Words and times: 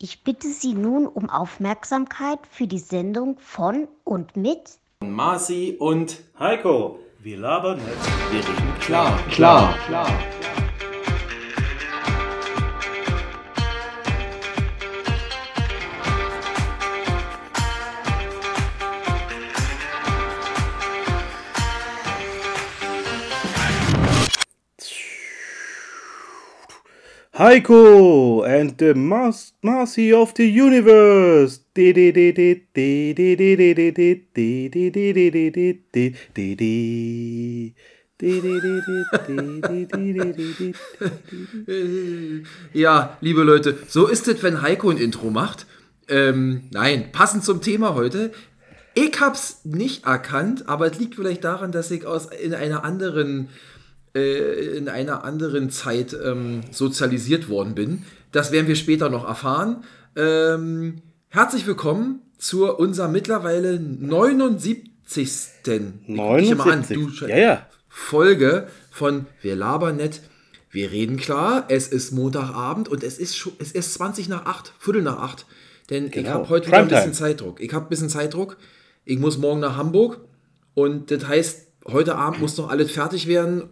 Ich 0.00 0.22
bitte 0.22 0.46
Sie 0.46 0.74
nun 0.74 1.08
um 1.08 1.28
Aufmerksamkeit 1.28 2.38
für 2.48 2.68
die 2.68 2.78
Sendung 2.78 3.36
von 3.40 3.88
und 4.04 4.36
mit 4.36 4.78
Marci 5.00 5.74
und 5.76 6.20
Heiko, 6.38 7.00
wir 7.18 7.38
labern 7.38 7.78
nicht. 7.78 8.30
wir 8.30 8.38
reden 8.38 8.78
klar. 8.78 9.18
Klar, 9.28 9.74
klar. 9.88 10.06
Heiko 27.38 28.42
and 28.42 28.74
the 28.80 28.94
Mas 28.94 29.54
of 29.62 30.34
the 30.36 30.60
Universe. 30.60 31.60
Ja, 42.72 43.16
liebe 43.20 43.44
Leute, 43.44 43.78
so 43.86 44.08
ist 44.08 44.26
es, 44.26 44.42
wenn 44.42 44.60
Heiko 44.60 44.90
ein 44.90 44.96
Intro 44.96 45.30
macht. 45.30 45.66
Ähm, 46.08 46.62
nein, 46.72 47.12
passend 47.12 47.44
zum 47.44 47.62
Thema 47.62 47.94
heute. 47.94 48.32
Ich 48.96 49.20
hab's 49.20 49.60
nicht 49.62 50.06
erkannt, 50.06 50.68
aber 50.68 50.90
es 50.90 50.98
liegt 50.98 51.14
vielleicht 51.14 51.44
daran, 51.44 51.70
dass 51.70 51.92
ich 51.92 52.04
aus 52.04 52.26
in 52.26 52.52
einer 52.52 52.82
anderen 52.82 53.48
äh, 54.18 54.76
in 54.76 54.88
einer 54.88 55.24
anderen 55.24 55.70
Zeit 55.70 56.16
ähm, 56.24 56.62
sozialisiert 56.70 57.48
worden 57.48 57.74
bin. 57.74 58.04
Das 58.32 58.52
werden 58.52 58.66
wir 58.66 58.76
später 58.76 59.08
noch 59.08 59.26
erfahren. 59.26 59.84
Ähm, 60.16 61.02
herzlich 61.28 61.66
willkommen 61.66 62.20
zu 62.38 62.66
unserer 62.74 63.08
mittlerweile 63.08 63.78
79. 63.80 64.90
Guck 65.64 66.38
dich 66.38 66.50
immer 66.50 66.64
an, 66.66 66.84
79. 66.86 67.18
du 67.20 67.26
Ja, 67.26 67.36
ja. 67.36 67.66
Folge 67.88 68.68
von 68.90 69.26
Wir 69.42 69.56
labern 69.56 69.96
nett, 69.96 70.20
wir 70.70 70.90
reden 70.90 71.16
klar. 71.16 71.64
Es 71.68 71.88
ist 71.88 72.12
Montagabend 72.12 72.88
und 72.88 73.02
es 73.02 73.18
ist 73.18 73.36
schon, 73.36 73.52
es 73.58 73.72
ist 73.72 73.94
20 73.94 74.28
nach 74.28 74.44
8, 74.46 74.72
Viertel 74.78 75.02
nach 75.02 75.18
8. 75.18 75.46
Denn 75.90 76.06
ich 76.06 76.12
Genau. 76.12 76.30
habe 76.30 76.48
heute 76.50 76.66
wieder 76.68 76.78
ein 76.78 76.88
bisschen 76.88 77.14
Zeitdruck. 77.14 77.60
Ich 77.60 77.72
habe 77.72 77.86
ein 77.86 77.88
bisschen 77.88 78.10
Zeitdruck. 78.10 78.56
Ich 79.04 79.18
muss 79.18 79.38
morgen 79.38 79.60
nach 79.60 79.76
Hamburg 79.76 80.20
und 80.74 81.10
das 81.10 81.26
heißt, 81.26 81.66
heute 81.86 82.16
Abend 82.16 82.40
muss 82.40 82.56
noch 82.58 82.68
alles 82.68 82.90
fertig 82.90 83.26
werden. 83.26 83.70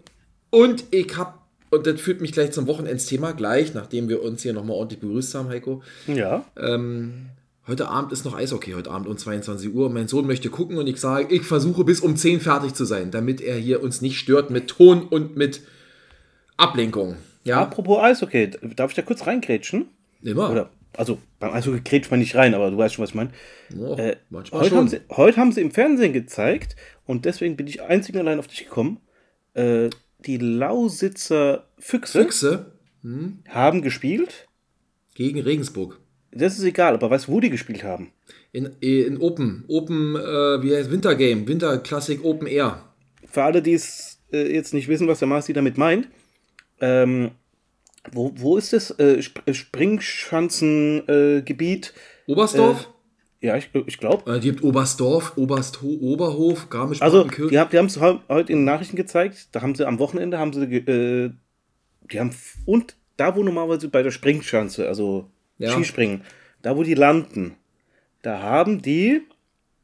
Und 0.51 0.85
ich 0.91 1.17
habe, 1.17 1.35
und 1.71 1.87
das 1.87 2.01
führt 2.01 2.21
mich 2.21 2.33
gleich 2.33 2.53
zum 2.53 2.67
Wochenendsthema, 2.67 3.33
gleich, 3.33 3.75
nachdem 3.75 4.09
wir 4.09 4.23
uns 4.23 4.43
hier 4.43 4.53
nochmal 4.53 4.77
ordentlich 4.77 5.01
begrüßt 5.01 5.35
haben, 5.35 5.49
Heiko. 5.49 5.83
Ja. 6.07 6.45
Heute 7.67 7.89
Abend 7.89 8.13
ist 8.13 8.25
noch 8.25 8.37
Eishockey, 8.37 8.73
heute 8.73 8.91
Abend 8.93 9.09
um 9.09 9.19
22 9.19 9.75
Uhr. 9.75 9.91
Mein 9.91 10.07
Sohn 10.07 10.27
möchte 10.29 10.51
gucken 10.51 10.79
und 10.79 10.87
ich 10.87 11.01
sage, 11.01 11.35
ich 11.35 11.43
versuche 11.43 11.83
bis 11.83 11.99
um 11.99 12.15
10 12.17 12.41
fertig 12.41 12.75
zu 12.75 12.85
sein, 12.85 13.11
damit 13.11 13.41
er 13.41 13.57
hier 13.57 13.83
uns 13.83 14.01
nicht 14.01 14.19
stört 14.21 14.51
mit 14.51 14.69
Ton 14.69 15.03
und 15.03 15.37
mit 15.37 15.63
Ablenkung. 16.57 17.17
Ja, 17.43 17.63
Apropos 17.63 17.99
Eishockey, 18.01 18.51
darf 18.77 18.91
ich 18.91 18.97
da 18.97 19.03
kurz 19.03 19.27
reingrätschen? 19.27 19.87
immer. 20.23 20.51
Oder, 20.51 20.71
also 20.97 21.19
beim 21.41 21.53
Eishockey 21.53 21.81
grätscht 21.81 22.11
man 22.13 22.21
nicht 22.21 22.37
rein, 22.37 22.55
aber 22.55 22.71
du 22.71 22.79
weißt 22.79 22.95
schon, 22.95 23.03
was 23.03 23.11
ich 23.11 23.17
meine. 23.17 23.31
Oh, 23.77 23.97
Äh, 23.97 24.17
heute, 24.53 24.77
haben 24.77 24.89
sie, 24.89 25.01
heute 25.11 25.37
haben 25.39 25.51
sie 25.51 25.61
im 25.61 25.73
Fernsehen 25.73 26.13
gezeigt 26.13 26.77
und 27.05 27.25
deswegen 27.25 27.57
bin 27.57 27.67
ich 27.67 27.83
einzig 27.83 28.15
und 28.15 28.21
allein 28.21 28.39
auf 28.39 28.47
dich 28.47 28.65
gekommen. 28.65 29.01
Äh, 29.55 29.91
die 30.27 30.39
Lausitzer 30.39 31.67
Füchse, 31.79 32.23
Füchse 32.23 32.73
haben 33.49 33.83
gespielt. 33.83 34.47
gegen 35.15 35.41
Regensburg. 35.41 36.01
Das 36.33 36.59
ist 36.59 36.65
egal, 36.65 36.95
aber 36.95 37.11
weißt 37.11 37.29
du, 37.29 37.33
wo 37.33 37.41
die 37.41 37.51
gespielt 37.51 37.83
haben? 37.85 38.13
In, 38.53 38.71
in 38.81 39.19
Open, 39.19 39.65
Open, 39.69 40.17
äh, 40.17 40.63
wie 40.63 40.75
heißt 40.75 40.91
Wintergame, 40.91 41.47
Winterklassik 41.47 42.25
Open 42.25 42.47
Air. 42.47 42.83
Für 43.31 43.45
alle, 43.45 43.63
die 43.63 43.75
es 43.75 44.19
äh, 44.33 44.53
jetzt 44.53 44.75
nicht 44.75 44.89
wissen, 44.89 45.09
was 45.09 45.21
der 45.21 45.29
Marci 45.29 45.53
damit 45.53 45.79
meint, 45.79 46.09
ähm, 46.81 47.31
wo, 48.13 48.33
wo 48.37 48.57
ist 48.57 48.73
das? 48.73 48.91
Äh, 48.93 49.23
äh, 49.47 49.55
Springschanzengebiet? 49.55 51.09
Äh, 51.09 51.43
Gebiet? 51.43 51.95
Oberstdorf? 52.27 52.89
Ja, 53.41 53.57
ich, 53.57 53.71
ich 53.87 53.99
glaube. 53.99 54.31
Äh, 54.37 54.41
die 54.41 54.51
gibt 54.51 54.63
Oberstdorf, 54.65 55.33
Oberstho 55.37 55.87
Oberhof, 55.87 56.69
garmisch 56.71 57.03
Also, 57.03 57.25
die, 57.25 57.59
haben- 57.59 57.71
die 57.71 57.79
haben 57.79 57.87
es 57.87 58.01
heute 58.01 58.53
in 58.53 58.61
den 58.61 58.65
Nachrichten 58.65 58.97
gezeigt. 58.97 59.49
Da 59.53 59.63
haben 59.63 59.75
sie 59.75 59.87
am 59.87 59.99
Wochenende 59.99 60.39
haben 60.39 60.53
sie, 60.53 60.63
äh, 60.65 61.31
die 62.13 62.21
haben 62.21 62.31
und 62.65 62.97
da 63.17 63.35
wo 63.37 63.43
normalerweise 63.43 63.89
bei 63.89 64.03
der 64.03 64.11
Springschanze, 64.11 64.87
also 64.89 65.31
Ja. 65.59 65.71
Skispringen, 65.71 66.23
da 66.63 66.77
wo 66.77 66.83
die 66.83 66.95
landen, 66.95 67.55
da 68.23 68.41
haben 68.43 68.83
die, 68.83 69.23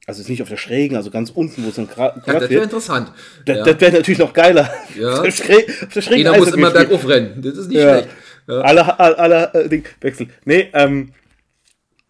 also 0.06 0.20
ist 0.20 0.28
nicht 0.28 0.42
auf 0.42 0.48
der 0.48 0.56
Schrägen, 0.56 0.96
also 0.96 1.10
ganz 1.10 1.30
unten, 1.30 1.64
wo 1.64 1.68
es 1.68 1.76
dann 1.76 1.88
gerade 1.88 2.20
ja, 2.26 2.38
das 2.40 2.50
wäre 2.50 2.64
interessant. 2.64 3.12
Das, 3.46 3.56
ja. 3.58 3.64
das 3.64 3.80
wäre 3.80 3.92
natürlich 3.92 4.18
noch 4.18 4.32
geiler. 4.32 4.70
Ja. 4.98 5.12
Auf 5.14 5.22
der, 5.22 5.30
Schrä 5.30 5.64
auf 5.82 5.92
der 5.94 6.00
Schrägen 6.02 6.18
Jeder 6.26 6.36
muss 6.38 6.52
immer 6.52 6.70
bergauf 6.70 7.06
rennen. 7.08 7.40
Das 7.42 7.56
ist 7.56 7.68
nicht 7.68 7.78
Ja. 7.80 7.98
schlecht. 8.00 8.08
Ja. 8.48 8.60
Alle, 8.60 8.98
alle, 8.98 9.18
alle 9.18 9.54
äh, 9.54 9.68
Ding, 9.68 9.84
Wechsel. 10.00 10.26
Nee, 10.44 10.68
ähm, 10.74 11.12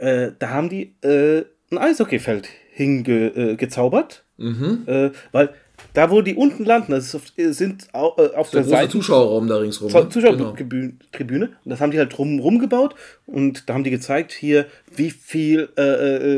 äh, 0.03 0.33
da 0.39 0.51
haben 0.51 0.69
die 0.69 0.95
äh, 1.03 1.45
ein 1.71 1.79
Eishockeyfeld 1.79 2.49
hingezaubert. 2.73 4.25
Äh. 4.39 4.43
Mhm. 4.45 4.83
äh, 4.87 5.11
weil 5.31 5.51
da, 5.95 6.11
wo 6.11 6.23
die 6.23 6.35
unten 6.35 6.65
landen, 6.65 6.93
das 6.93 7.15
auf, 7.15 7.23
äh, 7.37 7.53
sind 7.53 7.89
äh, 7.93 7.99
auf 7.99 8.17
Der 8.17 8.31
der 8.35 8.61
große 8.63 8.69
Seite 8.71 8.89
Zuschauerraum 8.93 9.47
da 9.47 9.59
ringsrum. 9.59 9.89
ne? 9.89 9.93
Genau. 9.93 10.09
Zuschauertribüne. 10.11 10.93
Tribüne. 11.13 11.47
Und 11.65 11.71
das 11.71 11.81
haben 11.81 11.91
die 11.91 11.99
halt 11.99 12.17
drum 12.17 12.39
rumgebaut 12.41 12.95
und 13.27 13.69
da 13.69 13.75
haben 13.75 13.85
die 13.85 13.91
gezeigt 13.91 14.33
hier, 14.33 14.67
wie 14.95 15.11
viel 15.11 15.69
äh, 15.77 15.83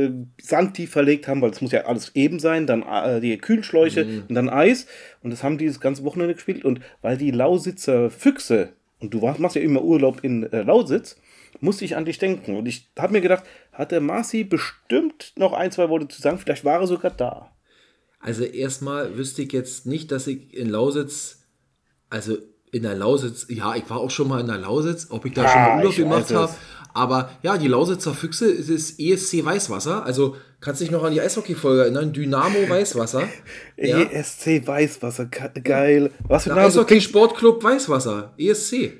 äh, 0.07 0.13
Sand 0.41 0.77
die 0.79 0.87
verlegt 0.87 1.29
haben, 1.29 1.41
weil 1.41 1.51
es 1.51 1.61
muss 1.61 1.73
ja 1.73 1.83
alles 1.87 2.11
eben 2.15 2.41
sein, 2.41 2.67
dann 2.67 2.83
äh, 2.83 3.21
die 3.21 3.37
Kühlschläuche 3.39 4.05
Mhm. 4.05 4.23
und 4.29 4.35
dann 4.35 4.49
Eis. 4.51 4.87
Und 5.23 5.31
das 5.31 5.43
haben 5.43 5.57
die 5.59 5.67
das 5.67 5.81
ganze 5.81 6.05
Wochenende 6.05 6.35
gespielt. 6.35 6.65
Und 6.65 6.81
weil 7.01 7.17
die 7.17 7.31
Lausitzer 7.31 8.11
Füchse, 8.11 8.71
und 9.01 9.15
du 9.15 9.21
machst 9.39 9.57
ja 9.57 9.63
immer 9.63 9.83
Urlaub 9.83 10.23
in 10.25 10.49
Lausitz, 10.51 11.17
musste 11.61 11.85
ich 11.85 11.97
an 11.97 12.05
dich 12.05 12.19
denken. 12.19 12.57
Und 12.57 12.67
ich 12.67 12.89
habe 12.99 13.13
mir 13.13 13.21
gedacht, 13.21 13.45
hat 13.73 13.91
der 13.93 14.01
Marci 14.01 14.45
bestimmt 14.45 15.33
noch 15.37 15.53
ein, 15.53 15.71
zwei 15.73 15.89
Worte 15.89 16.09
zu 16.09 16.21
sagen, 16.21 16.39
vielleicht 16.39 16.65
war 16.65 16.81
er 16.81 16.87
sogar 16.87 17.11
da. 17.11 17.51
Also 18.21 18.45
erstmal 18.45 19.17
wüsste 19.19 19.43
ich 19.43 19.53
jetzt 19.53 19.87
nicht, 19.87 20.11
dass 20.11 20.27
ich 20.27 20.55
in 20.55 20.69
Lausitz, 20.71 21.43
also 22.11 22.39
in 22.73 22.83
der 22.83 22.95
Lausitz, 22.95 23.47
ja, 23.51 23.75
ich 23.77 23.89
war 23.91 23.99
auch 23.99 24.11
schon 24.11 24.29
mal 24.29 24.41
in 24.41 24.47
der 24.47 24.59
Lausitz, 24.59 25.09
ob 25.11 25.25
ich 25.27 25.33
da 25.35 25.47
schon 25.49 25.61
Ah, 25.61 25.69
mal 25.69 25.79
Urlaub 25.81 25.97
gemacht 25.97 26.35
habe. 26.35 26.53
Aber 26.97 27.31
ja, 27.43 27.59
die 27.59 27.69
Lausitzer 27.69 28.15
Füchse 28.15 28.47
es 28.51 28.69
ist 28.69 28.99
ESC 29.01 29.45
Weißwasser. 29.45 30.05
Also 30.07 30.37
kannst 30.61 30.81
dich 30.81 30.91
noch 30.93 31.03
an 31.03 31.13
die 31.13 31.21
Eishockey-Folge 31.21 31.83
erinnern? 31.83 32.13
Dynamo 32.13 32.57
Weißwasser. 32.69 33.29
Ja. 33.77 34.01
ESC 34.03 34.67
Weißwasser, 34.67 35.27
ge- 35.27 35.51
geil. 35.63 36.11
Was 36.29 36.45
für 36.45 36.51
ein 36.51 36.57
klingt- 36.57 36.69
Eishockey-Sportclub 36.69 37.63
Weißwasser, 37.63 38.33
ESC. 38.39 38.93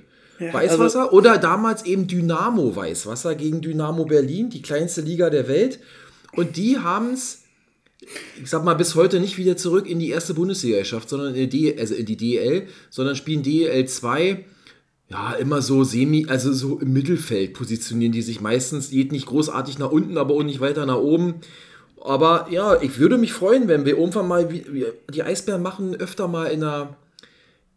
Weißwasser 0.53 1.05
also- 1.05 1.17
oder 1.17 1.39
damals 1.39 1.85
eben 1.85 2.07
Dynamo 2.07 2.75
Weißwasser 2.75 3.35
gegen 3.35 3.61
Dynamo 3.61 4.05
Berlin, 4.05 4.51
die 4.51 4.63
kleinste 4.63 5.01
Liga 5.01 5.31
der 5.31 5.49
Welt. 5.49 5.79
Und 6.33 6.57
die 6.57 6.79
haben 6.79 7.13
es, 7.13 7.45
ich 8.41 8.51
sag 8.51 8.65
mal, 8.65 8.75
bis 8.75 8.95
heute 8.95 9.21
nicht 9.21 9.39
wieder 9.39 9.57
zurück 9.57 9.89
in 9.89 9.99
die 9.99 10.11
erste 10.11 10.35
Bundesliga 10.35 10.79
geschafft, 10.79 11.09
sondern 11.09 11.35
in 11.35 11.49
die, 11.49 11.79
also 11.79 11.95
in 11.95 12.07
die 12.07 12.17
DEL, 12.17 12.67
sondern 12.91 13.17
spielen 13.17 13.43
DEL 13.43 13.87
2. 13.87 14.45
Ja, 15.11 15.35
immer 15.35 15.61
so 15.61 15.85
semi, 15.85 16.27
also 16.29 16.53
so 16.53 16.79
im 16.81 16.93
Mittelfeld 16.95 17.53
positionieren 17.53 18.13
die 18.13 18.23
sich 18.23 18.41
meistens, 18.41 18.91
geht 18.91 19.13
nicht 19.13 19.27
großartig 19.27 19.79
nach 19.79 19.91
unten, 19.91 20.17
aber 20.17 20.35
auch 20.35 20.43
nicht 20.43 20.61
weiter 20.61 20.87
nach 20.87 20.97
oben. 20.97 21.41
Aber 22.01 22.49
ja, 22.51 22.81
ich 22.83 22.99
würde 22.99 23.17
mich 23.17 23.33
freuen, 23.33 23.67
wenn 23.69 23.85
wir 23.85 23.97
irgendwann 23.97 24.29
mal, 24.29 24.47
die 24.47 25.23
Eisbären 25.23 25.63
machen 25.63 25.95
öfter 25.95 26.29
mal 26.29 26.47
in 26.47 26.63
einer, 26.63 26.97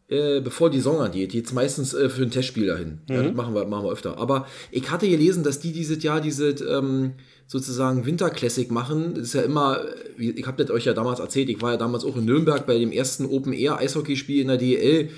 äh, 0.10 0.40
bevor 0.40 0.70
die 0.70 0.78
Saison 0.78 1.02
angeht, 1.02 1.34
jetzt 1.34 1.54
meistens 1.54 1.94
äh, 1.94 2.10
für 2.10 2.24
ein 2.24 2.32
Testspiel 2.32 2.68
dahin. 2.68 3.00
Ja, 3.10 3.24
das 3.24 3.36
machen 3.36 3.54
wir, 3.54 3.66
machen 3.66 3.86
wir 3.86 3.92
öfter. 3.92 4.18
Aber 4.18 4.48
ich 4.72 4.90
hatte 4.90 5.10
gelesen, 5.10 5.44
dass 5.44 5.60
die 5.60 5.74
dieses 5.74 6.02
Jahr 6.02 6.22
diese 6.22 6.50
ähm, 6.50 7.14
sozusagen 7.46 8.06
Winterklassik 8.06 8.72
machen. 8.72 9.16
Das 9.16 9.24
ist 9.24 9.34
ja 9.34 9.42
immer, 9.42 9.82
äh, 10.18 10.30
ich 10.30 10.48
habe 10.48 10.64
das 10.64 10.74
euch 10.74 10.86
ja 10.86 10.94
damals 10.94 11.20
erzählt, 11.20 11.50
ich 11.50 11.62
war 11.62 11.72
ja 11.72 11.78
damals 11.78 12.06
auch 12.06 12.16
in 12.16 12.26
Nürnberg 12.26 12.66
bei 12.66 12.78
dem 12.80 12.92
ersten 12.94 13.26
Open 13.26 13.52
Air 13.52 13.80
Eishockeyspiel 13.80 14.42
in 14.42 14.48
der 14.48 14.58
DEL. 14.58 15.10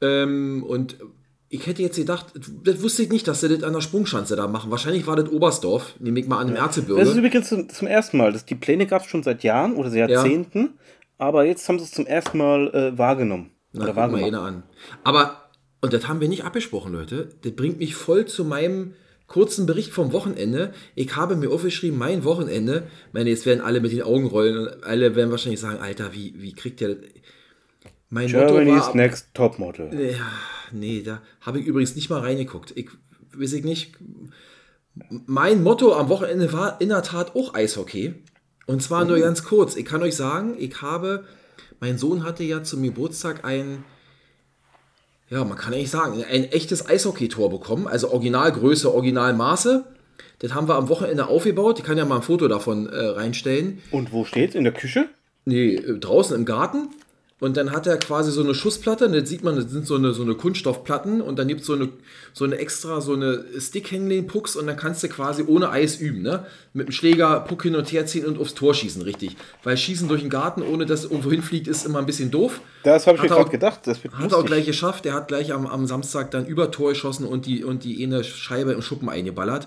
Ähm, 0.00 0.64
und 0.68 0.96
ich 1.48 1.66
hätte 1.66 1.82
jetzt 1.82 1.96
gedacht, 1.96 2.26
das 2.64 2.80
wusste 2.80 3.02
ich 3.02 3.10
nicht, 3.10 3.26
dass 3.26 3.40
sie 3.40 3.48
das 3.48 3.64
an 3.64 3.72
der 3.72 3.80
Sprungschanze 3.80 4.36
da 4.36 4.46
machen. 4.46 4.70
Wahrscheinlich 4.70 5.06
war 5.06 5.16
das 5.16 5.28
Oberstdorf, 5.28 5.96
nehme 5.98 6.20
ich 6.20 6.28
mal 6.28 6.38
an, 6.38 6.48
im 6.48 6.56
Erzgebirge. 6.56 7.00
Das 7.00 7.10
ist 7.10 7.16
übrigens 7.16 7.48
zum, 7.48 7.68
zum 7.68 7.88
ersten 7.88 8.18
Mal. 8.18 8.32
Das, 8.32 8.44
die 8.44 8.54
Pläne 8.54 8.86
gab 8.86 9.02
es 9.02 9.08
schon 9.08 9.22
seit 9.22 9.42
Jahren 9.42 9.74
oder 9.74 9.90
seit 9.90 10.10
Jahrzehnten, 10.10 10.70
aber 11.18 11.44
jetzt 11.44 11.68
haben 11.68 11.78
sie 11.78 11.84
es 11.84 11.90
zum 11.90 12.06
ersten 12.06 12.38
Mal 12.38 12.68
äh, 12.72 12.96
wahrgenommen. 12.96 13.50
Na, 13.72 13.84
oder 13.84 13.94
guck 13.94 14.12
mal 14.12 14.24
einer 14.24 14.42
an. 14.42 14.62
Aber, 15.04 15.50
und 15.80 15.92
das 15.92 16.08
haben 16.08 16.20
wir 16.20 16.28
nicht 16.28 16.44
abgesprochen, 16.44 16.92
Leute. 16.92 17.30
Das 17.42 17.52
bringt 17.52 17.78
mich 17.78 17.94
voll 17.94 18.26
zu 18.26 18.44
meinem 18.44 18.94
kurzen 19.26 19.64
Bericht 19.64 19.92
vom 19.92 20.12
Wochenende. 20.12 20.74
Ich 20.94 21.16
habe 21.16 21.36
mir 21.36 21.50
aufgeschrieben, 21.50 21.98
mein 21.98 22.24
Wochenende. 22.24 22.84
Ich 23.08 23.14
meine, 23.14 23.30
jetzt 23.30 23.46
werden 23.46 23.62
alle 23.62 23.80
mit 23.80 23.92
den 23.92 24.02
Augen 24.02 24.26
rollen 24.26 24.58
und 24.58 24.84
alle 24.84 25.16
werden 25.16 25.30
wahrscheinlich 25.30 25.60
sagen, 25.60 25.78
Alter, 25.78 26.12
wie, 26.12 26.34
wie 26.36 26.52
kriegt 26.52 26.80
der 26.80 26.90
das? 26.90 26.98
Mein 28.10 28.28
Germany's 28.28 28.74
Motto 28.74 28.86
war, 28.88 28.96
Next 28.96 29.28
Topmodel. 29.32 30.10
ja, 30.10 30.26
nee, 30.70 31.02
da 31.02 31.22
habe 31.40 31.60
ich 31.60 31.66
übrigens 31.66 31.96
nicht 31.96 32.10
mal 32.10 32.20
reingeguckt. 32.20 32.76
Ich 32.76 32.90
weiß 33.34 33.54
ich 33.54 33.64
nicht. 33.64 33.96
Mein 35.08 35.62
Motto 35.62 35.94
am 35.94 36.10
Wochenende 36.10 36.52
war 36.52 36.78
in 36.82 36.90
der 36.90 37.02
Tat 37.02 37.34
auch 37.34 37.54
Eishockey. 37.54 38.14
Und 38.66 38.82
zwar 38.82 39.06
nur 39.06 39.18
ganz 39.18 39.44
kurz. 39.44 39.76
Ich 39.76 39.86
kann 39.86 40.02
euch 40.02 40.14
sagen, 40.14 40.54
ich 40.58 40.82
habe, 40.82 41.24
mein 41.82 41.98
Sohn 41.98 42.22
hatte 42.22 42.44
ja 42.44 42.62
zum 42.62 42.80
Geburtstag 42.84 43.44
ein, 43.44 43.82
ja, 45.28 45.44
man 45.44 45.58
kann 45.58 45.74
eigentlich 45.74 45.90
sagen, 45.90 46.22
ein 46.22 46.44
echtes 46.44 46.88
Eishockey-Tor 46.88 47.50
bekommen. 47.50 47.88
Also 47.88 48.12
Originalgröße, 48.12 48.94
Originalmaße. 48.94 49.84
Das 50.38 50.54
haben 50.54 50.68
wir 50.68 50.76
am 50.76 50.88
Wochenende 50.88 51.26
aufgebaut. 51.26 51.80
Ich 51.80 51.84
kann 51.84 51.98
ja 51.98 52.04
mal 52.04 52.16
ein 52.16 52.22
Foto 52.22 52.46
davon 52.46 52.88
äh, 52.88 52.96
reinstellen. 52.96 53.82
Und 53.90 54.12
wo 54.12 54.24
steht's? 54.24 54.54
In 54.54 54.62
der 54.62 54.72
Küche? 54.72 55.08
Nee, 55.44 55.74
äh, 55.74 55.98
draußen 55.98 56.36
im 56.36 56.44
Garten. 56.44 56.90
Und 57.42 57.56
dann 57.56 57.72
hat 57.72 57.88
er 57.88 57.96
quasi 57.96 58.30
so 58.30 58.40
eine 58.44 58.54
Schussplatte, 58.54 59.06
und 59.06 59.14
das 59.14 59.28
sieht 59.28 59.42
man, 59.42 59.56
das 59.56 59.68
sind 59.68 59.84
so 59.84 59.96
eine, 59.96 60.12
so 60.12 60.22
eine 60.22 60.36
Kunststoffplatten 60.36 61.20
und 61.20 61.40
dann 61.40 61.48
gibt 61.48 61.62
es 61.62 61.66
so 61.66 61.72
eine, 61.72 61.88
so 62.32 62.44
eine 62.44 62.56
extra, 62.56 63.00
so 63.00 63.14
eine 63.14 63.44
Stick-Handling-Pucks 63.58 64.54
und 64.54 64.68
dann 64.68 64.76
kannst 64.76 65.02
du 65.02 65.08
quasi 65.08 65.42
ohne 65.44 65.70
Eis 65.70 65.96
üben, 65.96 66.22
ne? 66.22 66.46
Mit 66.72 66.86
dem 66.86 66.92
Schläger 66.92 67.40
Puck 67.40 67.64
hin 67.64 67.74
und 67.74 67.90
her 67.90 68.06
ziehen 68.06 68.26
und 68.26 68.38
aufs 68.38 68.54
Tor 68.54 68.74
schießen, 68.74 69.02
richtig. 69.02 69.36
Weil 69.64 69.76
Schießen 69.76 70.06
durch 70.06 70.20
den 70.20 70.30
Garten, 70.30 70.62
ohne 70.62 70.86
dass 70.86 71.00
es 71.04 71.10
irgendwo 71.10 71.32
hinfliegt, 71.32 71.66
ist 71.66 71.84
immer 71.84 71.98
ein 71.98 72.06
bisschen 72.06 72.30
doof. 72.30 72.60
Das 72.84 73.08
habe 73.08 73.16
ich 73.16 73.22
Hat 73.22 73.30
mir 73.30 73.34
er 73.34 73.36
gerade 73.38 73.48
auch- 73.48 73.50
gedacht. 73.52 73.80
Das 73.86 74.04
wird 74.04 74.14
Hat 74.14 74.20
er 74.20 74.26
auch 74.26 74.30
lustig. 74.42 74.46
gleich 74.46 74.66
geschafft. 74.66 75.04
Er 75.06 75.14
hat 75.14 75.26
gleich 75.26 75.52
am, 75.52 75.66
am 75.66 75.86
Samstag 75.88 76.30
dann 76.30 76.46
über 76.46 76.70
Tor 76.70 76.90
geschossen 76.90 77.26
und 77.26 77.46
die, 77.46 77.64
und 77.64 77.82
die 77.82 78.04
eine 78.04 78.22
Scheibe 78.22 78.70
im 78.70 78.82
Schuppen 78.82 79.08
eingeballert. 79.08 79.66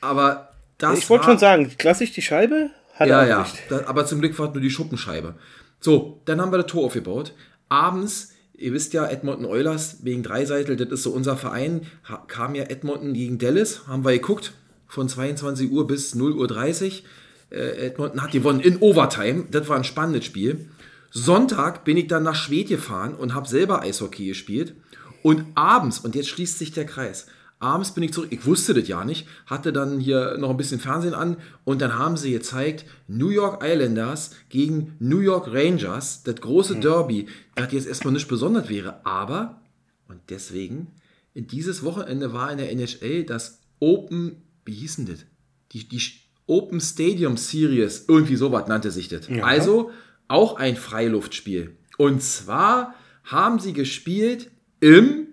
Aber 0.00 0.48
das 0.78 0.98
Ich 0.98 1.10
wollte 1.10 1.26
schon 1.26 1.38
sagen, 1.38 1.70
klassisch 1.78 2.12
die 2.12 2.22
Scheibe 2.22 2.70
hat 2.94 3.08
ja, 3.08 3.22
er 3.22 3.28
ja. 3.28 3.40
nicht. 3.42 3.88
Aber 3.88 4.06
zum 4.06 4.20
Glück 4.20 4.38
war 4.38 4.50
nur 4.50 4.62
die 4.62 4.70
Schuppenscheibe. 4.70 5.34
So, 5.84 6.22
dann 6.24 6.40
haben 6.40 6.50
wir 6.50 6.56
das 6.56 6.72
Tor 6.72 6.86
aufgebaut. 6.86 7.34
Abends, 7.68 8.32
ihr 8.54 8.72
wisst 8.72 8.94
ja, 8.94 9.06
Edmonton 9.06 9.44
Oilers 9.44 9.98
wegen 10.02 10.22
Dreiseitel, 10.22 10.76
das 10.76 10.88
ist 10.88 11.02
so 11.02 11.10
unser 11.10 11.36
Verein, 11.36 11.82
kam 12.26 12.54
ja 12.54 12.62
Edmonton 12.62 13.12
gegen 13.12 13.36
Dallas, 13.36 13.86
haben 13.86 14.02
wir 14.02 14.12
geguckt, 14.12 14.54
von 14.88 15.10
22 15.10 15.70
Uhr 15.70 15.86
bis 15.86 16.14
0 16.14 16.32
Uhr 16.32 16.48
30. 16.48 17.04
Äh, 17.50 17.86
Edmonton 17.88 18.22
hat 18.22 18.30
gewonnen 18.30 18.60
in 18.60 18.78
Overtime. 18.78 19.44
Das 19.50 19.68
war 19.68 19.76
ein 19.76 19.84
spannendes 19.84 20.24
Spiel. 20.24 20.70
Sonntag 21.10 21.84
bin 21.84 21.98
ich 21.98 22.06
dann 22.06 22.22
nach 22.22 22.34
Schwedt 22.34 22.68
gefahren 22.68 23.14
und 23.14 23.34
habe 23.34 23.46
selber 23.46 23.82
Eishockey 23.82 24.28
gespielt. 24.28 24.74
Und 25.22 25.44
abends, 25.54 25.98
und 25.98 26.14
jetzt 26.14 26.30
schließt 26.30 26.58
sich 26.58 26.72
der 26.72 26.86
Kreis, 26.86 27.26
abends 27.64 27.92
bin 27.92 28.04
ich 28.04 28.12
zurück, 28.12 28.28
ich 28.30 28.44
wusste 28.44 28.74
das 28.74 28.86
ja 28.86 29.04
nicht, 29.04 29.26
hatte 29.46 29.72
dann 29.72 29.98
hier 29.98 30.36
noch 30.38 30.50
ein 30.50 30.56
bisschen 30.58 30.78
Fernsehen 30.78 31.14
an 31.14 31.38
und 31.64 31.80
dann 31.80 31.98
haben 31.98 32.18
sie 32.18 32.32
gezeigt, 32.32 32.84
New 33.08 33.30
York 33.30 33.64
Islanders 33.64 34.32
gegen 34.50 34.94
New 34.98 35.20
York 35.20 35.48
Rangers, 35.50 36.22
das 36.22 36.36
große 36.36 36.76
Derby, 36.76 37.26
das 37.54 37.72
jetzt 37.72 37.86
erstmal 37.86 38.12
nicht 38.12 38.28
besonders 38.28 38.68
wäre, 38.68 39.04
aber, 39.06 39.62
und 40.08 40.20
deswegen, 40.28 40.88
dieses 41.34 41.82
Wochenende 41.82 42.32
war 42.34 42.52
in 42.52 42.58
der 42.58 42.70
NHL 42.70 43.24
das 43.24 43.60
Open, 43.80 44.42
wie 44.66 44.74
hieß 44.74 44.96
denn 44.96 45.06
das? 45.06 45.24
Die, 45.72 45.88
die 45.88 46.00
Open 46.46 46.80
Stadium 46.80 47.38
Series, 47.38 48.04
irgendwie 48.06 48.36
sowas 48.36 48.68
nannte 48.68 48.90
sich 48.90 49.08
das. 49.08 49.28
Also 49.42 49.90
auch 50.28 50.56
ein 50.56 50.76
Freiluftspiel. 50.76 51.76
Und 51.96 52.22
zwar 52.22 52.94
haben 53.24 53.58
sie 53.58 53.72
gespielt 53.72 54.50
im 54.80 55.28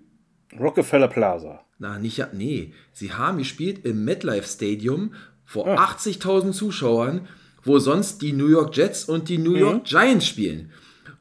Rockefeller 0.57 1.09
Plaza. 1.09 1.65
Na, 1.81 1.97
nicht, 1.99 2.17
ja- 2.17 2.29
nee. 2.31 2.73
Sie 2.93 3.11
haben 3.11 3.39
gespielt 3.39 3.83
im 3.85 4.05
MetLife 4.05 4.47
Stadium 4.47 5.13
vor 5.43 5.67
Ah. 5.67 5.83
80.000 5.83 6.53
Zuschauern, 6.53 7.27
wo 7.63 7.79
sonst 7.79 8.21
die 8.21 8.33
New 8.33 8.47
York 8.47 8.75
Jets 8.77 9.05
und 9.05 9.27
die 9.29 9.37
Mhm. 9.37 9.43
New 9.43 9.55
York 9.55 9.83
Giants 9.85 10.25
spielen. 10.27 10.71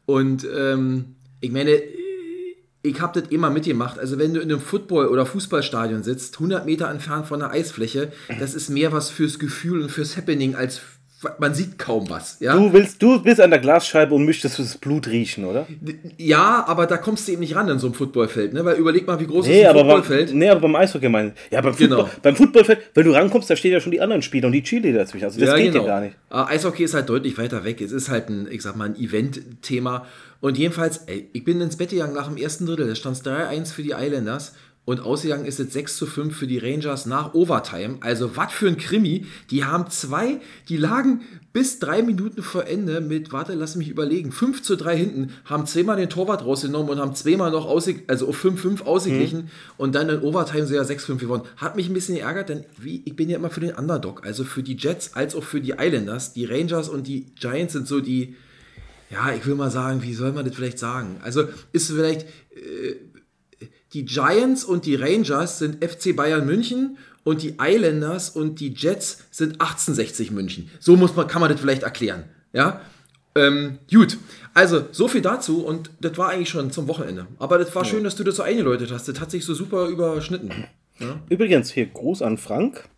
Und 0.06 0.46
ähm, 0.56 1.16
ich 1.40 1.50
meine, 1.50 1.80
ich 2.82 3.00
habe 3.00 3.20
das 3.20 3.30
immer 3.30 3.50
mitgemacht. 3.50 3.98
Also 3.98 4.18
wenn 4.18 4.32
du 4.34 4.40
in 4.40 4.50
einem 4.50 4.60
Football- 4.60 5.08
oder 5.08 5.26
Fußballstadion 5.26 6.02
sitzt, 6.02 6.38
100 6.38 6.64
Meter 6.66 6.88
entfernt 6.90 7.26
von 7.26 7.40
der 7.40 7.50
Eisfläche, 7.50 8.12
das 8.38 8.54
ist 8.54 8.70
mehr 8.70 8.92
was 8.92 9.10
fürs 9.10 9.38
Gefühl 9.38 9.82
und 9.82 9.90
fürs 9.90 10.16
Happening 10.16 10.54
als 10.54 10.80
man 11.38 11.52
sieht 11.54 11.78
kaum 11.78 12.08
was. 12.08 12.38
Ja? 12.40 12.54
Du 12.56 12.72
willst, 12.72 13.02
du 13.02 13.22
bist 13.22 13.40
an 13.40 13.50
der 13.50 13.58
Glasscheibe 13.58 14.14
und 14.14 14.24
möchtest 14.24 14.58
das 14.58 14.76
Blut 14.78 15.06
riechen, 15.08 15.44
oder? 15.44 15.66
ja, 16.16 16.64
aber 16.66 16.86
da 16.86 16.96
kommst 16.96 17.28
du 17.28 17.32
eben 17.32 17.40
nicht 17.40 17.54
ran 17.54 17.68
in 17.68 17.78
so 17.78 17.88
einem 17.88 17.94
Footballfeld, 17.94 18.54
ne? 18.54 18.64
Weil 18.64 18.76
überleg 18.76 19.06
mal, 19.06 19.20
wie 19.20 19.26
groß 19.26 19.46
Nee, 19.46 19.60
ist 19.60 19.64
ein 19.64 19.70
aber, 19.70 19.84
beim, 19.84 19.96
Footballfeld. 20.02 20.34
nee, 20.34 20.48
aber 20.48 20.60
beim 20.60 20.76
Eishockey 20.76 21.08
meine 21.08 21.28
ich. 21.34 21.52
Ja, 21.52 21.60
beim, 21.60 21.76
Genau. 21.76 21.96
Football, 22.04 22.20
beim 22.22 22.36
Footballfeld, 22.36 22.78
wenn 22.94 23.04
du 23.04 23.12
rankommst, 23.12 23.50
da 23.50 23.56
stehen 23.56 23.72
ja 23.72 23.80
schon 23.80 23.92
die 23.92 24.00
anderen 24.00 24.22
Spieler 24.22 24.46
und 24.46 24.52
die 24.52 24.62
Chile 24.62 24.92
dazwischen. 24.92 25.24
Also 25.26 25.40
das 25.40 25.54
geht 25.56 25.74
ja 25.74 25.82
gar 25.82 26.00
nicht. 26.00 26.16
Ah, 26.30 26.46
Eishockey 26.46 26.84
ist 26.84 26.94
halt 26.94 27.08
deutlich 27.08 27.36
weiter 27.38 27.64
weg. 27.64 27.80
Es 27.80 27.92
ist 27.92 28.08
halt 28.08 28.28
ein, 28.30 28.48
ich 28.50 28.62
sag 28.62 28.76
mal, 28.76 28.86
ein 28.86 28.96
Event-Thema. 28.96 30.06
Und 30.40 30.56
jedenfalls, 30.56 30.98
ey, 31.06 31.28
ich 31.32 31.44
bin 31.44 31.60
ins 31.60 31.76
Bett 31.76 31.90
gegangen 31.90 32.14
nach 32.14 32.28
dem 32.28 32.36
ersten 32.38 32.64
Drittel. 32.66 32.88
Da 32.88 32.94
stand 32.94 33.16
es 33.16 33.24
3-1 33.24 33.72
für 33.74 33.82
die 33.82 33.90
Islanders. 33.96 34.54
Und 34.86 35.00
ausgegangen 35.00 35.44
ist 35.44 35.60
es 35.60 35.72
6 35.72 35.96
zu 35.98 36.06
5 36.06 36.36
für 36.36 36.46
die 36.46 36.58
Rangers 36.58 37.06
nach 37.06 37.34
Overtime. 37.34 37.98
Also, 38.00 38.36
was 38.36 38.52
für 38.52 38.66
ein 38.66 38.76
Krimi. 38.76 39.26
Die 39.50 39.64
haben 39.64 39.88
zwei, 39.90 40.40
die 40.68 40.78
lagen 40.78 41.20
bis 41.52 41.78
drei 41.78 42.02
Minuten 42.02 42.42
vor 42.42 42.66
Ende 42.66 43.00
mit, 43.00 43.32
warte, 43.32 43.54
lass 43.54 43.76
mich 43.76 43.88
überlegen, 43.88 44.32
5 44.32 44.62
zu 44.62 44.76
3 44.76 44.96
hinten, 44.96 45.32
haben 45.44 45.66
zweimal 45.66 45.96
den 45.96 46.08
Torwart 46.08 46.44
rausgenommen 46.44 46.90
und 46.90 46.98
haben 46.98 47.14
zweimal 47.14 47.50
noch 47.50 47.68
also 47.68 48.28
auf 48.28 48.44
5-5 48.44 48.82
ausgeglichen 48.82 49.50
und 49.76 49.94
dann 49.94 50.08
in 50.08 50.22
Overtime 50.22 50.66
sogar 50.66 50.84
6-5 50.84 51.16
gewonnen. 51.16 51.44
Hat 51.56 51.76
mich 51.76 51.88
ein 51.88 51.94
bisschen 51.94 52.16
geärgert, 52.16 52.48
denn 52.48 52.64
wie, 52.78 53.02
ich 53.04 53.16
bin 53.16 53.28
ja 53.28 53.36
immer 53.36 53.50
für 53.50 53.60
den 53.60 53.74
Underdog, 53.74 54.24
also 54.24 54.44
für 54.44 54.62
die 54.62 54.76
Jets 54.76 55.14
als 55.14 55.34
auch 55.34 55.44
für 55.44 55.60
die 55.60 55.74
Islanders. 55.78 56.32
Die 56.32 56.44
Rangers 56.44 56.88
und 56.88 57.06
die 57.06 57.26
Giants 57.34 57.72
sind 57.72 57.86
so 57.86 58.00
die, 58.00 58.36
ja, 59.10 59.32
ich 59.34 59.44
will 59.44 59.56
mal 59.56 59.70
sagen, 59.70 60.02
wie 60.02 60.14
soll 60.14 60.32
man 60.32 60.44
das 60.44 60.54
vielleicht 60.54 60.78
sagen? 60.78 61.16
Also 61.22 61.44
ist 61.72 61.88
vielleicht, 61.88 62.22
äh, 62.54 62.94
die 63.92 64.04
Giants 64.04 64.64
und 64.64 64.86
die 64.86 64.94
Rangers 64.94 65.58
sind 65.58 65.84
FC 65.84 66.14
Bayern 66.14 66.46
München 66.46 66.98
und 67.24 67.42
die 67.42 67.56
Islanders 67.60 68.30
und 68.30 68.60
die 68.60 68.72
Jets 68.72 69.24
sind 69.30 69.60
1860 69.60 70.30
München. 70.30 70.70
So 70.78 70.96
muss 70.96 71.14
man, 71.16 71.26
kann 71.26 71.40
man 71.40 71.50
das 71.50 71.60
vielleicht 71.60 71.82
erklären. 71.82 72.24
Ja, 72.52 72.80
ähm, 73.34 73.78
gut. 73.90 74.18
Also, 74.54 74.86
so 74.90 75.06
viel 75.06 75.22
dazu 75.22 75.64
und 75.64 75.90
das 76.00 76.18
war 76.18 76.30
eigentlich 76.30 76.48
schon 76.48 76.70
zum 76.70 76.88
Wochenende. 76.88 77.26
Aber 77.38 77.58
das 77.58 77.74
war 77.74 77.84
schön, 77.84 78.04
dass 78.04 78.16
du 78.16 78.24
das 78.24 78.36
so 78.36 78.42
eingeläutet 78.42 78.90
hast. 78.90 79.08
Das 79.08 79.20
hat 79.20 79.30
sich 79.30 79.44
so 79.44 79.54
super 79.54 79.86
überschnitten. 79.86 80.66
Übrigens, 81.28 81.70
hier 81.70 81.86
Gruß 81.86 82.22
an 82.22 82.38
Frank. 82.38 82.88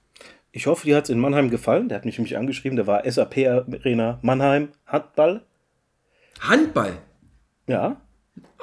Ich 0.51 0.67
hoffe, 0.67 0.87
dir 0.87 0.97
hat 0.97 1.05
es 1.05 1.11
in 1.11 1.19
Mannheim 1.19 1.51
gefallen. 1.51 1.89
Der 1.89 1.99
hat 1.99 2.05
mich 2.05 2.19
nämlich 2.19 2.37
angeschrieben. 2.37 2.77
Der 2.77 2.87
war 2.87 3.11
SAP-Arena 3.11 4.19
Mannheim. 4.23 4.69
Handball. 4.87 5.43
Handball. 6.41 6.99
Ja. 7.67 8.01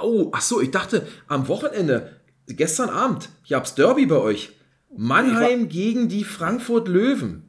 Oh, 0.02 0.30
ach 0.34 0.42
so, 0.42 0.62
ich 0.62 0.72
dachte, 0.72 1.08
am 1.28 1.48
Wochenende, 1.48 2.19
gestern 2.56 2.90
Abend, 2.90 3.30
gab's 3.50 3.76
Derby 3.76 4.06
bei 4.06 4.18
euch. 4.18 4.52
Mannheim 4.96 5.70
gegen 5.70 6.10
die 6.10 6.24
Frankfurt 6.24 6.88
Löwen. 6.88 7.44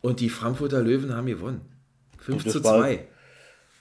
Und 0.00 0.20
die 0.20 0.30
Frankfurter 0.30 0.80
Löwen 0.82 1.14
haben 1.14 1.26
gewonnen. 1.26 1.60
5 2.18 2.44
Das 2.44 2.52
zu 2.54 2.64
war- 2.64 2.78
2. 2.80 3.06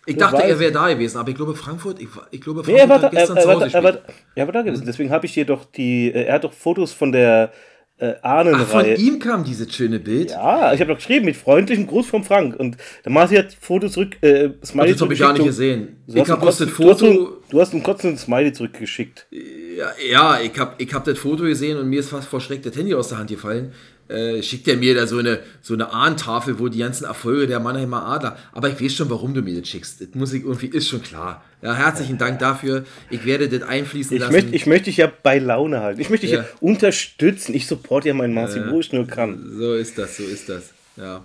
Ich 0.09 0.15
Das 0.15 0.31
dachte, 0.31 0.43
war- 0.43 0.49
er 0.49 0.59
wäre 0.59 0.71
da 0.71 0.87
gewesen, 0.93 1.17
aber 1.17 1.29
ich 1.29 1.35
glaube, 1.35 1.53
Frankfurt, 1.53 1.99
ich, 1.99 2.07
ich 2.31 2.39
glaube, 2.41 2.61
Nee, 2.61 2.77
Frankfurt 2.77 2.79
er 2.81 2.89
war, 2.89 2.99
da, 2.99 3.05
hat 3.07 3.13
er, 3.13 3.19
gestern 3.19 3.37
er, 3.37 3.41
zu 3.43 3.47
war, 3.49 3.55
Hause 3.55 3.65
er, 3.77 3.83
war, 3.83 3.91
gespielt. 3.91 4.15
er 4.35 4.45
war 4.47 4.53
da 4.53 4.61
gewesen. 4.61 4.85
Deswegen 4.85 5.09
habe 5.11 5.25
ich 5.25 5.33
dir 5.33 5.45
doch 5.45 5.65
die. 5.65 6.07
äh, 6.11 6.23
Er 6.25 6.33
hat 6.35 6.43
doch 6.45 6.53
Fotos 6.53 6.93
von 6.93 7.11
der 7.11 7.51
äh, 7.99 8.13
Ach, 8.21 8.21
von 8.21 8.29
Ahnenreihe. 8.31 8.95
ihm 8.95 9.19
kam 9.19 9.43
dieses 9.43 9.73
schöne 9.73 9.99
Bild. 9.99 10.31
Ja, 10.31 10.73
ich 10.73 10.79
habe 10.81 10.91
doch 10.91 10.97
geschrieben 10.97 11.25
mit 11.25 11.35
freundlichem 11.35 11.87
Gruß 11.87 12.07
von 12.07 12.23
Frank. 12.23 12.55
Und 12.55 12.77
der 13.03 13.11
Marci 13.11 13.35
hat 13.35 13.55
Fotos 13.59 13.93
zurück. 13.93 14.17
Äh, 14.21 14.49
Smiley 14.63 14.93
das 14.93 15.01
habe 15.01 15.13
ich 15.13 15.19
gar 15.19 15.33
nicht 15.33 15.45
gesehen. 15.45 15.97
Du 16.07 16.13
Ich 16.13 16.21
hast 16.21 16.29
habe 16.29 16.41
Du 16.41 16.47
hast, 16.47 16.63
Foto. 16.69 17.05
ein, 17.05 17.27
du 17.49 17.59
hast 17.61 17.73
einen 17.73 17.83
kotzenden 17.83 18.17
Smiley 18.17 18.53
zurückgeschickt. 18.53 19.27
Ja, 19.31 19.87
ja 20.11 20.39
ich 20.41 20.57
habe 20.59 20.75
ich 20.77 20.93
hab 20.93 21.05
das 21.05 21.17
Foto 21.17 21.43
gesehen 21.43 21.77
und 21.77 21.89
mir 21.89 21.99
ist 22.01 22.09
fast 22.09 22.27
vor 22.27 22.39
Schreck 22.39 22.61
das 22.63 22.75
Handy 22.75 22.93
aus 22.93 23.09
der 23.09 23.17
Hand 23.17 23.29
gefallen. 23.29 23.71
Äh, 24.09 24.41
schickt 24.41 24.67
er 24.67 24.77
mir 24.77 24.95
da 24.95 25.05
so 25.05 25.17
eine, 25.17 25.39
so 25.61 25.73
eine 25.73 25.91
Ahntafel, 25.91 26.59
wo 26.59 26.69
die 26.69 26.79
ganzen 26.79 27.05
Erfolge 27.05 27.45
der 27.47 27.59
Mannheimer 27.59 28.05
Adler. 28.05 28.37
Aber 28.53 28.69
ich 28.69 28.81
weiß 28.81 28.93
schon, 28.93 29.09
warum 29.09 29.33
du 29.33 29.41
mir 29.41 29.59
das 29.59 29.67
schickst. 29.67 29.99
Das 30.01 30.07
muss 30.13 30.31
ich 30.33 30.43
irgendwie, 30.43 30.67
ist 30.67 30.87
schon 30.87 31.01
klar. 31.01 31.43
Ja, 31.61 31.73
herzlichen 31.73 32.17
Dank 32.17 32.39
dafür. 32.39 32.85
Ich 33.09 33.25
werde 33.25 33.49
das 33.49 33.67
einfließen 33.67 34.15
Ich 34.15 34.21
lassen. 34.21 34.31
möchte, 34.33 34.55
ich 34.55 34.65
möchte 34.65 34.85
dich 34.85 34.97
ja 34.97 35.11
bei 35.23 35.39
Laune 35.39 35.81
halten. 35.81 35.99
Ich 35.99 36.09
möchte 36.09 36.25
dich 36.25 36.35
ja, 36.35 36.41
Ja. 36.41 36.47
unterstützen. 36.61 37.53
Ich 37.53 37.67
supporte 37.67 38.07
ja 38.07 38.13
meinen 38.13 38.33
Marci, 38.33 38.61
wo 38.69 38.79
ich 38.79 38.93
nur 38.93 39.07
kann. 39.07 39.43
so 39.57 39.73
ist 39.73 39.97
das, 39.97 40.15
so 40.17 40.23
ist 40.23 40.47
das. 40.49 40.71
Ja. 40.95 41.23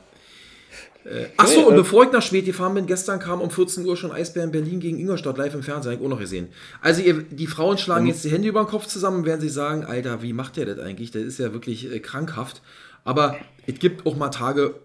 Äh, 1.05 1.27
Achso, 1.37 1.63
und 1.67 1.75
äh, 1.75 1.77
bevor 1.77 2.05
ich 2.05 2.13
nach 2.13 2.23
Schwedt 2.23 2.47
gefahren 2.47 2.75
bin, 2.75 2.87
gestern 2.87 3.19
kam 3.19 3.41
um 3.41 3.51
14 3.51 3.85
Uhr 3.85 3.97
schon 3.97 4.13
Eisbär 4.13 4.45
in 4.45 4.53
Berlin 4.53 4.79
gegen 4.81 4.99
Ingolstadt 4.99 5.37
live 5.37 5.55
im 5.55 5.63
Fernsehen, 5.63 5.93
hab 5.93 6.01
ich 6.01 6.05
auch 6.05 6.11
noch 6.11 6.21
gesehen. 6.21 6.49
Also 6.81 7.03
ihr, 7.03 7.23
die 7.23 7.47
Frauen 7.47 7.79
schlagen 7.79 8.07
jetzt 8.07 8.25
die 8.25 8.31
Hände 8.31 8.49
über 8.49 8.63
den 8.65 8.69
Kopf 8.69 8.87
zusammen 8.87 9.19
und 9.19 9.27
werden 9.27 9.41
sich 9.41 9.53
sagen, 9.53 9.85
Alter, 9.85 10.23
wie 10.23 10.33
macht 10.33 10.57
der 10.57 10.67
das 10.67 10.79
eigentlich? 10.79 11.11
Das 11.11 11.23
ist 11.23 11.39
ja 11.39 11.53
wirklich 11.53 11.93
äh, 11.93 11.99
krankhaft. 12.01 12.63
Aber 13.05 13.37
es 13.67 13.79
gibt 13.79 14.07
auch 14.07 14.17
mal 14.17 14.29
Tage, 14.29 14.77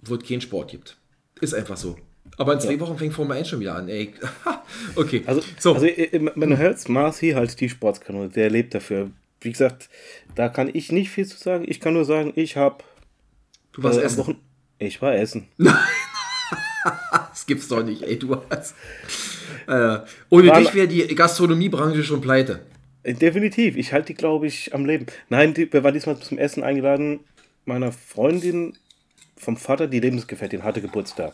wo 0.00 0.14
es 0.14 0.26
keinen 0.26 0.40
Sport 0.40 0.70
gibt. 0.70 0.96
Ist 1.40 1.54
einfach 1.54 1.76
so. 1.76 1.96
Aber 2.38 2.54
in 2.54 2.60
zwei 2.60 2.80
Wochen 2.80 2.96
fängt 2.96 3.12
Formel 3.12 3.36
1 3.36 3.48
schon 3.48 3.60
wieder 3.60 3.74
an. 3.74 3.88
Ey. 3.88 4.14
okay. 4.96 5.22
Also, 5.26 5.42
so. 5.58 5.74
also 5.74 5.86
äh, 5.86 6.18
man 6.18 6.56
hört 6.56 6.88
Marci 6.88 7.32
halt 7.32 7.60
die 7.60 7.68
Sportskanone. 7.68 8.30
Der 8.30 8.48
lebt 8.48 8.74
dafür. 8.74 9.10
Wie 9.40 9.50
gesagt, 9.50 9.90
da 10.34 10.48
kann 10.48 10.70
ich 10.72 10.92
nicht 10.92 11.10
viel 11.10 11.26
zu 11.26 11.36
sagen. 11.36 11.64
Ich 11.66 11.80
kann 11.80 11.94
nur 11.94 12.04
sagen, 12.04 12.32
ich 12.36 12.56
habe. 12.56 12.82
du 13.72 13.82
warst 13.82 13.98
am 13.98 14.04
essen. 14.04 14.18
Wochen- 14.18 14.36
Ich 14.82 15.00
war 15.02 15.14
essen. 15.14 15.48
Das 17.30 17.46
gibt's 17.46 17.68
doch 17.68 17.82
nicht, 17.84 18.02
ey, 18.02 18.18
du 18.18 18.36
hast. 18.50 18.74
Äh, 19.68 19.98
ohne 20.30 20.48
War- 20.48 20.58
dich 20.60 20.74
wäre 20.74 20.88
die 20.88 21.06
Gastronomiebranche 21.14 22.02
schon 22.04 22.20
pleite. 22.20 22.60
Äh, 23.04 23.14
Definitiv. 23.14 23.76
Ich 23.76 23.92
halte 23.92 24.08
die, 24.08 24.14
glaube 24.14 24.46
ich, 24.48 24.74
am 24.74 24.84
Leben. 24.84 25.06
Nein, 25.28 25.54
die, 25.54 25.72
wir 25.72 25.82
waren 25.84 25.94
diesmal 25.94 26.18
zum 26.18 26.38
Essen 26.38 26.62
eingeladen. 26.64 27.20
meiner 27.64 27.92
Freundin 27.92 28.76
vom 29.36 29.56
Vater, 29.56 29.86
die 29.86 30.00
Lebensgefährtin, 30.00 30.64
hatte 30.64 30.80
Geburtstag. 30.82 31.32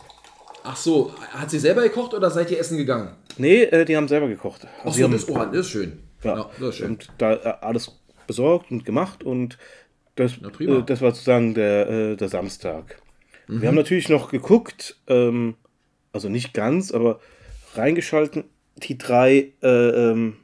Ach 0.63 0.75
so, 0.77 1.13
hat 1.31 1.49
sie 1.49 1.59
selber 1.59 1.81
gekocht 1.81 2.13
oder 2.13 2.29
seid 2.29 2.51
ihr 2.51 2.59
essen 2.59 2.77
gegangen? 2.77 3.15
Nee, 3.37 3.63
äh, 3.63 3.85
die 3.85 3.97
haben 3.97 4.07
selber 4.07 4.27
gekocht. 4.27 4.67
Ach 4.81 4.85
Also 4.85 4.99
so, 4.99 5.03
haben, 5.05 5.11
das, 5.13 5.27
oh, 5.27 5.35
das 5.45 5.55
ist 5.65 5.69
schön. 5.69 5.99
ja, 6.23 6.49
das 6.59 6.69
ist 6.69 6.75
schön. 6.77 6.89
Und 6.91 7.07
da 7.17 7.33
äh, 7.33 7.53
alles 7.61 7.91
besorgt 8.27 8.69
und 8.71 8.85
gemacht 8.85 9.23
und 9.23 9.57
das, 10.15 10.33
prima. 10.53 10.77
äh, 10.79 10.83
das 10.83 11.01
war 11.01 11.11
sozusagen 11.11 11.55
der, 11.55 11.89
äh, 11.89 12.15
der 12.15 12.29
Samstag. 12.29 13.01
Mhm. 13.49 13.61
Wir 13.61 13.67
haben 13.67 13.75
natürlich 13.75 14.09
noch 14.09 14.29
geguckt, 14.29 14.95
ähm, 15.07 15.55
also 16.13 16.29
nicht 16.29 16.53
ganz, 16.53 16.91
aber 16.91 17.19
reingeschalten, 17.73 18.43
die 18.77 18.97
drei 18.97 19.53
äh, 19.63 19.67
ähm, 19.67 20.37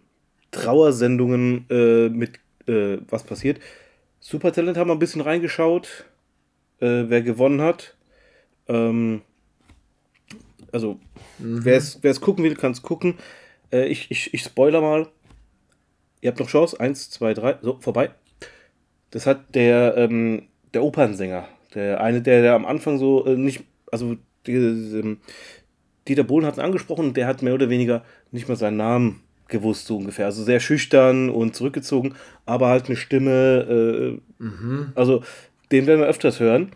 Trauersendungen 0.50 1.66
äh, 1.70 2.10
mit 2.10 2.40
äh, 2.68 2.98
was 3.08 3.24
passiert. 3.24 3.60
Supertalent 4.20 4.76
haben 4.78 4.90
wir 4.90 4.96
ein 4.96 5.00
bisschen 5.00 5.22
reingeschaut, 5.22 6.06
äh, 6.80 7.04
wer 7.08 7.22
gewonnen 7.22 7.62
hat. 7.62 7.96
Ähm, 8.68 9.22
also, 10.72 11.00
wer 11.38 11.78
es 11.78 12.22
gucken 12.22 12.44
will, 12.44 12.56
kann 12.56 12.72
es 12.72 12.82
gucken. 12.82 13.20
Äh, 13.72 13.86
ich, 13.86 14.10
ich, 14.10 14.34
ich 14.34 14.42
spoiler 14.42 14.82
mal. 14.82 15.08
Ihr 16.22 16.32
habt 16.32 16.40
noch 16.40 16.50
Chance. 16.50 16.80
Eins, 16.80 17.12
zwei, 17.12 17.36
drei. 17.36 17.58
So, 17.62 17.78
vorbei. 17.80 18.10
Das 19.12 19.28
hat 19.28 19.54
der, 19.54 19.96
ähm, 19.96 20.48
der 20.74 20.84
Opernsänger. 20.84 21.48
Der 21.76 22.02
eine, 22.02 22.22
der, 22.22 22.42
der 22.42 22.54
am 22.56 22.66
Anfang 22.66 22.98
so 22.98 23.26
äh, 23.26 23.36
nicht. 23.36 23.64
Also, 23.92 24.16
die, 24.48 25.18
Dieter 26.08 26.24
Bohlen 26.24 26.46
hat 26.46 26.58
ihn 26.58 26.62
angesprochen 26.62 27.08
und 27.08 27.18
der 27.18 27.28
hat 27.28 27.42
mehr 27.42 27.54
oder 27.54 27.70
weniger 27.70 28.04
nicht 28.32 28.48
mal 28.48 28.56
seinen 28.56 28.78
Namen 28.78 29.22
gewusst, 29.48 29.88
so 29.88 29.98
ungefähr. 29.98 30.26
Also 30.26 30.44
sehr 30.44 30.60
schüchtern 30.60 31.30
und 31.30 31.56
zurückgezogen, 31.56 32.16
aber 32.46 32.68
halt 32.68 32.86
eine 32.88 32.96
Stimme. 32.96 34.20
Äh, 34.40 34.46
Also, 34.96 35.24
den 35.72 35.88
werden 35.88 36.00
wir 36.02 36.08
öfters 36.08 36.40
hören. 36.40 36.72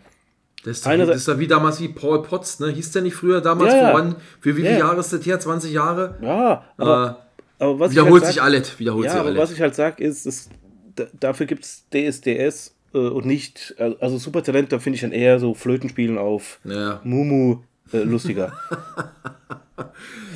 Das 0.64 0.78
ist, 0.78 0.86
Einerseits- 0.86 1.14
das 1.14 1.22
ist 1.22 1.28
da 1.28 1.38
wie 1.38 1.46
damals 1.46 1.80
wie 1.80 1.88
Paul 1.88 2.22
Potts, 2.22 2.60
ne? 2.60 2.68
Hieß 2.68 2.92
der 2.92 3.02
nicht 3.02 3.14
früher 3.14 3.40
damals? 3.40 3.72
Ja, 3.72 3.80
ja. 3.80 3.88
Für, 3.90 3.94
wann, 3.94 4.16
für 4.40 4.56
wie 4.56 4.60
viele 4.62 4.72
Ja. 4.72 4.78
Jahre 4.80 5.00
ist 5.00 5.12
das 5.12 5.24
her? 5.24 5.40
20 5.40 5.72
Jahre? 5.72 6.18
Ja, 6.20 6.64
aber, 6.76 7.24
äh, 7.58 7.62
aber 7.64 7.78
was 7.80 7.92
wiederholt 7.92 8.22
halt 8.22 8.26
sich 8.26 8.36
sag- 8.36 8.44
alles. 8.44 8.78
Wiederholt 8.78 9.06
Ja, 9.06 9.12
sich 9.12 9.20
aber 9.20 9.28
alles. 9.30 9.40
was 9.40 9.52
ich 9.52 9.60
halt 9.60 9.74
sage, 9.74 10.04
ist, 10.04 10.26
ist 10.26 10.50
da, 10.96 11.04
dafür 11.18 11.46
gibt 11.46 11.64
es 11.64 11.84
DSDS 11.90 12.74
äh, 12.94 12.98
und 12.98 13.26
nicht, 13.26 13.74
äh, 13.78 13.94
also 14.00 14.18
Supertalent, 14.18 14.72
da 14.72 14.78
finde 14.78 14.94
ich 14.96 15.00
dann 15.02 15.12
eher 15.12 15.38
so 15.38 15.54
Flötenspielen 15.54 16.18
auf 16.18 16.60
Ja. 16.64 17.00
Mumu 17.04 17.58
äh, 17.92 17.98
lustiger. 17.98 18.52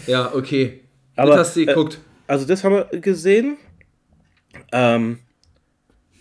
Ja, 0.06 0.34
okay. 0.34 0.80
Aber, 1.16 1.30
das 1.36 1.48
hast 1.48 1.56
du 1.56 1.60
äh, 1.62 1.66
geguckt. 1.66 1.98
also 2.26 2.44
das 2.46 2.64
haben 2.64 2.74
wir 2.74 3.00
gesehen. 3.00 3.56
Ähm, 4.72 5.18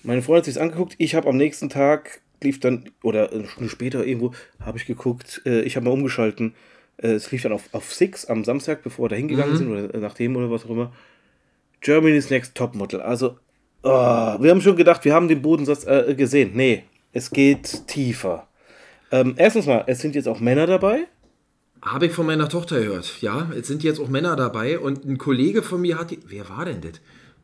meine 0.03 0.21
Freundin 0.21 0.37
hat 0.39 0.45
sich 0.45 0.61
angeguckt. 0.61 0.95
Ich 0.97 1.15
habe 1.15 1.27
am 1.29 1.37
nächsten 1.37 1.69
Tag 1.69 2.21
lief 2.41 2.59
dann 2.59 2.89
oder 3.03 3.31
eine 3.31 3.47
Stunde 3.47 3.69
später 3.69 4.05
irgendwo 4.05 4.33
habe 4.61 4.77
ich 4.77 4.85
geguckt. 4.85 5.41
Äh, 5.45 5.61
ich 5.61 5.75
habe 5.75 5.85
mal 5.85 5.91
umgeschalten. 5.91 6.53
Äh, 6.97 7.09
es 7.13 7.31
lief 7.31 7.41
dann 7.43 7.51
auf, 7.53 7.69
auf 7.73 7.93
Six 7.93 8.25
am 8.25 8.43
Samstag, 8.43 8.83
bevor 8.83 9.05
wir 9.05 9.09
da 9.09 9.15
hingegangen 9.15 9.53
Mhm. 9.53 9.57
sind 9.57 9.71
oder 9.71 9.99
nachdem 9.99 10.35
oder 10.35 10.51
was 10.51 10.65
auch 10.65 10.69
immer. 10.69 10.93
Germany's 11.81 12.29
Next 12.29 12.55
Topmodel. 12.55 13.01
Also 13.01 13.37
oh, 13.83 13.89
wir 14.41 14.49
haben 14.51 14.61
schon 14.61 14.75
gedacht, 14.75 15.03
wir 15.05 15.13
haben 15.13 15.27
den 15.27 15.41
Bodensatz 15.41 15.85
äh, 15.85 16.15
gesehen. 16.15 16.51
Nee, 16.53 16.83
es 17.11 17.29
geht 17.29 17.87
tiefer. 17.87 18.47
Ähm, 19.11 19.35
erstens 19.37 19.65
mal, 19.67 19.83
es 19.87 19.99
sind 19.99 20.15
jetzt 20.15 20.27
auch 20.27 20.39
Männer 20.39 20.65
dabei. 20.65 21.07
Habe 21.81 22.07
ich 22.07 22.13
von 22.13 22.25
meiner 22.25 22.47
Tochter 22.49 22.79
gehört. 22.79 23.21
Ja, 23.21 23.49
es 23.57 23.67
sind 23.67 23.83
jetzt 23.83 23.99
auch 23.99 24.07
Männer 24.07 24.35
dabei 24.35 24.79
und 24.79 25.05
ein 25.05 25.17
Kollege 25.17 25.61
von 25.61 25.81
mir 25.81 25.99
hat 25.99 26.11
die. 26.11 26.19
Wer 26.27 26.47
war 26.49 26.65
denn 26.65 26.81
das? 26.81 26.93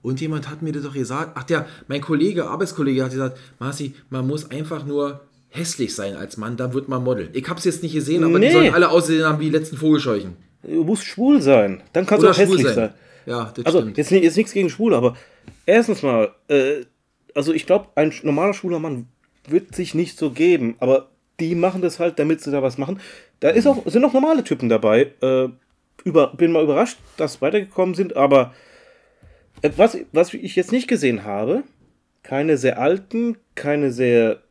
Und 0.01 0.21
jemand 0.21 0.49
hat 0.49 0.61
mir 0.61 0.71
das 0.71 0.83
doch 0.83 0.93
gesagt. 0.93 1.31
Ach, 1.35 1.43
der, 1.43 1.65
mein 1.89 1.99
Kollege, 1.99 2.45
Arbeitskollege 2.47 3.03
hat 3.03 3.11
gesagt, 3.11 3.37
Marci, 3.59 3.93
man 4.09 4.25
muss 4.25 4.49
einfach 4.49 4.85
nur 4.85 5.19
hässlich 5.49 5.93
sein 5.93 6.15
als 6.15 6.37
Mann, 6.37 6.55
dann 6.55 6.73
wird 6.73 6.87
man 6.87 7.03
Model. 7.03 7.29
Ich 7.33 7.47
habe 7.49 7.59
es 7.59 7.65
jetzt 7.65 7.83
nicht 7.83 7.93
gesehen, 7.93 8.23
aber 8.23 8.39
Nee. 8.39 8.47
die 8.47 8.53
sollen 8.53 8.73
alle 8.73 8.89
aussehen 8.89 9.25
haben 9.25 9.39
wie 9.39 9.45
die 9.45 9.57
letzten 9.57 9.75
Vogelscheuchen. 9.77 10.37
Du 10.63 10.83
musst 10.85 11.03
schwul 11.03 11.41
sein. 11.41 11.81
Dann 11.91 12.05
kannst 12.05 12.23
Oder 12.23 12.33
du 12.33 12.35
auch 12.37 12.39
hässlich 12.39 12.63
sein. 12.63 12.75
sein. 12.75 12.93
Ja, 13.29 13.51
das 13.55 13.65
Also, 13.65 13.81
stimmt. 13.81 13.97
jetzt, 13.97 14.09
jetzt 14.11 14.37
nichts 14.37 14.53
gegen 14.53 14.69
Schwule, 14.69 14.97
aber 14.97 15.15
erstens 15.65 16.01
mal, 16.01 16.31
äh, 16.47 16.81
also 17.35 17.53
ich 17.53 17.65
glaube, 17.65 17.89
ein 17.95 18.11
normaler 18.23 18.53
schwuler 18.55 18.79
Mann 18.79 19.07
wird 19.47 19.75
sich 19.75 19.93
nicht 19.93 20.17
so 20.17 20.31
geben, 20.31 20.75
aber 20.79 21.09
die 21.39 21.53
machen 21.55 21.81
das 21.81 21.99
halt, 21.99 22.17
damit 22.19 22.41
sie 22.41 22.51
da 22.51 22.61
was 22.63 22.77
machen. 22.77 22.99
Da 23.39 23.49
ist 23.49 23.67
auch, 23.67 23.85
sind 23.85 24.03
auch 24.03 24.13
normale 24.13 24.43
Typen 24.43 24.67
dabei. 24.67 25.11
Äh, 25.21 25.49
über, 26.03 26.33
bin 26.35 26.51
mal 26.51 26.63
überrascht, 26.63 26.97
dass 27.17 27.41
weitergekommen 27.41 27.93
sind, 27.95 28.15
aber 28.17 28.53
äh, 29.61 29.69
was, 29.77 29.97
was 30.11 30.33
ich 30.33 30.55
jetzt 30.55 30.71
nicht 30.71 30.87
gesehen 30.87 31.23
habe, 31.23 31.63
keine 32.23 32.57
sehr 32.57 32.79
alten, 32.81 33.37
keine 33.55 33.91
sehr 33.91 34.41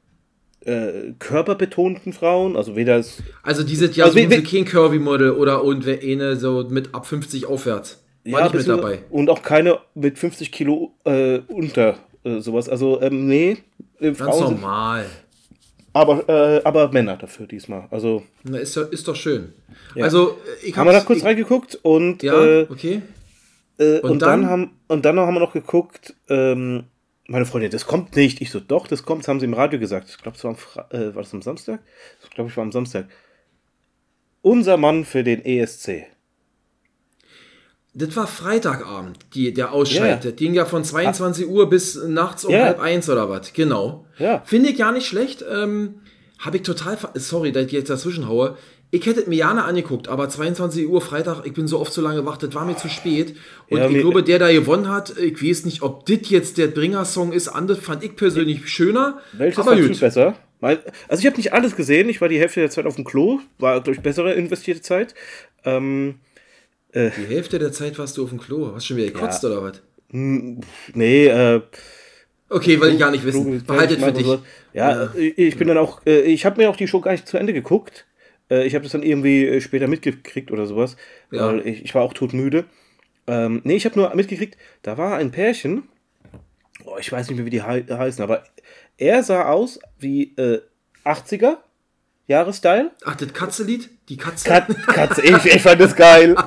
äh, 0.64 1.12
körperbetonten 1.18 2.12
Frauen, 2.12 2.56
also 2.56 2.76
weder 2.76 3.02
Also 3.42 3.62
dieses 3.62 3.96
Jahr 3.96 4.06
Also, 4.08 4.18
suchen 4.18 4.30
wie- 4.30 4.34
sie 4.36 4.42
kein 4.58 4.64
Curvy-Model 4.64 5.32
oder 5.32 5.64
und 5.64 5.84
wer 5.86 6.00
eine 6.00 6.36
so 6.36 6.66
mit 6.70 6.94
ab 6.94 7.06
50 7.06 7.46
aufwärts. 7.46 8.04
War 8.32 8.42
nicht 8.44 8.54
mit 8.54 8.68
dabei. 8.68 9.00
Und 9.10 9.30
auch 9.30 9.42
keine 9.42 9.78
mit 9.94 10.18
50 10.18 10.50
Kilo 10.52 10.94
äh, 11.04 11.38
unter 11.48 11.96
äh, 12.24 12.40
sowas. 12.40 12.68
Also, 12.68 13.00
ähm, 13.00 13.26
nee. 13.26 13.58
Äh, 14.00 14.06
Ganz 14.12 14.18
Frauen 14.18 14.48
sind, 14.48 14.60
normal. 14.60 15.06
aber, 15.92 16.28
äh, 16.28 16.62
aber 16.64 16.92
Männer 16.92 17.16
dafür 17.16 17.46
diesmal. 17.46 17.88
Also, 17.90 18.22
Na, 18.44 18.58
ist, 18.58 18.76
doch- 18.76 18.90
ist 18.92 19.06
doch 19.08 19.16
schön. 19.16 19.52
Also, 20.00 20.38
ich 20.62 20.76
haben 20.76 20.86
wir 20.86 20.92
da 20.92 21.00
kurz 21.00 21.18
ich, 21.20 21.24
reingeguckt 21.24 21.76
und, 21.82 22.22
Ja, 22.22 22.40
äh, 22.44 22.66
okay. 22.68 23.02
äh, 23.78 24.00
Und 24.00 24.10
und, 24.10 24.22
dann, 24.22 24.42
dann? 24.42 24.50
haben, 24.50 24.70
und 24.88 25.04
dann 25.04 25.18
haben 25.18 25.34
wir 25.34 25.40
noch 25.40 25.52
geguckt, 25.52 26.14
ähm, 26.28 26.84
meine 27.26 27.44
Freundin, 27.46 27.70
das 27.70 27.86
kommt 27.86 28.14
nicht. 28.16 28.40
Ich 28.40 28.50
so, 28.50 28.60
doch, 28.60 28.86
das 28.86 29.02
kommt, 29.02 29.22
das 29.22 29.28
haben 29.28 29.40
sie 29.40 29.46
im 29.46 29.54
Radio 29.54 29.78
gesagt. 29.78 30.08
Ich 30.10 30.18
glaube, 30.18 30.36
es 30.36 30.44
war, 30.44 30.50
am 30.52 30.56
Fra- 30.56 30.88
äh, 30.90 31.14
war 31.14 31.22
das 31.22 31.34
am 31.34 31.42
Samstag? 31.42 31.80
Ich 32.22 32.30
glaube, 32.30 32.48
ich 32.50 32.56
war 32.56 32.62
am 32.64 32.72
Samstag. 32.72 33.06
Unser 34.42 34.76
Mann 34.76 35.04
für 35.04 35.24
den 35.24 35.44
ESC. 35.44 36.06
Das 37.98 38.16
war 38.16 38.26
Freitagabend, 38.26 39.18
die, 39.34 39.52
der 39.52 39.72
Ausschalt. 39.72 40.24
Ja. 40.24 40.30
Das 40.30 40.36
ging 40.38 40.54
ja 40.54 40.64
von 40.64 40.84
22 40.84 41.46
Uhr 41.48 41.68
bis 41.68 42.02
nachts 42.06 42.44
um 42.44 42.52
Ja. 42.52 42.64
halb 42.64 42.80
eins 42.80 43.08
oder 43.10 43.28
was. 43.28 43.52
Genau. 43.52 44.06
Ja. 44.18 44.42
Finde 44.44 44.70
ich 44.70 44.78
ja 44.78 44.92
nicht 44.92 45.06
schlecht. 45.06 45.44
Ähm, 45.50 45.96
Habe 46.38 46.58
ich 46.58 46.62
total. 46.62 46.96
Sorry, 47.14 47.50
dass 47.52 47.66
ich 47.66 47.72
jetzt 47.72 47.90
dazwischen 47.90 48.28
haue. 48.28 48.56
Ich 48.90 49.04
hätte 49.04 49.28
mir 49.28 49.36
gerne 49.36 49.64
angeguckt, 49.64 50.08
aber 50.08 50.28
22 50.30 50.88
Uhr 50.88 51.00
Freitag, 51.02 51.44
ich 51.44 51.52
bin 51.52 51.66
so 51.68 51.78
oft 51.78 51.92
so 51.92 52.00
lange 52.00 52.24
wach, 52.24 52.38
das 52.38 52.54
war 52.54 52.64
mir 52.64 52.76
zu 52.76 52.88
spät. 52.88 53.36
Und 53.68 53.78
Ja, 53.78 53.88
ich 53.90 53.98
glaube, 53.98 54.22
der 54.22 54.38
da 54.38 54.50
gewonnen 54.50 54.88
hat, 54.88 55.18
ich 55.18 55.42
weiß 55.42 55.66
nicht, 55.66 55.82
ob 55.82 56.06
das 56.06 56.30
jetzt 56.30 56.56
der 56.56 56.68
Bringer-Song 56.68 57.32
ist. 57.32 57.48
Anders 57.48 57.78
fand 57.80 58.02
ich 58.02 58.16
persönlich 58.16 58.66
schöner. 58.68 59.18
Welches 59.32 59.58
aber 59.58 59.76
gut. 59.76 60.00
besser? 60.00 60.36
Also 60.60 61.20
ich 61.20 61.26
habe 61.26 61.36
nicht 61.36 61.52
alles 61.52 61.76
gesehen. 61.76 62.08
Ich 62.08 62.20
war 62.20 62.28
die 62.28 62.38
Hälfte 62.38 62.60
der 62.60 62.70
Zeit 62.70 62.86
auf 62.86 62.94
dem 62.96 63.04
Klo. 63.04 63.40
War, 63.58 63.80
glaube 63.80 63.96
ich, 63.96 64.00
bessere 64.02 64.32
investierte 64.32 64.80
Zeit. 64.80 65.14
Ähm, 65.64 66.16
Die 66.94 67.26
Hälfte 67.28 67.58
der 67.58 67.70
Zeit 67.72 67.98
warst 67.98 68.16
du 68.16 68.24
auf 68.24 68.30
dem 68.30 68.40
Klo. 68.40 68.72
Hast 68.74 68.84
du 68.84 68.88
schon 68.88 68.96
wieder 68.96 69.10
gekotzt 69.12 69.44
oder 69.44 69.62
was? 69.62 69.82
nee, 70.10 71.26
äh, 71.26 71.60
Okay, 72.50 72.80
weil 72.80 72.92
ich 72.94 72.98
gar 72.98 73.10
nicht 73.10 73.24
wissen. 73.26 73.62
Behaltet 73.66 74.00
für 74.00 74.10
dich. 74.12 74.24
so. 74.24 74.42
Ja, 74.72 75.12
ich 75.14 75.56
bin 75.58 75.68
dann 75.68 75.76
auch, 75.76 76.00
äh, 76.06 76.20
ich 76.22 76.46
habe 76.46 76.56
mir 76.62 76.70
auch 76.70 76.76
die 76.76 76.88
Show 76.88 77.00
gar 77.02 77.12
nicht 77.12 77.28
zu 77.28 77.36
Ende 77.36 77.52
geguckt. 77.52 78.06
Äh, 78.50 78.66
ich 78.66 78.74
habe 78.74 78.84
das 78.84 78.92
dann 78.92 79.02
irgendwie 79.02 79.46
äh, 79.46 79.60
später 79.60 79.86
mitgekriegt 79.86 80.50
oder 80.50 80.66
sowas, 80.66 80.96
Ja. 81.30 81.46
weil 81.48 81.66
ich, 81.66 81.84
ich 81.84 81.94
war 81.94 82.00
auch 82.02 82.14
todmüde. 82.14 82.64
Ähm, 83.26 83.60
nee, 83.64 83.76
ich 83.76 83.84
habe 83.84 83.98
nur 83.98 84.14
mitgekriegt, 84.14 84.56
da 84.80 84.96
war 84.96 85.16
ein 85.18 85.30
Pärchen, 85.30 85.82
oh, 86.86 86.96
ich 86.98 87.12
weiß 87.12 87.28
nicht 87.28 87.36
mehr, 87.36 87.44
wie 87.44 87.50
die 87.50 87.62
hei- 87.62 87.84
heißen, 87.86 88.22
aber 88.24 88.44
er 88.96 89.22
sah 89.22 89.50
aus 89.50 89.78
wie 89.98 90.34
äh, 90.36 90.62
80er 91.04 91.58
Jahre-Style. 92.28 92.90
Ach, 93.04 93.16
das 93.16 93.32
Katzelied? 93.34 93.90
Die 94.08 94.16
Katze? 94.16 94.48
Kat 94.48 94.68
Katze, 94.86 95.20
ich, 95.22 95.44
ich 95.44 95.60
fand 95.62 95.80
das 95.82 95.94
geil. 95.94 96.34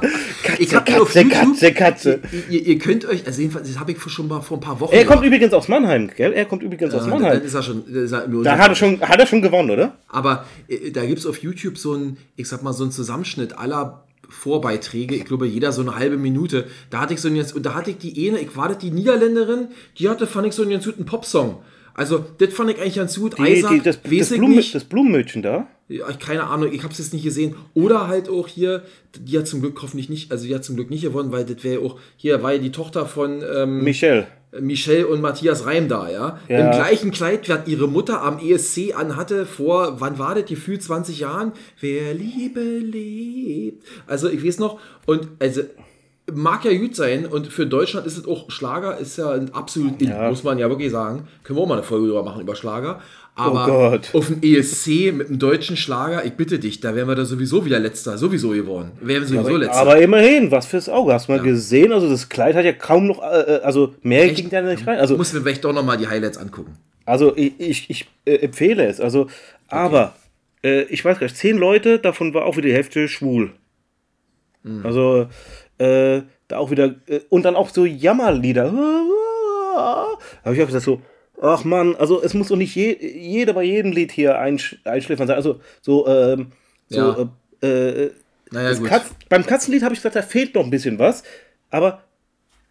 Ich 0.61 0.75
hab 0.75 0.85
den 0.85 0.95
auf 0.95 1.15
YouTube. 1.15 1.31
Katze, 1.31 1.73
Katze. 1.73 2.19
Ihr, 2.49 2.65
ihr, 2.67 2.77
könnt 2.79 3.05
euch, 3.05 3.25
also 3.25 3.41
jedenfalls, 3.41 3.67
das 3.67 3.79
habe 3.79 3.91
ich 3.91 4.01
schon 4.01 4.27
mal 4.27 4.41
vor 4.41 4.57
ein 4.57 4.61
paar 4.61 4.79
Wochen 4.79 4.93
Er 4.93 5.05
kommt 5.05 5.21
gemacht. 5.21 5.27
übrigens 5.27 5.53
aus 5.53 5.67
Mannheim, 5.67 6.09
gell? 6.15 6.33
Er 6.33 6.45
kommt 6.45 6.63
übrigens 6.63 6.93
aus 6.93 7.07
Mannheim. 7.07 7.33
Dann 7.33 7.43
ist 7.43 7.53
er 7.53 7.63
schon. 7.63 7.85
Ist 7.87 8.11
er 8.11 8.27
Da 8.27 8.57
hat 8.57 8.69
er 8.69 8.75
schon, 8.75 9.01
hat 9.01 9.19
er 9.19 9.25
schon 9.25 9.41
gewonnen, 9.41 9.71
oder? 9.71 9.97
Aber 10.07 10.45
äh, 10.67 10.91
da 10.91 11.05
gibt 11.05 11.19
es 11.19 11.25
auf 11.25 11.37
YouTube 11.37 11.77
so 11.77 11.93
ein, 11.93 12.17
ich 12.35 12.47
sag 12.47 12.63
mal, 12.63 12.73
so 12.73 12.83
einen 12.83 12.91
Zusammenschnitt 12.91 13.57
aller 13.57 14.03
Vorbeiträge, 14.29 15.15
ich 15.15 15.25
glaube, 15.25 15.45
jeder 15.45 15.71
so 15.71 15.81
eine 15.81 15.95
halbe 15.95 16.17
Minute. 16.17 16.67
Da 16.89 17.01
hatte 17.01 17.13
ich 17.13 17.21
so 17.21 17.27
einen 17.27 17.37
jetzt, 17.37 17.55
und 17.55 17.65
da 17.65 17.73
hatte 17.73 17.91
ich 17.91 17.97
die 17.97 18.29
eine, 18.29 18.39
ich 18.39 18.55
war 18.55 18.69
das 18.69 18.77
die 18.77 18.91
Niederländerin, 18.91 19.67
die 19.97 20.09
hatte, 20.09 20.25
fand 20.25 20.47
ich 20.47 20.53
so 20.53 20.61
einen 20.61 20.71
ganz 20.71 20.85
guten 20.85 21.05
Popsong. 21.05 21.57
Also, 21.93 22.25
das 22.37 22.53
fand 22.53 22.71
ich 22.71 22.79
eigentlich 22.79 22.95
ganz 22.95 23.19
gut. 23.19 23.37
Die, 23.37 23.43
Isaac, 23.43 23.71
die, 23.71 23.81
das, 23.81 23.99
das, 24.01 24.31
nicht. 24.31 24.75
das 24.75 24.83
Blumenmädchen 24.85 25.41
da. 25.41 25.67
Keine 26.19 26.45
Ahnung, 26.45 26.71
ich 26.71 26.83
habe 26.83 26.93
es 26.93 26.99
jetzt 26.99 27.13
nicht 27.13 27.23
gesehen. 27.23 27.55
Oder 27.73 28.07
halt 28.07 28.29
auch 28.29 28.47
hier, 28.47 28.83
die 29.19 29.37
hat 29.37 29.47
zum 29.47 29.61
Glück 29.61 29.81
hoffentlich 29.81 30.09
nicht, 30.09 30.31
also 30.31 30.47
die 30.47 30.55
hat 30.55 30.63
zum 30.63 30.75
Glück 30.75 30.89
nicht 30.89 31.01
gewonnen, 31.01 31.31
weil 31.31 31.43
das 31.43 31.63
wäre 31.63 31.81
auch, 31.81 31.99
hier 32.15 32.41
war 32.43 32.53
ja 32.53 32.59
die 32.59 32.71
Tochter 32.71 33.05
von 33.05 33.43
ähm, 33.53 33.83
Michelle. 33.83 34.27
Michelle 34.59 35.07
und 35.07 35.21
Matthias 35.21 35.65
Reim 35.65 35.87
da, 35.87 36.09
ja? 36.09 36.39
Ja. 36.49 36.59
Im 36.59 36.71
gleichen 36.71 37.11
Kleid, 37.11 37.47
was 37.47 37.67
ihre 37.67 37.87
Mutter 37.87 38.21
am 38.21 38.39
ESC 38.39 38.93
anhatte 38.95 39.45
vor, 39.45 40.01
wann 40.01 40.19
war 40.19 40.35
das, 40.35 40.45
gefühlt 40.45 40.83
20 40.83 41.19
Jahren? 41.19 41.53
Wer 41.79 42.13
Liebe 42.13 42.59
lebt. 42.61 43.85
Also 44.07 44.29
ich 44.29 44.45
weiß 44.45 44.59
noch, 44.59 44.79
und 45.05 45.27
also 45.39 45.61
mag 46.33 46.65
ja 46.65 46.73
gut 46.77 46.95
sein 46.95 47.25
und 47.25 47.47
für 47.47 47.65
Deutschland 47.67 48.05
ist 48.07 48.17
es 48.17 48.25
auch 48.25 48.49
Schlager, 48.51 48.97
ist 48.97 49.17
ja 49.17 49.31
ein 49.31 49.53
absolut, 49.53 50.01
in, 50.01 50.09
Ja. 50.09 50.29
muss 50.29 50.43
man 50.43 50.57
ja 50.57 50.69
wirklich 50.69 50.91
sagen. 50.91 51.27
Können 51.43 51.57
wir 51.59 51.63
auch 51.63 51.67
mal 51.67 51.75
eine 51.75 51.83
Folge 51.83 52.07
drüber 52.07 52.23
machen 52.23 52.41
über 52.41 52.55
Schlager. 52.55 52.99
Aber 53.33 53.63
Oh 53.65 53.89
Gott. 53.91 54.09
auf 54.13 54.27
dem 54.27 54.39
ESC 54.43 55.11
mit 55.13 55.29
einem 55.29 55.39
deutschen 55.39 55.77
Schlager, 55.77 56.25
ich 56.25 56.33
bitte 56.33 56.59
dich, 56.59 56.81
da 56.81 56.93
wären 56.95 57.07
wir 57.07 57.15
da 57.15 57.23
sowieso 57.23 57.63
wieder 57.65 57.79
letzter, 57.79 58.17
sowieso 58.17 58.49
geworden. 58.49 58.91
Wären 58.99 59.25
sowieso 59.25 59.47
aber, 59.47 59.57
letzter. 59.59 59.77
aber 59.79 60.01
immerhin, 60.01 60.51
was 60.51 60.65
fürs 60.65 60.89
Auge. 60.89 61.13
Hast 61.13 61.29
du 61.29 61.31
mal 61.31 61.41
gesehen? 61.41 61.93
Also 61.93 62.09
das 62.09 62.27
Kleid 62.27 62.55
hat 62.55 62.65
ja 62.65 62.73
kaum 62.73 63.07
noch, 63.07 63.21
äh, 63.23 63.57
äh, 63.57 63.61
also 63.61 63.95
mehr 64.03 64.27
ging 64.29 64.49
da 64.49 64.61
nicht 64.61 64.85
rein. 64.85 64.99
Also, 64.99 65.15
muss 65.15 65.31
mir 65.33 65.41
vielleicht 65.41 65.63
doch 65.63 65.73
nochmal 65.73 65.97
die 65.97 66.07
Highlights 66.07 66.37
angucken. 66.37 66.73
also 67.05 67.35
ich, 67.37 67.53
ich, 67.57 67.89
ich 67.89 68.07
äh, 68.25 68.35
empfehle 68.35 68.85
es. 68.85 68.99
Also, 68.99 69.27
aber 69.69 70.13
äh, 70.61 70.81
ich 70.83 71.03
weiß 71.05 71.17
gar 71.17 71.25
nicht, 71.25 71.37
zehn 71.37 71.57
Leute, 71.57 71.99
davon 71.99 72.33
war 72.33 72.45
auch 72.45 72.57
wieder 72.57 72.67
die 72.67 72.73
Hälfte 72.75 73.07
schwul. 73.07 73.51
Mhm. 74.63 74.85
Also 74.85 75.27
äh, 75.81 76.21
da 76.47 76.57
auch 76.57 76.71
wieder 76.71 76.95
äh, 77.07 77.21
und 77.29 77.43
dann 77.43 77.55
auch 77.55 77.69
so 77.69 77.85
Jammerlieder. 77.85 78.71
Da 78.71 80.07
habe 80.45 80.55
ich 80.55 80.61
auch 80.61 80.65
gesagt 80.67 80.83
so, 80.85 81.01
ach 81.41 81.63
man, 81.63 81.95
also 81.95 82.21
es 82.21 82.33
muss 82.33 82.49
doch 82.49 82.55
nicht 82.57 82.75
je, 82.75 82.95
jeder 82.99 83.53
bei 83.53 83.63
jedem 83.63 83.91
Lied 83.91 84.11
hier 84.11 84.37
einsch, 84.39 84.77
einschläfern 84.83 85.27
sein. 85.27 85.37
Also 85.37 85.59
so, 85.81 86.07
ähm, 86.07 86.47
so 86.89 87.29
äh, 87.63 87.67
äh, 88.05 88.11
Naja. 88.51 88.73
Katz, 88.83 89.05
beim 89.29 89.45
Katzenlied 89.45 89.83
habe 89.83 89.93
ich 89.93 89.99
gesagt, 89.99 90.15
da 90.15 90.21
fehlt 90.21 90.55
noch 90.55 90.63
ein 90.63 90.69
bisschen 90.69 90.99
was. 90.99 91.23
Aber 91.69 92.03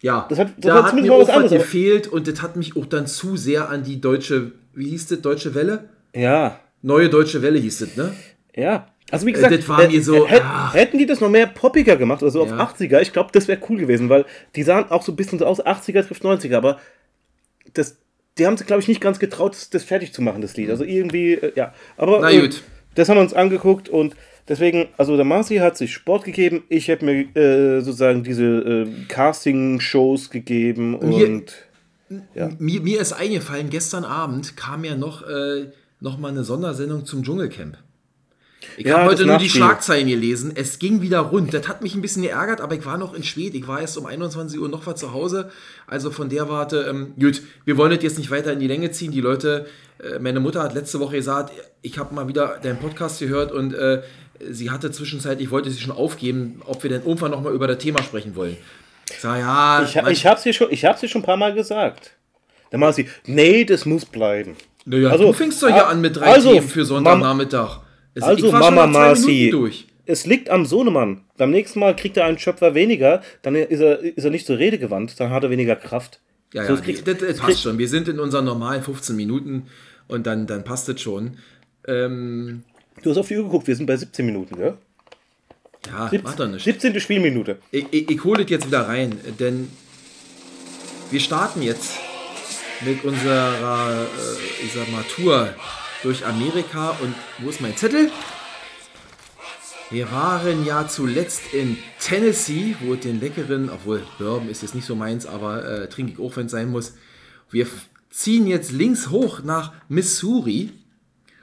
Ja, 0.01 0.25
Das 0.29 0.39
hat- 0.39 0.49
das 0.57 0.65
da 0.73 0.83
hat 0.83 0.89
zumindest 0.89 1.09
mir 1.11 1.15
auch 1.15 1.27
was 1.27 1.35
anderes, 1.35 1.51
gefehlt 1.51 2.07
und 2.07 2.27
das 2.27 2.41
hat 2.41 2.55
mich 2.55 2.75
auch 2.75 2.85
dann 2.85 3.07
zu 3.07 3.35
sehr 3.37 3.69
an 3.69 3.83
die 3.83 3.99
deutsche, 3.99 4.51
wie 4.73 4.89
hieß 4.89 5.07
das, 5.07 5.21
Deutsche 5.21 5.53
Welle? 5.55 5.89
ja, 6.15 6.59
Neue 6.83 7.09
Deutsche 7.09 7.41
Welle 7.43 7.59
hieß 7.59 7.79
das, 7.79 7.95
ne? 7.95 8.11
Ja. 8.55 8.87
Also 9.11 9.25
wie 9.27 9.33
gesagt, 9.33 9.51
mir 9.51 10.01
so, 10.01 10.27
hätt- 10.27 10.41
ach. 10.43 10.73
hätten 10.73 10.97
die 10.97 11.05
das 11.05 11.19
noch 11.19 11.29
mehr 11.29 11.45
poppiger 11.47 11.97
gemacht, 11.97 12.23
also 12.23 12.45
Ja. 12.45 12.53
auf 12.55 12.59
80er, 12.59 13.01
ich 13.01 13.11
glaube, 13.13 13.29
das 13.33 13.47
wäre 13.47 13.59
cool 13.69 13.77
gewesen, 13.77 14.09
weil 14.09 14.25
die 14.55 14.63
sahen 14.63 14.89
auch 14.89 15.03
so 15.03 15.11
ein 15.11 15.15
bisschen 15.15 15.37
so 15.39 15.45
aus, 15.45 15.59
80er 15.65 16.05
trifft 16.07 16.23
90er, 16.23 16.55
aber 16.57 16.79
das, 17.73 17.97
die 18.37 18.45
haben 18.47 18.57
sich, 18.57 18.65
glaube 18.67 18.81
ich, 18.81 18.87
nicht 18.87 19.01
ganz 19.01 19.19
getraut, 19.19 19.53
das, 19.53 19.69
das 19.69 19.83
fertig 19.83 20.13
zu 20.13 20.21
machen, 20.21 20.41
das 20.41 20.55
Lied. 20.57 20.69
Also 20.69 20.83
irgendwie, 20.83 21.33
äh, 21.33 21.51
ja. 21.55 21.73
Aber 21.97 22.19
Na 22.21 22.31
äh, 22.31 22.39
gut. 22.41 22.63
das 22.95 23.09
haben 23.09 23.17
wir 23.17 23.21
uns 23.21 23.33
angeguckt 23.33 23.89
und 23.89 24.15
deswegen, 24.47 24.87
also 24.97 25.15
der 25.15 25.25
Marci 25.25 25.57
hat 25.57 25.77
sich 25.77 25.93
Sport 25.93 26.23
gegeben, 26.23 26.63
ich 26.69 26.89
habe 26.89 27.05
mir 27.05 27.35
äh, 27.35 27.81
sozusagen 27.81 28.23
diese 28.23 28.45
äh, 28.45 28.87
Casting-Shows 29.09 30.29
gegeben 30.29 30.95
und, 30.95 31.11
hier- 31.11 31.43
Ja. 32.35 32.49
Mir, 32.59 32.81
mir 32.81 32.99
ist 33.01 33.13
eingefallen, 33.13 33.69
gestern 33.69 34.03
Abend 34.05 34.57
kam 34.57 34.83
ja 34.83 34.95
noch, 34.95 35.21
äh, 35.27 35.67
noch 35.99 36.17
mal 36.17 36.29
eine 36.29 36.43
Sondersendung 36.43 37.05
zum 37.05 37.23
Dschungelcamp. 37.23 37.77
Ich 38.77 38.85
Ja, 38.85 38.99
habe 38.99 39.09
heute 39.11 39.25
nur 39.25 39.37
die. 39.37 39.49
Schlagzeilen 39.49 40.07
gelesen. 40.07 40.51
Es 40.55 40.79
ging 40.79 41.01
wieder 41.01 41.19
rund. 41.19 41.53
Das 41.53 41.67
hat 41.67 41.81
mich 41.81 41.95
ein 41.95 42.01
bisschen 42.01 42.23
geärgert, 42.23 42.61
aber 42.61 42.75
ich 42.75 42.85
war 42.85 42.97
noch 42.97 43.13
in 43.13 43.23
Schwed. 43.23 43.53
Ich 43.55 43.67
war 43.67 43.81
erst 43.81 43.97
um 43.97 44.05
21 44.05 44.59
Uhr 44.59 44.69
noch 44.69 44.85
was 44.87 44.99
zu 44.99 45.13
Hause. 45.13 45.49
Also 45.87 46.11
von 46.11 46.29
der 46.29 46.49
Warte, 46.49 46.85
ähm, 46.89 47.13
gut, 47.19 47.41
wir 47.65 47.77
wollen 47.77 47.91
das 47.93 48.03
jetzt 48.03 48.17
nicht 48.17 48.31
weiter 48.31 48.53
in 48.53 48.59
die 48.59 48.67
Länge 48.67 48.91
ziehen. 48.91 49.11
Die 49.11 49.21
Leute, 49.21 49.65
äh, 50.01 50.19
meine 50.19 50.39
Mutter 50.39 50.61
hat 50.63 50.73
letzte 50.73 50.99
Woche 50.99 51.15
gesagt, 51.17 51.51
ich 51.81 51.97
habe 51.97 52.13
mal 52.15 52.27
wieder 52.27 52.59
deinen 52.61 52.79
Podcast 52.79 53.19
gehört 53.19 53.51
und 53.51 53.73
äh, 53.73 54.01
sie 54.49 54.71
hatte 54.71 54.91
zwischenzeitlich, 54.91 55.51
wollte 55.51 55.69
sie 55.69 55.79
schon 55.81 55.91
aufgeben, 55.91 56.61
ob 56.65 56.81
wir 56.83 56.89
denn 56.89 57.01
irgendwann 57.03 57.31
noch 57.31 57.41
mal 57.41 57.53
über 57.53 57.67
das 57.67 57.77
Thema 57.79 58.01
sprechen 58.03 58.35
wollen. 58.35 58.57
Ich 59.09 59.19
sag, 59.19 59.39
ja, 59.39 59.83
ich, 59.83 59.95
ich 60.11 60.25
habe 60.25 60.41
dir, 60.41 60.53
schon- 60.53 60.71
ich 60.71 60.81
dir 60.81 61.07
schon 61.07 61.21
ein 61.21 61.25
paar 61.25 61.37
Mal 61.37 61.53
gesagt. 61.53 62.11
Der 62.71 62.79
Marci, 62.79 63.09
nee, 63.25 63.65
das 63.65 63.85
muss 63.85 64.05
bleiben. 64.05 64.55
Naja, 64.85 65.09
Also, 65.09 65.25
du 65.25 65.33
fängst 65.33 65.61
doch 65.61 65.69
ja 65.69 65.87
an 65.87 66.01
mit 66.01 66.15
drei 66.15 66.25
also, 66.33 66.53
Themen 66.53 66.67
für 66.67 66.85
Sonntagnachmittag. 66.85 67.79
Es- 68.13 68.23
Also 68.23 68.51
Mama 68.51 68.87
Marci, 68.87 69.53
es 70.05 70.25
liegt 70.25 70.49
am 70.49 70.65
Sohnemann. 70.65 71.21
Beim 71.37 71.51
nächsten 71.51 71.79
Mal 71.79 71.95
kriegt 71.95 72.17
er 72.17 72.25
einen 72.25 72.37
Schöpfer 72.39 72.73
weniger, 72.75 73.21
dann 73.41 73.55
ist 73.55 73.79
er, 73.79 73.99
ist 73.99 74.23
er 74.23 74.31
nicht 74.31 74.45
so 74.45 74.53
redegewandt, 74.53 75.19
dann 75.19 75.29
hat 75.29 75.43
er 75.43 75.49
weniger 75.49 75.75
Kraft. 75.75 76.19
Ja, 76.53 76.65
So, 76.65 76.73
ja, 76.75 76.81
kriegt- 76.81 77.07
das, 77.07 77.17
das 77.19 77.37
passt 77.37 77.61
schon. 77.61 77.77
Wir 77.77 77.87
sind 77.87 78.07
in 78.09 78.19
unseren 78.19 78.43
normalen 78.45 78.83
15 78.83 79.15
Minuten 79.15 79.67
und 80.07 80.27
dann, 80.27 80.47
dann 80.47 80.63
passt 80.65 80.89
es 80.89 81.01
schon. 81.01 81.37
Ähm, 81.87 82.63
Du 83.03 83.09
hast 83.09 83.17
auf 83.17 83.27
die 83.29 83.37
Uhr 83.37 83.45
geguckt, 83.45 83.67
wir 83.67 83.75
sind 83.75 83.85
bei 83.85 83.95
17 83.95 84.25
Minuten, 84.25 84.57
gell? 84.57 84.73
ja, 85.87 86.09
17, 86.09 86.23
macht 86.23 86.39
doch 86.39 86.47
nicht. 86.47 86.63
17. 86.63 86.99
Spielminute. 86.99 87.57
Ich, 87.71 87.85
ich, 87.91 88.09
ich 88.11 88.23
hole 88.25 88.41
das 88.43 88.51
jetzt 88.51 88.67
wieder 88.67 88.81
rein, 88.87 89.17
denn 89.39 89.69
wir 91.09 91.19
starten 91.19 91.61
jetzt 91.61 91.93
mit 92.85 93.03
unserer, 93.03 94.03
äh, 94.03 94.65
ich 94.65 94.73
sag 94.73 94.91
mal, 94.91 95.03
Tour 95.15 95.49
durch 96.03 96.25
Amerika. 96.25 96.91
Und 97.01 97.15
wo 97.39 97.49
ist 97.49 97.61
mein 97.61 97.75
Zettel? 97.75 98.11
Wir 99.89 100.09
waren 100.11 100.65
ja 100.65 100.87
zuletzt 100.87 101.53
in 101.53 101.77
Tennessee, 101.99 102.75
wo 102.79 102.95
den 102.95 103.19
leckeren, 103.19 103.69
obwohl 103.69 104.01
Bourbon 104.17 104.49
ist 104.49 104.61
jetzt 104.61 104.73
nicht 104.73 104.85
so 104.85 104.95
meins, 104.95 105.25
aber 105.25 105.65
äh, 105.65 105.89
trinke 105.89 106.13
ich 106.13 106.19
auch, 106.19 106.35
wenn 106.37 106.45
es 106.45 106.51
sein 106.53 106.69
muss. 106.69 106.93
Wir 107.49 107.67
ziehen 108.09 108.47
jetzt 108.47 108.71
links 108.71 109.09
hoch 109.09 109.43
nach 109.43 109.73
Missouri. 109.89 110.71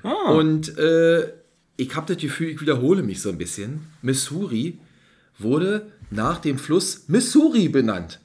Und 0.03 0.79
äh, 0.79 1.33
ich 1.77 1.95
habe 1.95 2.13
das 2.13 2.23
Gefühl, 2.23 2.49
ich 2.49 2.61
wiederhole 2.61 3.03
mich 3.03 3.21
so 3.21 3.29
ein 3.29 3.39
bisschen. 3.39 3.87
Missouri 4.01 4.79
wurde 5.39 5.93
nach 6.11 6.39
dem 6.39 6.59
Fluss 6.59 7.05
Missouri 7.09 7.69
benannt. 7.69 8.21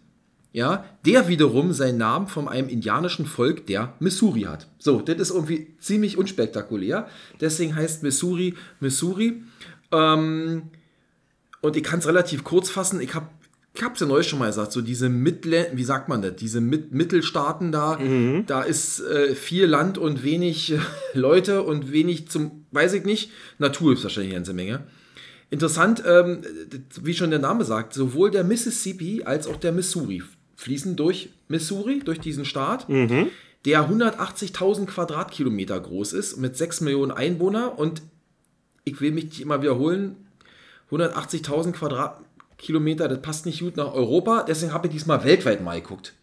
Ja, 0.53 0.85
der 1.03 1.27
wiederum 1.27 1.73
seinen 1.73 1.97
Namen 1.97 2.27
von 2.27 2.47
einem 2.47 2.69
indianischen 2.69 3.25
Volk, 3.25 3.65
der 3.65 3.95
Missouri 3.99 4.41
hat. 4.41 4.67
So, 4.77 5.01
das 5.01 5.17
ist 5.17 5.31
irgendwie 5.31 5.75
ziemlich 5.79 6.15
unspektakulär. 6.15 7.07
Deswegen 7.41 7.75
heißt 7.75 8.03
Missouri 8.03 8.53
Missouri. 8.79 9.41
Ähm, 9.91 10.69
und 11.61 11.75
ich 11.75 11.83
kann 11.83 11.99
es 11.99 12.07
relativ 12.07 12.43
kurz 12.43 12.69
fassen. 12.69 13.01
Ich 13.01 13.15
habe 13.15 13.29
ich 13.75 13.81
hab's 13.81 13.99
ja 13.99 14.05
neulich 14.05 14.27
schon 14.27 14.37
mal 14.37 14.47
gesagt, 14.47 14.71
so 14.71 14.81
diese 14.81 15.09
Mittel, 15.09 15.65
wie 15.73 15.83
sagt 15.83 16.07
man 16.07 16.21
das, 16.21 16.35
diese 16.35 16.61
Mit 16.61 16.93
Mittelstaaten 16.93 17.71
da, 17.71 17.97
da 18.45 18.61
ist 18.61 18.99
äh, 18.99 19.33
viel 19.33 19.65
Land 19.65 19.97
und 19.97 20.23
wenig 20.23 20.73
äh, 20.73 20.79
Leute 21.15 21.63
und 21.63 21.91
wenig 21.91 22.29
zum, 22.29 22.65
weiß 22.69 22.93
ich 22.93 23.05
nicht, 23.05 23.31
Natur 23.57 23.93
ist 23.93 24.03
wahrscheinlich 24.03 24.33
eine 24.33 24.41
ganze 24.41 24.53
Menge. 24.53 24.83
Interessant, 25.49 26.03
ähm, 26.05 26.41
wie 27.01 27.15
schon 27.15 27.31
der 27.31 27.39
Name 27.39 27.63
sagt, 27.65 27.95
sowohl 27.95 28.29
der 28.29 28.43
Mississippi 28.43 29.23
als 29.23 29.47
auch 29.47 29.57
der 29.57 29.71
Missouri 29.71 30.21
fließen 30.63 30.95
durch 30.95 31.29
Missouri, 31.49 31.99
durch 31.99 32.19
diesen 32.19 32.45
Staat, 32.45 32.87
der 32.89 33.89
180.000 33.89 34.85
Quadratkilometer 34.85 35.79
groß 35.79 36.13
ist, 36.13 36.37
mit 36.37 36.55
6 36.57 36.81
Millionen 36.81 37.11
Einwohner 37.11 37.77
und 37.77 38.01
ich 38.85 38.99
will 39.01 39.11
mich 39.11 39.25
nicht 39.25 39.41
immer 39.41 39.61
wiederholen, 39.61 40.15
180.000 40.89 41.73
Quadratkilometer, 41.73 43.07
das 43.07 43.21
passt 43.21 43.45
nicht 43.45 43.59
gut 43.59 43.77
nach 43.77 43.93
Europa, 43.93 44.43
deswegen 44.43 44.73
habe 44.73 44.87
ich 44.87 44.93
diesmal 44.93 45.23
weltweit 45.23 45.61
mal 45.61 45.81
geguckt. 45.81 46.13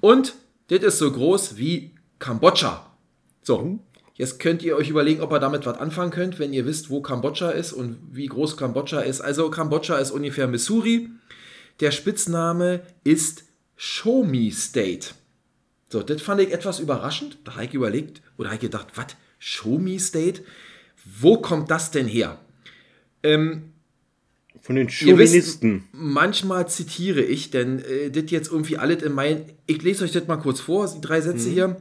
Und 0.00 0.34
das 0.68 0.80
ist 0.80 0.98
so 0.98 1.10
groß 1.10 1.56
wie 1.56 1.94
Kambodscha. 2.18 2.86
So, 3.42 3.78
jetzt 4.14 4.38
könnt 4.38 4.62
ihr 4.62 4.76
euch 4.76 4.88
überlegen, 4.88 5.20
ob 5.20 5.32
ihr 5.32 5.40
damit 5.40 5.66
was 5.66 5.78
anfangen 5.78 6.10
könnt, 6.10 6.38
wenn 6.38 6.52
ihr 6.52 6.64
wisst, 6.64 6.90
wo 6.90 7.02
Kambodscha 7.02 7.50
ist 7.50 7.72
und 7.72 7.98
wie 8.12 8.26
groß 8.26 8.56
Kambodscha 8.56 9.00
ist. 9.00 9.20
Also 9.20 9.50
Kambodscha 9.50 9.98
ist 9.98 10.10
ungefähr 10.10 10.48
Missouri. 10.48 11.10
Der 11.80 11.90
Spitzname 11.90 12.82
ist 13.04 13.44
Show 13.80 14.24
Me 14.24 14.50
State. 14.50 15.10
So, 15.88 16.02
das 16.02 16.20
fand 16.20 16.40
ich 16.40 16.52
etwas 16.52 16.80
überraschend. 16.80 17.38
Da 17.44 17.54
habe 17.54 17.64
ich 17.64 17.74
überlegt, 17.74 18.20
oder 18.36 18.48
habe 18.48 18.56
ich 18.56 18.60
gedacht, 18.60 18.88
was? 18.96 19.06
Show 19.38 19.78
Me 19.78 20.00
State? 20.00 20.42
Wo 21.20 21.38
kommt 21.38 21.70
das 21.70 21.92
denn 21.92 22.08
her? 22.08 22.40
Ähm, 23.22 23.72
Von 24.60 24.74
den 24.74 24.88
Ihr 24.88 25.16
wisst, 25.16 25.30
Chauvinisten. 25.60 25.84
manchmal 25.92 26.68
zitiere 26.68 27.22
ich, 27.22 27.50
denn 27.50 27.78
äh, 27.78 28.10
das 28.10 28.32
jetzt 28.32 28.50
irgendwie 28.50 28.78
alles 28.78 29.02
in 29.04 29.12
mein. 29.12 29.44
Ich 29.66 29.80
lese 29.82 30.04
euch 30.04 30.12
das 30.12 30.26
mal 30.26 30.36
kurz 30.38 30.58
vor, 30.60 30.92
die 30.92 31.00
drei 31.00 31.20
Sätze 31.20 31.48
hier. 31.48 31.80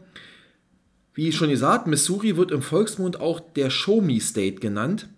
Wie 1.15 1.31
schon 1.31 1.49
gesagt, 1.49 1.87
Missouri 1.87 2.37
wird 2.37 2.51
im 2.51 2.61
Volksmund 2.61 3.19
auch 3.19 3.39
der 3.39 3.71
Show 3.71 4.01
Me 4.01 4.21
State 4.21 4.59
genannt, 4.59 5.09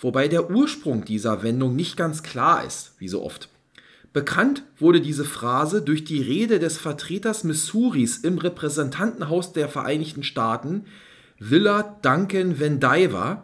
wobei 0.00 0.26
der 0.26 0.50
Ursprung 0.50 1.04
dieser 1.04 1.44
Wendung 1.44 1.76
nicht 1.76 1.96
ganz 1.96 2.24
klar 2.24 2.66
ist, 2.66 2.94
wie 2.98 3.06
so 3.06 3.22
oft. 3.22 3.48
Bekannt 4.14 4.62
wurde 4.78 5.00
diese 5.00 5.24
Phrase 5.24 5.82
durch 5.82 6.04
die 6.04 6.22
Rede 6.22 6.60
des 6.60 6.78
Vertreters 6.78 7.42
Missouris 7.42 8.18
im 8.18 8.38
Repräsentantenhaus 8.38 9.52
der 9.52 9.68
Vereinigten 9.68 10.22
Staaten, 10.22 10.84
Willard 11.40 12.04
Duncan 12.04 12.60
Vandiver, 12.60 13.42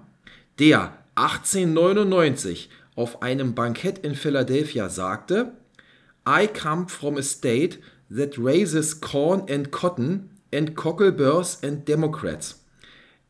der 0.60 0.96
1899 1.16 2.70
auf 2.94 3.20
einem 3.20 3.56
Bankett 3.56 3.98
in 3.98 4.14
Philadelphia 4.14 4.88
sagte, 4.88 5.54
I 6.24 6.46
come 6.46 6.86
from 6.86 7.16
a 7.16 7.22
state 7.22 7.80
that 8.08 8.38
raises 8.38 9.00
corn 9.00 9.46
and 9.50 9.72
cotton 9.72 10.30
and 10.54 10.76
cockleburs 10.76 11.64
and 11.64 11.84
democrats. 11.88 12.64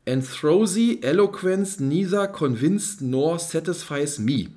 And 0.06 0.22
throughy 0.22 1.02
eloquence 1.02 1.80
neither 1.80 2.26
convinced 2.28 3.00
nor 3.00 3.38
satisfies 3.38 4.18
me. 4.18 4.48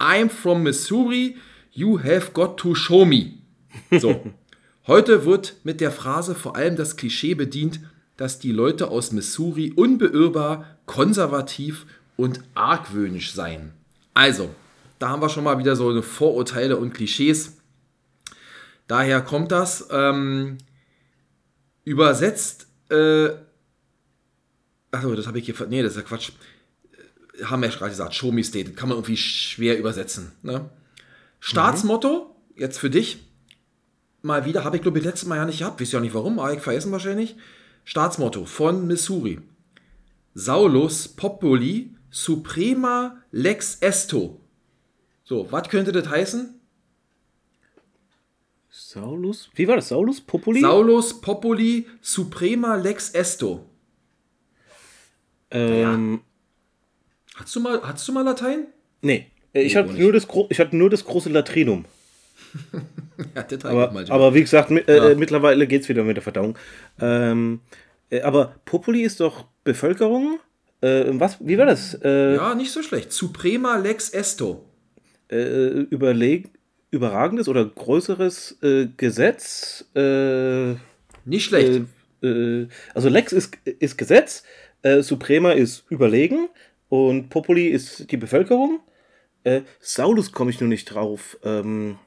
I'm 0.00 0.28
from 0.28 0.64
Missouri, 0.64 1.36
you 1.72 1.98
have 2.02 2.32
got 2.32 2.56
to 2.58 2.74
show 2.74 3.04
me. 3.04 3.38
So. 3.98 4.22
Heute 4.86 5.24
wird 5.24 5.56
mit 5.62 5.80
der 5.80 5.92
Phrase 5.92 6.34
vor 6.34 6.56
allem 6.56 6.76
das 6.76 6.96
Klischee 6.96 7.34
bedient, 7.34 7.80
dass 8.16 8.38
die 8.38 8.52
Leute 8.52 8.88
aus 8.88 9.12
Missouri 9.12 9.72
unbeirrbar, 9.74 10.78
konservativ 10.86 11.86
und 12.16 12.40
argwöhnisch 12.54 13.32
seien. 13.32 13.72
Also, 14.12 14.54
da 14.98 15.08
haben 15.08 15.22
wir 15.22 15.28
schon 15.28 15.44
mal 15.44 15.58
wieder 15.58 15.76
so 15.76 15.88
eine 15.88 16.02
Vorurteile 16.02 16.76
und 16.76 16.92
Klischees. 16.92 17.58
Daher 18.88 19.22
kommt 19.22 19.52
das. 19.52 19.88
Ähm, 19.90 20.58
übersetzt, 21.84 22.66
äh, 22.90 23.30
achso, 24.90 25.14
das 25.14 25.26
habe 25.26 25.38
ich 25.38 25.46
hier, 25.46 25.54
nee, 25.68 25.82
das 25.82 25.92
ist 25.92 25.96
ja 25.96 26.02
Quatsch. 26.02 26.30
Äh, 27.40 27.44
Haben 27.44 27.62
wir 27.62 27.70
ja 27.70 27.74
gerade 27.76 27.90
gesagt, 27.90 28.14
Show 28.14 28.30
me 28.30 28.44
state, 28.44 28.72
kann 28.72 28.88
man 28.88 28.98
irgendwie 28.98 29.16
schwer 29.16 29.78
übersetzen. 29.78 30.32
Ne? 30.42 30.68
Staatsmotto, 31.44 32.36
jetzt 32.54 32.78
für 32.78 32.88
dich, 32.88 33.26
mal 34.22 34.44
wieder, 34.44 34.62
habe 34.62 34.76
ich 34.76 34.82
glaube 34.82 35.00
ich 35.00 35.04
letztes 35.04 35.28
Mal 35.28 35.38
ja 35.38 35.44
nicht 35.44 35.58
gehabt, 35.58 35.80
wisst 35.80 35.92
ja 35.92 35.98
nicht 35.98 36.14
warum, 36.14 36.38
aber 36.38 36.54
ich 36.54 36.60
vergessen 36.60 36.92
wahrscheinlich. 36.92 37.34
Staatsmotto 37.82 38.44
von 38.44 38.86
Missouri. 38.86 39.40
Saulus 40.34 41.08
Populi 41.08 41.96
Suprema 42.10 43.20
Lex 43.32 43.78
Esto. 43.80 44.40
So, 45.24 45.50
was 45.50 45.68
könnte 45.68 45.90
das 45.90 46.08
heißen? 46.08 46.60
Saulus? 48.70 49.50
Wie 49.56 49.66
war 49.66 49.74
das? 49.74 49.88
Saulus? 49.88 50.20
Populi? 50.20 50.60
Saulus 50.60 51.20
Populi 51.20 51.88
Suprema 52.00 52.76
Lex 52.76 53.10
Esto. 53.10 53.68
ähm, 55.50 56.20
Hast 57.34 57.56
du 57.56 57.60
mal, 57.60 57.82
hast 57.82 58.06
du 58.06 58.12
mal 58.12 58.22
Latein? 58.22 58.68
Nee. 59.00 59.31
Äh, 59.54 59.62
Ich, 59.62 59.76
hatte 59.76 59.92
nur 59.92 60.12
das, 60.12 60.26
ich 60.48 60.58
hatte 60.60 60.76
nur 60.76 60.90
das 60.90 61.04
große 61.04 61.28
Latrinum. 61.30 61.84
Ja, 63.36 63.46
Aber, 63.64 63.92
mal. 63.92 64.04
aber 64.10 64.34
wie 64.34 64.40
gesagt, 64.40 64.70
mi- 64.70 64.80
äh, 64.88 65.10
Ja. 65.10 65.14
mittlerweile 65.14 65.66
geht 65.66 65.82
es 65.82 65.88
wieder 65.88 66.02
mit 66.02 66.16
der 66.16 66.22
Verdauung. 66.22 66.58
Ähm, 67.00 67.60
äh, 68.10 68.20
aber 68.22 68.56
Populi 68.64 69.02
ist 69.02 69.20
doch 69.20 69.46
Bevölkerung? 69.64 70.40
Äh, 70.80 71.04
was? 71.12 71.36
Wie 71.40 71.56
war 71.56 71.66
das? 71.66 71.94
Äh, 72.02 72.34
ja, 72.34 72.54
nicht 72.54 72.72
so 72.72 72.82
schlecht. 72.82 73.12
Suprema 73.12 73.76
Lex 73.76 74.10
Esto. 74.10 74.64
äh, 75.30 75.36
überleg 75.36 76.50
überragendes 76.90 77.48
oder 77.48 77.64
größeres 77.64 78.58
äh, 78.62 78.88
Gesetz? 78.96 79.84
Äh, 79.94 80.72
Nicht 81.24 81.44
schlecht. 81.44 81.82
äh, 82.22 82.26
äh, 82.26 82.68
also 82.94 83.08
Lex 83.08 83.32
ist, 83.32 83.56
ist 83.64 83.96
Gesetz, 83.96 84.42
äh, 84.82 85.02
Suprema 85.02 85.52
ist 85.52 85.84
überlegen 85.90 86.48
und 86.88 87.28
Populi 87.30 87.68
ist 87.68 88.10
die 88.10 88.16
Bevölkerung. 88.16 88.80
Äh, 89.44 89.62
Saulus 89.80 90.32
komme 90.32 90.50
ich 90.50 90.60
nur 90.60 90.68
nicht 90.68 90.86
drauf. 90.86 91.36
Ähm, 91.42 91.98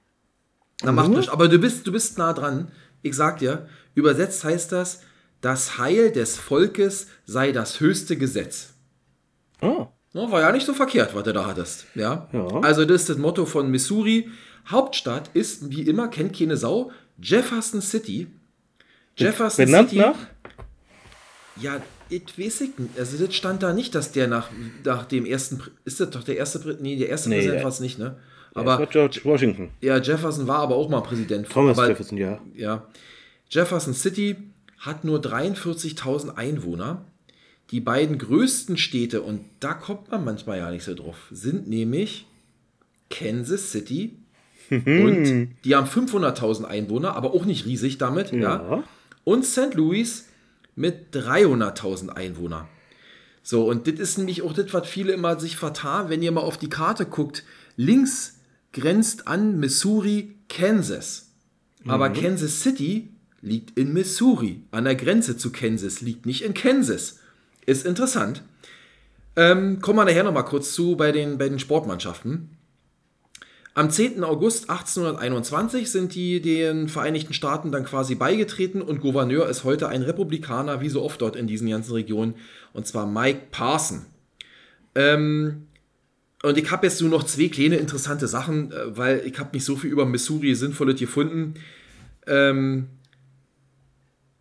Na, 0.84 0.91
macht 0.91 1.10
nichts. 1.10 1.30
Aber 1.30 1.48
du 1.48 1.60
bist, 1.60 1.86
du 1.88 1.91
bist 1.91 2.17
nah 2.17 2.34
dran. 2.34 2.71
Ich 3.02 3.15
sag 3.15 3.39
dir, 3.39 3.67
übersetzt 3.93 4.43
heißt 4.43 4.71
das, 4.71 5.02
das 5.41 5.78
Heil 5.78 6.12
des 6.12 6.38
Volkes 6.38 7.08
sei 7.26 7.52
das 7.52 7.80
höchste 7.80 8.17
Gesetz. 8.17 8.74
Ja, 9.62 9.91
war 10.13 10.41
ja 10.41 10.52
nicht 10.52 10.65
so 10.65 10.74
verkehrt, 10.74 11.13
was 11.13 11.24
du 11.24 11.34
da 11.34 11.45
hattest. 11.45 11.86
Ja? 11.93 12.30
Ja. 12.32 12.48
Also, 12.62 12.86
das 12.86 13.02
ist 13.02 13.10
das 13.10 13.17
Motto 13.17 13.45
von 13.45 13.69
Missouri. 13.69 14.30
Hauptstadt 14.67 15.30
ist, 15.34 15.69
wie 15.69 15.82
immer, 15.84 16.08
kennt 16.08 16.38
keine 16.38 16.58
Sau, 16.58 16.91
Jefferson 17.21 17.82
City. 17.82 18.28
Jefferson 19.17 19.65
benannt 19.65 19.89
City. 19.89 20.02
nach? 20.02 20.15
Ja, 21.58 21.82
das 22.19 22.38
weiß 22.38 22.62
ich 22.62 22.78
nicht. 22.80 22.97
Also, 22.97 23.23
das 23.23 23.36
stand 23.36 23.63
da 23.63 23.73
nicht, 23.73 23.95
dass 23.95 24.12
der 24.12 24.28
nach, 24.28 24.49
nach 24.84 25.06
dem 25.06 25.25
ersten. 25.25 25.62
Ist 25.84 25.99
das 25.99 26.10
doch 26.10 26.23
der 26.23 26.38
erste. 26.38 26.78
Nee, 26.82 26.95
der 26.97 27.10
erste 27.10 27.30
Nee, 27.30 27.38
Präsident 27.38 27.63
war 27.63 27.69
es 27.69 27.80
nicht, 27.80 27.99
ne? 27.99 28.17
Aber 28.54 28.80
war 28.80 28.88
George 28.88 29.19
Washington. 29.23 29.69
ja, 29.82 29.97
Jefferson 29.97 30.47
war 30.47 30.60
aber 30.60 30.75
auch 30.75 30.89
mal 30.89 31.01
Präsident. 31.01 31.49
Thomas 31.49 31.78
aber, 31.78 31.89
Jefferson, 31.89 32.17
ja. 32.17 32.39
Ja. 32.54 32.88
Jefferson 33.49 33.93
City 33.93 34.38
hat 34.80 35.04
nur 35.04 35.19
43.000 35.19 36.36
Einwohner. 36.36 37.06
Die 37.71 37.82
beiden 37.82 38.17
größten 38.19 38.78
Städte, 38.78 39.23
und 39.23 39.41
da 39.60 39.73
kommt 39.73 40.12
man 40.12 40.23
manchmal 40.23 40.60
ja 40.60 40.69
nicht 40.69 40.84
so 40.84 40.93
drauf, 40.93 41.17
sind 41.32 41.67
nämlich 41.67 42.28
Kansas 43.10 43.71
City 43.71 44.19
und 44.69 45.49
die 45.65 45.75
haben 45.75 45.88
500.000 45.88 46.63
Einwohner, 46.65 47.15
aber 47.15 47.34
auch 47.34 47.45
nicht 47.45 47.65
riesig 47.65 47.97
damit. 47.97 48.32
Ja. 48.32 48.39
Ja. 48.39 48.84
Und 49.23 49.45
St. 49.45 49.73
Louis 49.73 50.30
mit 50.75 51.15
300.000 51.15 52.09
Einwohnern. 52.09 52.67
So, 53.43 53.69
und 53.69 53.88
das 53.88 53.99
ist 53.99 54.17
nämlich 54.17 54.41
auch 54.41 54.53
das, 54.53 54.73
was 54.73 54.88
viele 54.88 55.13
immer 55.13 55.39
sich 55.39 55.55
vertan, 55.55 56.09
wenn 56.09 56.21
ihr 56.21 56.31
mal 56.31 56.41
auf 56.41 56.57
die 56.57 56.69
Karte 56.69 57.05
guckt. 57.05 57.43
Links 57.77 58.39
grenzt 58.73 59.27
an 59.27 59.59
Missouri, 59.59 60.35
Kansas. 60.49 61.31
Aber 61.88 62.09
Kansas 62.09 62.61
City 62.61 63.09
liegt 63.41 63.77
in 63.77 63.93
Missouri. 63.93 64.63
An 64.71 64.85
der 64.85 64.95
Grenze 64.95 65.38
zu 65.38 65.51
Kansas 65.51 66.01
liegt 66.01 66.25
nicht 66.25 66.41
in 66.43 66.55
Kansas. 66.55 67.19
Ist 67.65 67.85
interessant. 67.85 68.43
Ähm, 69.35 69.81
kommen 69.81 69.99
wir 69.99 70.05
nachher 70.05 70.23
nochmal 70.23 70.45
kurz 70.45 70.73
zu 70.73 70.95
bei 70.95 71.11
den, 71.11 71.38
bei 71.38 71.47
den 71.47 71.59
Sportmannschaften. 71.59 72.55
Am 73.77 73.89
10. 73.89 74.23
August 74.23 74.69
1821 74.69 75.91
sind 75.91 76.15
die 76.15 76.39
den 76.39 76.88
Vereinigten 76.88 77.33
Staaten 77.33 77.73
dann 77.73 77.83
quasi 77.83 78.15
beigetreten 78.15 78.81
und 78.81 79.01
Gouverneur 79.01 79.49
ist 79.49 79.65
heute 79.65 79.89
ein 79.89 80.01
Republikaner, 80.01 80.79
wie 80.79 80.88
so 80.88 81.03
oft 81.03 81.21
dort 81.21 81.35
in 81.35 81.45
diesen 81.45 81.69
ganzen 81.69 81.91
Regionen, 81.91 82.35
und 82.71 82.88
zwar 82.88 83.05
Mike 83.05 83.47
Parson. 83.51 84.05
Ähm, 84.95 85.67
und 86.41 86.57
ich 86.57 86.71
habe 86.71 86.88
jetzt 86.88 87.01
nur 87.01 87.09
noch 87.09 87.25
zwei 87.25 87.49
kleine 87.49 87.75
interessante 87.75 88.29
Sachen, 88.29 88.71
äh, 88.71 88.97
weil 88.97 89.23
ich 89.25 89.38
habe 89.39 89.49
nicht 89.51 89.65
so 89.65 89.75
viel 89.75 89.89
über 89.89 90.05
Missouri 90.05 90.55
Sinnvolles 90.55 90.97
gefunden. 90.97 91.55
Ähm, 92.27 92.88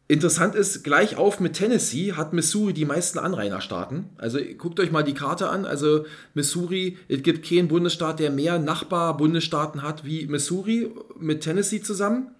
Interessant 0.07 0.55
ist, 0.55 0.85
gleich 0.85 1.17
auf 1.17 1.41
mit 1.41 1.55
Tennessee 1.55 2.13
hat 2.13 2.35
Missouri 2.35 2.75
die 2.75 2.85
meisten 2.85 3.19
Anrainerstaaten. 3.19 4.11
Also 4.19 4.39
guckt 4.59 4.79
euch 4.79 4.93
mal 4.93 5.03
die 5.03 5.15
Karte 5.15 5.49
an. 5.49 5.65
Also 5.65 6.05
Missouri, 6.35 6.99
es 7.09 7.23
gibt 7.23 7.49
keinen 7.49 7.69
Bundesstaat, 7.69 8.21
der 8.21 8.31
mehr 8.31 8.59
Nachbarbundesstaaten 8.59 9.83
hat 9.83 10.05
wie 10.05 10.27
Missouri 10.27 10.91
mit 11.19 11.41
Tennessee 11.41 11.81
zusammen. 11.81 12.35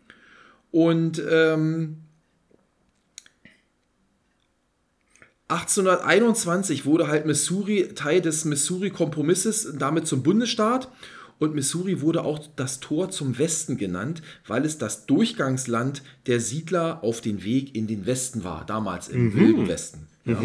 Und 0.73 1.23
ähm, 1.31 2.05
1821 5.49 6.85
wurde 6.85 7.09
halt 7.09 7.25
Missouri 7.25 7.95
Teil 7.95 8.21
des 8.21 8.45
Missouri-Kompromisses, 8.45 9.75
damit 9.79 10.07
zum 10.07 10.23
Bundesstaat. 10.23 10.91
Und 11.39 11.55
Missouri 11.55 12.01
wurde 12.01 12.25
auch 12.25 12.41
das 12.57 12.81
Tor 12.81 13.11
zum 13.11 13.39
Westen 13.39 13.77
genannt, 13.77 14.23
weil 14.47 14.65
es 14.65 14.79
das 14.79 15.07
Durchgangsland 15.07 16.03
der 16.27 16.41
Siedler 16.41 17.03
auf 17.03 17.21
den 17.21 17.45
Weg 17.45 17.75
in 17.75 17.87
den 17.87 18.07
Westen 18.07 18.45
war, 18.45 18.65
damals 18.67 19.09
im 19.09 19.35
wilden 19.35 19.69
Westen. 19.69 20.07
Ja. 20.25 20.41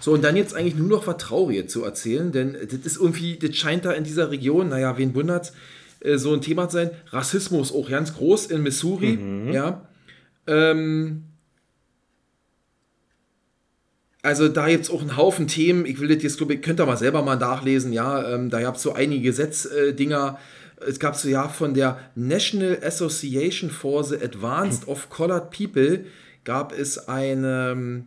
So, 0.00 0.12
und 0.12 0.24
dann 0.24 0.36
jetzt 0.36 0.54
eigentlich 0.54 0.76
nur 0.76 0.88
noch 0.88 1.06
was 1.06 1.18
Trauriges 1.18 1.70
zu 1.70 1.84
erzählen, 1.84 2.32
denn 2.32 2.54
das 2.54 2.72
ist 2.72 2.96
irgendwie, 2.96 3.36
das 3.36 3.54
scheint 3.56 3.84
da 3.84 3.92
in 3.92 4.04
dieser 4.04 4.30
Region, 4.30 4.70
naja, 4.70 4.96
wen 4.96 5.14
wundert's, 5.14 5.52
äh, 6.00 6.16
so 6.16 6.32
ein 6.32 6.40
Thema 6.40 6.68
zu 6.68 6.78
sein. 6.78 6.90
Rassismus 7.10 7.72
auch 7.72 7.90
ganz 7.90 8.14
groß 8.14 8.46
in 8.46 8.62
Missouri, 8.62 9.18
ja. 9.52 9.86
Ähm, 10.46 11.24
also 14.22 14.48
da 14.48 14.68
gibt 14.68 14.84
es 14.84 14.90
auch 14.90 15.00
einen 15.00 15.16
Haufen 15.16 15.48
Themen. 15.48 15.84
Ich 15.84 15.98
will 16.00 16.08
das 16.14 16.22
jetzt, 16.22 16.38
glaube 16.38 16.54
ich, 16.54 16.62
könnt 16.62 16.80
ihr 16.80 16.86
mal 16.86 16.96
selber 16.96 17.22
mal 17.22 17.36
nachlesen. 17.36 17.92
Ja, 17.92 18.34
ähm, 18.34 18.50
da 18.50 18.60
gab 18.60 18.76
es 18.76 18.82
so 18.82 18.92
einige 18.92 19.22
Gesetzdinger. 19.22 20.38
Es 20.86 20.98
gab 20.98 21.16
so 21.16 21.28
ja 21.28 21.48
von 21.48 21.74
der 21.74 21.98
National 22.14 22.78
Association 22.84 23.70
for 23.70 24.02
the 24.04 24.16
Advanced 24.16 24.86
of 24.88 25.08
Colored 25.10 25.50
People 25.50 26.04
gab 26.44 26.72
es 26.76 27.08
eine 27.08 28.04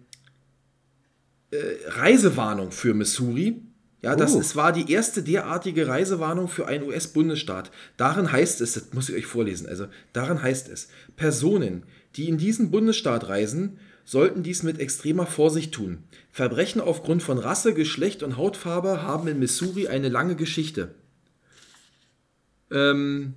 äh, 1.52 1.58
Reisewarnung 1.88 2.72
für 2.72 2.94
Missouri. 2.94 3.62
Ja, 4.02 4.16
das 4.16 4.36
Oh. 4.36 4.40
ist, 4.40 4.56
war 4.56 4.72
die 4.72 4.92
erste 4.92 5.24
derartige 5.24 5.88
Reisewarnung 5.88 6.48
für 6.48 6.68
einen 6.68 6.84
US-Bundesstaat. 6.88 7.72
Darin 7.98 8.32
heißt 8.32 8.62
es, 8.62 8.74
das 8.74 8.94
muss 8.94 9.10
ich 9.10 9.16
euch 9.16 9.26
vorlesen, 9.26 9.68
also 9.68 9.88
darin 10.14 10.44
heißt 10.44 10.70
es, 10.70 10.90
Personen, 11.16 11.84
die 12.16 12.30
in 12.30 12.38
diesen 12.38 12.70
Bundesstaat 12.72 13.28
reisen, 13.30 13.80
sollten 14.06 14.44
dies 14.44 14.64
mit 14.64 14.80
extremer 14.80 15.26
Vorsicht 15.26 15.74
tun. 15.74 16.04
Verbrechen 16.32 16.80
aufgrund 16.80 17.24
von 17.24 17.38
Rasse, 17.38 17.74
Geschlecht 17.74 18.24
und 18.24 18.38
Hautfarbe 18.38 19.02
haben 19.02 19.28
in 19.28 19.40
Missouri 19.40 19.88
eine 19.88 20.10
lange 20.10 20.36
Geschichte. 20.36 20.96
Ähm, 22.72 23.34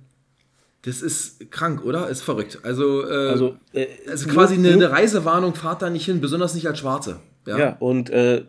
das 0.83 1.01
ist 1.01 1.51
krank, 1.51 1.83
oder? 1.83 2.07
Ist 2.09 2.21
verrückt. 2.21 2.59
Also, 2.63 3.03
äh, 3.07 3.29
Also, 3.29 3.57
äh, 3.73 3.87
also 4.07 4.27
quasi 4.29 4.53
eine, 4.55 4.71
nur- 4.71 4.85
eine 4.85 4.91
Reisewarnung, 4.91 5.55
fahrt 5.55 5.81
da 5.81 5.89
nicht 5.89 6.05
hin, 6.05 6.21
besonders 6.21 6.53
nicht 6.55 6.67
als 6.67 6.79
Schwarze. 6.79 7.19
Ja, 7.45 7.77
und 7.79 8.09
äh, 8.11 8.45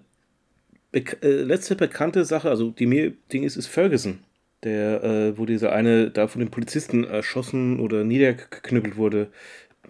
bek 0.93 1.19
äh, 1.23 1.43
letzte 1.43 1.75
bekannte 1.75 2.25
Sache, 2.25 2.51
also 2.51 2.71
die 2.71 2.87
mir 2.87 3.13
Ding 3.33 3.45
ist, 3.45 3.57
ist 3.57 3.67
Ferguson. 3.67 4.19
Der, 4.63 5.03
äh, 5.03 5.39
wo 5.39 5.47
dieser 5.47 5.73
eine 5.73 6.11
da 6.11 6.29
von 6.29 6.41
den 6.41 6.51
Polizisten 6.51 7.05
erschossen 7.05 7.81
oder 7.81 8.05
niedergeknüppelt 8.05 8.97
wurde. 8.99 9.29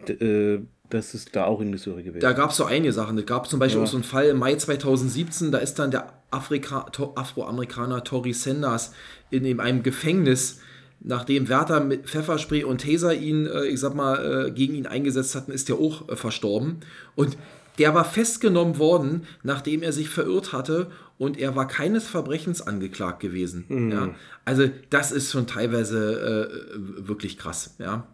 D 0.06 0.12
äh, 0.12 0.60
das 0.90 1.14
ist 1.14 1.34
da 1.34 1.44
auch 1.44 1.60
in 1.60 1.70
Missouri 1.70 2.02
gewesen. 2.02 2.20
Da 2.20 2.32
gab 2.32 2.50
es 2.50 2.56
so 2.56 2.64
einige 2.64 2.92
Sachen. 2.92 3.16
Es 3.18 3.26
gab 3.26 3.48
zum 3.48 3.58
Beispiel 3.58 3.78
Ja. 3.78 3.84
auch 3.84 3.90
so 3.90 3.96
einen 3.96 4.04
Fall 4.04 4.26
im 4.26 4.38
Mai 4.38 4.54
2017, 4.56 5.50
da 5.52 5.58
ist 5.58 5.78
dann 5.78 5.90
der 5.90 6.12
Afrika 6.30 6.86
Afroamerikaner 7.16 8.04
Tori 8.04 8.32
Sanders 8.32 8.92
in, 9.30 9.44
in 9.44 9.60
einem 9.60 9.82
Gefängnis, 9.82 10.60
nachdem 11.00 11.48
Wärter 11.48 11.80
mit 11.80 12.06
Pfefferspray 12.06 12.64
und 12.64 12.82
Taser 12.82 13.14
ihn, 13.14 13.46
äh, 13.46 13.64
ich 13.66 13.80
sag 13.80 13.94
mal, 13.94 14.46
äh, 14.48 14.50
gegen 14.50 14.74
ihn 14.74 14.86
eingesetzt 14.86 15.34
hatten, 15.34 15.50
ist 15.52 15.68
er 15.70 15.76
auch 15.76 16.08
äh, 16.08 16.16
verstorben. 16.16 16.80
Und 17.14 17.36
der 17.78 17.94
war 17.94 18.04
festgenommen 18.04 18.78
worden, 18.78 19.22
nachdem 19.42 19.82
er 19.82 19.92
sich 19.92 20.10
verirrt 20.10 20.52
hatte 20.52 20.90
und 21.18 21.38
er 21.38 21.56
war 21.56 21.66
keines 21.66 22.06
Verbrechens 22.06 22.60
angeklagt 22.60 23.20
gewesen. 23.20 23.90
Ja? 23.90 24.10
Also 24.44 24.68
das 24.90 25.12
ist 25.12 25.30
schon 25.30 25.46
teilweise 25.46 26.50
äh, 26.74 27.08
wirklich 27.08 27.38
krass. 27.38 27.76
Ja? 27.78 28.06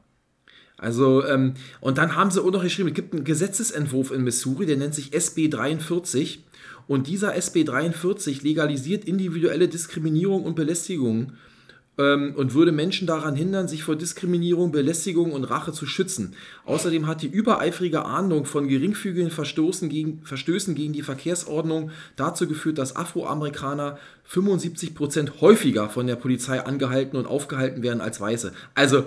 Also, 0.78 1.24
ähm, 1.24 1.54
und 1.80 1.98
dann 1.98 2.16
haben 2.16 2.30
sie 2.30 2.42
auch 2.42 2.50
noch 2.50 2.62
geschrieben, 2.62 2.88
es 2.88 2.94
gibt 2.94 3.14
einen 3.14 3.24
Gesetzesentwurf 3.24 4.10
in 4.10 4.24
Missouri, 4.24 4.66
der 4.66 4.76
nennt 4.76 4.94
sich 4.94 5.14
SB 5.14 5.48
43. 5.48 6.44
Und 6.86 7.08
dieser 7.08 7.34
SB 7.34 7.64
43 7.64 8.42
legalisiert 8.42 9.04
individuelle 9.04 9.68
Diskriminierung 9.68 10.44
und 10.44 10.54
Belästigung 10.54 11.32
ähm, 11.98 12.34
und 12.36 12.54
würde 12.54 12.72
Menschen 12.72 13.06
daran 13.06 13.34
hindern, 13.34 13.68
sich 13.68 13.82
vor 13.82 13.96
Diskriminierung, 13.96 14.70
Belästigung 14.70 15.32
und 15.32 15.44
Rache 15.44 15.72
zu 15.72 15.86
schützen. 15.86 16.34
Außerdem 16.64 17.06
hat 17.06 17.22
die 17.22 17.28
übereifrige 17.28 18.04
Ahndung 18.04 18.44
von 18.44 18.68
geringfügigen 18.68 19.30
Verstoßen 19.30 19.88
gegen, 19.88 20.22
Verstößen 20.24 20.74
gegen 20.74 20.92
die 20.92 21.02
Verkehrsordnung 21.02 21.90
dazu 22.16 22.46
geführt, 22.46 22.78
dass 22.78 22.94
Afroamerikaner 22.94 23.98
75% 24.30 25.40
häufiger 25.40 25.88
von 25.88 26.06
der 26.06 26.16
Polizei 26.16 26.64
angehalten 26.64 27.16
und 27.16 27.26
aufgehalten 27.26 27.82
werden 27.82 28.00
als 28.00 28.20
Weiße. 28.20 28.52
Also 28.74 29.04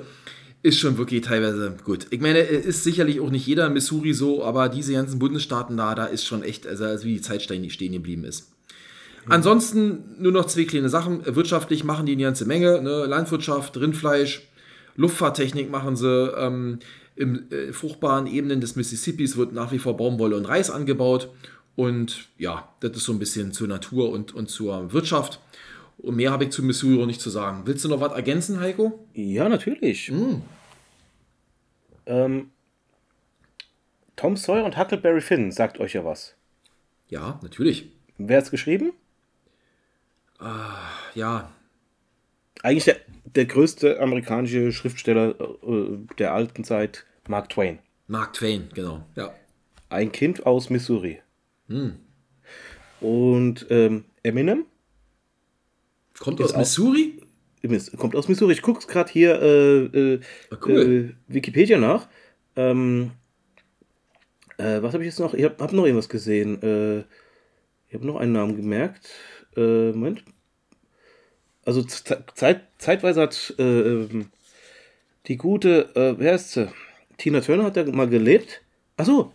ist 0.61 0.79
schon 0.79 0.97
wirklich 0.97 1.21
teilweise 1.21 1.75
gut. 1.83 2.07
Ich 2.09 2.19
meine, 2.19 2.39
ist 2.39 2.83
sicherlich 2.83 3.21
auch 3.21 3.29
nicht 3.29 3.47
jeder 3.47 3.67
in 3.67 3.73
Missouri 3.73 4.13
so, 4.13 4.43
aber 4.43 4.67
diese 4.69 4.93
ganzen 4.93 5.19
Bundesstaaten 5.19 5.77
da, 5.77 5.95
da 5.95 6.05
ist 6.05 6.25
schon 6.25 6.43
echt, 6.43 6.67
also 6.67 6.85
wie 7.03 7.15
die 7.15 7.21
Zeit 7.21 7.41
stehen 7.41 7.63
geblieben 7.91 8.25
ist. 8.25 8.51
Ansonsten 9.27 10.15
nur 10.17 10.31
noch 10.31 10.45
zwei 10.45 10.65
kleine 10.65 10.89
Sachen. 10.89 11.23
Wirtschaftlich 11.25 11.83
machen 11.83 12.05
die 12.05 12.13
eine 12.13 12.23
ganze 12.23 12.45
Menge. 12.45 12.81
Ne? 12.81 13.05
Landwirtschaft, 13.05 13.77
Rindfleisch, 13.77 14.41
Luftfahrttechnik 14.95 15.69
machen 15.69 15.95
sie. 15.95 16.31
Ähm, 16.35 16.79
Im 17.15 17.51
äh, 17.51 17.71
fruchtbaren 17.71 18.27
Ebenen 18.27 18.59
des 18.59 18.75
Mississippis 18.75 19.37
wird 19.37 19.53
nach 19.53 19.71
wie 19.71 19.79
vor 19.79 19.97
Baumwolle 19.97 20.35
und 20.35 20.45
Reis 20.45 20.71
angebaut. 20.71 21.29
Und 21.75 22.27
ja, 22.37 22.69
das 22.79 22.97
ist 22.97 23.03
so 23.03 23.13
ein 23.13 23.19
bisschen 23.19 23.53
zur 23.53 23.67
Natur 23.67 24.09
und, 24.09 24.33
und 24.33 24.49
zur 24.49 24.91
Wirtschaft. 24.93 25.39
Und 26.01 26.15
mehr 26.15 26.31
habe 26.31 26.45
ich 26.45 26.51
zu 26.51 26.63
Missouri 26.63 27.05
nicht 27.05 27.21
zu 27.21 27.29
sagen. 27.29 27.63
Willst 27.65 27.83
du 27.83 27.89
noch 27.89 27.99
was 28.01 28.13
ergänzen, 28.13 28.59
Heiko? 28.59 29.05
Ja, 29.13 29.49
natürlich. 29.49 30.11
Ähm, 32.05 32.51
Tom 34.15 34.37
Sawyer 34.37 34.63
und 34.65 34.77
Huckleberry 34.77 35.21
Finn, 35.21 35.51
sagt 35.51 35.79
euch 35.79 35.93
ja 35.93 36.05
was. 36.05 36.35
Ja, 37.09 37.39
natürlich. 37.43 37.91
Wer 38.17 38.37
hat's 38.37 38.51
geschrieben? 38.51 38.93
Ja, 41.15 41.49
Eigentlich 42.61 42.85
der, 42.85 42.97
der 43.35 43.45
größte 43.45 43.99
amerikanische 43.99 44.71
Schriftsteller 44.71 45.35
äh, 45.39 45.97
der 46.17 46.33
alten 46.33 46.63
Zeit, 46.63 47.05
Mark 47.27 47.49
Twain. 47.49 47.79
Mark 48.07 48.33
Twain, 48.33 48.69
genau. 48.73 49.05
Ja. 49.15 49.33
Ein 49.89 50.11
Kind 50.11 50.45
aus 50.45 50.69
Missouri. 50.69 51.21
Und 52.99 53.65
ähm, 53.69 54.05
Eminem 54.23 54.65
Kommt 56.19 56.41
aus 56.41 56.53
auch- 56.53 56.57
Missouri? 56.57 57.21
Miss- 57.61 57.91
kommt 57.97 58.15
aus 58.15 58.27
Missouri. 58.29 58.53
Ich 58.53 58.61
gucke 58.61 58.85
gerade 58.87 59.11
hier 59.11 59.41
äh, 59.41 59.77
äh, 60.13 60.19
Ah, 60.51 60.57
cool. 60.65 61.13
äh, 61.29 61.33
Wikipedia 61.33 61.77
nach. 61.77 62.07
Ähm, 62.55 63.11
äh, 64.57 64.81
was 64.81 64.93
habe 64.93 65.03
ich 65.03 65.09
jetzt 65.09 65.19
noch? 65.19 65.33
Ich 65.33 65.43
habe 65.43 65.55
hab 65.61 65.73
noch 65.73 65.83
irgendwas 65.85 66.07
gesehen. 66.09 66.61
Äh, 66.61 66.99
ich 67.89 67.95
habe 67.95 68.05
noch 68.05 68.15
einen 68.17 68.31
Namen 68.31 68.55
gemerkt. 68.55 69.09
Äh, 69.57 69.91
Moment. 69.91 70.23
Also 71.65 71.83
zeit, 71.83 72.63
zeitweise 72.77 73.21
hat 73.21 73.53
äh, 73.59 73.63
ähm, 73.63 74.29
die 75.27 75.35
gute, 75.37 75.89
wer 75.93 76.33
ist 76.35 76.53
sie? 76.53 76.69
Tina 77.17 77.41
Turner 77.41 77.65
hat 77.65 77.77
da 77.77 77.83
mal 77.83 78.07
gelebt. 78.07 78.61
Achso, 78.97 79.33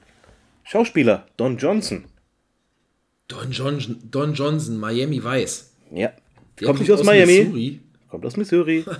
Schauspieler, 0.64 1.26
Don 1.36 1.58
Johnson. 1.58 2.06
Don 3.28 3.52
Johnson, 3.52 3.98
Don 4.10 4.32
Johnson 4.34 4.78
Miami 4.78 5.22
Vice. 5.22 5.72
Ja. 5.92 6.12
Der 6.60 6.68
kommt 6.68 6.80
nicht 6.80 6.92
aus, 6.92 7.02
Miami, 7.02 7.40
Missouri. 7.40 7.80
kommt 8.08 8.26
aus 8.26 8.36
Missouri. 8.36 8.84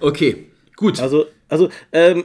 Okay, 0.00 0.46
gut. 0.76 1.00
Also, 1.00 1.26
also 1.48 1.70
ähm, 1.90 2.24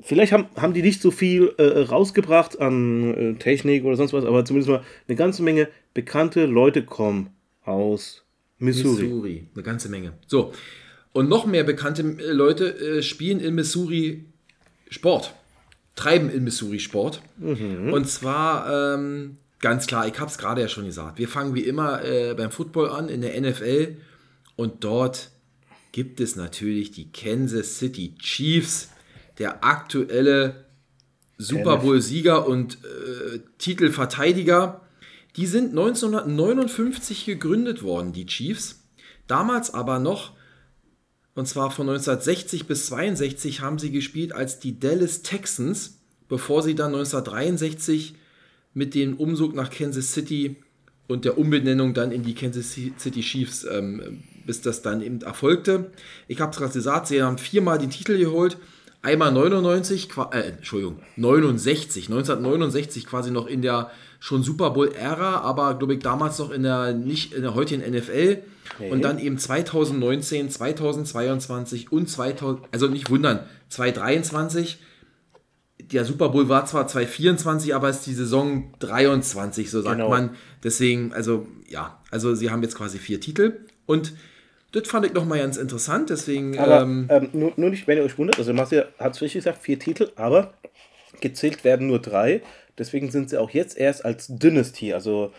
vielleicht 0.00 0.32
haben, 0.32 0.46
haben 0.56 0.74
die 0.74 0.82
nicht 0.82 1.00
so 1.00 1.10
viel 1.10 1.54
äh, 1.56 1.80
rausgebracht 1.80 2.60
an 2.60 3.14
äh, 3.14 3.34
Technik 3.34 3.84
oder 3.84 3.96
sonst 3.96 4.12
was, 4.12 4.24
aber 4.24 4.44
zumindest 4.44 4.68
mal 4.68 4.82
eine 5.08 5.16
ganze 5.16 5.42
Menge 5.42 5.68
bekannte 5.94 6.44
Leute 6.46 6.84
kommen 6.84 7.30
aus 7.64 8.22
Missouri. 8.58 9.02
Missouri. 9.04 9.46
Eine 9.54 9.62
ganze 9.62 9.88
Menge. 9.88 10.12
So. 10.26 10.52
Und 11.12 11.28
noch 11.28 11.46
mehr 11.46 11.64
bekannte 11.64 12.02
äh, 12.02 12.32
Leute 12.32 12.98
äh, 12.98 13.02
spielen 13.02 13.40
in 13.40 13.54
Missouri 13.54 14.24
Sport. 14.90 15.34
Treiben 15.94 16.30
in 16.30 16.44
Missouri 16.44 16.80
Sport. 16.80 17.22
Und 17.38 18.08
zwar 18.08 18.94
ähm, 18.94 19.36
ganz 19.62 19.86
klar, 19.86 20.06
ich 20.06 20.18
habe 20.20 20.30
es 20.30 20.36
gerade 20.36 20.60
ja 20.60 20.68
schon 20.68 20.84
gesagt. 20.84 21.18
Wir 21.18 21.28
fangen 21.28 21.54
wie 21.54 21.62
immer 21.62 22.04
äh, 22.04 22.34
beim 22.34 22.50
Football 22.50 22.90
an 22.90 23.08
in 23.08 23.22
der 23.22 23.40
NFL. 23.40 23.96
Und 24.56 24.84
dort 24.84 25.30
gibt 25.92 26.20
es 26.20 26.36
natürlich 26.36 26.90
die 26.90 27.10
Kansas 27.10 27.78
City 27.78 28.14
Chiefs, 28.18 28.90
der 29.38 29.64
aktuelle 29.64 30.66
Super 31.38 31.78
Bowl-Sieger 31.78 32.46
und 32.46 32.78
äh, 32.84 33.40
Titelverteidiger. 33.58 34.82
Die 35.36 35.46
sind 35.46 35.70
1959 35.70 37.24
gegründet 37.24 37.82
worden, 37.82 38.12
die 38.12 38.26
Chiefs. 38.26 38.82
Damals 39.26 39.72
aber 39.72 39.98
noch, 39.98 40.32
und 41.34 41.48
zwar 41.48 41.70
von 41.70 41.88
1960 41.88 42.66
bis 42.66 42.86
62, 42.86 43.60
haben 43.60 43.78
sie 43.78 43.90
gespielt 43.90 44.32
als 44.32 44.58
die 44.58 44.78
Dallas 44.78 45.22
Texans, 45.22 46.00
bevor 46.28 46.62
sie 46.62 46.74
dann 46.74 46.94
1963 46.94 48.14
mit 48.74 48.94
dem 48.94 49.16
Umzug 49.16 49.54
nach 49.54 49.70
Kansas 49.70 50.12
City 50.12 50.56
und 51.08 51.24
der 51.24 51.36
Umbenennung 51.38 51.94
dann 51.94 52.12
in 52.12 52.22
die 52.22 52.34
Kansas 52.34 52.72
City 52.72 53.20
Chiefs, 53.20 53.66
ähm, 53.70 54.22
bis 54.46 54.60
das 54.62 54.82
dann 54.82 55.02
eben 55.02 55.20
erfolgte. 55.22 55.90
Ich 56.28 56.40
habe 56.40 56.52
es 56.52 56.58
gerade 56.58 56.72
gesagt, 56.72 57.06
sie 57.08 57.22
haben 57.22 57.38
viermal 57.38 57.78
den 57.78 57.90
Titel 57.90 58.18
geholt. 58.18 58.56
Einmal 59.02 59.32
99, 59.32 60.08
qua- 60.08 60.30
äh, 60.32 60.50
Entschuldigung, 60.50 61.00
69, 61.16 62.08
1969 62.08 63.04
quasi 63.06 63.30
noch 63.32 63.46
in 63.46 63.60
der 63.62 63.90
schon 64.20 64.44
Super 64.44 64.70
Bowl-Ära, 64.70 65.40
aber 65.40 65.74
glaube 65.74 65.94
ich 65.94 66.00
damals 66.00 66.38
noch 66.38 66.50
in 66.52 66.62
der, 66.62 66.92
nicht 66.92 67.32
in 67.34 67.42
der 67.42 67.54
heutigen 67.56 67.82
NFL. 67.82 68.38
Und 68.90 69.02
dann 69.02 69.18
eben 69.18 69.38
2019, 69.38 70.48
2022 70.50 71.90
und 71.90 72.08
2000, 72.08 72.62
also 72.70 72.86
nicht 72.86 73.10
wundern, 73.10 73.40
2023 73.70 74.78
der 75.92 76.04
Super 76.04 76.28
Bowl 76.30 76.48
war 76.48 76.66
zwar 76.66 76.86
2024, 76.88 77.74
aber 77.74 77.88
es 77.88 77.98
ist 77.98 78.06
die 78.06 78.14
Saison 78.14 78.72
23, 78.80 79.70
so 79.70 79.80
sagt 79.82 79.96
Genau. 79.96 80.08
man. 80.08 80.30
Deswegen, 80.64 81.12
also 81.12 81.46
ja, 81.68 82.00
also 82.10 82.34
sie 82.34 82.50
haben 82.50 82.62
jetzt 82.62 82.76
quasi 82.76 82.98
vier 82.98 83.20
Titel 83.20 83.60
und 83.86 84.12
das 84.72 84.88
fand 84.88 85.04
ich 85.04 85.12
nochmal 85.12 85.38
ganz 85.38 85.58
interessant, 85.58 86.08
deswegen, 86.08 86.58
Aber 86.58 86.82
ähm, 86.82 87.06
ähm, 87.10 87.28
nur, 87.32 87.52
nur 87.56 87.70
nicht, 87.70 87.86
wenn 87.86 87.98
ihr 87.98 88.04
euch 88.04 88.16
wundert, 88.16 88.38
also 88.38 88.52
Marcel 88.54 88.86
hat 88.98 89.14
es 89.14 89.20
richtig 89.20 89.44
gesagt, 89.44 89.62
vier 89.62 89.78
Titel, 89.78 90.10
aber 90.16 90.54
gezählt 91.20 91.62
werden 91.64 91.88
nur 91.88 91.98
drei. 91.98 92.42
Deswegen 92.78 93.10
sind 93.10 93.28
sie 93.28 93.38
auch 93.38 93.50
jetzt 93.50 93.76
erst 93.76 94.04
als 94.04 94.28
Dynasty, 94.28 94.94
also 94.94 95.32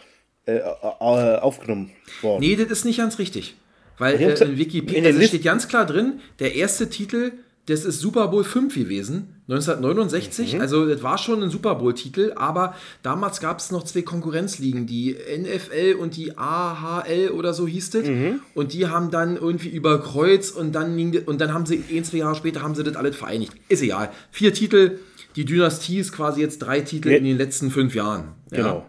äh, 0.45 0.59
aufgenommen 0.61 1.91
worden. 2.21 2.41
nee, 2.41 2.55
das 2.55 2.67
ist 2.69 2.85
nicht 2.85 2.97
ganz 2.97 3.17
richtig. 3.17 3.55
Weil 3.97 4.15
äh, 4.21 4.43
in 4.43 4.57
Wikipedia 4.57 5.09
in 5.09 5.21
steht 5.23 5.43
ganz 5.43 5.67
klar 5.67 5.85
drin, 5.85 6.19
der 6.39 6.55
erste 6.55 6.89
Titel, 6.89 7.31
das 7.65 7.85
ist 7.85 8.01
Super 8.01 8.27
Bowl 8.27 8.43
5 8.43 8.75
gewesen, 8.75 9.35
1969. 9.47 10.55
Mhm. 10.55 10.61
Also 10.61 10.85
das 10.85 11.01
war 11.01 11.17
schon 11.17 11.41
ein 11.43 11.49
Super 11.49 11.75
Bowl-Titel, 11.75 12.33
aber 12.35 12.75
damals 13.03 13.39
gab 13.39 13.59
es 13.59 13.71
noch 13.71 13.83
zwei 13.83 14.01
Konkurrenzligen, 14.01 14.85
die 14.85 15.15
NFL 15.15 15.95
und 15.99 16.17
die 16.17 16.37
AHL 16.37 17.29
oder 17.29 17.53
so 17.53 17.65
hieß 17.67 17.91
das. 17.91 18.07
Mhm. 18.07 18.41
Und 18.53 18.73
die 18.73 18.87
haben 18.87 19.11
dann 19.11 19.37
irgendwie 19.37 19.69
überkreuzt 19.69 20.55
und 20.57 20.73
dann, 20.73 20.97
und 21.25 21.39
dann 21.39 21.53
haben 21.53 21.65
sie, 21.65 21.83
ein, 21.89 22.03
zwei 22.03 22.17
Jahre 22.17 22.35
später 22.35 22.61
haben 22.61 22.75
sie 22.75 22.83
das 22.83 22.95
alles 22.95 23.15
vereinigt. 23.15 23.53
Ist 23.69 23.81
egal. 23.81 24.11
Vier 24.31 24.53
Titel, 24.53 24.99
die 25.35 25.45
Dynastie 25.45 25.99
ist 25.99 26.11
quasi 26.11 26.41
jetzt 26.41 26.59
drei 26.59 26.81
Titel 26.81 27.11
Ja. 27.11 27.17
in 27.17 27.23
den 27.23 27.37
letzten 27.37 27.71
fünf 27.71 27.95
Jahren. 27.95 28.33
Ja. 28.51 28.57
Genau. 28.57 28.85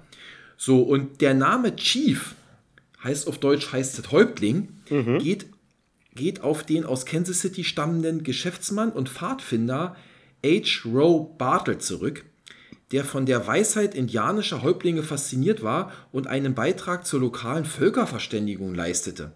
So, 0.57 0.83
und 0.83 1.21
der 1.21 1.35
Name 1.35 1.77
Chief 1.77 2.35
heißt 3.03 3.29
auf 3.29 3.39
Deutsch 3.39 3.73
heißt 3.73 3.99
es 3.99 4.11
Häuptling, 4.11 4.69
geht, 5.19 5.47
geht 6.14 6.42
auf 6.42 6.62
den 6.62 6.85
aus 6.85 7.07
Kansas 7.07 7.40
City 7.40 7.64
stammenden 7.64 8.22
Geschäftsmann 8.22 8.92
und 8.92 9.09
Pfadfinder 9.09 9.96
H. 10.44 10.88
Rowe 10.88 11.37
Bartle 11.38 11.79
zurück, 11.79 12.24
der 12.92 13.05
von 13.05 13.27
der 13.27 13.46
Weisheit 13.46 13.94
indianischer 13.94 14.62
Häuptlinge 14.62 15.03
fasziniert 15.03 15.62
war 15.62 15.92
und 16.12 16.27
einen 16.27 16.55
Beitrag 16.55 17.07
zur 17.07 17.20
lokalen 17.20 17.64
Völkerverständigung 17.64 18.74
leistete. 18.74 19.33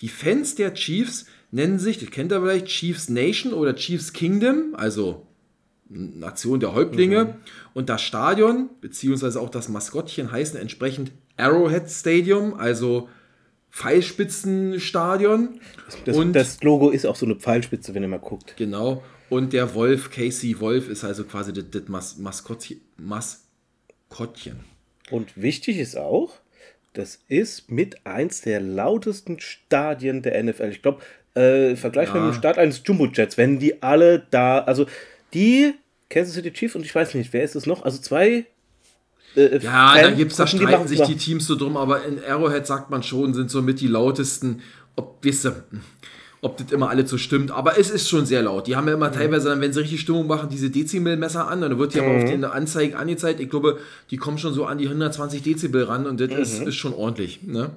Die 0.00 0.08
Fans 0.08 0.54
der 0.54 0.74
Chiefs 0.74 1.26
nennen 1.50 1.78
sich, 1.78 1.98
das 1.98 2.10
kennt 2.10 2.32
ihr 2.32 2.40
vielleicht, 2.40 2.66
Chiefs 2.66 3.08
Nation 3.08 3.52
oder 3.52 3.74
Chiefs 3.74 4.12
Kingdom, 4.12 4.74
also 4.74 5.26
Nation 5.88 6.60
der 6.60 6.74
Häuptlinge. 6.74 7.36
Und 7.74 7.88
das 7.88 8.02
Stadion, 8.02 8.70
beziehungsweise 8.80 9.40
auch 9.40 9.50
das 9.50 9.68
Maskottchen 9.68 10.32
heißen 10.32 10.58
entsprechend 10.58 11.12
Arrowhead 11.36 11.90
Stadium, 11.90 12.54
also 12.54 13.08
Pfeilspitzenstadion. 13.72 15.60
Das, 16.04 16.16
und 16.16 16.32
das 16.34 16.62
Logo 16.62 16.90
ist 16.90 17.06
auch 17.06 17.16
so 17.16 17.26
eine 17.26 17.36
Pfeilspitze, 17.36 17.94
wenn 17.94 18.02
ihr 18.02 18.08
mal 18.08 18.18
guckt. 18.18 18.54
genau. 18.56 19.02
Und 19.30 19.54
der 19.54 19.74
Wolf, 19.74 20.10
Casey 20.10 20.60
Wolf, 20.60 20.90
ist 20.90 21.04
also 21.04 21.24
quasi 21.24 21.54
das, 21.54 21.64
das 21.70 21.88
Mas 21.88 22.18
Maskottchen. 22.18 22.82
Maskottchen. 22.98 24.60
Und 25.10 25.40
wichtig 25.40 25.78
ist 25.78 25.96
auch, 25.96 26.34
das 26.92 27.20
ist 27.28 27.70
mit 27.70 28.06
eins 28.06 28.42
der 28.42 28.60
lautesten 28.60 29.40
Stadien 29.40 30.20
der 30.22 30.42
NFL. 30.42 30.68
Ich 30.70 30.82
glaube, 30.82 31.00
Äh, 31.34 31.76
Vergleich 31.76 32.08
Ja. 32.10 32.20
mit 32.20 32.34
dem 32.34 32.36
Start 32.38 32.58
eines 32.58 32.82
Jumbo-Jets, 32.84 33.38
wenn 33.38 33.58
die 33.58 33.82
alle 33.82 34.26
da, 34.30 34.58
also 34.58 34.84
die 35.32 35.72
Kansas 36.10 36.34
City 36.34 36.52
Chiefs 36.52 36.74
und 36.76 36.84
ich 36.84 36.94
weiß 36.94 37.14
nicht, 37.14 37.32
wer 37.32 37.42
ist 37.42 37.54
es 37.56 37.64
noch? 37.64 37.86
Also 37.86 37.96
zwei. 38.02 38.44
Äh, 39.36 39.58
Ja, 39.58 39.94
da 40.00 40.10
gibt's 40.10 40.36
da 40.36 40.44
die 40.44 40.56
streiten 40.56 40.72
machen 40.72 40.88
sich 40.88 41.00
die 41.02 41.16
Teams 41.16 41.46
so 41.46 41.56
drum, 41.56 41.76
aber 41.76 42.04
in 42.04 42.18
Arrowhead 42.24 42.66
sagt 42.66 42.90
man 42.90 43.02
schon, 43.02 43.34
sind 43.34 43.50
somit 43.50 43.80
die 43.80 43.86
lautesten. 43.88 44.60
Ob, 44.96 45.18
wisst 45.22 45.46
ihr, 45.46 45.64
ob 46.42 46.56
das 46.58 46.72
immer 46.72 46.90
alles 46.90 47.08
so 47.08 47.16
stimmt, 47.18 47.50
aber 47.50 47.78
es 47.78 47.88
ist 47.88 48.08
schon 48.08 48.26
sehr 48.26 48.42
laut. 48.42 48.66
Die 48.66 48.76
haben 48.76 48.88
ja 48.88 48.94
immer 48.94 49.10
teilweise, 49.12 49.48
dann, 49.48 49.60
wenn 49.60 49.72
sie 49.72 49.80
richtig 49.80 50.00
Stimmung 50.00 50.26
machen, 50.26 50.48
diese 50.50 50.70
Dezibelmesser 50.70 51.48
an, 51.48 51.60
dann 51.60 51.78
wird 51.78 51.94
die 51.94 52.00
aber 52.00 52.16
auf 52.16 52.24
den 52.24 52.44
Anzeigen 52.44 52.94
angezeigt. 52.94 53.40
Ich 53.40 53.48
glaube, 53.48 53.78
die 54.10 54.16
kommen 54.16 54.38
schon 54.38 54.52
so 54.52 54.66
an 54.66 54.78
die 54.78 54.86
120 54.86 55.42
Dezibel 55.42 55.84
ran 55.84 56.04
und 56.06 56.20
das 56.20 56.30
ist, 56.30 56.62
ist 56.62 56.74
schon 56.74 56.92
ordentlich. 56.94 57.42
Ne? 57.44 57.70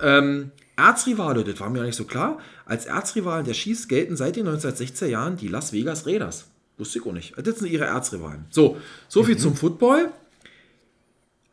Ähm, 0.00 0.50
Erzrivale, 0.76 1.44
das 1.44 1.60
war 1.60 1.70
mir 1.70 1.78
ja 1.78 1.84
nicht 1.84 1.96
so 1.96 2.04
klar. 2.04 2.38
Als 2.66 2.86
Erzrivalen 2.86 3.44
der 3.44 3.54
Chiefs 3.54 3.88
gelten 3.88 4.16
seit 4.16 4.36
den 4.36 4.48
1960er 4.48 5.06
Jahren 5.06 5.36
die 5.36 5.48
Las 5.48 5.72
Vegas 5.72 6.06
Raiders. 6.06 6.46
Wusste 6.78 6.98
ich 6.98 7.06
auch 7.06 7.12
nicht. 7.12 7.34
Das 7.36 7.58
sind 7.58 7.70
ihre 7.70 7.84
Erzrivalen. 7.84 8.46
So, 8.50 8.78
so 9.08 9.22
viel 9.22 9.36
zum 9.36 9.54
Football. 9.54 10.08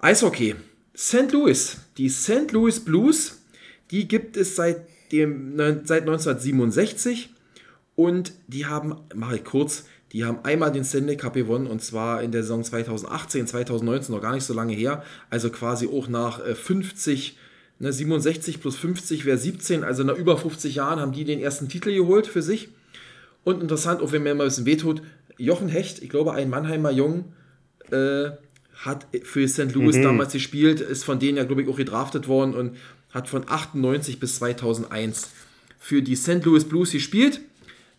Eishockey. 0.02 0.56
St. 0.96 1.34
Louis. 1.34 1.78
Die 1.98 2.08
St. 2.08 2.54
Louis 2.54 2.80
Blues, 2.80 3.42
die 3.92 4.08
gibt 4.08 4.38
es 4.38 4.56
seit, 4.56 4.88
dem, 5.12 5.58
seit 5.58 6.04
1967 6.04 7.34
und 7.96 8.32
die 8.48 8.66
haben, 8.66 8.96
mache 9.14 9.36
ich 9.36 9.44
kurz, 9.44 9.84
die 10.14 10.24
haben 10.24 10.40
einmal 10.44 10.72
den 10.72 10.86
Stanley 10.86 11.18
Cup 11.18 11.34
gewonnen 11.34 11.68
und 11.68 11.82
zwar 11.82 12.24
in 12.24 12.32
der 12.32 12.44
Saison 12.44 12.64
2018, 12.64 13.48
2019, 13.48 14.16
noch 14.16 14.22
gar 14.22 14.34
nicht 14.34 14.46
so 14.46 14.54
lange 14.54 14.74
her. 14.74 15.04
Also 15.30 15.50
quasi 15.50 15.86
auch 15.86 16.08
nach 16.08 16.40
äh, 16.46 16.56
50, 16.56 17.38
ne, 17.80 17.92
67 17.92 18.62
plus 18.62 18.78
50 18.78 19.26
wäre 19.26 19.38
17, 19.38 19.84
also 19.84 20.04
nach 20.06 20.16
über 20.16 20.38
50 20.38 20.76
Jahren 20.76 21.02
haben 21.02 21.12
die 21.12 21.26
den 21.26 21.42
ersten 21.42 21.68
Titel 21.68 21.94
geholt 21.94 22.26
für 22.26 22.42
sich. 22.42 22.70
Und 23.44 23.62
interessant, 23.62 24.02
auch 24.02 24.14
wenn 24.14 24.24
mir 24.24 24.34
mal 24.34 24.46
ein 24.46 24.48
bisschen 24.48 24.66
wehtut, 24.66 25.02
Jochen 25.38 25.68
Hecht, 25.68 26.02
ich 26.02 26.10
glaube 26.10 26.32
ein 26.32 26.50
Mannheimer 26.50 26.92
Jung, 26.92 27.34
äh, 27.92 28.32
hat 28.86 29.08
für 29.24 29.48
St. 29.48 29.74
Louis 29.74 30.02
damals 30.02 30.34
gespielt, 30.34 30.80
ist 30.80 31.04
von 31.04 31.20
denen 31.20 31.38
ja, 31.38 31.44
glaube 31.44 31.64
ich, 31.64 31.68
auch 31.68 31.76
gedraftet 31.76 32.28
worden 32.28 32.54
und 32.54 32.78
hat 33.12 33.28
von 33.28 33.44
98 33.48 34.20
bis 34.20 34.36
2001 34.36 35.30
für 35.80 36.02
die 36.02 36.16
St. 36.16 36.46
Louis 36.46 36.64
Blues 36.64 36.92
gespielt. 36.92 37.42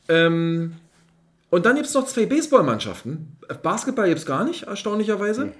Ähm, 0.08 0.72
und 1.50 1.66
dann 1.66 1.74
gibt 1.74 1.88
es 1.88 1.94
noch 1.94 2.06
zwei 2.06 2.26
Baseballmannschaften. 2.26 3.36
Basketball 3.62 4.08
gibt 4.08 4.20
es 4.20 4.26
gar 4.26 4.44
nicht, 4.44 4.64
erstaunlicherweise. 4.64 5.52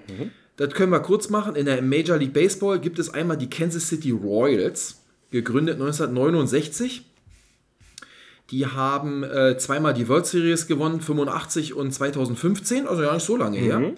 Das 0.57 0.73
können 0.73 0.91
wir 0.91 1.01
kurz 1.01 1.29
machen. 1.29 1.55
In 1.55 1.65
der 1.65 1.81
Major 1.81 2.17
League 2.17 2.33
Baseball 2.33 2.79
gibt 2.79 2.97
es 2.97 3.13
einmal 3.13 3.37
die 3.37 3.49
Kansas 3.49 3.89
City 3.89 4.11
Royals, 4.11 5.01
gegründet 5.31 5.75
1969. 5.75 7.05
Die 8.51 8.65
haben 8.65 9.23
äh, 9.23 9.57
zweimal 9.57 9.93
die 9.93 10.07
World 10.07 10.25
Series 10.25 10.67
gewonnen, 10.67 10.99
85 10.99 11.73
und 11.73 11.91
2015, 11.91 12.87
also 12.87 13.03
ja 13.03 13.13
nicht 13.13 13.25
so 13.25 13.37
lange 13.37 13.57
her. 13.57 13.93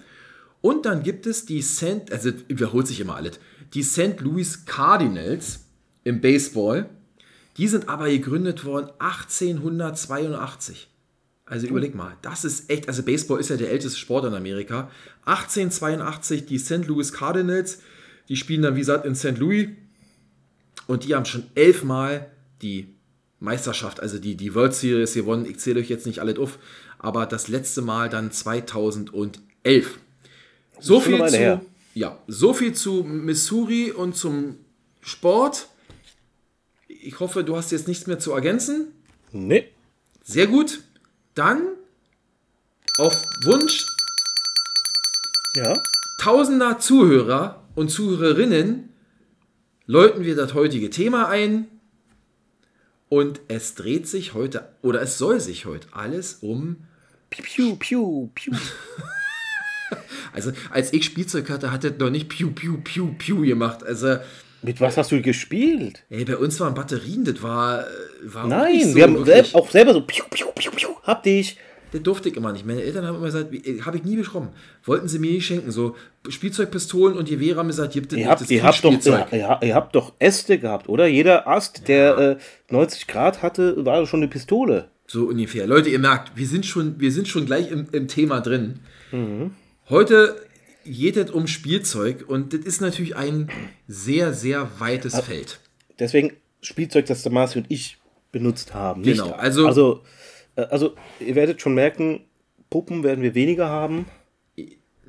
Und 0.64 0.86
dann 0.86 1.02
gibt 1.02 1.26
es 1.26 1.44
die 1.44 1.60
St. 1.60 2.10
Also 2.10 2.32
wiederholt 2.48 2.86
sich 2.86 2.98
immer 2.98 3.16
alles. 3.16 3.38
Die 3.74 3.82
St. 3.82 4.18
Louis 4.20 4.64
Cardinals 4.64 5.66
im 6.04 6.22
Baseball. 6.22 6.88
Die 7.58 7.68
sind 7.68 7.90
aber 7.90 8.08
gegründet 8.08 8.64
worden 8.64 8.88
1882. 8.98 10.88
Also 11.44 11.66
überleg 11.66 11.94
mal, 11.94 12.16
das 12.22 12.46
ist 12.46 12.70
echt, 12.70 12.88
also 12.88 13.02
Baseball 13.02 13.40
ist 13.40 13.50
ja 13.50 13.58
der 13.58 13.72
älteste 13.72 13.98
Sport 13.98 14.24
in 14.24 14.32
Amerika. 14.32 14.90
1882 15.26 16.46
die 16.46 16.58
St. 16.58 16.86
Louis 16.86 17.12
Cardinals, 17.12 17.80
die 18.30 18.36
spielen 18.36 18.62
dann 18.62 18.74
wie 18.74 18.80
gesagt 18.80 19.04
in 19.04 19.14
St. 19.14 19.36
Louis 19.36 19.68
und 20.86 21.04
die 21.04 21.14
haben 21.14 21.26
schon 21.26 21.44
elfmal 21.54 22.30
die 22.62 22.94
Meisterschaft, 23.38 24.00
also 24.00 24.18
die, 24.18 24.34
die 24.34 24.54
World 24.54 24.72
Series 24.72 25.12
gewonnen. 25.12 25.44
Ich 25.44 25.58
zähle 25.58 25.80
euch 25.80 25.90
jetzt 25.90 26.06
nicht 26.06 26.20
alles 26.20 26.38
auf, 26.38 26.58
aber 26.98 27.26
das 27.26 27.48
letzte 27.48 27.82
Mal 27.82 28.08
dann 28.08 28.32
2011. 28.32 29.98
So 30.84 31.00
viel 31.00 31.26
zu, 31.26 31.36
her. 31.38 31.60
ja, 31.94 32.18
so 32.26 32.52
viel 32.54 32.72
zu 32.74 33.02
Missouri 33.04 33.90
und 33.90 34.16
zum 34.16 34.56
Sport. 35.00 35.68
Ich 36.88 37.20
hoffe, 37.20 37.44
du 37.44 37.56
hast 37.56 37.72
jetzt 37.72 37.88
nichts 37.88 38.06
mehr 38.06 38.18
zu 38.18 38.32
ergänzen. 38.32 38.88
Nee. 39.32 39.68
Sehr 40.22 40.46
gut. 40.46 40.82
Dann 41.34 41.62
auf 42.98 43.14
Wunsch 43.44 43.84
Ja. 45.56 45.80
tausender 46.20 46.78
Zuhörer 46.78 47.62
und 47.74 47.88
Zuhörerinnen 47.90 48.90
läuten 49.86 50.24
wir 50.24 50.36
das 50.36 50.54
heutige 50.54 50.90
Thema 50.90 51.28
ein. 51.28 51.66
Und 53.08 53.40
es 53.48 53.74
dreht 53.74 54.08
sich 54.08 54.34
heute, 54.34 54.68
oder 54.82 55.00
es 55.02 55.18
soll 55.18 55.40
sich 55.40 55.66
heute 55.66 55.88
alles 55.92 56.38
um. 56.40 56.76
Piu, 57.30 57.76
piu, 57.76 58.28
piu. 58.34 58.52
Also, 60.32 60.52
als 60.70 60.92
ich 60.92 61.04
Spielzeug 61.04 61.48
hatte, 61.50 61.70
hat 61.70 61.84
das 61.84 61.92
noch 61.98 62.10
nicht 62.10 62.28
Piu, 62.28 62.50
Piu, 62.50 62.78
Piu, 62.82 63.14
Piu 63.16 63.42
gemacht. 63.42 63.84
Also, 63.84 64.16
Mit 64.62 64.80
was 64.80 64.96
hast 64.96 65.12
du 65.12 65.22
gespielt? 65.22 66.02
ey, 66.10 66.24
bei 66.24 66.36
uns 66.36 66.58
waren 66.60 66.74
Batterien, 66.74 67.24
das 67.24 67.42
war. 67.42 67.80
äh, 67.80 67.84
war 68.24 68.46
Nein, 68.46 68.88
so 68.88 68.94
wir 68.96 69.02
haben 69.04 69.24
selb, 69.24 69.54
auch 69.54 69.70
selber 69.70 69.92
so 69.92 70.00
piu, 70.00 70.24
piu, 70.30 70.46
piu, 70.54 70.70
piu. 70.72 70.88
Hab 71.02 71.22
dich. 71.22 71.56
Das 71.92 72.02
durfte 72.02 72.28
ich 72.28 72.36
immer 72.36 72.52
nicht. 72.52 72.66
Meine 72.66 72.82
Eltern 72.82 73.06
haben 73.06 73.14
immer 73.16 73.26
gesagt, 73.26 73.54
habe 73.86 73.96
ich 73.96 74.02
nie 74.02 74.16
beschrommen. 74.16 74.48
Wollten 74.82 75.06
sie 75.06 75.20
mir 75.20 75.30
nicht 75.30 75.46
schenken. 75.46 75.70
So 75.70 75.94
Spielzeugpistolen 76.28 77.16
und 77.16 77.28
Gewehre 77.28 77.60
haben 77.60 77.68
gesagt, 77.68 77.92
gibt 77.92 78.12
es 78.12 78.18
Ihr 78.18 78.28
habt, 78.28 78.50
ihr, 78.50 78.64
habt 78.64 78.84
doch, 78.84 79.06
ihr, 79.06 79.58
ihr, 79.62 79.74
habt 79.76 79.94
doch 79.94 80.12
Äste 80.18 80.58
gehabt, 80.58 80.88
oder? 80.88 81.06
Jeder 81.06 81.46
Ast, 81.46 81.86
der 81.86 82.18
äh, 82.18 82.36
90 82.72 83.06
Grad 83.06 83.42
hatte, 83.42 83.84
war 83.84 84.04
schon 84.06 84.20
eine 84.20 84.28
Pistole. 84.28 84.88
So 85.06 85.26
ungefähr. 85.26 85.68
Leute, 85.68 85.88
ihr 85.88 86.00
merkt, 86.00 86.36
wir 86.36 86.48
sind 86.48 86.66
schon, 86.66 86.98
wir 86.98 87.12
sind 87.12 87.28
schon 87.28 87.46
gleich 87.46 87.70
im, 87.70 87.86
im 87.92 88.08
Thema 88.08 88.40
drin. 88.40 88.80
Heute 89.88 90.36
geht 90.84 91.16
es 91.16 91.30
um 91.30 91.46
Spielzeug 91.46 92.24
und 92.26 92.52
das 92.52 92.60
ist 92.60 92.80
natürlich 92.80 93.16
ein 93.16 93.50
sehr, 93.88 94.32
sehr 94.32 94.68
weites 94.78 95.18
Feld. 95.20 95.60
Deswegen 95.98 96.32
Spielzeug, 96.60 97.06
das 97.06 97.22
der 97.22 97.32
Marci 97.32 97.58
und 97.58 97.66
ich 97.70 97.98
benutzt 98.32 98.74
haben. 98.74 99.02
Nicht, 99.02 99.20
Genau, 99.20 99.32
also- 99.32 99.66
also, 99.66 100.02
äh, 100.56 100.62
also, 100.62 100.94
ihr 101.20 101.34
werdet 101.34 101.60
schon 101.60 101.74
merken, 101.74 102.20
Puppen 102.70 103.02
werden 103.04 103.22
wir 103.22 103.34
weniger 103.34 103.68
haben. 103.68 104.06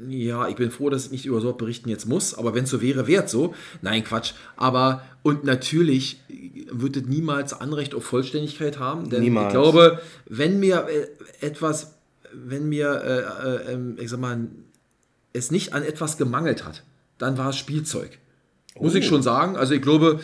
Ja, 0.10 0.50
ich 0.50 0.56
bin 0.58 0.72
froh, 0.72 0.90
dass 0.90 1.06
ich 1.06 1.12
nicht 1.12 1.26
über 1.26 1.40
sowas 1.40 1.56
berichten 1.58 1.88
jetzt 1.90 2.06
muss, 2.06 2.34
aber 2.38 2.54
wenn 2.54 2.66
es 2.66 2.70
so 2.70 2.82
wäre, 2.82 3.08
wäre 3.08 3.24
es 3.24 3.32
so. 3.32 3.56
Nein, 3.82 4.04
Quatsch. 4.04 4.34
Aber, 4.58 5.04
und 5.24 5.46
natürlich 5.46 6.20
wird 6.70 6.98
es 6.98 7.04
niemals 7.06 7.54
Anrecht 7.54 7.96
auf 7.96 8.04
Vollständigkeit 8.04 8.78
haben, 8.78 9.10
denn 9.10 9.22
Niemals. 9.24 9.48
ich 9.48 9.52
glaube, 9.54 10.02
wenn 10.26 10.60
mir 10.60 10.86
äh, 10.90 11.46
etwas, 11.46 11.96
wenn 12.34 12.68
mir, 12.68 12.90
äh, 13.02 13.70
äh, 13.70 13.74
ähm, 13.74 13.96
ich 13.98 14.10
sag 14.10 14.20
mal, 14.20 14.50
es 15.36 15.52
nicht 15.52 15.74
an 15.74 15.84
etwas 15.84 16.18
gemangelt 16.18 16.66
hat, 16.66 16.84
dann 17.18 17.38
war 17.38 17.50
es 17.50 17.58
Spielzeug. 17.58 18.18
Muss 18.80 18.96
ich 18.96 19.06
schon 19.06 19.22
sagen. 19.22 19.56
Also 19.56 19.74
ich 19.74 19.82
glaube, 19.82 20.20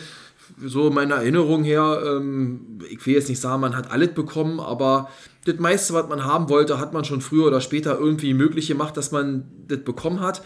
so 0.62 0.90
meine 0.90 1.14
Erinnerung 1.14 1.64
her, 1.64 2.02
ähm, 2.04 2.80
ich 2.90 3.04
will 3.06 3.14
jetzt 3.14 3.28
nicht 3.28 3.40
sagen, 3.40 3.60
man 3.60 3.76
hat 3.76 3.90
alles 3.90 4.12
bekommen, 4.12 4.60
aber 4.60 5.08
das 5.44 5.58
meiste, 5.58 5.94
was 5.94 6.08
man 6.08 6.24
haben 6.24 6.48
wollte, 6.48 6.78
hat 6.78 6.92
man 6.92 7.04
schon 7.04 7.20
früher 7.20 7.46
oder 7.46 7.60
später 7.60 7.98
irgendwie 7.98 8.32
möglich 8.34 8.68
gemacht, 8.68 8.96
dass 8.96 9.10
man 9.10 9.44
das 9.66 9.80
bekommen 9.80 10.20
hat. 10.20 10.42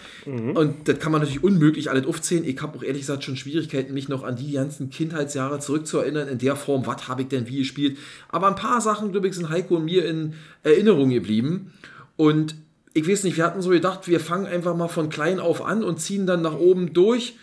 Und 0.55 0.89
das 0.89 0.99
kann 1.01 1.13
man 1.13 1.21
natürlich 1.21 1.45
unmöglich 1.45 1.91
alles 1.91 2.07
aufzählen. 2.07 2.45
Ich 2.45 2.63
habe 2.63 2.79
auch 2.79 2.83
ehrlich 2.83 3.03
gesagt 3.03 3.25
schon 3.25 3.37
Schwierigkeiten, 3.37 3.93
mich 3.93 4.09
noch 4.09 4.23
an 4.23 4.37
die 4.37 4.53
ganzen 4.53 4.89
Kindheitsjahre 4.89 5.59
zurückzuerinnern, 5.59 6.29
in 6.29 6.39
der 6.39 6.57
Form, 6.57 6.87
was 6.87 7.09
habe 7.09 7.23
ich 7.23 7.29
denn 7.29 7.47
wie 7.47 7.59
gespielt. 7.59 7.99
Aber 8.31 8.47
ein 8.47 8.55
paar 8.55 8.81
Sachen, 8.81 9.13
glaube 9.13 9.29
ich, 9.29 9.35
sind 9.35 9.51
Heiko 9.51 9.77
und 9.77 9.85
mir 9.85 10.07
in 10.07 10.35
Erinnerung 10.63 11.11
geblieben. 11.11 11.73
Und 12.17 12.55
ich 12.97 13.07
weiß 13.07 13.25
nicht, 13.25 13.37
wir 13.37 13.45
hatten 13.45 13.61
so 13.61 13.71
gedacht, 13.71 14.09
wir 14.09 14.21
fangen 14.21 14.47
einfach 14.47 14.75
mal 14.75 14.89
von 14.89 15.11
klein 15.11 15.39
auf 15.39 15.65
an 15.65 15.85
und 15.85 16.01
ziehen 16.01 16.27
dann 16.27 16.41
nach 16.41 16.59
oben 16.59 16.95
durch. 16.95 17.37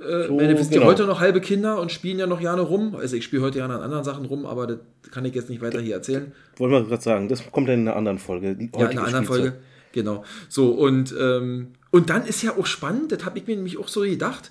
Äh, 0.00 0.28
meine, 0.28 0.50
wir 0.50 0.58
sind 0.58 0.74
ja 0.74 0.80
genau. 0.80 0.90
heute 0.90 1.06
noch 1.06 1.20
halbe 1.20 1.40
Kinder 1.40 1.80
und 1.80 1.90
spielen 1.90 2.18
ja 2.18 2.26
noch 2.26 2.40
gerne 2.40 2.60
rum. 2.60 2.94
Also 2.94 3.16
ich 3.16 3.24
spiele 3.24 3.42
heute 3.42 3.58
ja 3.58 3.64
an 3.64 3.70
anderen 3.70 4.04
Sachen 4.04 4.26
rum, 4.26 4.44
aber 4.44 4.66
das 4.66 4.78
kann 5.10 5.24
ich 5.24 5.34
jetzt 5.34 5.48
nicht 5.48 5.62
weiter 5.62 5.80
hier 5.80 5.94
erzählen. 5.94 6.32
Wollen 6.58 6.72
wir 6.72 6.84
gerade 6.84 7.02
sagen, 7.02 7.28
das 7.28 7.50
kommt 7.50 7.68
dann 7.68 7.80
in 7.80 7.88
einer 7.88 7.96
anderen 7.96 8.18
Folge. 8.18 8.48
Ja, 8.48 8.88
in 8.88 8.98
einer 8.98 9.06
anderen. 9.06 9.24
Folge. 9.24 9.54
Genau. 9.92 10.24
So, 10.50 10.72
und, 10.72 11.14
ähm, 11.18 11.68
und 11.90 12.10
dann 12.10 12.26
ist 12.26 12.42
ja 12.42 12.58
auch 12.58 12.66
spannend, 12.66 13.10
das 13.10 13.24
habe 13.24 13.38
ich 13.38 13.46
mir 13.46 13.56
nämlich 13.56 13.78
auch 13.78 13.88
so 13.88 14.02
gedacht. 14.02 14.50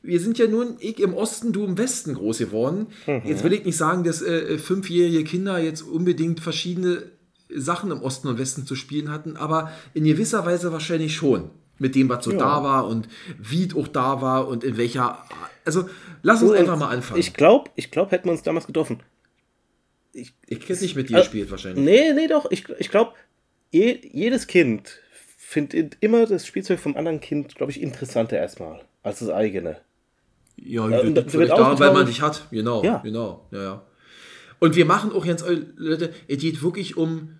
Wir 0.00 0.20
sind 0.20 0.38
ja 0.38 0.46
nun, 0.46 0.76
ich 0.78 1.00
im 1.00 1.12
Osten, 1.12 1.52
du 1.52 1.64
im 1.66 1.76
Westen 1.76 2.14
groß 2.14 2.38
geworden. 2.38 2.86
Jetzt 3.24 3.44
will 3.44 3.52
ich 3.52 3.66
nicht 3.66 3.76
sagen, 3.76 4.04
dass 4.04 4.22
äh, 4.22 4.56
fünfjährige 4.56 5.22
Kinder 5.24 5.58
jetzt 5.58 5.82
unbedingt 5.82 6.40
verschiedene 6.40 7.02
Sachen 7.54 7.90
im 7.90 8.02
Osten 8.02 8.28
und 8.28 8.38
Westen 8.38 8.66
zu 8.66 8.74
spielen 8.74 9.10
hatten, 9.10 9.36
aber 9.36 9.70
in 9.94 10.04
gewisser 10.04 10.44
Weise 10.46 10.72
wahrscheinlich 10.72 11.14
schon. 11.14 11.50
Mit 11.80 11.94
dem, 11.94 12.08
was 12.08 12.24
so 12.24 12.32
da 12.32 12.64
war 12.64 12.88
und 12.88 13.06
wie 13.38 13.64
es 13.68 13.74
auch 13.76 13.86
da 13.86 14.20
war 14.20 14.48
und 14.48 14.64
in 14.64 14.76
welcher. 14.76 15.24
Also, 15.64 15.88
lass 16.22 16.42
uns 16.42 16.50
So, 16.50 16.56
einfach 16.56 16.72
und 16.72 16.78
mal 16.80 16.88
anfangen. 16.88 17.20
Ich 17.20 17.34
glaube, 17.34 17.70
ich 17.76 17.92
glaub, 17.92 18.10
hätten 18.10 18.24
wir 18.26 18.32
uns 18.32 18.42
damals 18.42 18.66
getroffen. 18.66 19.00
ich 20.12 20.34
hätte 20.48 20.82
nicht 20.82 20.96
mit 20.96 21.08
dir 21.08 21.18
Äh, 21.18 21.20
gespielt, 21.20 21.50
wahrscheinlich. 21.52 21.84
Nee, 21.84 22.12
nee, 22.14 22.26
doch. 22.26 22.50
Ich, 22.50 22.68
ich 22.80 22.90
glaube, 22.90 23.12
je, 23.70 23.96
jedes 24.12 24.48
Kind 24.48 24.98
findet 25.36 25.96
immer 26.00 26.26
das 26.26 26.46
Spielzeug 26.46 26.80
vom 26.80 26.96
anderen 26.96 27.20
Kind, 27.20 27.54
glaube 27.54 27.70
ich, 27.70 27.80
interessanter 27.80 28.36
erstmal 28.36 28.80
als 29.04 29.20
das 29.20 29.30
eigene. 29.30 29.76
Ja, 30.56 30.88
Äh, 30.90 31.06
und 31.06 31.14
da 31.14 31.22
vielleicht 31.22 31.32
wird 31.32 31.50
daran, 31.50 31.78
weil 31.78 31.92
man 31.92 32.06
dich 32.06 32.20
hat. 32.22 32.48
Genau, 32.50 32.82
Ja. 32.82 32.98
genau, 33.04 33.46
ja, 33.52 33.62
ja. 33.62 33.82
Und 34.58 34.74
wir 34.74 34.84
machen 34.84 35.12
auch 35.12 35.24
jetzt, 35.24 35.46
äh, 35.46 35.62
Leute, 35.76 36.12
es 36.26 36.38
geht 36.38 36.60
wirklich 36.62 36.96
um 36.96 37.37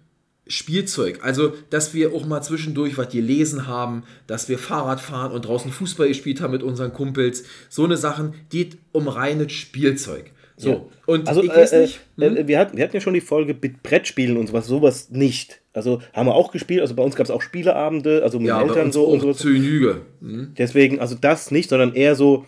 Spielzeug. 0.49 1.21
Also, 1.23 1.53
dass 1.71 1.95
wir 1.95 2.13
auch 2.15 2.27
mal 2.27 2.43
zwischendurch 2.43 2.99
was 2.99 3.11
gelesen 3.11 3.67
haben, 3.67 4.03
dass 4.27 4.49
wir 4.49 4.59
Fahrrad 4.59 5.01
fahren 5.01 5.33
und 5.33 5.45
draußen 5.47 5.71
Fußball 5.71 6.09
gespielt 6.09 6.41
haben 6.41 6.53
mit 6.53 6.63
unseren 6.63 6.93
Kumpels. 6.93 7.45
So 7.69 7.85
eine 7.85 7.97
Sachen 7.97 8.35
geht 8.51 8.79
um 8.93 9.09
reines 9.09 9.53
Spielzeug. 9.53 10.33
So, 10.57 10.71
Ja. 10.71 10.81
und 11.07 11.29
Also, 11.29 11.43
ich 11.45 11.51
weiß 11.51 11.73
äh, 11.73 11.83
nicht. 11.83 12.01
äh, 12.19 12.27
hm? 12.31 12.37
äh, 12.37 12.49
wir, 12.49 12.59
hatten, 12.59 12.77
wir 12.77 12.83
hatten 12.85 12.97
ja 12.97 13.01
schon 13.01 13.15
die 13.15 13.21
Folge 13.21 13.55
mit 13.61 13.83
Brettspielen 13.85 14.37
und 14.37 14.49
sowas, 14.49 14.67
sowas 14.67 15.11
nicht. 15.11 15.61
Also 15.73 16.03
haben 16.13 16.27
wir 16.27 16.35
auch 16.35 16.51
gespielt, 16.51 16.81
also 16.81 16.97
bei 16.97 17.05
uns 17.05 17.15
gab 17.15 17.25
es 17.27 17.31
auch 17.31 17.43
Spieleabende, 17.43 18.25
also 18.25 18.39
mit 18.41 18.49
ja, 18.49 18.61
Eltern 18.61 18.91
so 18.91 19.05
und 19.05 19.21
sowas. 19.21 19.37
zu 19.37 19.53
Genüge. 19.53 20.01
Hm? 20.21 20.55
Deswegen, 20.59 20.99
also 20.99 21.15
das 21.21 21.53
nicht, 21.53 21.71
sondern 21.71 21.95
eher 21.95 22.17
so 22.17 22.45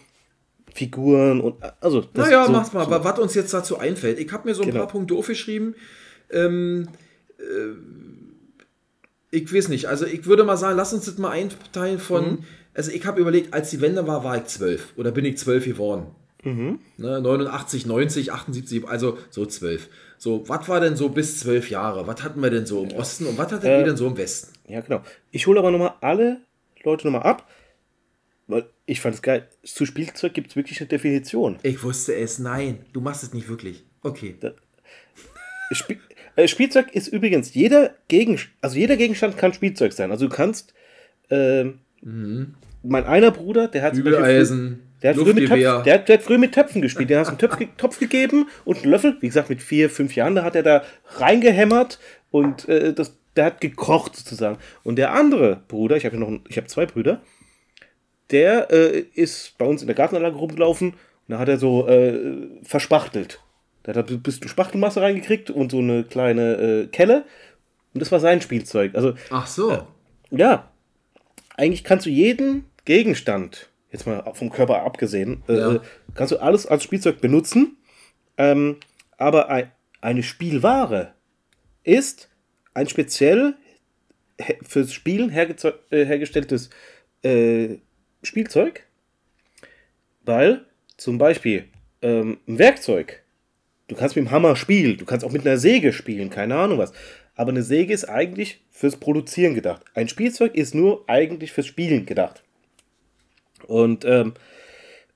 Figuren 0.75 1.41
und 1.41 1.57
also 1.81 2.01
das 2.01 2.27
Naja, 2.27 2.47
so, 2.47 2.53
mach's 2.53 2.73
mal. 2.73 2.85
So. 2.85 2.91
Aber 2.93 3.05
was 3.05 3.19
uns 3.21 3.35
jetzt 3.35 3.53
dazu 3.55 3.79
einfällt, 3.79 4.19
ich 4.19 4.31
habe 4.33 4.49
mir 4.49 4.55
so 4.55 4.63
ein 4.63 4.69
Genau. 4.69 4.81
paar 4.81 4.89
Punkte 4.89 5.15
aufgeschrieben. 5.15 5.75
Ähm, 6.33 6.89
äh, 6.89 7.10
ich 9.31 9.53
weiß 9.55 9.69
nicht, 9.69 9.87
also 9.87 10.07
ich 10.07 10.27
würde 10.27 10.45
mal 10.45 10.57
sagen, 10.57 10.77
lass 10.77 10.93
uns 10.93 11.05
das 11.05 11.19
mal 11.19 11.31
einteilen 11.31 11.99
von. 11.99 12.31
Mhm. 12.31 12.39
Also 12.75 12.91
ich 12.93 13.05
habe 13.05 13.21
überlegt, 13.21 13.53
als 13.55 13.71
die 13.71 13.81
Wende 13.81 14.07
war, 14.07 14.25
war 14.25 14.37
ich 14.37 14.45
zwölf. 14.45 14.93
Oder 14.97 15.11
bin 15.13 15.25
ich 15.25 15.39
zwölf 15.39 15.65
geworden? 15.65 16.07
Mhm. 16.43 16.79
Ne, 16.97 17.21
89, 17.21 17.87
90, 17.87 18.33
78, 18.33 18.89
also 18.89 19.19
so 19.31 19.45
zwölf. 19.47 19.89
So, 20.19 20.49
was 20.49 20.69
war 20.69 20.81
denn 20.81 20.97
so 20.97 21.09
bis 21.11 21.41
zwölf 21.41 21.71
Jahre? 21.71 22.07
Was 22.07 22.23
hatten 22.23 22.43
wir 22.43 22.51
denn 22.51 22.67
so 22.67 22.83
im 22.83 22.93
Osten 22.93 23.27
und 23.27 23.39
was 23.39 23.53
hattet 23.53 23.65
Äh, 23.65 23.81
ihr 23.81 23.85
denn 23.85 23.97
so 23.97 24.07
im 24.07 24.17
Westen? 24.17 24.53
Ja, 24.69 24.81
genau. 24.81 25.03
Ich 25.31 25.47
hole 25.47 25.59
aber 25.59 25.71
nochmal 25.71 25.95
alle 26.01 26.41
Leute 26.83 27.07
nochmal 27.07 27.23
ab, 27.25 27.49
weil 28.47 28.69
ich 28.87 29.01
fand 29.01 29.15
es 29.17 29.23
geil. 29.23 29.49
Zu 29.63 29.85
Spielzeug 29.85 30.33
gibt 30.33 30.51
es 30.51 30.57
wirklich 30.57 30.81
eine 30.81 30.89
Definition. 30.89 31.59
Ich 31.63 31.83
wusste 31.83 32.15
es, 32.15 32.39
nein, 32.39 32.85
du 32.93 33.01
machst 33.01 33.23
es 33.23 33.35
nicht 33.35 33.49
wirklich. 33.49 33.85
Okay. 34.03 34.37
Spiel, 35.73 36.01
äh, 36.43 36.49
Spielzeug 36.49 36.95
ist 36.95 37.09
übrigens 37.09 37.55
jeder 37.55 37.95
Gegenstand, 38.09 38.55
also 38.61 38.77
jeder 38.79 38.97
Gegenstand 38.97 39.37
kann 39.39 39.53
Spielzeug 39.53 39.93
sein. 39.93 40.11
Also 40.11 40.29
du 40.29 40.35
kannst, 40.35 40.75
ähm, 41.31 41.81
mein 42.83 43.05
einer 43.05 43.31
Bruder, 43.31 43.69
der 43.69 43.83
hat 43.83 43.95
Bügeleisen, 44.03 44.83
der 45.03 45.11
hat, 45.11 45.17
früh 45.17 45.33
mit. 45.35 45.45
Töpfen, 45.49 45.61
der, 45.85 45.95
hat, 45.95 46.09
der 46.09 46.17
hat 46.19 46.23
früh 46.25 46.39
mit 46.39 46.53
Töpfen 46.55 46.83
gespielt. 46.83 47.11
Der 47.11 47.21
hat 47.21 47.29
einen 47.29 47.39
Töpf, 47.39 47.59
ge- 47.59 47.69
Topf 47.77 47.99
gegeben 47.99 48.49
und 48.65 48.79
einen 48.83 48.91
Löffel. 48.91 49.17
Wie 49.21 49.27
gesagt, 49.29 49.51
mit 49.51 49.63
vier, 49.63 49.91
fünf 49.91 50.15
Jahren, 50.17 50.35
da 50.35 50.43
hat 50.45 50.57
er 50.57 50.63
da 50.63 50.83
reingehämmert 51.19 51.99
und 52.31 52.69
äh, 52.69 52.93
das, 52.95 53.17
der 53.37 53.45
hat 53.47 53.61
gekocht 53.61 54.17
sozusagen. 54.17 54.59
Und 54.83 54.97
der 54.97 55.13
andere 55.13 55.63
Bruder, 55.69 55.97
ich 55.97 56.05
habe 56.05 56.17
ja 56.17 56.21
noch, 56.21 56.29
einen- 56.29 56.45
ich 56.49 56.57
habe 56.57 56.67
zwei 56.67 56.87
Brüder, 56.87 57.21
der 58.31 58.71
äh, 58.71 59.01
ist 59.15 59.57
bei 59.59 59.65
uns 59.67 59.83
in 59.83 59.87
der 59.89 59.97
Gartenanlage 59.97 60.37
rumgelaufen 60.37 60.91
und 60.91 60.97
da 61.29 61.39
hat 61.39 61.49
er 61.49 61.59
so 61.59 61.87
äh, 61.89 62.49
verspachtelt. 62.63 63.41
Der 63.93 64.03
hat 64.03 64.11
da 64.11 64.15
ein 64.15 64.23
bisschen 64.23 64.49
Spachtelmasse 64.49 65.01
reingekriegt 65.01 65.51
und 65.51 65.71
so 65.73 65.79
eine 65.79 66.05
kleine 66.05 66.55
äh, 66.55 66.87
Kelle. 66.87 67.25
Und 67.95 68.01
das 68.01 68.13
war 68.13 68.21
sein 68.21 68.41
Spielzeug. 68.41 68.95
Also, 68.95 69.15
Ach 69.31 69.47
so. 69.47 69.87
ja, 70.31 70.71
eigentlich 71.57 71.85
kannst 71.85 72.07
du 72.07 72.11
jeden 72.11 72.65
Gegenstand, 72.85 73.69
jetzt 73.93 74.07
mal 74.07 74.23
vom 74.35 74.51
Körper 74.51 74.83
abgesehen, 74.83 75.43
äh, 75.49 75.59
Ja. 75.59 75.81
kannst 76.15 76.33
du 76.33 76.39
alles 76.39 76.67
als 76.67 76.83
Spielzeug 76.85 77.21
benutzen. 77.21 77.77
Ähm, 78.39 78.77
aber 79.19 79.49
ein, 79.51 79.71
eine 80.01 80.23
Spielware 80.23 81.13
ist 81.85 82.29
ein 82.75 82.89
speziell 82.89 83.55
fürs 84.63 84.93
Spielen 84.95 85.29
äh, 85.31 86.05
hergestelltes 86.07 86.71
äh, 87.23 87.77
Spielzeug, 88.23 88.87
weil 90.25 90.65
zum 90.97 91.19
Beispiel 91.19 91.65
ähm, 92.03 92.39
ein 92.49 92.59
Werkzeug, 92.59 93.23
du 93.91 93.97
kannst 93.97 94.15
mit 94.15 94.25
dem 94.25 94.31
Hammer 94.31 94.55
spielen, 94.55 94.97
du 94.97 95.05
kannst 95.05 95.27
auch 95.27 95.33
mit 95.33 95.45
einer 95.47 95.59
Säge 95.59 95.93
spielen, 95.93 96.31
keine 96.31 96.55
Ahnung 96.55 96.79
was. 96.79 96.93
Aber 97.35 97.51
eine 97.51 97.63
Säge 97.63 97.93
ist 97.93 98.09
eigentlich 98.09 98.63
fürs 98.71 98.97
Produzieren 98.97 99.55
gedacht. 99.55 99.83
Ein 99.95 100.09
Spielzeug 100.09 100.55
ist 100.55 100.75
nur 100.75 101.05
eigentlich 101.09 101.53
fürs 101.53 101.67
Spielen 101.67 102.07
gedacht. 102.07 102.43
Und 103.67 104.05
ähm, 104.05 104.35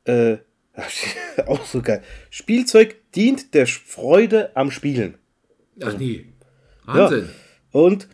äh, 0.04 0.38
auch 1.46 1.64
so 1.64 1.82
geil. 1.82 2.02
Spielzeug 2.30 2.96
dient 3.14 3.54
der 3.54 3.66
Freude 3.66 4.50
am 4.56 4.70
Spielen. 4.70 5.18
Ach 5.82 5.96
nee. 5.96 6.26
Wahnsinn. 6.84 7.30
Und, 7.70 8.08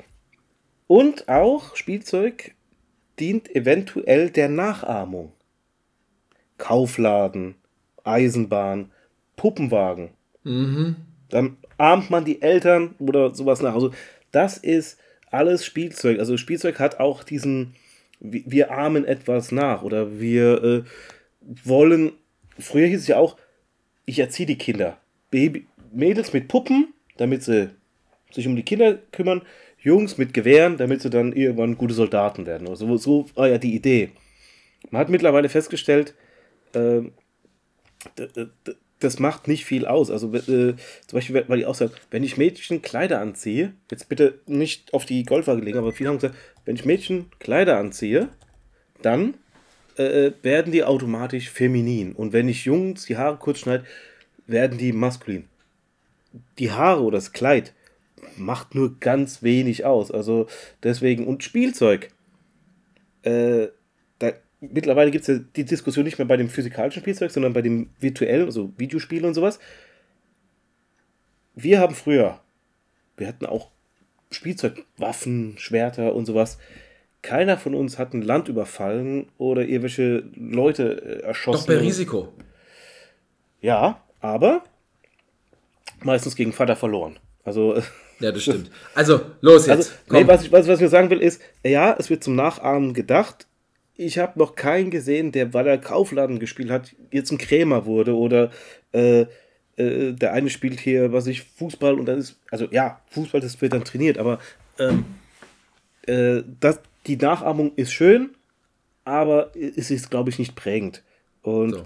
und 0.87 1.29
auch 1.29 1.75
Spielzeug 1.75 2.55
dient 3.19 3.55
eventuell 3.55 4.31
der 4.31 4.49
Nachahmung. 4.49 5.33
Kaufladen, 6.59 7.55
Eisenbahn, 8.05 8.93
Puppenwagen. 9.37 10.11
Dann 11.29 11.57
ahmt 11.79 12.11
man 12.11 12.25
die 12.25 12.43
Eltern 12.43 12.95
oder 12.99 13.35
sowas 13.35 13.63
nach. 13.63 13.75
Also 13.75 13.93
das 14.33 14.57
ist 14.59 14.99
alles 15.31 15.65
Spielzeug. 15.65 16.19
Also 16.19 16.37
Spielzeug 16.37 16.79
hat 16.79 17.01
auch 17.01 17.23
diesen, 17.23 17.75
wir 18.21 18.73
ahmen 18.73 19.05
etwas 19.05 19.53
nach 19.53 19.83
oder 19.83 20.21
wir 20.21 20.63
äh, 20.63 20.83
wollen, 21.65 22.13
früher 22.59 22.87
hieß 22.87 23.01
es 23.01 23.07
ja 23.07 23.17
auch, 23.17 23.37
ich 24.07 24.19
erziehe 24.19 24.47
die 24.47 24.59
Kinder. 24.59 24.99
Baby, 25.31 25.67
Mädels 25.93 26.33
mit 26.33 26.49
Puppen, 26.49 26.93
damit 27.17 27.43
sie 27.45 27.71
sich 28.33 28.47
um 28.47 28.57
die 28.57 28.65
Kinder 28.65 28.95
kümmern, 29.13 29.43
Jungs 29.79 30.19
mit 30.19 30.35
Gewehren, 30.35 30.77
damit 30.77 31.01
sie 31.03 31.11
dann 31.11 31.33
irgendwann 31.33 31.79
gute 31.79 31.95
Soldaten 31.95 32.47
werden. 32.47 32.69
Also 32.69 32.97
so, 32.97 33.27
war 33.35 33.49
ja 33.49 33.59
die 33.59 33.75
Idee. 33.75 34.11
Man 34.91 35.01
hat 35.01 35.09
mittlerweile 35.09 35.49
festgestellt, 35.49 36.15
d- 36.75 37.11
das 39.01 39.19
macht 39.19 39.49
nicht 39.49 39.65
viel 39.65 39.87
aus. 39.87 40.11
Also 40.11 40.33
äh, 40.35 40.75
zum 40.75 40.77
Beispiel, 41.13 41.45
weil 41.49 41.59
ich 41.59 41.67
auch 41.67 41.75
sage, 41.75 41.93
wenn 42.11 42.23
ich 42.23 42.37
Mädchen 42.37 42.83
Kleider 42.83 43.21
anziehe, 43.21 43.73
jetzt 43.91 44.09
bitte 44.09 44.39
nicht 44.47 44.95
auf 44.95 45.05
die 45.05 45.25
Goldwaage 45.25 45.63
legen, 45.63 45.79
aber 45.79 45.93
viele 45.93 46.11
haben 46.11 46.19
gesagt, 46.19 46.37
wenn 46.65 46.77
ich 46.77 46.85
Mädchen 46.85 47.27
Kleider 47.41 47.79
anziehe, 47.79 48.29
dann 49.03 49.35
äh, 49.97 50.33
werden 50.43 50.73
die 50.73 50.85
automatisch 50.85 51.51
feminin. 51.51 52.13
Und 52.13 52.33
wenn 52.33 52.49
ich 52.49 52.67
Jungs 52.67 53.07
die 53.07 53.17
Haare 53.17 53.39
kurz 53.39 53.61
schneide, 53.61 53.85
werden 54.47 54.79
die 54.79 54.93
maskulin. 54.93 55.49
Die 56.59 56.71
Haare 56.71 57.03
oder 57.03 57.19
das 57.19 57.33
Kleid 57.33 57.73
macht 58.37 58.75
nur 58.75 58.99
ganz 59.01 59.43
wenig 59.43 59.85
aus. 59.85 60.11
Also 60.11 60.47
deswegen, 60.83 61.27
und 61.27 61.43
Spielzeug. 61.43 62.11
Äh, 63.23 63.69
mittlerweile 64.61 65.11
gibt 65.11 65.29
es 65.29 65.37
ja 65.37 65.45
die 65.57 65.65
Diskussion 65.65 66.05
nicht 66.05 66.19
mehr 66.19 66.27
bei 66.27 66.37
dem 66.37 66.49
physikalischen 66.49 67.03
Spielzeug, 67.03 67.31
sondern 67.31 67.53
bei 67.53 67.63
dem 67.63 67.91
virtuellen, 67.99 68.47
also 68.47 68.73
Videospiele 68.77 69.27
und 69.27 69.35
sowas. 69.35 69.59
Wir 71.55 71.81
haben 71.81 71.95
früher, 71.95 72.41
wir 73.17 73.27
hatten 73.27 73.47
auch 73.47 73.71
Spielzeug, 74.31 74.85
Waffen, 74.97 75.57
Schwerter 75.59 76.15
und 76.15 76.27
sowas. 76.27 76.59
Keiner 77.23 77.59
von 77.59 77.75
uns 77.75 77.99
hat 77.99 78.15
ein 78.15 78.23
Land 78.23 78.49
überfallen 78.49 79.29
oder 79.37 79.63
irgendwelche 79.63 80.25
Leute 80.35 81.03
äh, 81.03 81.23
erschossen. 81.23 81.61
Doch 81.61 81.67
bei 81.67 81.79
Risiko. 81.79 82.33
Ja, 83.61 84.03
aber 84.21 84.65
meistens 86.03 86.37
gegen 86.37 86.53
Vater 86.53 86.77
verloren. 86.77 87.19
Also, 87.45 87.75
äh, 87.75 87.83
Ja, 88.21 88.33
das 88.33 88.43
stimmt. 88.43 88.71
Also, 88.95 89.21
los 89.41 89.67
jetzt. 89.67 89.77
also 89.77 89.93
nee, 90.11 90.27
was, 90.27 90.45
ich, 90.45 90.53
was, 90.53 90.69
was 90.69 90.81
ich 90.81 90.91
sagen 90.91 91.11
will, 91.11 91.21
ist, 91.21 91.41
ja, 91.65 91.95
es 91.99 92.11
wird 92.11 92.23
zum 92.23 92.37
Nachahmen 92.37 92.95
gedacht. 92.95 93.47
Ich 94.01 94.19
habe 94.19 94.39
noch 94.39 94.55
keinen 94.55 94.91
gesehen, 94.91 95.31
der, 95.31 95.53
weil 95.53 95.67
er 95.67 95.77
Kaufladen 95.77 96.39
gespielt 96.39 96.71
hat, 96.71 96.97
jetzt 97.11 97.31
ein 97.33 97.37
Krämer 97.37 97.85
wurde 97.85 98.17
oder 98.17 98.51
äh, 98.93 99.27
äh, 99.77 100.13
der 100.13 100.33
eine 100.33 100.49
spielt 100.49 100.81
hier, 100.81 101.13
was 101.13 101.27
ich, 101.27 101.43
Fußball 101.43 101.99
und 102.01 102.07
dann 102.07 102.19
ist, 102.19 102.41
also 102.51 102.67
ja, 102.71 103.03
Fußball, 103.11 103.43
das 103.43 103.61
wird 103.61 103.75
dann 103.75 103.85
trainiert, 103.85 104.17
aber 104.17 104.39
ähm, 104.79 105.05
äh, 106.07 106.43
das, 106.61 106.81
die 107.07 107.19
Nachahmung 107.19 107.73
ist 107.77 107.93
schön, 107.93 108.31
aber 109.05 109.53
es 109.55 109.91
ist, 109.91 110.11
glaube 110.11 110.31
ich, 110.31 110.39
nicht 110.39 110.55
prägend. 110.55 111.03
Und 111.43 111.75
So. 111.75 111.85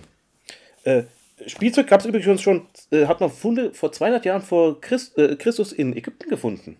äh, 0.84 1.02
Spielzeug 1.48 1.88
gab 1.88 1.98
es 1.98 2.06
übrigens 2.06 2.40
schon, 2.40 2.68
äh, 2.92 3.06
hat 3.06 3.20
man 3.20 3.30
Funde 3.30 3.74
vor 3.74 3.90
200 3.90 4.24
Jahren 4.24 4.42
vor 4.42 4.80
Christ, 4.80 5.18
äh, 5.18 5.34
Christus 5.34 5.72
in 5.72 5.96
Ägypten 5.96 6.30
gefunden. 6.30 6.76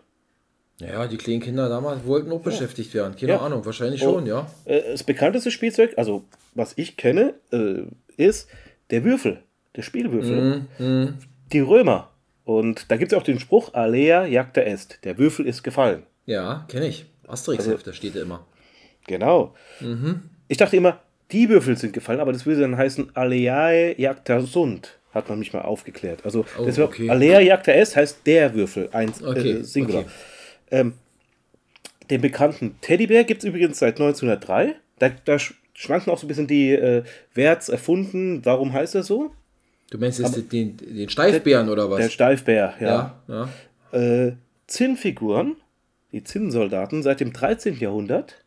Ja, 0.81 1.07
die 1.07 1.17
kleinen 1.17 1.41
Kinder 1.41 1.69
damals 1.69 2.05
wollten 2.05 2.33
auch 2.33 2.41
beschäftigt 2.41 2.93
werden. 2.95 3.15
Keine 3.17 3.33
Ja. 3.33 3.39
Ahnung, 3.41 3.65
wahrscheinlich 3.65 4.03
Oh. 4.05 4.15
schon, 4.15 4.27
ja. 4.27 4.47
Äh, 4.65 4.83
das 4.93 5.05
bekannteste 5.05 5.51
Spielzeug, 5.51 5.95
also 5.97 6.25
was 6.55 6.73
ich 6.77 6.97
kenne, 6.97 7.35
äh, 7.53 7.83
ist 8.17 8.49
der 8.91 9.05
Würfel, 9.05 9.43
der 9.77 9.83
Spielwürfel. 9.83 10.63
Mhm, 10.79 11.15
Die 11.53 11.61
Römer. 11.61 12.11
Und 12.45 12.91
da 12.91 12.97
gibt 12.97 13.13
es 13.13 13.19
auch 13.19 13.23
den 13.23 13.39
Spruch, 13.41 13.73
Alea 13.75 14.27
jagta 14.27 14.61
est, 14.63 14.99
der 15.05 15.17
Würfel 15.19 15.47
ist 15.47 15.63
gefallen. 15.63 16.03
Ja, 16.27 16.65
kenne 16.69 16.89
ich. 16.89 17.07
Asterix-Heft, 17.29 17.87
da 17.87 17.93
steht 17.93 18.17
er 18.17 18.23
immer. 18.23 18.45
Genau. 19.07 19.55
Mhm. 19.81 20.23
Ich 20.49 20.59
dachte 20.59 20.77
immer, 20.77 21.01
die 21.33 21.49
Würfel 21.49 21.77
sind 21.77 21.93
gefallen, 21.93 22.21
aber 22.21 22.33
das 22.33 22.45
würde 22.47 22.61
dann 22.63 22.77
heißen 22.77 23.15
Aleae 23.17 23.95
jagta 23.99 24.41
sunt, 24.41 24.99
hat 25.13 25.29
man 25.29 25.39
mich 25.39 25.53
mal 25.53 25.63
aufgeklärt. 25.63 26.25
Also 26.25 26.45
Oh, 26.59 26.67
okay. 26.83 27.09
Alea 27.09 27.41
jagta 27.41 27.73
est 27.73 27.97
heißt 27.97 28.19
der 28.27 28.55
Würfel, 28.55 28.89
ein 28.93 29.13
Okay, 29.25 29.53
äh, 29.53 29.63
Singular. 29.63 30.03
okay. 30.03 30.11
Ähm, 30.75 30.95
den 32.11 32.21
bekannten 32.21 32.79
Teddybär 32.81 33.25
gibt 33.25 33.43
es 33.43 33.49
übrigens 33.49 33.79
seit 33.79 33.95
1903. 34.01 34.75
Da, 34.99 35.11
da 35.25 35.35
sch- 35.37 35.55
schwanken 35.73 36.11
auch 36.13 36.19
so 36.19 36.27
ein 36.27 36.29
bisschen 36.29 36.47
die, 36.47 36.71
äh, 36.73 37.03
wer 37.35 37.51
hat's 37.53 37.69
erfunden, 37.69 38.45
warum 38.45 38.73
heißt 38.73 38.95
er 38.95 39.03
so? 39.03 39.33
Du 39.91 39.99
meinst 39.99 40.19
jetzt 40.19 40.53
den, 40.53 40.77
den 40.77 41.09
Steifbären 41.09 41.69
oder 41.69 41.91
was? 41.91 42.01
Der 42.01 42.09
Steifbär, 42.11 42.75
ja. 42.81 43.15
ja, 43.29 43.49
ja. 43.93 43.99
Äh, 44.27 44.33
Zinnfiguren, 44.67 45.57
die 46.13 46.25
Zinnsoldaten 46.25 47.03
seit 47.03 47.21
dem 47.21 47.33
13. 47.33 47.79
Jahrhundert. 47.79 48.45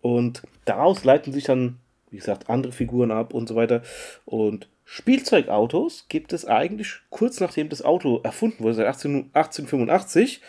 Und 0.00 0.42
daraus 0.64 1.04
leiten 1.04 1.32
sich 1.32 1.44
dann, 1.44 1.76
wie 2.10 2.16
gesagt, 2.16 2.48
andere 2.50 2.72
Figuren 2.72 3.10
ab 3.10 3.32
und 3.34 3.48
so 3.48 3.54
weiter. 3.54 3.82
Und 4.24 4.68
Spielzeugautos 4.84 6.06
gibt 6.08 6.32
es 6.32 6.44
eigentlich 6.46 6.94
kurz 7.10 7.40
nachdem 7.40 7.68
das 7.68 7.82
Auto 7.82 8.20
erfunden 8.22 8.62
wurde, 8.62 8.74
seit 8.74 8.86
18, 8.86 9.30
1885, 9.32 10.40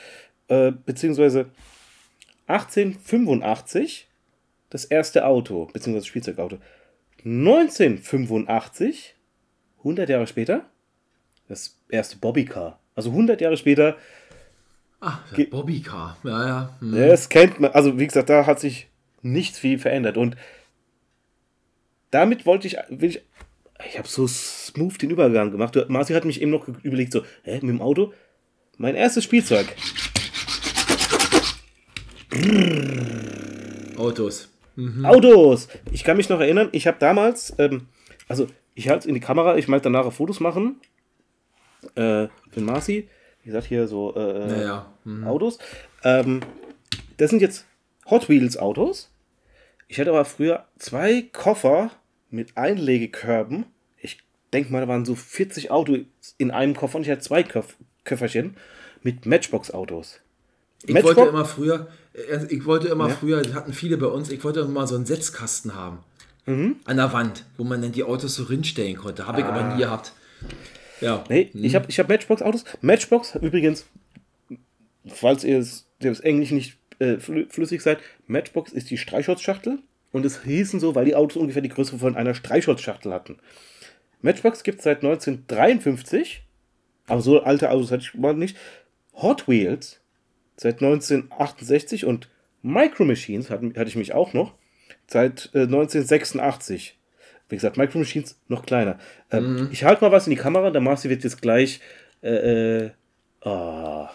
äh, 0.48 0.72
beziehungsweise 0.72 1.48
1885 2.48 4.08
das 4.70 4.86
erste 4.86 5.26
Auto, 5.26 5.66
beziehungsweise 5.74 6.06
Spielzeugauto. 6.08 6.58
1985, 7.24 9.16
100 9.80 10.10
Jahre 10.10 10.28
später, 10.28 10.66
das 11.48 11.80
erste 11.90 12.18
Bobbycar. 12.18 12.80
Also 12.96 13.10
100 13.10 13.42
Jahre 13.42 13.58
später 13.58 13.98
Ah, 15.02 15.20
Bobbycar. 15.52 16.18
Ja, 16.24 16.48
ja. 16.48 16.76
Hm. 16.80 16.96
Ja, 16.96 17.08
das 17.08 17.30
kennt 17.30 17.60
man. 17.60 17.72
Also, 17.72 18.00
wie 18.00 18.08
gesagt, 18.08 18.30
da 18.30 18.48
hat 18.48 18.60
sich 18.60 18.88
nichts 19.22 19.60
viel 19.60 19.78
verändert. 19.78 20.18
Und 20.18 20.36
damit 22.10 22.46
wollte 22.48 22.66
ich, 22.66 22.78
will 22.90 23.10
ich, 23.10 23.22
ich 23.88 23.98
habe 24.00 24.08
so 24.08 24.26
smooth 24.28 25.00
den 25.00 25.12
Übergang 25.12 25.52
gemacht. 25.52 25.78
Marci 25.90 26.14
hat 26.14 26.26
mich 26.26 26.42
eben 26.42 26.50
noch 26.52 26.68
überlegt, 26.82 27.12
so, 27.12 27.24
hä, 27.44 27.56
mit 27.56 27.70
dem 27.70 27.82
Auto? 27.82 28.14
Mein 28.78 28.96
erstes 28.96 29.24
Spielzeug. 29.24 29.68
Autos. 33.98 34.50
Autos! 35.04 35.68
Ich 35.92 36.04
kann 36.04 36.18
mich 36.18 36.30
noch 36.30 36.40
erinnern, 36.40 36.70
ich 36.74 36.86
habe 36.88 36.98
damals, 37.00 37.54
ähm, 37.60 37.88
also 38.28 38.48
ich 38.74 38.90
halte 38.90 39.00
es 39.00 39.06
in 39.06 39.14
die 39.14 39.22
Kamera, 39.22 39.58
ich 39.58 39.68
meinte 39.68 39.90
danach 39.90 40.12
Fotos 40.12 40.40
machen. 40.40 40.82
Äh, 41.96 42.28
für 42.52 42.62
Marci. 42.62 43.08
Wie 43.44 43.48
gesagt, 43.48 43.68
hier 43.68 43.88
so 43.88 44.16
äh, 44.16 44.50
Ja, 44.50 44.64
ja. 44.64 44.94
Hm. 45.04 45.26
Autos. 45.26 45.60
Ähm, 46.04 46.42
das 47.18 47.30
sind 47.30 47.42
jetzt 47.42 47.66
Hot 48.10 48.28
Wheels 48.28 48.58
Autos. 48.58 49.12
Ich 49.88 50.00
hatte 50.00 50.10
aber 50.10 50.26
früher 50.26 50.66
zwei 50.78 51.24
Koffer 51.32 51.92
mit 52.30 52.58
Einlegekörben. 52.58 53.66
Ich 53.98 54.18
denke 54.52 54.72
mal, 54.72 54.82
da 54.82 54.88
waren 54.88 55.06
so 55.06 55.16
40 55.16 55.72
Autos 55.72 56.00
in 56.38 56.52
einem 56.52 56.76
Koffer 56.76 56.98
und 56.98 57.04
ich 57.04 57.10
hatte 57.10 57.22
zwei 57.22 57.44
Köf 57.44 57.78
Köfferchen 58.04 58.58
mit 59.04 59.26
Matchbox 59.26 59.72
Autos. 59.72 60.22
Ich 60.84 60.94
Matchbox- 60.94 61.16
wollte 61.18 61.30
immer 61.30 61.46
früher, 61.46 61.88
äh, 62.14 62.46
ich 62.50 62.66
wollte 62.66 62.88
immer 62.90 63.10
Ja. 63.10 63.16
früher, 63.16 63.42
das 63.42 63.54
hatten 63.54 63.74
viele 63.74 63.98
bei 63.98 64.08
uns, 64.08 64.30
ich 64.30 64.44
wollte 64.44 64.60
immer 64.62 64.70
mal 64.70 64.88
so 64.88 64.96
einen 64.96 65.06
Setzkasten 65.06 65.74
haben. 65.76 66.00
Mhm. 66.46 66.76
An 66.86 66.98
der 66.98 67.12
Wand, 67.14 67.46
wo 67.58 67.64
man 67.64 67.82
dann 67.82 67.92
die 67.92 68.04
Autos 68.04 68.36
so 68.36 68.44
rinstellen 68.44 68.96
konnte. 68.98 69.26
Habe 69.28 69.40
ich 69.42 69.46
aber 69.46 69.74
nie 69.74 69.80
gehabt. 69.82 70.14
Ja. 71.02 71.18
Ah. 71.18 71.24
Nee, 71.30 71.50
ich 71.54 71.74
habe 71.76 71.86
ich 71.90 71.98
hab 72.00 72.08
Matchbox-Autos. 72.08 72.66
Matchbox, 72.82 73.36
übrigens, 73.36 73.86
falls 75.08 75.44
ihr 75.44 75.58
es- 75.60 75.86
das 76.00 76.20
Englisch 76.20 76.52
nicht 76.52 76.78
äh, 77.00 77.16
flü- 77.16 77.50
flüssig 77.52 77.82
seid, 77.82 78.00
Matchbox 78.28 78.72
ist 78.72 78.90
die 78.90 78.98
Streichholzschachtel. 78.98 79.80
Und 80.14 80.26
es 80.26 80.44
hießen 80.44 80.80
so, 80.80 80.96
weil 80.96 81.04
die 81.04 81.16
Autos 81.16 81.36
ungefähr 81.42 81.62
die 81.62 81.68
Größe 81.68 81.98
von 82.00 82.16
einer 82.16 82.34
Streichholzschachtel 82.34 83.12
hatten. 83.12 83.38
Matchbox 84.22 84.64
gibt 84.64 84.78
es 84.78 84.86
seit 84.86 85.04
1953. 85.04 86.44
Aber 87.08 87.22
so 87.22 87.42
alte 87.44 87.70
Autos 87.70 87.92
hatte 87.92 88.04
ich 88.04 88.14
mal 88.14 88.34
nicht. 88.34 88.56
Hot 89.16 89.48
Wheels 89.50 90.00
seit 90.58 90.76
1968 90.82 92.06
und 92.06 92.30
Micro 92.62 93.06
Machines 93.06 93.50
hatte 93.50 93.74
ich 93.86 93.96
mich 93.96 94.14
auch 94.14 94.34
noch 94.34 94.54
seit 95.08 95.50
äh, 95.54 95.64
1986. 95.64 96.98
Wie 97.50 97.56
gesagt, 97.56 97.78
Micro 97.78 98.00
Machines 98.00 98.40
noch 98.48 98.66
kleiner. 98.66 98.98
Ähm, 99.32 99.70
Ich 99.72 99.84
halte 99.84 100.04
mal 100.04 100.12
was 100.12 100.26
in 100.28 100.32
die 100.32 100.38
Kamera, 100.38 100.72
der 100.72 100.82
Marci 100.82 101.10
wird 101.10 101.24
jetzt 101.24 101.42
gleich. 101.42 101.80
Äh, 102.24 102.86
äh, 102.86 102.92
ah. 103.42 104.10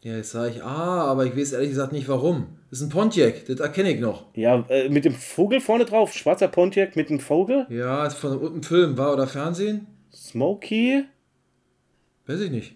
Ja, 0.00 0.16
jetzt 0.16 0.30
sage 0.30 0.50
ich, 0.50 0.62
ah, 0.62 1.04
aber 1.10 1.24
ich 1.26 1.36
weiß 1.36 1.52
ehrlich 1.52 1.70
gesagt 1.70 1.92
nicht 1.92 2.08
warum. 2.08 2.58
Das 2.70 2.80
ist 2.80 2.86
ein 2.86 2.90
Pontiac, 2.90 3.46
das 3.46 3.58
erkenne 3.58 3.90
ich 3.90 4.00
noch. 4.00 4.26
ja, 4.34 4.64
äh, 4.68 4.88
mit 4.90 5.04
dem 5.04 5.14
Vogel 5.14 5.60
vorne 5.60 5.86
drauf. 5.86 6.12
Schwarzer 6.12 6.48
Pontiac 6.48 6.94
mit 6.94 7.08
dem 7.10 7.18
Vogel. 7.20 7.66
Ja, 7.70 8.06
ist 8.06 8.14
von 8.18 8.38
einem 8.38 8.62
Film, 8.62 8.96
war 8.98 9.12
oder 9.14 9.26
Fernsehen? 9.26 9.86
Smokey. 10.12 11.04
Weiß 12.26 12.40
ich 12.40 12.50
nicht. 12.50 12.74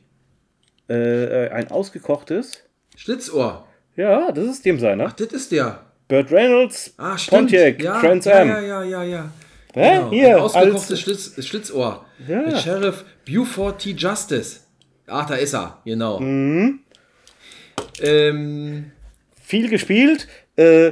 Äh, 0.89 1.47
äh, 1.47 1.51
ein 1.51 1.71
ausgekochtes. 1.71 2.63
Schlitzohr. 2.97 3.67
Ja, 3.97 4.33
das 4.33 4.47
ist 4.47 4.65
dem 4.65 4.79
seiner. 4.79 5.07
Ach, 5.07 5.13
das 5.13 5.29
ist 5.29 5.53
der. 5.53 5.83
Burt 6.09 6.31
Reynolds. 6.31 6.95
Ah, 6.99 7.17
stimmt. 7.17 7.43
Pontiac. 7.43 7.83
ja, 7.83 8.01
Trans 8.01 8.25
ja, 8.25 8.41
Am. 8.41 8.49
ja, 8.49 8.61
ja, 8.61 8.83
ja, 8.85 9.03
ja. 9.03 9.33
Hä? 9.75 9.95
Genau. 9.97 10.11
Hier, 10.11 10.29
Ein 10.37 10.41
ausgekochtes 10.43 10.91
als- 10.91 11.01
Schlitz, 11.01 11.47
Schlitzohr. 11.47 12.05
Ja. 12.29 12.43
Mit 12.43 12.59
Sheriff 12.59 13.05
Buford 13.27 13.81
T. 13.81 13.91
Justice. 13.93 14.61
Ach, 15.07 15.27
da 15.27 15.35
ist 15.37 15.55
er, 15.55 15.81
genau. 15.85 16.21
Mhm. 16.21 16.81
Ähm, 18.01 18.93
viel 19.41 19.69
gespielt. 19.69 20.29
Äh, 20.57 20.89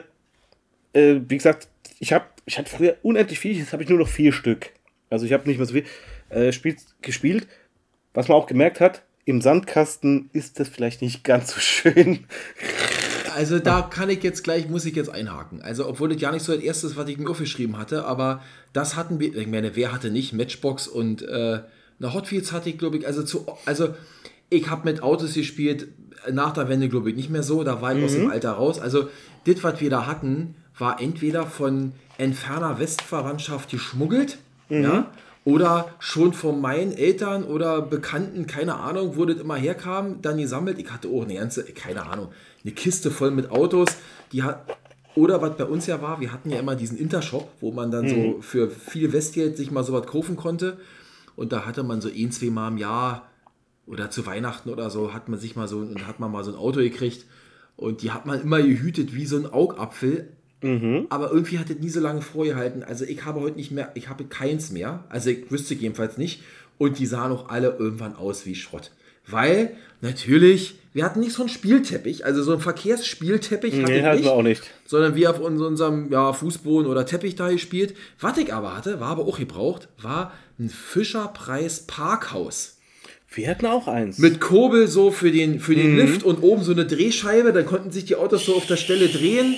äh, 0.93 1.21
wie 1.29 1.37
gesagt, 1.37 1.69
ich 1.99 2.13
habe 2.13 2.25
ich 2.47 2.59
hatte 2.59 2.71
früher 2.71 2.97
unendlich 3.03 3.39
viel, 3.39 3.57
jetzt 3.57 3.73
habe 3.73 3.83
ich 3.83 3.89
nur 3.89 3.99
noch 3.99 4.09
vier 4.09 4.33
Stück. 4.33 4.71
Also 5.09 5.27
ich 5.27 5.33
habe 5.33 5.47
nicht 5.49 5.59
mehr 5.59 5.67
so 5.67 5.75
viel 5.75 5.85
äh, 6.31 6.53
spiel, 6.53 6.77
gespielt. 7.03 7.47
Was 8.13 8.29
man 8.29 8.37
auch 8.39 8.47
gemerkt 8.47 8.81
hat, 8.81 9.03
im 9.31 9.41
Sandkasten 9.41 10.29
ist 10.33 10.61
das 10.61 10.69
vielleicht 10.69 11.03
nicht 11.03 11.25
ganz 11.25 11.55
so 11.55 11.61
schön. 11.61 12.27
also 13.35 13.59
da 13.59 13.83
kann 13.83 14.11
ich 14.11 14.23
jetzt 14.23 14.45
gleich, 14.45 14.69
muss 14.69 14.85
ich 14.85 14.95
jetzt 14.95 15.11
einhaken. 15.11 15.63
Also 15.63 15.89
obwohl 15.89 16.11
das 16.11 16.21
ja 16.21 16.31
nicht 16.33 16.45
so 16.45 16.53
das 16.53 16.63
erste 16.63 16.95
was 16.97 17.09
ich 17.09 17.19
mir 17.19 17.31
aufgeschrieben 17.31 17.79
hatte, 17.79 18.05
aber 18.05 18.43
das 18.73 18.97
hatten 18.97 19.21
wir, 19.21 19.35
ich 19.35 19.47
meine, 19.47 19.77
wer 19.77 19.93
hatte 19.93 20.11
nicht? 20.11 20.33
Matchbox 20.33 20.89
und 20.89 21.23
äh, 21.23 21.61
eine 21.99 22.15
Hot 22.15 22.31
Wheels 22.31 22.53
hatte 22.53 22.71
ich, 22.71 22.79
glaube 22.79 22.99
ich, 22.99 23.07
also 23.07 23.23
zu, 23.23 23.47
also 23.67 23.95
ich 24.49 24.69
habe 24.69 24.91
mit 24.91 25.03
Autos 25.03 25.35
gespielt, 25.35 25.89
nach 26.31 26.53
der 26.53 26.69
Wende, 26.69 26.89
glaube 26.89 27.11
ich, 27.11 27.17
nicht 27.17 27.31
mehr 27.31 27.43
so, 27.43 27.65
da 27.65 27.81
war 27.81 27.97
ich 27.97 28.05
aus 28.05 28.13
dem 28.13 28.31
Alter 28.31 28.53
raus. 28.53 28.79
Also 28.79 29.09
das, 29.45 29.63
was 29.63 29.81
wir 29.81 29.91
da 29.91 30.07
hatten, 30.07 30.55
war 30.77 31.01
entweder 31.01 31.47
von 31.47 31.93
entferner 32.19 32.79
Westverwandtschaft 32.79 33.71
geschmuggelt, 33.71 34.39
ja, 34.69 35.11
oder 35.45 35.95
schon 35.99 36.33
von 36.33 36.61
meinen 36.61 36.93
Eltern 36.93 37.45
oder 37.45 37.83
Bekannten, 37.83 38.47
keine 38.47 38.77
Ahnung, 38.77 39.17
wo 39.17 39.25
das 39.25 39.39
immer 39.39 39.57
herkam, 39.57 40.21
dann 40.21 40.39
gesammelt. 40.39 40.79
Ich 40.79 40.91
hatte 40.91 41.09
auch 41.09 41.25
eine 41.25 41.35
ganze, 41.35 41.65
keine 41.65 42.07
Ahnung, 42.07 42.29
eine 42.63 42.73
Kiste 42.73 43.11
voll 43.11 43.31
mit 43.31 43.51
Autos, 43.51 43.89
die 44.33 44.43
hat, 44.43 44.67
oder 45.15 45.43
was 45.43 45.57
bei 45.57 45.65
uns 45.65 45.87
ja 45.87 46.01
war, 46.03 46.21
wir 46.21 46.33
hatten 46.33 46.51
ja 46.51 46.59
immer 46.59 46.77
diesen 46.77 46.99
Intershop, 46.99 47.49
wo 47.61 47.73
man 47.73 47.91
dann 47.91 48.09
so 48.09 48.41
für 48.43 48.71
viel 48.71 49.13
Westgeld 49.13 49.57
sich 49.57 49.71
mal 49.71 49.83
sowas 49.83 50.07
kaufen 50.07 50.37
konnte. 50.37 50.79
Und 51.37 51.53
da 51.53 51.65
hatte 51.65 51.83
man 51.83 52.01
so 52.01 52.09
ein, 52.09 52.31
zwei 52.33 52.51
Mal 52.51 52.69
im 52.69 52.79
Jahr 52.79 53.29
oder 53.87 54.11
zu 54.11 54.27
Weihnachten 54.27 54.69
oder 54.69 54.91
so, 54.91 55.13
hat 55.13 55.29
man 55.29 55.39
sich 55.39 55.57
mal 55.57 55.67
so, 55.67 55.79
und 55.79 56.07
hat 56.07 56.21
man 56.21 56.31
mal 56.31 56.45
so 56.45 56.53
ein 56.53 56.57
Auto 56.57 56.81
gekriegt. 56.81 57.27
Und 57.77 58.03
die 58.03 58.13
hat 58.13 58.27
man 58.27 58.41
immer 58.41 58.63
gehütet 58.63 59.15
wie 59.15 59.27
so 59.27 59.37
ein 59.37 59.47
Augapfel. 59.47 60.29
Aber 60.63 61.31
irgendwie 61.33 61.59
hat 61.59 61.71
das 61.71 61.79
nie 61.79 61.89
so 61.89 62.01
lange 62.01 62.21
vorgehalten. 62.23 62.83
Also 62.83 63.05
ich 63.05 63.25
habe 63.25 63.41
heute 63.41 63.57
nicht 63.57 63.71
mehr, 63.71 63.91
ich 63.95 64.09
habe 64.09 64.25
keins 64.25 64.71
mehr. 64.71 65.05
Also 65.09 65.31
ich 65.31 65.51
wüsste 65.51 65.75
jedenfalls 65.75 66.19
nicht. 66.19 66.43
Und 66.79 66.99
die 66.99 67.07
sahen 67.07 67.33
auch 67.33 67.49
alle 67.49 67.77
irgendwann 67.79 68.15
aus 68.15 68.45
wie 68.47 68.55
Schrott. 68.55 68.91
Weil 69.27 69.77
natürlich, 70.01 70.75
wir 70.93 71.05
hatten 71.05 71.21
nicht 71.21 71.33
so 71.33 71.43
einen 71.43 71.49
Spielteppich, 71.51 72.25
also 72.25 72.43
so 72.43 72.53
einen 72.53 72.61
Verkehrsspielteppich 72.61 73.75
hatte 73.75 73.85
Nee, 73.93 73.99
ich 73.99 74.05
hatten 74.05 74.17
nicht 74.17 74.25
wir 74.27 74.33
auch 74.33 74.43
nicht. 74.43 74.63
sondern 74.87 75.15
wir 75.15 75.31
auf 75.31 75.41
uns- 75.41 75.61
unserem 75.61 76.11
ja, 76.11 76.33
Fußboden 76.33 76.91
oder 76.91 77.07
Teppich 77.07 77.37
da 77.37 77.51
gespielt. 77.51 77.95
Was 78.19 78.37
ich 78.39 78.53
aber 78.53 78.77
hatte, 78.77 78.99
war 79.01 79.09
aber 79.09 79.25
auch 79.27 79.39
gebraucht, 79.39 79.89
war 80.01 80.33
ein 80.59 80.69
Fischerpreis 80.71 81.87
Parkhaus. 81.87 82.77
Wir 83.33 83.49
hatten 83.49 83.67
auch 83.67 83.87
eins. 83.87 84.19
Mit 84.19 84.41
Kurbel 84.41 84.89
so 84.89 85.11
für 85.13 85.31
den, 85.31 85.61
für 85.61 85.77
den 85.77 85.97
Lift 85.97 86.25
und 86.25 86.43
oben 86.43 86.65
so 86.65 86.73
eine 86.73 86.85
Drehscheibe, 86.87 87.53
dann 87.53 87.65
konnten 87.67 87.93
sich 87.93 88.05
die 88.05 88.17
Autos 88.17 88.45
so 88.47 88.57
auf 88.57 88.67
der 88.67 88.77
Stelle 88.77 89.07
drehen 89.09 89.55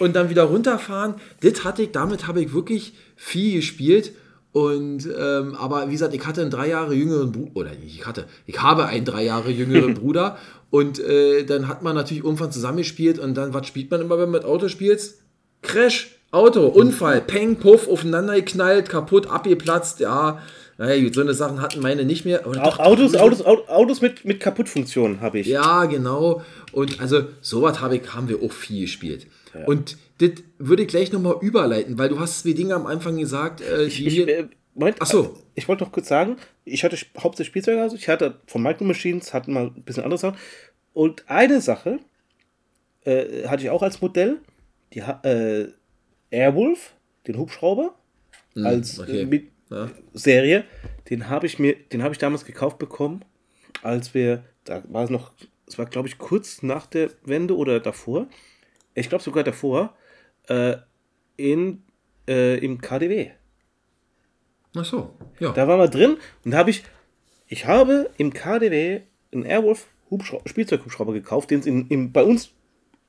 und 0.00 0.16
dann 0.16 0.30
wieder 0.30 0.44
runterfahren. 0.44 1.14
Das 1.40 1.62
hatte 1.62 1.82
ich, 1.82 1.92
damit 1.92 2.26
habe 2.26 2.42
ich 2.42 2.52
wirklich 2.52 2.94
viel 3.14 3.56
gespielt. 3.56 4.12
Und 4.52 5.08
ähm, 5.16 5.54
aber 5.54 5.86
wie 5.86 5.92
gesagt, 5.92 6.12
ich 6.12 6.26
hatte 6.26 6.40
einen 6.40 6.50
drei 6.50 6.68
Jahre 6.68 6.92
jüngeren 6.94 7.30
Bruder, 7.30 7.52
oder 7.54 7.70
nicht, 7.70 8.00
ich 8.00 8.04
hatte, 8.04 8.24
ich 8.46 8.60
habe 8.60 8.86
einen 8.86 9.04
drei 9.04 9.24
Jahre 9.24 9.50
jüngeren 9.50 9.94
Bruder 10.00 10.38
und 10.70 10.98
äh, 10.98 11.44
dann 11.44 11.68
hat 11.68 11.82
man 11.82 11.94
natürlich 11.94 12.24
irgendwann 12.24 12.50
zusammengespielt 12.50 13.20
und 13.20 13.34
dann, 13.36 13.54
was 13.54 13.68
spielt 13.68 13.92
man 13.92 14.00
immer, 14.00 14.18
wenn 14.18 14.30
man 14.30 14.40
mit 14.40 14.44
Auto 14.44 14.66
spielst? 14.66 15.20
Crash, 15.62 16.16
Auto, 16.32 16.66
Unfall, 16.66 17.20
Peng, 17.20 17.56
Puff, 17.56 17.86
aufeinander 17.86 18.34
geknallt, 18.34 18.88
kaputt, 18.88 19.28
abgeplatzt, 19.28 20.00
ja. 20.00 20.40
Naja, 20.78 21.00
gut, 21.02 21.14
so 21.14 21.20
eine 21.20 21.34
Sachen 21.34 21.60
hatten 21.60 21.80
meine 21.80 22.04
nicht 22.04 22.24
mehr. 22.24 22.44
Auch 22.46 22.54
doch, 22.54 22.78
Autos, 22.78 23.14
Autos, 23.14 23.44
Autos, 23.44 24.00
mit, 24.00 24.24
mit 24.24 24.40
Kaputtfunktion 24.40 25.20
habe 25.20 25.40
ich. 25.40 25.46
ja, 25.46 25.84
genau. 25.84 26.42
Und 26.72 27.00
also 27.00 27.24
sowas 27.40 27.80
habe 27.80 27.96
ich, 27.96 28.14
haben 28.14 28.28
wir 28.28 28.42
auch 28.42 28.50
viel 28.50 28.82
gespielt. 28.82 29.26
Und 29.66 29.96
das 30.18 30.30
würde 30.58 30.82
ich 30.82 30.88
gleich 30.88 31.12
nochmal 31.12 31.36
überleiten, 31.40 31.98
weil 31.98 32.08
du 32.08 32.18
hast 32.20 32.40
zwei 32.40 32.52
Dinge 32.52 32.74
am 32.74 32.86
Anfang 32.86 33.16
gesagt, 33.18 33.60
äh, 33.60 33.88
die 33.88 34.06
Ich, 34.06 34.16
mir- 34.18 34.28
äh, 34.28 34.48
Moment, 34.74 34.98
Ach 35.00 35.06
so. 35.06 35.36
Ich 35.54 35.66
wollte 35.68 35.82
noch 35.84 35.92
kurz 35.92 36.08
sagen, 36.08 36.36
ich 36.64 36.84
hatte 36.84 36.96
hauptsächlich 37.18 37.48
Spielzeuge, 37.48 37.82
also 37.82 37.96
ich 37.96 38.08
hatte 38.08 38.40
von 38.46 38.62
Micro 38.62 38.84
Machines, 38.84 39.34
hatten 39.34 39.52
mal 39.52 39.66
ein 39.66 39.82
bisschen 39.82 40.04
andere 40.04 40.18
Sachen. 40.18 40.38
Und 40.92 41.28
eine 41.28 41.60
Sache 41.60 41.98
äh, 43.04 43.46
hatte 43.48 43.62
ich 43.64 43.70
auch 43.70 43.82
als 43.82 44.00
Modell, 44.00 44.38
die 44.94 45.00
äh, 45.00 45.68
Airwolf, 46.30 46.94
den 47.26 47.36
Hubschrauber. 47.38 47.94
als 48.62 48.96
Hm, 48.98 49.02
okay. 49.04 49.20
äh, 49.22 49.26
mit 49.26 49.44
Ja. 49.70 49.90
Serie. 50.12 50.64
Den 51.08 51.28
habe 51.28 51.46
ich 51.46 51.58
mir, 51.58 51.74
den 51.92 52.02
habe 52.02 52.12
ich 52.14 52.18
damals 52.18 52.44
gekauft 52.44 52.78
bekommen, 52.78 53.24
als 53.82 54.14
wir, 54.14 54.44
da 54.64 54.82
war 54.88 55.04
es 55.04 55.10
noch, 55.10 55.32
es 55.66 55.78
war 55.78 55.86
glaube 55.86 56.08
ich 56.08 56.18
kurz 56.18 56.62
nach 56.62 56.86
der 56.86 57.10
Wende 57.24 57.56
oder 57.56 57.80
davor. 57.80 58.28
Ich 58.94 59.08
glaube 59.08 59.22
sogar 59.24 59.44
davor, 59.44 59.94
äh, 60.48 60.76
in, 61.36 61.82
äh, 62.28 62.58
im 62.58 62.80
KDW. 62.80 63.30
Ach 64.76 64.84
so, 64.84 65.14
ja. 65.40 65.52
Da 65.52 65.66
waren 65.66 65.78
wir 65.80 65.88
drin 65.88 66.16
und 66.44 66.52
da 66.52 66.58
habe 66.58 66.70
ich, 66.70 66.84
ich 67.48 67.66
habe 67.66 68.10
im 68.18 68.32
KDW 68.32 69.00
einen 69.32 69.44
Airwolf 69.44 69.86
Hubschrauber, 70.10 70.48
Spielzeughubschrauber 70.48 71.12
gekauft, 71.12 71.50
den 71.50 71.60
es 71.60 71.66
in, 71.66 71.86
in, 71.88 72.12
bei 72.12 72.22
uns 72.22 72.50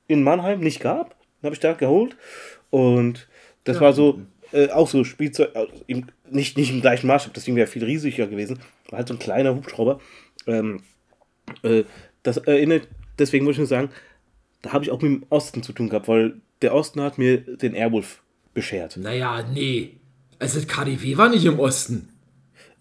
in 0.07 0.23
Mannheim 0.23 0.59
nicht 0.59 0.79
gab. 0.79 1.09
Den 1.41 1.45
habe 1.45 1.53
ich 1.55 1.59
da 1.59 1.73
geholt 1.73 2.15
und 2.69 3.27
das 3.63 3.75
Ja. 3.77 3.81
war 3.81 3.93
so, 3.93 4.21
äh, 4.53 4.69
auch 4.69 4.87
so 4.87 5.03
Spielzeug, 5.03 5.55
äh, 5.55 5.67
im, 5.87 6.07
nicht, 6.29 6.57
nicht 6.57 6.71
im 6.71 6.81
gleichen 6.81 7.07
Maßstab, 7.07 7.33
das 7.33 7.43
Ding 7.45 7.55
wäre 7.55 7.67
viel 7.67 7.83
riesiger 7.83 8.27
gewesen, 8.27 8.59
war 8.89 8.97
halt 8.99 9.07
so 9.07 9.13
ein 9.15 9.19
kleiner 9.19 9.55
Hubschrauber. 9.55 9.99
Ähm, 10.47 10.81
äh, 11.63 11.83
das 12.23 12.37
erinnert, 12.37 12.87
deswegen 13.19 13.45
muss 13.45 13.53
ich 13.53 13.59
nur 13.59 13.67
sagen, 13.67 13.89
da 14.61 14.73
habe 14.73 14.83
ich 14.83 14.91
auch 14.91 15.01
mit 15.01 15.11
dem 15.11 15.25
Osten 15.29 15.63
zu 15.63 15.73
tun 15.73 15.89
gehabt, 15.89 16.07
weil 16.07 16.35
der 16.61 16.73
Osten 16.75 17.01
hat 17.01 17.17
mir 17.17 17.37
den 17.37 17.73
Airwolf 17.73 18.21
beschert. 18.53 18.97
Naja, 18.97 19.43
nee. 19.53 19.97
Also 20.39 20.59
das 20.59 20.67
KDW 20.67 21.17
war 21.17 21.29
nicht 21.29 21.45
im 21.45 21.59
Osten. 21.59 22.09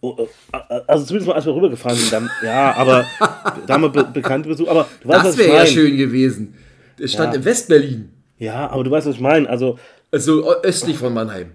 Oh, 0.03 0.26
äh, 0.53 0.57
Also 0.87 1.05
zumindest 1.05 1.28
mal, 1.28 1.35
als 1.35 1.45
wir 1.47 1.55
rübergefahren 1.55 1.97
sind, 1.97 2.12
dann, 2.12 2.31
ja, 2.45 2.74
aber 2.74 3.05
da 3.66 3.74
haben 3.74 3.83
wir 3.83 3.91
be 3.91 4.05
bekannte 4.05 4.49
Besuch. 4.49 4.68
Aber 4.68 4.89
du 5.03 5.09
weißt, 5.09 5.18
was 5.24 5.37
Das 5.37 5.39
wäre 5.39 5.57
ja 5.57 5.66
schön 5.66 5.97
gewesen. 5.97 6.55
Es 6.99 7.12
stand 7.12 7.33
Ja. 7.35 7.39
in 7.41 7.45
Westberlin. 7.45 8.11
Ja, 8.39 8.70
aber 8.70 8.85
du 8.85 8.91
weißt, 8.91 9.07
was 9.07 9.14
ich 9.16 9.20
meine. 9.20 9.49
Also, 9.49 9.78
Also 10.11 10.55
östlich 10.62 10.97
von 10.97 11.12
Mannheim. 11.14 11.53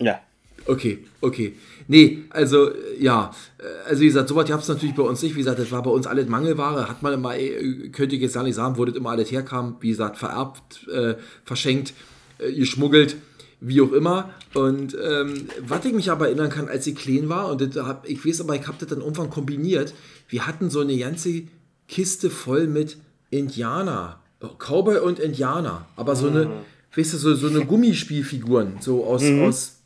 ja. 0.00 0.20
Okay, 0.68 0.98
okay. 1.22 1.54
Nee, 1.88 2.24
also 2.30 2.70
äh, 2.70 3.02
ja, 3.02 3.32
Äh, 3.58 3.88
also 3.88 4.02
wie 4.02 4.06
gesagt, 4.06 4.28
sowas 4.28 4.48
gab 4.48 4.60
es 4.60 4.68
natürlich 4.68 4.94
bei 4.94 5.02
uns 5.02 5.22
nicht. 5.22 5.34
Wie 5.34 5.40
gesagt, 5.40 5.58
das 5.58 5.70
war 5.72 5.82
bei 5.82 5.90
uns 5.90 6.06
alles 6.06 6.28
Mangelware. 6.28 6.88
Hat 6.88 7.02
man 7.02 7.14
immer, 7.14 7.36
äh, 7.36 7.88
könnte 7.88 8.16
ich 8.16 8.22
jetzt 8.22 8.34
gar 8.34 8.44
nicht 8.44 8.54
sagen, 8.54 8.76
wo 8.76 8.84
das 8.84 8.94
immer 8.94 9.10
alles 9.10 9.30
herkam. 9.30 9.76
Wie 9.80 9.90
gesagt, 9.90 10.16
vererbt, 10.16 10.86
äh, 10.88 11.14
verschenkt, 11.44 11.94
äh, 12.38 12.52
geschmuggelt, 12.52 13.16
wie 13.60 13.80
auch 13.80 13.92
immer. 13.92 14.30
Und 14.54 14.96
ähm, 15.02 15.48
was 15.66 15.84
ich 15.84 15.92
mich 15.92 16.10
aber 16.10 16.26
erinnern 16.28 16.50
kann, 16.50 16.68
als 16.68 16.86
ich 16.86 16.96
klein 16.96 17.28
war, 17.28 17.50
und 17.50 17.60
das 17.60 17.84
hab, 17.84 18.08
ich 18.08 18.24
weiß 18.24 18.40
aber, 18.42 18.54
ich 18.54 18.66
habe 18.66 18.78
das 18.78 18.88
dann 18.88 19.00
irgendwann 19.00 19.30
kombiniert, 19.30 19.94
wir 20.28 20.46
hatten 20.46 20.70
so 20.70 20.80
eine 20.80 20.96
ganze 20.96 21.42
Kiste 21.88 22.30
voll 22.30 22.66
mit 22.66 22.98
Indianer. 23.30 24.20
Cowboy 24.58 24.98
und 24.98 25.18
Indianer. 25.18 25.86
Aber 25.96 26.14
so 26.14 26.28
eine, 26.28 26.48
weißt 26.94 27.14
du, 27.14 27.16
so, 27.16 27.34
so 27.34 27.48
eine 27.48 27.64
Gummispielfiguren, 27.66 28.74
so 28.80 29.04
aus, 29.04 29.24
aus 29.24 29.77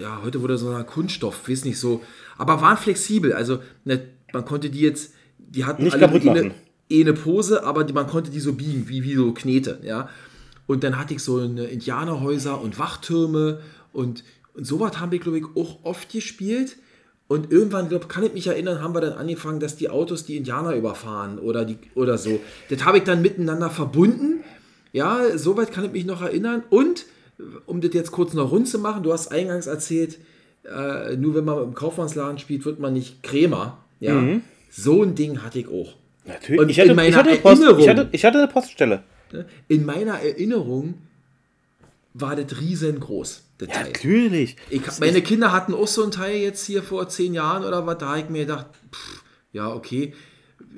ja, 0.00 0.20
heute 0.22 0.42
wurde 0.42 0.58
so 0.58 0.70
ein 0.70 0.86
Kunststoff, 0.86 1.48
weiß 1.48 1.64
nicht 1.64 1.78
so, 1.78 2.02
aber 2.36 2.60
waren 2.60 2.76
flexibel, 2.76 3.32
also 3.32 3.60
ne, 3.84 4.00
man 4.32 4.44
konnte 4.44 4.70
die 4.70 4.80
jetzt, 4.80 5.14
die 5.38 5.64
hatten 5.64 5.84
Nicht 5.84 5.94
alle 5.94 6.06
kaputt 6.06 6.26
eine, 6.28 6.54
eh 6.90 7.00
eine 7.00 7.12
Pose, 7.12 7.64
aber 7.64 7.84
die, 7.84 7.92
man 7.92 8.06
konnte 8.06 8.30
die 8.30 8.40
so 8.40 8.52
biegen, 8.54 8.88
wie, 8.88 9.04
wie 9.04 9.14
so 9.14 9.32
Knete, 9.32 9.80
ja. 9.82 10.08
Und 10.66 10.82
dann 10.82 10.98
hatte 10.98 11.14
ich 11.14 11.22
so 11.22 11.38
eine 11.38 11.64
Indianerhäuser 11.64 12.60
und 12.60 12.78
Wachtürme 12.78 13.60
und, 13.92 14.24
und 14.54 14.66
sowas 14.66 14.98
haben 14.98 15.12
wir, 15.12 15.18
glaube 15.18 15.38
ich, 15.38 15.44
auch 15.54 15.84
oft 15.84 16.10
gespielt. 16.10 16.76
Und 17.26 17.50
irgendwann, 17.50 17.88
glaub, 17.88 18.08
kann 18.08 18.22
ich 18.22 18.34
mich 18.34 18.46
erinnern, 18.46 18.82
haben 18.82 18.94
wir 18.94 19.00
dann 19.00 19.14
angefangen, 19.14 19.58
dass 19.58 19.76
die 19.76 19.88
Autos 19.88 20.26
die 20.26 20.36
Indianer 20.36 20.74
überfahren 20.74 21.38
oder, 21.38 21.64
die, 21.64 21.78
oder 21.94 22.18
so. 22.18 22.38
Das 22.68 22.84
habe 22.84 22.98
ich 22.98 23.04
dann 23.04 23.22
miteinander 23.22 23.70
verbunden. 23.70 24.44
Ja, 24.92 25.36
soweit 25.36 25.72
kann 25.72 25.84
ich 25.84 25.92
mich 25.92 26.04
noch 26.04 26.22
erinnern. 26.22 26.62
Und, 26.68 27.06
um 27.66 27.80
das 27.80 27.92
jetzt 27.94 28.12
kurz 28.12 28.32
noch 28.34 28.50
rund 28.52 28.68
zu 28.68 28.78
machen, 28.78 29.02
du 29.02 29.12
hast 29.12 29.28
eingangs 29.28 29.66
erzählt, 29.66 30.18
äh, 30.64 31.16
nur 31.16 31.34
wenn 31.34 31.44
man 31.44 31.62
im 31.62 31.74
Kaufmannsladen 31.74 32.38
spielt, 32.38 32.64
wird 32.64 32.80
man 32.80 32.92
nicht 32.92 33.22
Krämer. 33.22 33.78
Ja, 34.00 34.22
so 34.70 35.02
ein 35.02 35.14
Ding 35.14 35.42
hatte 35.42 35.60
ich 35.60 35.68
auch. 35.68 35.94
Natürlich. 36.26 36.60
Und 36.60 36.68
ich, 36.68 36.80
hatte, 36.80 36.90
in 36.90 36.96
meiner 36.96 37.08
ich, 37.10 37.16
hatte 37.16 37.30
eine 37.30 37.38
Post, 37.38 37.62
Erinnerung- 37.62 37.80
ich, 37.80 37.88
hatte, 37.88 38.08
ich 38.12 38.24
hatte 38.24 38.38
eine 38.38 38.48
Poststelle. 38.48 39.02
Ne? 39.32 39.46
In 39.68 39.84
meiner 39.86 40.20
Erinnerung 40.20 40.94
war 42.12 42.36
das 42.36 42.60
riesengroß, 42.60 43.42
das 43.58 43.68
Ja, 43.68 43.74
Teil. 43.74 43.84
natürlich. 43.86 44.56
Ich, 44.70 44.82
meine 45.00 45.20
Kinder 45.22 45.52
hatten 45.52 45.74
auch 45.74 45.86
so 45.88 46.02
ein 46.04 46.10
Teil 46.10 46.36
jetzt 46.36 46.64
hier 46.66 46.82
vor 46.82 47.08
zehn 47.08 47.34
Jahren 47.34 47.64
oder 47.64 47.86
was, 47.86 47.98
da 47.98 48.10
habe 48.10 48.20
ich 48.20 48.28
mir 48.28 48.42
gedacht, 48.46 48.66
pff, 48.92 49.22
ja, 49.52 49.72
okay, 49.72 50.14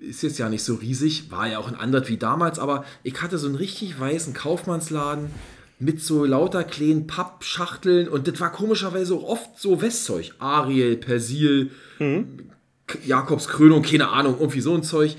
ist 0.01 0.23
jetzt 0.23 0.39
ja 0.39 0.49
nicht 0.49 0.63
so 0.63 0.75
riesig, 0.75 1.31
war 1.31 1.49
ja 1.49 1.59
auch 1.59 1.69
ein 1.69 1.75
anderes 1.75 2.09
wie 2.09 2.17
damals, 2.17 2.59
aber 2.59 2.85
ich 3.03 3.21
hatte 3.23 3.39
so 3.39 3.47
einen 3.47 3.57
richtig 3.57 3.99
weißen 3.99 4.35
Kaufmannsladen 4.35 5.31
mit 5.79 6.01
so 6.03 6.25
lauter 6.25 6.65
kleinen 6.65 7.07
Pappschachteln 7.07 8.09
und 8.09 8.27
das 8.27 8.41
war 8.41 8.51
komischerweise 8.51 9.15
auch 9.15 9.25
oft 9.25 9.59
so 9.61 9.83
Westzeug. 9.83 10.33
Ariel, 10.39 10.97
Persil, 10.97 11.71
K- 11.99 12.99
Jakobskrönung, 13.05 13.83
keine 13.83 14.09
Ahnung, 14.09 14.37
irgendwie 14.41 14.61
so 14.61 14.75
ein 14.75 14.83
Zeug. 14.83 15.17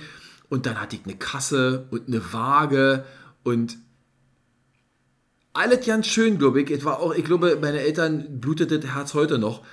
Und 0.49 0.65
dann 0.65 0.79
hatte 0.81 0.95
ich 0.95 1.03
eine 1.05 1.15
Kasse 1.17 1.87
und 1.91 2.07
eine 2.07 2.21
Waage 2.33 3.03
und 3.43 3.77
alles 5.53 5.85
ganz 5.85 6.07
schön, 6.07 6.37
glaube 6.37 6.61
ich. 6.61 6.71
Es 6.71 6.85
war 6.85 6.99
auch, 6.99 7.13
ich 7.13 7.25
glaube, 7.25 7.57
meine 7.59 7.81
Eltern 7.81 8.39
blutet 8.39 8.71
das 8.71 8.93
Herz 8.93 9.13
heute 9.13 9.37
noch. 9.39 9.63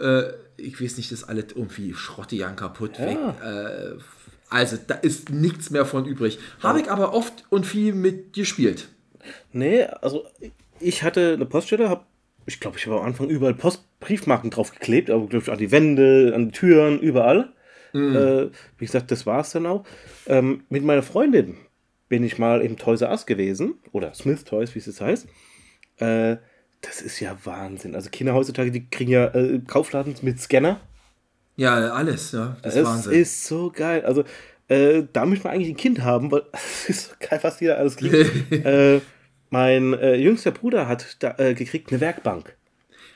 Äh, 0.00 0.24
ich 0.56 0.80
weiß 0.80 0.96
nicht, 0.98 1.10
das 1.10 1.20
ist 1.22 1.28
alles 1.28 1.46
irgendwie 1.54 1.94
Schrottejan 1.94 2.56
kaputt 2.56 2.98
weg. 2.98 3.18
Äh, 3.42 3.98
also 4.50 4.78
da 4.86 4.94
ist 4.94 5.30
nichts 5.30 5.70
mehr 5.70 5.86
von 5.86 6.04
übrig. 6.04 6.38
Habe 6.60 6.80
ich 6.80 6.90
aber 6.90 7.12
oft 7.14 7.44
und 7.48 7.66
viel 7.66 7.94
mit 7.94 8.32
gespielt. 8.34 8.88
Nee, 9.52 9.84
also 9.84 10.24
ich 10.80 11.02
hatte 11.02 11.34
eine 11.34 11.46
Poststelle, 11.46 11.88
hab, 11.90 12.06
ich 12.46 12.60
glaube, 12.60 12.78
ich 12.78 12.86
habe 12.86 12.98
am 13.00 13.06
Anfang 13.06 13.28
überall 13.28 13.54
Postbriefmarken 13.54 14.50
drauf 14.50 14.72
geklebt, 14.72 15.10
aber 15.10 15.26
glaube 15.26 15.44
ich 15.44 15.50
an 15.52 15.58
die 15.58 15.70
Wände, 15.72 16.32
an 16.34 16.46
die 16.46 16.52
Türen, 16.52 16.98
überall. 17.00 17.52
Äh, 17.92 18.50
wie 18.78 18.86
gesagt, 18.86 19.10
das 19.10 19.26
war 19.26 19.40
es 19.40 19.50
dann 19.50 19.66
auch. 19.66 19.84
Ähm, 20.26 20.62
mit 20.68 20.84
meiner 20.84 21.02
Freundin 21.02 21.56
bin 22.08 22.22
ich 22.22 22.38
mal 22.38 22.60
im 22.60 22.76
Toys 22.76 23.00
R 23.00 23.10
Us 23.10 23.26
gewesen, 23.26 23.74
oder 23.92 24.14
Smith 24.14 24.44
Toys, 24.44 24.74
wie 24.74 24.78
es 24.78 24.86
jetzt 24.86 25.00
heißt. 25.00 25.26
Äh, 25.98 26.36
das 26.82 27.02
ist 27.02 27.18
ja 27.20 27.36
Wahnsinn. 27.44 27.94
Also 27.94 28.08
Kinder 28.10 28.32
heutzutage, 28.34 28.70
die 28.70 28.88
kriegen 28.88 29.10
ja 29.10 29.26
äh, 29.34 29.60
Kaufladen 29.66 30.14
mit 30.22 30.40
Scanner. 30.40 30.80
Ja, 31.56 31.74
alles, 31.92 32.32
ja. 32.32 32.56
Das 32.62 32.74
Es 32.74 32.80
ist 32.82 32.86
Wahnsinn. 32.86 33.12
ist 33.12 33.44
so 33.44 33.70
geil. 33.70 34.04
Also, 34.04 34.24
äh, 34.70 35.04
da 35.12 35.26
möchte 35.26 35.44
man 35.44 35.54
eigentlich 35.54 35.70
ein 35.70 35.76
Kind 35.76 36.02
haben, 36.02 36.30
weil 36.30 36.42
es 36.52 36.88
ist 36.88 37.08
so 37.08 37.14
geil, 37.18 37.40
was 37.42 37.60
jeder 37.60 37.78
alles 37.78 37.96
kriegt. 37.96 38.52
äh, 38.64 39.00
mein 39.50 39.94
äh, 39.94 40.14
jüngster 40.14 40.52
Bruder 40.52 40.86
hat 40.86 41.16
da, 41.18 41.34
äh, 41.38 41.54
gekriegt 41.54 41.90
eine 41.90 42.00
Werkbank. 42.00 42.56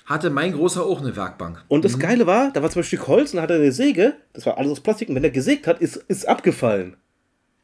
Hatte 0.04 0.28
mein 0.30 0.52
Großer 0.52 0.84
auch 0.84 1.00
eine 1.00 1.16
Werkbank. 1.16 1.64
Und 1.68 1.84
das 1.84 1.98
Geile 1.98 2.26
war, 2.26 2.52
da 2.52 2.62
war 2.62 2.68
zum 2.70 2.80
Beispiel 2.80 2.98
Holz 2.98 3.32
und 3.32 3.40
hat 3.40 3.50
er 3.50 3.56
eine 3.56 3.72
Säge, 3.72 4.14
das 4.34 4.44
war 4.44 4.58
alles 4.58 4.72
aus 4.72 4.80
Plastik, 4.80 5.08
und 5.08 5.14
wenn 5.14 5.24
er 5.24 5.30
gesägt 5.30 5.66
hat, 5.66 5.80
ist, 5.80 5.96
ist 5.96 6.28
abgefallen. 6.28 6.96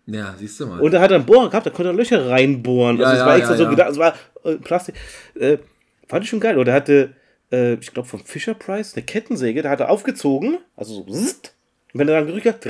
Ja, 0.07 0.35
siehst 0.39 0.59
du 0.59 0.67
mal. 0.67 0.81
Und 0.81 0.93
da 0.93 1.01
hat 1.03 1.11
er 1.11 1.17
einen 1.17 1.27
Bohrer 1.27 1.51
gehabt, 1.51 1.67
da 1.67 1.71
konnte 1.71 1.91
er 1.91 1.93
Löcher 1.93 2.31
reinbohren. 2.31 2.97
Ja, 2.97 3.07
also 3.07 3.15
es 3.15 3.21
ja, 3.21 3.27
war 3.27 3.37
extra 3.37 3.53
ja, 3.55 3.59
so 3.59 3.69
gedacht, 3.69 3.91
es 3.91 3.99
war 3.99 4.15
äh, 4.45 4.55
Plastik. 4.55 4.95
Äh, 5.35 5.59
fand 6.07 6.25
ich 6.25 6.31
schon 6.31 6.41
geil. 6.41 6.57
Oder 6.57 6.73
er 6.73 6.77
hatte, 6.77 7.15
ich 7.53 7.93
glaube, 7.93 8.09
vom 8.09 8.25
Fisher 8.25 8.55
Price 8.55 8.95
eine 8.95 9.03
Kettensäge, 9.03 9.63
da 9.63 9.71
hat 9.71 9.81
er 9.81 9.91
aufgezogen, 9.91 10.59
also 10.77 11.05
so, 11.09 11.51
und 11.93 11.99
wenn 11.99 12.09
er 12.09 12.21
dann 12.21 12.27
gerückt 12.29 12.47
hat, 12.47 12.65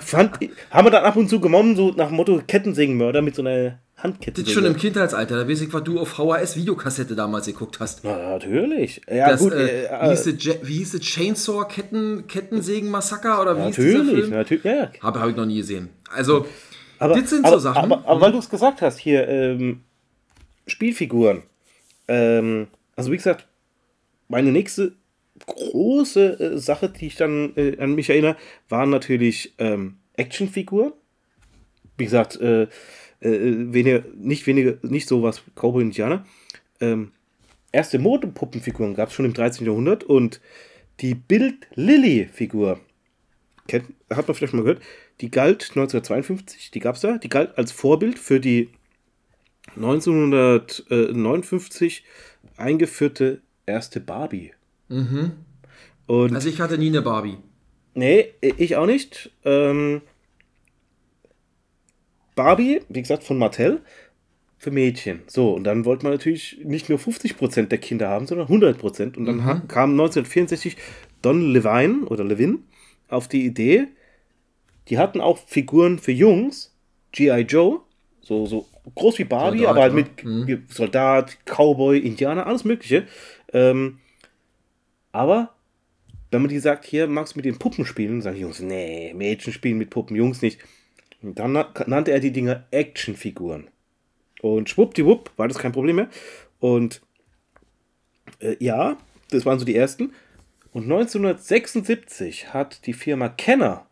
fand, 0.00 0.38
haben 0.70 0.86
wir 0.86 0.90
dann 0.90 1.04
ab 1.04 1.16
und 1.16 1.28
zu 1.28 1.40
genommen, 1.40 1.76
so 1.76 1.90
nach 1.92 2.08
dem 2.08 2.16
Motto 2.16 2.40
Kettensägenmörder 2.46 3.22
mit 3.22 3.34
so 3.34 3.42
einer 3.42 3.78
Handkettensäge. 3.96 4.42
das 4.44 4.48
ist 4.48 4.54
schon 4.54 4.64
im 4.64 4.76
Kindheitsalter. 4.76 5.36
Da 5.36 5.48
weiß 5.48 5.60
ich, 5.62 5.72
was 5.72 5.84
du 5.84 5.98
auf 6.00 6.08
VHS-Videokassette 6.10 7.14
damals 7.14 7.46
geguckt 7.46 7.80
hast. 7.80 8.04
Na, 8.04 8.16
natürlich. 8.30 9.00
Ja, 9.10 9.28
Das, 9.30 9.40
gut. 9.40 9.52
äh, 9.52 9.84
äh, 9.86 10.02
wie, 10.02 10.10
hieß 10.10 10.58
wie 10.62 10.74
hieß 10.74 10.92
das 10.92 11.00
Chainsaw 11.00 11.64
Ketten, 11.68 12.26
Kettensägen-Massaker 12.26 13.40
oder 13.40 13.56
wie 13.56 13.66
hieß 13.66 13.78
natürlich, 13.78 14.18
Film? 14.20 14.30
natürlich, 14.30 14.64
ja, 14.64 14.74
ja. 14.74 14.90
Habe 15.02 15.20
hab 15.20 15.28
ich 15.30 15.36
noch 15.36 15.46
nie 15.46 15.56
gesehen. 15.56 15.88
Also, 16.10 16.46
Aber, 16.98 17.14
das 17.18 17.30
sind 17.30 17.44
aber, 17.44 17.56
so 17.56 17.60
Sachen. 17.60 17.92
Aber, 17.92 18.06
aber 18.08 18.20
weil 18.20 18.32
du 18.32 18.38
es 18.38 18.50
gesagt 18.50 18.82
hast, 18.82 18.98
hier, 18.98 19.26
ähm, 19.28 19.80
Spielfiguren. 20.66 21.42
Ähm, 22.08 22.68
also 22.96 23.10
wie 23.12 23.16
gesagt, 23.16 23.46
meine 24.28 24.52
nächste 24.52 24.92
große 25.46 26.40
äh, 26.40 26.58
Sache, 26.58 26.88
die 26.88 27.06
ich 27.06 27.16
dann 27.16 27.54
äh, 27.56 27.78
an 27.78 27.94
mich 27.94 28.10
erinnere, 28.10 28.36
waren 28.68 28.90
natürlich 28.90 29.54
ähm, 29.58 29.96
Actionfiguren. 30.14 30.92
Wie 31.96 32.04
gesagt, 32.04 32.40
äh, 32.40 32.62
äh, 32.62 32.68
weniger, 33.20 34.04
nicht 34.16 34.46
weniger, 34.46 34.74
nicht 34.82 35.08
sowas 35.08 35.42
Cowboy 35.54 35.82
Indianer. 35.82 36.26
Ähm, 36.80 37.12
erste 37.72 37.98
Modepuppenfiguren 37.98 38.94
gab 38.94 39.08
es 39.08 39.14
schon 39.14 39.24
im 39.24 39.34
13. 39.34 39.66
Jahrhundert 39.66 40.04
und 40.04 40.40
die 41.00 41.14
Bild 41.14 41.66
Lilly 41.74 42.28
Figur 42.32 42.78
kennt, 43.66 43.92
hat 44.10 44.28
man 44.28 44.34
vielleicht 44.34 44.52
mal 44.54 44.62
gehört, 44.62 44.82
die 45.20 45.30
galt 45.30 45.70
1952, 45.70 46.70
die 46.70 46.80
gab 46.80 46.94
es 46.96 47.02
da, 47.02 47.18
die 47.18 47.28
galt 47.28 47.58
als 47.58 47.72
Vorbild 47.72 48.18
für 48.18 48.40
die 48.40 48.70
1959 49.76 52.04
eingeführte 52.56 53.42
erste 53.66 54.00
Barbie. 54.00 54.54
Und 56.06 56.34
also 56.34 56.48
ich 56.48 56.60
hatte 56.60 56.78
nie 56.78 56.88
eine 56.88 57.02
Barbie. 57.02 57.38
nee, 57.94 58.26
ich 58.40 58.76
auch 58.76 58.86
nicht. 58.86 59.30
Ähm, 59.44 60.02
Barbie, 62.34 62.80
wie 62.88 63.00
gesagt, 63.00 63.24
von 63.24 63.38
Mattel, 63.38 63.80
für 64.58 64.70
Mädchen. 64.70 65.20
So, 65.26 65.52
und 65.52 65.64
dann 65.64 65.84
wollte 65.84 66.04
man 66.04 66.12
natürlich 66.12 66.58
nicht 66.64 66.88
nur 66.88 66.98
50% 66.98 67.66
der 67.66 67.78
Kinder 67.78 68.08
haben, 68.08 68.26
sondern 68.26 68.48
100%. 68.48 69.16
Und 69.16 69.26
dann 69.26 69.44
ha- 69.44 69.62
kam 69.68 69.90
1964 69.92 70.76
Don 71.22 71.52
Levine 71.52 72.06
oder 72.06 72.24
Levin 72.24 72.64
auf 73.08 73.28
die 73.28 73.44
Idee, 73.44 73.88
die 74.88 74.98
hatten 74.98 75.20
auch 75.20 75.38
Figuren 75.38 75.98
für 75.98 76.12
Jungs, 76.12 76.74
G.I. 77.12 77.42
Joe, 77.42 77.80
so, 78.20 78.46
so 78.46 78.66
groß 78.94 79.18
wie 79.18 79.24
Barbie, 79.24 79.58
Soldat, 79.58 79.70
aber 79.76 79.82
halt 79.82 79.92
ja. 80.22 80.30
mit 80.46 80.72
Soldat, 80.72 81.38
Cowboy, 81.46 81.98
Indianer, 81.98 82.46
alles 82.46 82.64
Mögliche. 82.64 83.06
Ähm, 83.52 83.98
aber 85.14 85.54
wenn 86.32 86.42
man 86.42 86.48
die 86.48 86.58
sagt, 86.58 86.84
hier 86.84 87.06
magst 87.06 87.34
du 87.34 87.38
mit 87.38 87.44
den 87.44 87.60
Puppen 87.60 87.86
spielen, 87.86 88.20
sagen 88.20 88.34
die 88.34 88.42
Jungs, 88.42 88.58
nee, 88.58 89.14
Mädchen 89.14 89.52
spielen 89.52 89.78
mit 89.78 89.90
Puppen, 89.90 90.16
Jungs 90.16 90.42
nicht. 90.42 90.58
Und 91.22 91.38
dann 91.38 91.52
na- 91.52 91.72
nannte 91.86 92.10
er 92.10 92.18
die 92.18 92.32
Dinger 92.32 92.64
Actionfiguren. 92.72 93.68
Und 94.42 94.68
schwuppdiwupp 94.68 95.30
war 95.36 95.46
das 95.46 95.58
kein 95.58 95.70
Problem 95.70 95.96
mehr. 95.96 96.08
Und 96.58 97.00
äh, 98.40 98.56
ja, 98.58 98.96
das 99.30 99.46
waren 99.46 99.60
so 99.60 99.64
die 99.64 99.76
ersten. 99.76 100.12
Und 100.72 100.82
1976 100.82 102.52
hat 102.52 102.84
die 102.86 102.92
Firma 102.92 103.28
Kenner, 103.28 103.86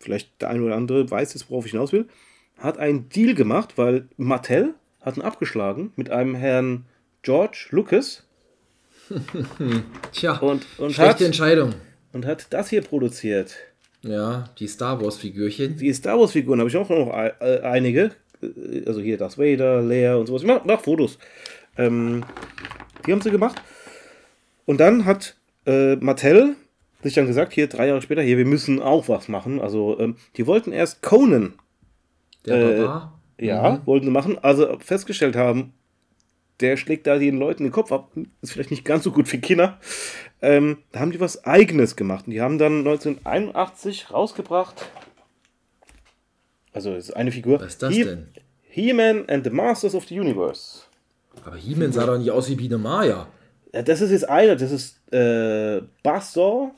vielleicht 0.00 0.42
der 0.42 0.50
eine 0.50 0.64
oder 0.64 0.74
andere 0.74 1.08
weiß 1.08 1.34
jetzt, 1.34 1.50
worauf 1.50 1.66
ich 1.66 1.70
hinaus 1.70 1.92
will, 1.92 2.08
hat 2.56 2.78
einen 2.78 3.08
Deal 3.10 3.34
gemacht, 3.36 3.78
weil 3.78 4.08
Mattel 4.16 4.74
hat 5.00 5.16
ihn 5.16 5.22
abgeschlagen 5.22 5.92
mit 5.94 6.10
einem 6.10 6.34
Herrn 6.34 6.86
George 7.22 7.68
Lucas 7.70 8.27
Tja, 10.12 10.36
Und- 10.38 10.66
und 10.78 10.92
schlechte 10.92 11.12
hat- 11.14 11.20
Entscheidung. 11.22 11.74
und 12.12 12.26
hat 12.26 12.46
das 12.50 12.70
hier 12.70 12.82
produziert. 12.82 13.54
Ja, 14.02 14.48
die 14.58 14.68
Star 14.68 15.00
Wars-Figürchen. 15.02 15.76
Die 15.76 15.92
Star 15.92 16.18
Wars 16.18 16.32
Figuren 16.32 16.60
habe 16.60 16.68
ich 16.70 16.76
auch 16.76 16.88
noch 16.88 17.08
äh, 17.12 17.60
einige. 17.62 18.12
Äh, 18.42 18.84
Also 18.86 19.00
hier 19.00 19.18
Darth 19.18 19.38
Vader, 19.38 19.82
Leia 19.82 20.14
und 20.16 20.26
sowas. 20.26 20.42
Ich 20.42 20.48
mache 20.48 20.62
mach 20.64 20.80
Fotos. 20.80 21.18
Ähm, 21.76 22.24
die 23.06 23.12
haben 23.12 23.20
sie 23.20 23.30
gemacht. 23.30 23.60
Und 24.66 24.78
dann 24.78 25.04
hat 25.04 25.34
äh, 25.66 25.96
Mattel 25.96 26.54
sich 27.02 27.14
dann 27.14 27.26
gesagt, 27.26 27.52
hier 27.52 27.66
drei 27.68 27.88
Jahre 27.88 28.02
später, 28.02 28.22
hier, 28.22 28.38
wir 28.38 28.44
müssen 28.44 28.80
auch 28.82 29.08
was 29.08 29.28
machen. 29.28 29.60
Also 29.60 29.98
ähm, 29.98 30.16
die 30.36 30.46
wollten 30.46 30.72
erst 30.72 31.02
Conan, 31.02 31.54
Der 32.46 32.56
Äh, 32.56 32.78
Barbar. 32.82 33.20
ja, 33.40 33.82
wollten 33.86 34.06
sie 34.06 34.12
machen. 34.12 34.38
Also 34.42 34.78
festgestellt 34.80 35.34
haben, 35.36 35.72
der 36.60 36.76
schlägt 36.76 37.06
da 37.06 37.18
den 37.18 37.38
Leuten 37.38 37.62
den 37.64 37.72
Kopf 37.72 37.92
ab. 37.92 38.10
Ist 38.42 38.52
vielleicht 38.52 38.70
nicht 38.70 38.84
ganz 38.84 39.04
so 39.04 39.12
gut 39.12 39.28
für 39.28 39.38
Kinder. 39.38 39.78
Ähm, 40.42 40.78
da 40.92 41.00
haben 41.00 41.12
die 41.12 41.20
was 41.20 41.44
Eigenes 41.44 41.94
gemacht. 41.96 42.26
Und 42.26 42.32
die 42.32 42.40
haben 42.40 42.58
dann 42.58 42.78
1981 42.78 44.10
rausgebracht. 44.12 44.86
Also, 46.72 46.94
das 46.94 47.08
ist 47.08 47.16
eine 47.16 47.32
Figur. 47.32 47.60
Was 47.60 47.66
ist 47.68 47.82
das 47.82 47.94
He- 47.94 48.04
denn? 48.04 48.28
He-Man 48.70 49.28
and 49.28 49.44
the 49.44 49.50
Masters 49.50 49.94
of 49.94 50.06
the 50.06 50.18
Universe. 50.20 50.82
Aber 51.44 51.56
He-Man 51.56 51.92
sah 51.92 52.06
doch 52.06 52.18
nicht 52.18 52.30
aus 52.30 52.48
wie 52.48 52.54
Biene 52.56 52.78
Maya. 52.78 53.26
Ja, 53.72 53.82
das 53.82 54.00
ist 54.00 54.10
jetzt 54.10 54.28
einer. 54.28 54.56
Das 54.56 54.70
ist 54.70 55.00
äh, 55.12 55.80
Buzzsaw, 56.02 56.70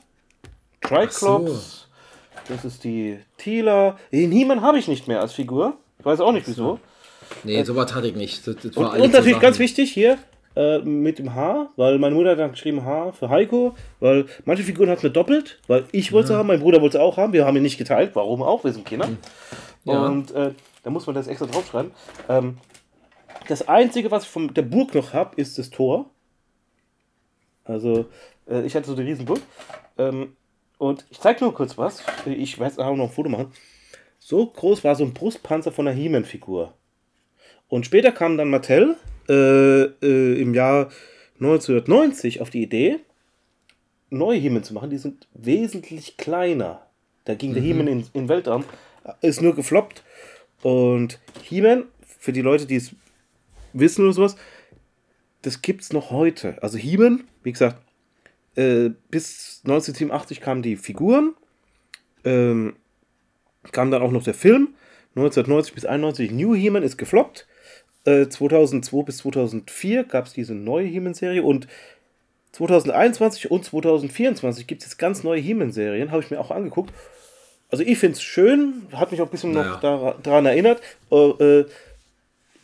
Triclops. 0.81 1.87
Das 2.47 2.65
ist 2.65 2.83
die 2.83 3.19
Tila. 3.37 3.97
Den 4.11 4.31
He-Man 4.31 4.61
habe 4.61 4.79
ich 4.79 4.87
nicht 4.87 5.07
mehr 5.07 5.21
als 5.21 5.33
Figur. 5.33 5.77
Ich 5.99 6.05
weiß 6.05 6.19
auch 6.21 6.31
nicht 6.31 6.47
wieso. 6.47 6.79
Nee, 7.43 7.63
sowas 7.63 7.93
hatte 7.93 8.07
ich 8.07 8.15
nicht. 8.15 8.45
Das, 8.47 8.55
das 8.57 8.77
Und, 8.77 8.99
und 8.99 9.13
natürlich 9.13 9.39
ganz 9.39 9.59
wichtig 9.59 9.91
hier 9.91 10.17
äh, 10.55 10.79
mit 10.79 11.19
dem 11.19 11.33
H, 11.33 11.71
weil 11.75 11.97
meine 11.99 12.15
Mutter 12.15 12.31
hat 12.31 12.39
dann 12.39 12.51
geschrieben 12.51 12.83
H 12.85 13.13
für 13.13 13.29
Heiko, 13.29 13.75
weil 13.99 14.25
manche 14.45 14.63
Figuren 14.63 14.89
hat 14.89 15.03
mir 15.03 15.09
doppelt, 15.09 15.59
weil 15.67 15.85
ich 15.91 16.11
wollte 16.11 16.29
sie 16.29 16.35
haben, 16.35 16.47
mein 16.47 16.59
Bruder 16.59 16.81
wollte 16.81 16.97
sie 16.97 17.01
auch 17.01 17.17
haben, 17.17 17.33
wir 17.33 17.45
haben 17.45 17.55
ihn 17.57 17.63
nicht 17.63 17.77
geteilt, 17.77 18.11
warum 18.15 18.41
auch, 18.41 18.63
wir 18.63 18.73
sind 18.73 18.85
Kinder. 18.85 19.09
Ja. 19.83 20.05
Und 20.05 20.31
äh, 20.31 20.51
da 20.83 20.89
muss 20.89 21.05
man 21.07 21.15
das 21.15 21.27
extra 21.27 21.47
draufschreiben. 21.47 21.91
Ähm, 22.29 22.57
das 23.47 23.67
Einzige, 23.67 24.11
was 24.11 24.23
ich 24.23 24.29
von 24.29 24.53
der 24.53 24.61
Burg 24.61 24.93
noch 24.93 25.13
habe, 25.13 25.35
ist 25.39 25.57
das 25.57 25.69
Tor. 25.69 26.09
Also, 27.63 28.05
äh, 28.47 28.61
ich 28.61 28.75
hatte 28.75 28.87
so 28.87 28.95
eine 28.95 29.05
riesen 29.05 29.25
Burg. 29.25 29.41
Ähm, 29.97 30.35
und 30.77 31.05
ich 31.09 31.19
zeige 31.19 31.43
nur 31.43 31.53
kurz 31.53 31.77
was. 31.77 32.03
Ich 32.25 32.59
weiß 32.59 32.79
auch 32.79 32.95
noch 32.95 33.05
ein 33.05 33.11
Foto 33.11 33.29
machen. 33.29 33.51
So 34.19 34.45
groß 34.45 34.83
war 34.83 34.95
so 34.95 35.03
ein 35.03 35.13
Brustpanzer 35.13 35.71
von 35.71 35.87
einer 35.87 35.95
He-Man-Figur. 35.95 36.73
Und 37.71 37.85
später 37.85 38.11
kam 38.11 38.35
dann 38.35 38.49
Mattel 38.49 38.97
äh, 39.29 39.83
äh, 39.83 40.41
im 40.41 40.53
Jahr 40.53 40.89
1990 41.35 42.41
auf 42.41 42.49
die 42.49 42.63
Idee, 42.63 42.99
neue 44.09 44.37
He-Man 44.37 44.65
zu 44.65 44.73
machen. 44.73 44.89
Die 44.89 44.97
sind 44.97 45.25
wesentlich 45.33 46.17
kleiner. 46.17 46.85
Da 47.23 47.33
ging 47.33 47.53
der 47.53 47.63
He-Man 47.63 47.87
in, 47.87 47.99
in 47.99 48.05
den 48.13 48.29
Weltraum. 48.29 48.65
Ist 49.21 49.41
nur 49.41 49.55
gefloppt. 49.55 50.03
Und 50.63 51.21
He-Man, 51.43 51.85
für 52.05 52.33
die 52.33 52.41
Leute, 52.41 52.65
die 52.65 52.75
es 52.75 52.91
wissen 53.71 54.03
oder 54.03 54.13
sowas, 54.13 54.35
das 55.41 55.61
gibt's 55.61 55.93
noch 55.93 56.11
heute. 56.11 56.61
Also 56.61 56.77
He-Man, 56.77 57.23
wie 57.43 57.53
gesagt, 57.53 57.77
äh, 58.55 58.89
bis 59.09 59.61
1987 59.63 60.41
kamen 60.41 60.61
die 60.61 60.75
Figuren. 60.75 61.35
Ähm, 62.25 62.75
kam 63.71 63.91
dann 63.91 64.01
auch 64.01 64.11
noch 64.11 64.23
der 64.23 64.33
Film. 64.33 64.75
1990 65.15 65.73
bis 65.73 65.85
91 65.85 66.31
New 66.31 66.53
He-Man 66.53 66.83
ist 66.83 66.97
gefloppt. 66.97 67.47
Äh, 68.05 68.27
2002 68.27 69.03
bis 69.03 69.17
2004 69.17 70.03
gab 70.05 70.25
es 70.25 70.33
diese 70.33 70.53
neue 70.55 70.85
He-Man-Serie 70.87 71.43
und 71.43 71.67
2021 72.53 73.49
und 73.51 73.63
2024 73.63 74.67
gibt 74.67 74.81
es 74.81 74.89
jetzt 74.89 74.97
ganz 74.97 75.23
neue 75.23 75.39
He-Man-Serien, 75.39 76.11
habe 76.11 76.21
ich 76.21 76.31
mir 76.31 76.39
auch 76.39 76.51
angeguckt. 76.51 76.91
Also 77.69 77.83
ich 77.85 77.97
finde 77.97 78.15
es 78.17 78.21
schön, 78.23 78.87
hat 78.91 79.11
mich 79.11 79.21
auch 79.21 79.27
ein 79.27 79.31
bisschen 79.31 79.53
Naja. 79.53 79.71
noch 79.71 79.79
dara- 79.81 80.15
daran 80.21 80.45
erinnert. 80.45 80.81
Äh, 81.11 81.15
äh, 81.61 81.65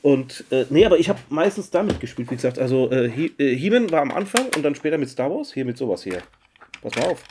und 0.02 0.44
äh, 0.52 0.66
nee, 0.70 0.86
aber 0.86 1.00
ich 1.00 1.10
habe 1.10 1.20
meistens 1.30 1.70
damit 1.70 2.00
gespielt, 2.00 2.30
wie 2.32 2.36
gesagt. 2.36 2.60
Also 2.60 2.90
äh, 2.92 3.06
äh, 3.38 3.56
He-Man 3.56 3.90
war 3.92 4.02
am 4.02 4.12
Anfang 4.12 4.46
und 4.56 4.64
dann 4.64 4.76
später 4.76 4.98
mit 4.98 5.10
Star 5.10 5.30
Wars, 5.32 5.54
hier 5.54 5.66
mit 5.66 5.78
sowas 5.78 6.04
hier. 6.04 6.22
Pass 6.82 6.96
mal 6.96 7.06
auf. 7.08 7.24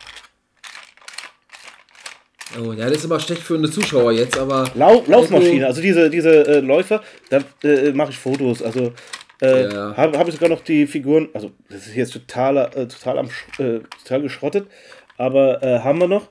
Oh, 2.58 2.72
ja, 2.72 2.88
das 2.88 2.98
ist 2.98 3.04
aber 3.04 3.20
schlecht 3.20 3.42
für 3.42 3.56
eine 3.56 3.70
Zuschauer 3.70 4.12
jetzt, 4.12 4.38
aber. 4.38 4.70
Lau 4.74 5.02
Laufmaschine, 5.06 5.66
also 5.66 5.80
diese, 5.82 6.08
diese 6.10 6.46
äh, 6.46 6.60
Läufer, 6.60 7.02
da 7.30 7.40
äh, 7.62 7.92
mache 7.92 8.10
ich 8.10 8.18
Fotos. 8.18 8.62
Also 8.62 8.92
äh, 9.42 9.64
Ja. 9.72 9.96
habe 9.96 10.18
hab 10.18 10.26
ich 10.28 10.34
sogar 10.34 10.48
noch 10.48 10.62
die 10.62 10.86
Figuren, 10.86 11.28
also 11.34 11.50
das 11.68 11.86
ist 11.86 11.94
jetzt 11.96 12.12
total, 12.12 12.56
äh, 12.74 12.86
total, 12.86 13.18
am, 13.18 13.26
äh, 13.58 13.80
total 14.02 14.22
geschrottet, 14.22 14.66
aber 15.18 15.62
äh, 15.62 15.80
haben 15.80 16.00
wir 16.00 16.08
noch. 16.08 16.28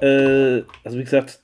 Äh, 0.00 0.62
also 0.84 0.98
wie 0.98 1.04
gesagt, 1.04 1.40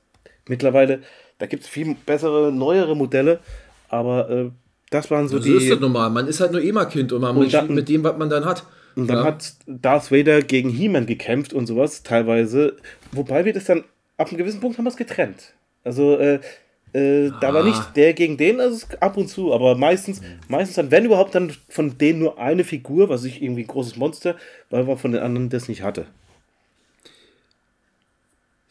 mittlerweile, 0.49 1.01
da 1.39 1.47
gibt 1.47 1.63
es 1.65 1.69
viel 1.69 1.97
bessere, 2.07 2.53
neuere 2.53 2.95
Modelle, 2.97 3.41
aber 3.89 4.29
äh, 4.31 4.51
das 4.91 5.11
waren 5.11 5.29
so 5.29 5.39
So 5.39 5.45
die. 5.45 5.53
ist 5.55 5.71
das 5.71 5.81
normal. 5.81 6.11
Man 6.11 6.27
ist 6.27 6.41
halt 6.41 6.53
nur 6.53 6.61
und 6.61 7.21
man 7.21 7.37
Und 7.37 7.47
spielt 7.47 7.55
dann- 7.55 7.75
mit 7.75 7.89
dem, 7.89 8.05
was 8.05 8.17
man 8.19 8.29
dann 8.29 8.45
hat. 8.45 8.65
Und 8.97 9.07
dann 9.09 9.19
Ja. 9.19 9.25
hat 9.25 9.53
Darth 9.69 10.11
Vader 10.11 10.43
gegen 10.43 10.69
He-Man 10.69 11.07
gekämpft 11.07 11.53
und 11.53 11.67
sowas, 11.67 12.03
teilweise. 12.03 12.77
Wobei 13.13 13.45
wir 13.45 13.53
das 13.53 13.65
dann, 13.67 13.85
ab 14.21 14.29
einem 14.29 14.39
gewissen 14.39 14.61
Punkt 14.61 14.77
haben 14.79 14.85
wir 14.85 14.91
es 14.91 14.97
getrennt. 14.97 15.55
Also, 15.85 16.17
äh, 16.19 16.41
äh, 16.93 17.31
da 17.41 17.55
war 17.55 17.63
Ah. 17.63 17.69
nicht 17.69 17.97
der 17.97 18.13
gegen 18.15 18.37
den, 18.37 18.61
also 18.61 18.77
es- 18.77 19.01
ab 19.03 19.17
und 19.17 19.29
zu, 19.29 19.53
aber 19.55 19.77
meistens, 19.77 20.21
meistens 20.49 20.77
dann, 20.77 20.91
wenn 20.91 21.05
überhaupt, 21.05 21.35
dann 21.35 21.53
von 21.69 21.97
denen 21.99 22.19
nur 22.19 22.39
eine 22.39 22.65
Figur, 22.65 23.09
was 23.09 23.25
ich 23.25 23.43
irgendwie 23.43 23.63
ein 23.63 23.69
großes 23.69 23.97
Monster, 23.97 24.37
weil 24.71 24.85
man 24.85 24.99
von 24.99 25.13
den 25.13 25.23
anderen 25.23 25.49
das 25.51 25.69
nicht 25.69 25.83
hatte. 25.83 26.07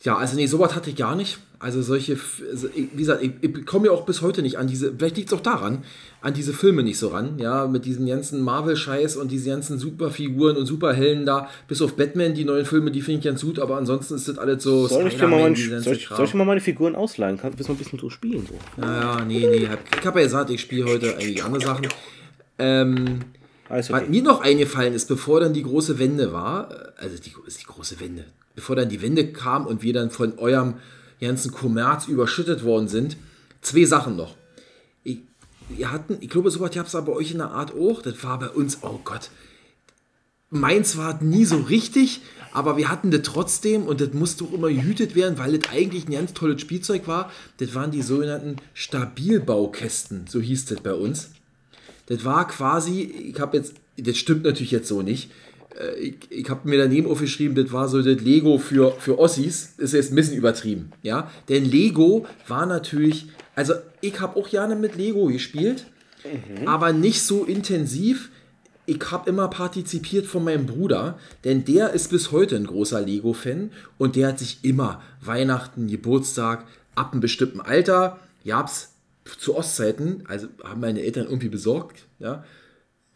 Ja, 0.01 0.15
also 0.17 0.35
nee, 0.37 0.45
sowas 0.47 0.75
hatte 0.75 0.89
ich 0.89 0.95
gar 0.95 1.15
nicht. 1.15 1.39
Also 1.61 1.81
solche, 1.81 2.17
also, 2.49 2.69
ich- 2.73 2.87
wie 2.93 2.99
gesagt, 2.99 3.21
ich, 3.21 3.31
ich 3.41 3.65
komme 3.65 3.87
ja 3.87 3.91
auch 3.91 4.05
bis 4.05 4.21
heute 4.21 4.41
nicht 4.41 4.57
an 4.57 4.67
diese, 4.67 4.93
vielleicht 4.93 5.17
liegt 5.17 5.29
es 5.29 5.37
auch 5.37 5.41
daran, 5.41 5.83
an 6.21 6.33
diese 6.33 6.53
Filme 6.53 6.83
nicht 6.83 6.97
so 6.97 7.09
ran, 7.09 7.37
ja, 7.37 7.67
mit 7.67 7.83
diesen 7.83 8.07
ganzen 8.07 8.39
Marvel-Scheiß 8.41 9.17
und 9.17 9.29
diesen 9.29 9.51
ganzen 9.51 9.77
Superfiguren 9.77 10.55
und 10.55 10.65
Superhelden 10.67 11.25
da, 11.25 11.49
bis 11.67 11.81
auf 11.81 11.97
Batman, 11.97 12.33
die 12.33 12.45
neuen 12.45 12.65
Filme, 12.65 12.91
die 12.91 13.01
finde 13.01 13.19
ich 13.19 13.25
ganz 13.25 13.41
gut, 13.41 13.59
aber 13.59 13.75
ansonsten 13.75 14.15
ist 14.15 14.29
das 14.29 14.37
alles 14.37 14.63
so 14.63 14.87
Soll 14.87 15.07
ich 15.07 15.17
dir 15.17 15.27
mal 15.27 15.41
ganze 15.53 15.81
soll 15.83 15.95
ich, 15.97 16.07
soll 16.07 16.23
ich 16.25 16.33
mal 16.33 16.45
meine 16.45 16.61
Figuren 16.61 16.95
ausleihen? 16.95 17.37
Kann, 17.37 17.51
willst 17.57 17.67
du 17.67 17.73
mal 17.73 17.75
ein 17.75 17.83
bisschen 17.83 17.99
so 17.99 18.09
spielen? 18.09 18.47
So. 18.47 18.81
Ja, 18.81 19.17
ja, 19.17 19.25
nee, 19.25 19.45
nee, 19.45 19.67
hab, 19.67 19.79
ich 19.99 20.05
habe 20.05 20.19
ja 20.19 20.25
gesagt, 20.27 20.49
ich 20.51 20.61
spiele 20.61 20.85
heute 20.85 21.17
eigentlich 21.17 21.43
andere 21.43 21.61
Sachen. 21.61 21.87
Ähm, 22.57 23.19
Alles 23.67 23.89
Was 23.91 24.01
okay. 24.01 24.09
mir 24.09 24.23
noch 24.23 24.39
eingefallen 24.41 24.93
ist, 24.93 25.09
bevor 25.09 25.41
dann 25.41 25.53
die 25.53 25.63
große 25.63 25.99
Wende 25.99 26.31
war, 26.31 26.71
äh, 26.71 27.03
also 27.03 27.17
die 27.17 27.33
ist 27.45 27.61
die 27.61 27.65
große 27.65 27.99
Wende, 27.99 28.23
bevor 28.59 28.75
dann 28.75 28.89
die 28.89 29.01
Wende 29.01 29.31
kam 29.31 29.65
und 29.65 29.83
wir 29.83 29.93
dann 29.93 30.11
von 30.11 30.37
eurem 30.37 30.73
ganzen 31.21 31.53
Kommerz 31.53 32.09
überschüttet 32.09 32.61
worden 32.61 32.89
sind, 32.89 33.15
zwei 33.61 33.85
Sachen 33.85 34.17
noch. 34.17 34.35
Ich, 35.05 35.19
wir 35.69 35.91
hatten, 35.91 36.17
ich 36.19 36.29
glaube, 36.29 36.51
sowas 36.51 36.71
gab 36.71 36.87
es 36.87 36.93
aber 36.93 37.13
euch 37.13 37.31
in 37.31 37.37
der 37.37 37.51
Art 37.51 37.73
auch. 37.73 38.01
Das 38.01 38.21
war 38.21 38.37
bei 38.37 38.49
uns, 38.49 38.79
oh 38.81 38.99
Gott. 39.05 39.29
Meins 40.49 40.97
war 40.97 41.23
nie 41.23 41.45
so 41.45 41.55
richtig, 41.55 42.19
aber 42.51 42.75
wir 42.75 42.89
hatten 42.89 43.11
das 43.11 43.21
trotzdem 43.21 43.83
und 43.83 44.01
das 44.01 44.11
musste 44.11 44.43
auch 44.43 44.51
immer 44.51 44.67
gehütet 44.67 45.15
werden, 45.15 45.37
weil 45.37 45.57
das 45.57 45.71
eigentlich 45.71 46.09
ein 46.09 46.11
ganz 46.11 46.33
tolles 46.33 46.59
Spielzeug 46.59 47.07
war. 47.07 47.31
Das 47.59 47.73
waren 47.75 47.91
die 47.91 48.01
sogenannten 48.01 48.57
Stabilbaukästen, 48.73 50.27
so 50.27 50.41
hieß 50.41 50.65
das 50.65 50.81
bei 50.81 50.93
uns. 50.93 51.29
Das 52.07 52.25
war 52.25 52.45
quasi, 52.45 53.03
ich 53.03 53.39
habe 53.39 53.55
jetzt, 53.55 53.75
das 53.95 54.17
stimmt 54.17 54.43
natürlich 54.43 54.71
jetzt 54.71 54.89
so 54.89 55.01
nicht. 55.01 55.31
Äh, 55.77 55.99
Ich, 55.99 56.15
ich 56.29 56.49
habe 56.49 56.67
mir 56.69 56.77
daneben 56.77 57.07
aufgeschrieben, 57.07 57.55
das 57.55 57.71
war 57.71 57.87
so 57.87 58.01
das 58.01 58.21
Lego 58.21 58.57
für, 58.57 58.91
für 58.99 59.19
Ossis. 59.19 59.73
Ist 59.77 59.93
jetzt 59.93 60.11
ein 60.11 60.15
bisschen 60.15 60.37
übertrieben, 60.37 60.91
ja. 61.03 61.29
Denn 61.49 61.65
Lego 61.65 62.25
war 62.47 62.65
natürlich 62.65 63.27
Also 63.55 63.73
ich 64.01 64.19
habe 64.21 64.39
auch 64.39 64.49
gerne 64.49 64.75
mit 64.75 64.95
Lego 64.95 65.25
gespielt, 65.27 65.85
aber 66.65 66.93
nicht 66.93 67.21
so 67.23 67.43
intensiv. 67.43 68.29
Ich 68.85 69.11
habe 69.11 69.29
immer 69.29 69.49
partizipiert 69.49 70.25
von 70.25 70.43
meinem 70.45 70.65
Bruder, 70.65 71.19
denn 71.43 71.65
der 71.65 71.91
ist 71.91 72.09
bis 72.09 72.31
heute 72.31 72.55
ein 72.55 72.65
großer 72.65 73.01
Lego-Fan 73.01 73.71
und 73.97 74.15
der 74.15 74.29
hat 74.29 74.39
sich 74.39 74.59
immer 74.63 75.01
Weihnachten, 75.21 75.87
Geburtstag, 75.87 76.65
ab 76.95 77.11
einem 77.11 77.21
bestimmten 77.21 77.59
Alter, 77.59 78.19
gab's 78.45 78.93
zu 79.37 79.55
Ostzeiten, 79.55 80.23
also 80.27 80.47
haben 80.63 80.81
meine 80.81 81.01
Eltern 81.01 81.25
irgendwie 81.25 81.49
besorgt, 81.49 82.07
ja, 82.19 82.43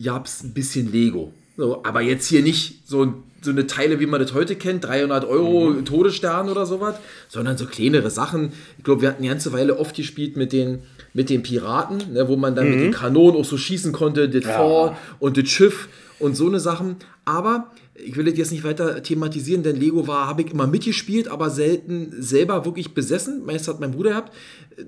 gab's 0.03 0.43
ein 0.43 0.53
bisschen 0.53 0.91
Lego. 0.91 1.33
So, 1.55 1.83
aber 1.83 2.01
jetzt 2.01 2.27
hier 2.27 2.41
nicht 2.41 2.87
so, 2.87 3.13
so 3.41 3.51
eine 3.51 3.67
Teile, 3.67 3.99
wie 3.99 4.07
man 4.07 4.19
das 4.19 4.33
heute 4.33 4.55
kennt, 4.55 4.85
300 4.85 5.25
Euro 5.25 5.73
Todesstern 5.83 6.49
oder 6.49 6.65
sowas, 6.65 6.95
sondern 7.29 7.57
so 7.57 7.67
kleinere 7.67 8.09
Sachen. 8.09 8.53
Ich 8.77 8.83
glaube, 8.83 9.01
wir 9.01 9.09
hatten 9.09 9.21
eine 9.21 9.29
ganze 9.29 9.53
Weile 9.53 9.77
oft 9.77 9.95
gespielt 9.95 10.35
mit 10.35 10.51
den, 10.51 10.79
mit 11.13 11.29
den 11.29 11.43
Piraten, 11.43 12.13
ne, 12.13 12.27
wo 12.27 12.37
man 12.37 12.55
dann 12.55 12.69
mit 12.69 12.79
den 12.79 12.91
Kanonen 12.91 13.39
auch 13.39 13.45
so 13.45 13.57
schießen 13.57 13.91
konnte, 13.91 14.29
das 14.29 14.45
Fort 14.45 14.97
und 15.19 15.37
das 15.37 15.47
Schiff 15.49 15.89
und 16.17 16.35
so 16.35 16.47
eine 16.47 16.59
Sachen. 16.59 16.95
Aber 17.25 17.71
ich 17.95 18.15
will 18.15 18.25
das 18.25 18.37
jetzt 18.37 18.51
nicht 18.51 18.63
weiter 18.63 19.03
thematisieren, 19.03 19.61
denn 19.61 19.75
Lego 19.75 20.07
war, 20.07 20.27
habe 20.27 20.41
ich 20.41 20.51
immer 20.51 20.65
mitgespielt, 20.65 21.27
aber 21.27 21.51
selten 21.51 22.13
selber 22.17 22.65
wirklich 22.65 22.95
besessen. 22.95 23.45
Meist 23.45 23.67
hat 23.67 23.79
mein 23.79 23.91
Bruder 23.91 24.11
gehabt. 24.11 24.33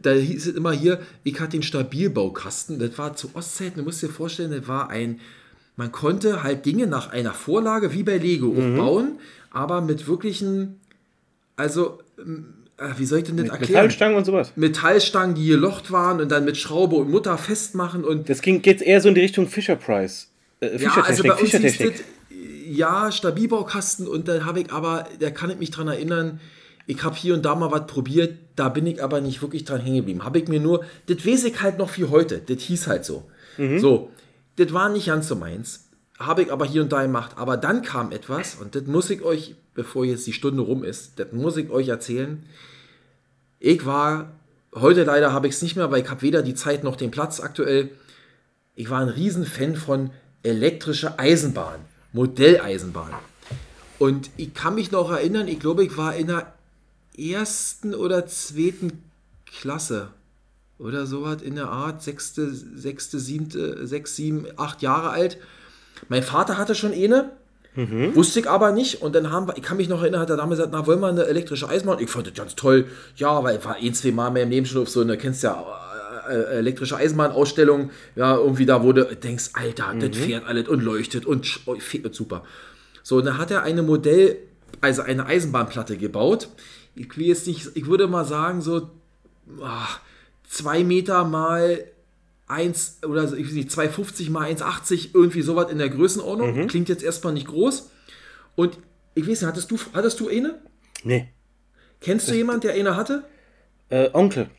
Da 0.02 0.14
hieß 0.14 0.48
es 0.48 0.56
immer 0.56 0.72
hier, 0.72 1.00
ich 1.24 1.40
hatte 1.40 1.52
den 1.52 1.64
Stabilbaukasten. 1.64 2.80
Das 2.80 2.98
war 2.98 3.16
zu 3.16 3.30
Ostzeiten, 3.36 3.78
du 3.78 3.84
musst 3.84 4.02
dir 4.02 4.10
vorstellen, 4.10 4.52
das 4.52 4.68
war 4.68 4.90
ein, 4.90 5.20
man 5.78 5.92
konnte 5.92 6.44
halt 6.44 6.66
Dinge 6.66 6.88
nach 6.88 7.12
einer 7.12 7.34
Vorlage 7.34 7.94
wie 7.94 8.04
bei 8.04 8.18
Lego 8.18 8.50
auch 8.50 8.78
bauen, 8.78 9.20
aber 9.52 9.82
mit 9.82 10.08
wirklichen, 10.08 10.80
also, 11.56 12.00
ähm, 12.20 12.54
äh, 12.78 12.90
wie 12.98 13.06
soll 13.06 13.20
ich 13.20 13.26
denn 13.26 13.38
das 13.38 13.50
erklären? 13.50 13.72
Metallstangen 13.72 14.18
und 14.18 14.26
sowas. 14.26 14.52
Metallstangen, 14.56 15.36
die 15.36 15.48
gelocht 15.48 15.92
waren 15.92 16.20
und 16.20 16.30
dann 16.30 16.46
mit 16.46 16.58
Schraube 16.58 16.96
und 16.96 17.10
Mutter 17.10 17.38
festmachen 17.38 18.04
und 18.04 18.30
Das 18.30 18.42
ging 18.42 18.62
jetzt 18.64 18.84
eher 18.84 19.02
so 19.02 19.10
in 19.10 19.16
die 19.16 19.22
Richtung 19.22 19.48
Fisher 19.48 19.76
Price. 19.76 20.30
Äh, 20.60 20.82
ja, 20.82 20.92
also 21.02 21.24
bei 21.24 21.32
uns 21.32 21.52
hieß 21.52 21.62
das, 21.62 21.76
Fischertechnik. 21.76 22.06
ja, 22.70 23.12
Stabilbaukasten 23.12 24.08
und 24.08 24.28
dann 24.28 24.46
habe 24.46 24.62
ich 24.62 24.72
aber, 24.72 25.08
da 25.20 25.30
kann 25.30 25.50
ich 25.50 25.60
mich 25.60 25.72
dran 25.72 25.88
erinnern, 25.88 26.40
ich 26.88 27.04
habe 27.04 27.16
hier 27.16 27.34
und 27.34 27.44
da 27.44 27.56
mal 27.56 27.72
was 27.72 27.88
probiert, 27.88 28.38
da 28.56 28.70
bin 28.70 28.86
ich 28.86 29.04
aber 29.04 29.20
nicht 29.20 29.42
wirklich 29.42 29.64
dran 29.64 29.82
hängen 29.82 29.98
geblieben. 29.98 30.24
Habe 30.24 30.40
ich 30.40 30.48
mir 30.48 30.60
nur, 30.60 30.86
das 31.08 31.26
weiß 31.26 31.46
ich 31.46 31.62
halt 31.62 31.80
noch 31.80 31.98
wie 31.98 32.06
heute, 32.06 32.40
das 32.46 32.62
hieß 32.62 32.88
halt 32.88 33.06
so. 33.06 33.24
So, 33.80 34.12
das 34.58 34.74
war 34.74 34.90
nicht 34.90 35.08
ganz 35.08 35.28
so 35.28 35.36
meins, 35.36 35.90
habe 36.18 36.44
ich 36.44 36.52
aber 36.52 36.66
hier 36.66 36.82
und 36.82 36.92
da 36.92 37.02
gemacht. 37.02 37.32
Aber 37.36 37.58
dann 37.58 37.82
kam 37.82 38.12
etwas 38.12 38.56
und 38.56 38.76
das 38.76 38.84
muss 38.86 39.10
ich 39.10 39.22
euch, 39.22 39.56
bevor 39.74 40.06
jetzt 40.06 40.26
die 40.28 40.34
Stunde 40.34 40.62
rum 40.62 40.84
ist, 40.84 41.20
das 41.20 41.32
muss 41.32 41.58
ich 41.58 41.70
euch 41.70 41.90
erzählen. 41.90 42.44
Ich 43.60 43.86
war, 43.86 44.32
heute 44.74 45.04
leider 45.04 45.34
habe 45.34 45.48
ich 45.48 45.56
es 45.56 45.62
nicht 45.62 45.76
mehr, 45.76 45.92
weil 45.92 46.04
ich 46.04 46.10
habe 46.10 46.22
weder 46.22 46.42
die 46.42 46.56
Zeit 46.56 46.84
noch 46.84 46.96
den 46.96 47.12
Platz 47.12 47.40
aktuell. 47.40 47.90
Ich 48.76 48.90
war 48.90 49.02
ein 49.02 49.10
Riesenfan 49.10 49.76
von 49.76 50.12
elektrischer 50.44 51.20
Eisenbahn, 51.20 51.80
Modelleisenbahn. 52.14 53.14
Und 54.00 54.30
ich 54.38 54.54
kann 54.54 54.76
mich 54.76 54.92
noch 54.92 55.10
erinnern, 55.12 55.48
ich 55.48 55.60
glaube, 55.60 55.84
ich 55.84 55.98
war 55.98 56.16
in 56.16 56.28
der 56.28 56.54
ersten 57.18 57.94
oder 57.96 58.28
zweiten 58.28 59.04
Klasse 59.46 60.10
oder 60.78 61.06
so 61.06 61.20
sowas 61.20 61.42
in 61.42 61.56
der 61.56 61.70
Art, 61.70 62.04
sechste, 62.04 62.52
sechste, 62.54 63.20
siebte, 63.20 63.88
sechs, 63.88 64.16
sieben, 64.16 64.46
acht 64.58 64.82
Jahre 64.82 65.10
alt. 65.10 65.38
Mein 66.10 66.24
Vater 66.24 66.58
hatte 66.58 66.76
schon 66.76 66.92
eine, 66.92 67.32
mhm. 67.76 68.16
wusste 68.16 68.42
ich 68.42 68.50
aber 68.50 68.72
nicht. 68.72 69.02
Und 69.02 69.16
dann 69.16 69.32
haben 69.32 69.48
wir, 69.48 69.58
ich 69.58 69.64
kann 69.64 69.78
mich 69.78 69.88
noch 69.88 70.02
erinnern, 70.02 70.22
hat 70.22 70.30
er 70.30 70.38
damals 70.38 70.58
gesagt, 70.60 70.74
na, 70.74 70.86
wollen 70.86 71.00
wir 71.00 71.08
eine 71.08 71.26
elektrische 71.26 71.70
Eisenbahn? 71.70 72.00
Ich 72.00 72.10
fand 72.10 72.28
das 72.28 72.34
ganz 72.34 72.56
toll. 72.56 72.86
Ja, 73.16 73.44
weil 73.44 73.58
ich 73.58 73.66
war 73.66 73.76
ein, 73.76 73.94
zwei 73.94 74.12
Mal 74.12 74.32
mehr 74.32 74.44
im 74.44 74.50
Leben 74.50 74.66
schon 74.66 74.82
auf 74.82 74.90
so 74.90 75.02
eine, 75.02 75.18
kennst 75.18 75.44
ja, 75.44 75.62
äh, 76.28 76.34
äh, 76.34 76.42
äh, 76.42 76.58
elektrische 76.58 76.98
Eisenbahnausstellung. 76.98 77.92
ja, 78.16 78.36
irgendwie 78.36 78.66
da 78.66 78.84
wurde, 78.84 79.16
denkst, 79.16 79.52
Alter, 79.54 79.94
mhm. 79.94 80.00
das 80.02 80.18
fährt 80.18 80.46
alles 80.46 80.68
und 80.68 80.84
leuchtet 80.84 81.26
und 81.26 81.60
oh, 81.66 81.78
super. 82.12 82.44
So, 83.02 83.18
und 83.18 83.26
dann 83.26 83.38
hat 83.38 83.52
er 83.52 83.64
eine 83.64 83.84
Modell, 83.84 84.38
also 84.82 85.04
eine 85.04 85.26
Eisenbahnplatte 85.26 85.96
gebaut. 85.96 86.50
Ich 86.96 87.16
will 87.18 87.28
jetzt 87.28 87.48
nicht, 87.48 87.70
ich 87.76 87.86
würde 87.86 88.08
mal 88.08 88.26
sagen, 88.26 88.62
so, 88.62 88.90
ach, 89.62 90.00
2 90.56 90.84
Meter 90.84 91.26
mal 91.26 91.84
1 92.48 93.00
oder 93.06 93.24
ich 93.34 93.48
weiß 93.48 93.54
nicht, 93.54 93.70
2,50 93.70 94.32
mal 94.32 94.50
1,80, 94.50 95.10
irgendwie 95.14 95.42
sowas 95.42 95.70
in 95.72 95.78
der 95.78 95.90
Größenordnung. 95.90 96.56
Mhm. 96.56 96.68
Klingt 96.68 96.90
jetzt 96.90 97.04
erstmal 97.04 97.34
nicht 97.34 97.48
groß. 97.48 97.90
Und 98.56 98.78
ich 99.16 99.24
weiß 99.24 99.42
nicht, 99.42 99.44
hattest 99.44 99.70
du, 99.72 99.78
hattest 99.94 100.20
du 100.20 100.30
eine? 100.30 100.60
Nee. 101.04 101.28
Kennst 102.00 102.28
das 102.28 102.34
du 102.34 102.38
jemanden, 102.38 102.62
der 102.62 102.74
eine 102.74 102.96
hatte? 102.96 103.24
Äh, 103.90 104.10
Onkel. 104.14 104.50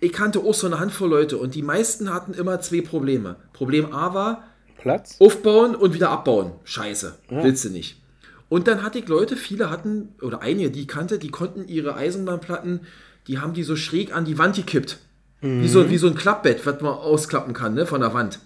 Ich 0.00 0.12
kannte 0.12 0.40
auch 0.40 0.54
so 0.54 0.66
eine 0.66 0.80
Handvoll 0.80 1.10
Leute 1.10 1.38
und 1.38 1.54
die 1.54 1.62
meisten 1.62 2.12
hatten 2.12 2.34
immer 2.34 2.60
zwei 2.60 2.80
Probleme. 2.80 3.36
Problem 3.52 3.92
A 3.92 4.14
war, 4.14 4.48
Platz? 4.78 5.16
Aufbauen 5.20 5.76
und 5.76 5.94
wieder 5.94 6.10
abbauen. 6.10 6.54
Scheiße. 6.64 7.18
Ja. 7.30 7.44
Willst 7.44 7.64
du 7.64 7.70
nicht. 7.70 8.02
Und 8.48 8.66
dann 8.66 8.82
hatte 8.82 8.98
ich 8.98 9.06
Leute, 9.06 9.36
viele 9.36 9.70
hatten, 9.70 10.14
oder 10.20 10.42
einige, 10.42 10.72
die 10.72 10.82
ich 10.82 10.88
kannte, 10.88 11.20
die 11.20 11.30
konnten 11.30 11.68
ihre 11.68 11.94
Eisenbahnplatten 11.94 12.80
die 13.26 13.38
haben 13.38 13.54
die 13.54 13.62
so 13.62 13.76
schräg 13.76 14.14
an 14.14 14.24
die 14.24 14.38
Wand 14.38 14.56
gekippt. 14.56 14.98
Wie, 15.40 15.66
so, 15.66 15.90
wie 15.90 15.98
so 15.98 16.06
ein 16.06 16.14
Klappbett, 16.14 16.64
was 16.66 16.80
man 16.80 16.92
ausklappen 16.92 17.52
kann, 17.52 17.74
ne, 17.74 17.84
von 17.84 18.00
der 18.00 18.14
Wand. 18.14 18.38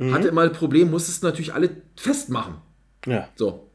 Hatte 0.00 0.28
immer 0.28 0.40
ein 0.40 0.52
Problem, 0.52 0.90
musstest 0.90 1.22
natürlich 1.22 1.52
alle 1.52 1.70
festmachen. 1.94 2.54
Ja. 3.06 3.28
So. 3.36 3.68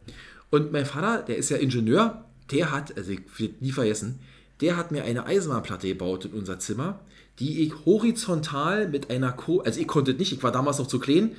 Und 0.50 0.72
mein 0.72 0.86
Vater, 0.86 1.24
der 1.24 1.38
ist 1.38 1.50
ja 1.50 1.58
Ingenieur, 1.58 2.26
der 2.52 2.72
hat, 2.72 2.98
also 2.98 3.12
ich 3.12 3.22
will 3.38 3.54
nie 3.60 3.72
vergessen, 3.72 4.20
der 4.62 4.76
hat 4.76 4.92
mir 4.92 5.04
eine 5.04 5.26
Eisenbahnplatte 5.26 5.88
gebaut 5.88 6.26
in 6.26 6.32
unser 6.32 6.58
Zimmer, 6.60 7.00
die 7.40 7.62
ich 7.62 7.86
horizontal 7.86 8.88
mit 8.88 9.12
einer 9.12 9.32
Ko 9.32 9.60
also 9.60 9.80
ich 9.80 9.88
konnte 9.88 10.12
es 10.12 10.18
nicht, 10.18 10.34
ich 10.34 10.44
war 10.44 10.52
damals 10.52 10.80
noch 10.80 10.88
zu 10.88 11.00
klein, 11.00 11.36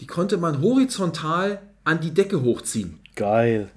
die 0.00 0.06
konnte 0.06 0.38
man 0.38 0.62
horizontal 0.62 1.60
an 1.84 2.00
die 2.00 2.14
Decke 2.14 2.42
hochziehen. 2.42 3.00
Geil. 3.14 3.70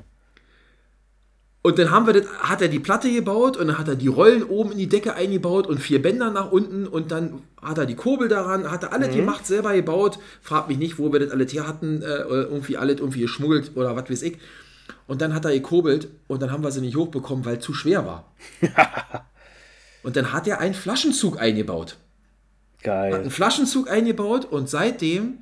Und 1.63 1.77
dann 1.77 1.91
haben 1.91 2.07
wir 2.07 2.13
das, 2.13 2.27
hat 2.39 2.61
er 2.63 2.69
die 2.69 2.79
Platte 2.79 3.11
gebaut 3.11 3.55
und 3.55 3.67
dann 3.67 3.77
hat 3.77 3.87
er 3.87 3.95
die 3.95 4.07
Rollen 4.07 4.43
oben 4.43 4.71
in 4.71 4.79
die 4.79 4.89
Decke 4.89 5.13
eingebaut 5.13 5.67
und 5.67 5.77
vier 5.77 6.01
Bänder 6.01 6.31
nach 6.31 6.51
unten 6.51 6.87
und 6.87 7.11
dann 7.11 7.43
hat 7.61 7.77
er 7.77 7.85
die 7.85 7.95
Kurbel 7.95 8.27
daran, 8.27 8.71
hat 8.71 8.81
er 8.81 8.93
alles 8.93 9.13
gemacht, 9.13 9.45
selber 9.45 9.73
gebaut. 9.73 10.17
Frag 10.41 10.67
mich 10.67 10.79
nicht, 10.79 10.97
wo 10.97 11.13
wir 11.13 11.19
das 11.19 11.29
alles 11.29 11.53
her 11.53 11.67
hatten, 11.67 12.01
äh, 12.01 12.23
irgendwie 12.23 12.77
alles 12.77 12.99
irgendwie 12.99 13.21
geschmuggelt 13.21 13.73
oder 13.75 13.95
was 13.95 14.09
weiß 14.09 14.23
ich. 14.23 14.39
Und 15.05 15.21
dann 15.21 15.35
hat 15.35 15.45
er 15.45 15.51
gekurbelt 15.51 16.07
und 16.27 16.41
dann 16.41 16.51
haben 16.51 16.63
wir 16.63 16.71
sie 16.71 16.81
nicht 16.81 16.95
hochbekommen, 16.95 17.45
weil 17.45 17.57
es 17.57 17.63
zu 17.63 17.73
schwer 17.73 18.07
war. 18.07 18.31
und 20.03 20.15
dann 20.15 20.33
hat 20.33 20.47
er 20.47 20.59
einen 20.59 20.73
Flaschenzug 20.73 21.39
eingebaut. 21.39 21.97
Hat 22.77 22.83
Geil. 22.83 23.13
einen 23.13 23.29
Flaschenzug 23.29 23.87
eingebaut 23.87 24.45
und 24.45 24.67
seitdem, 24.67 25.39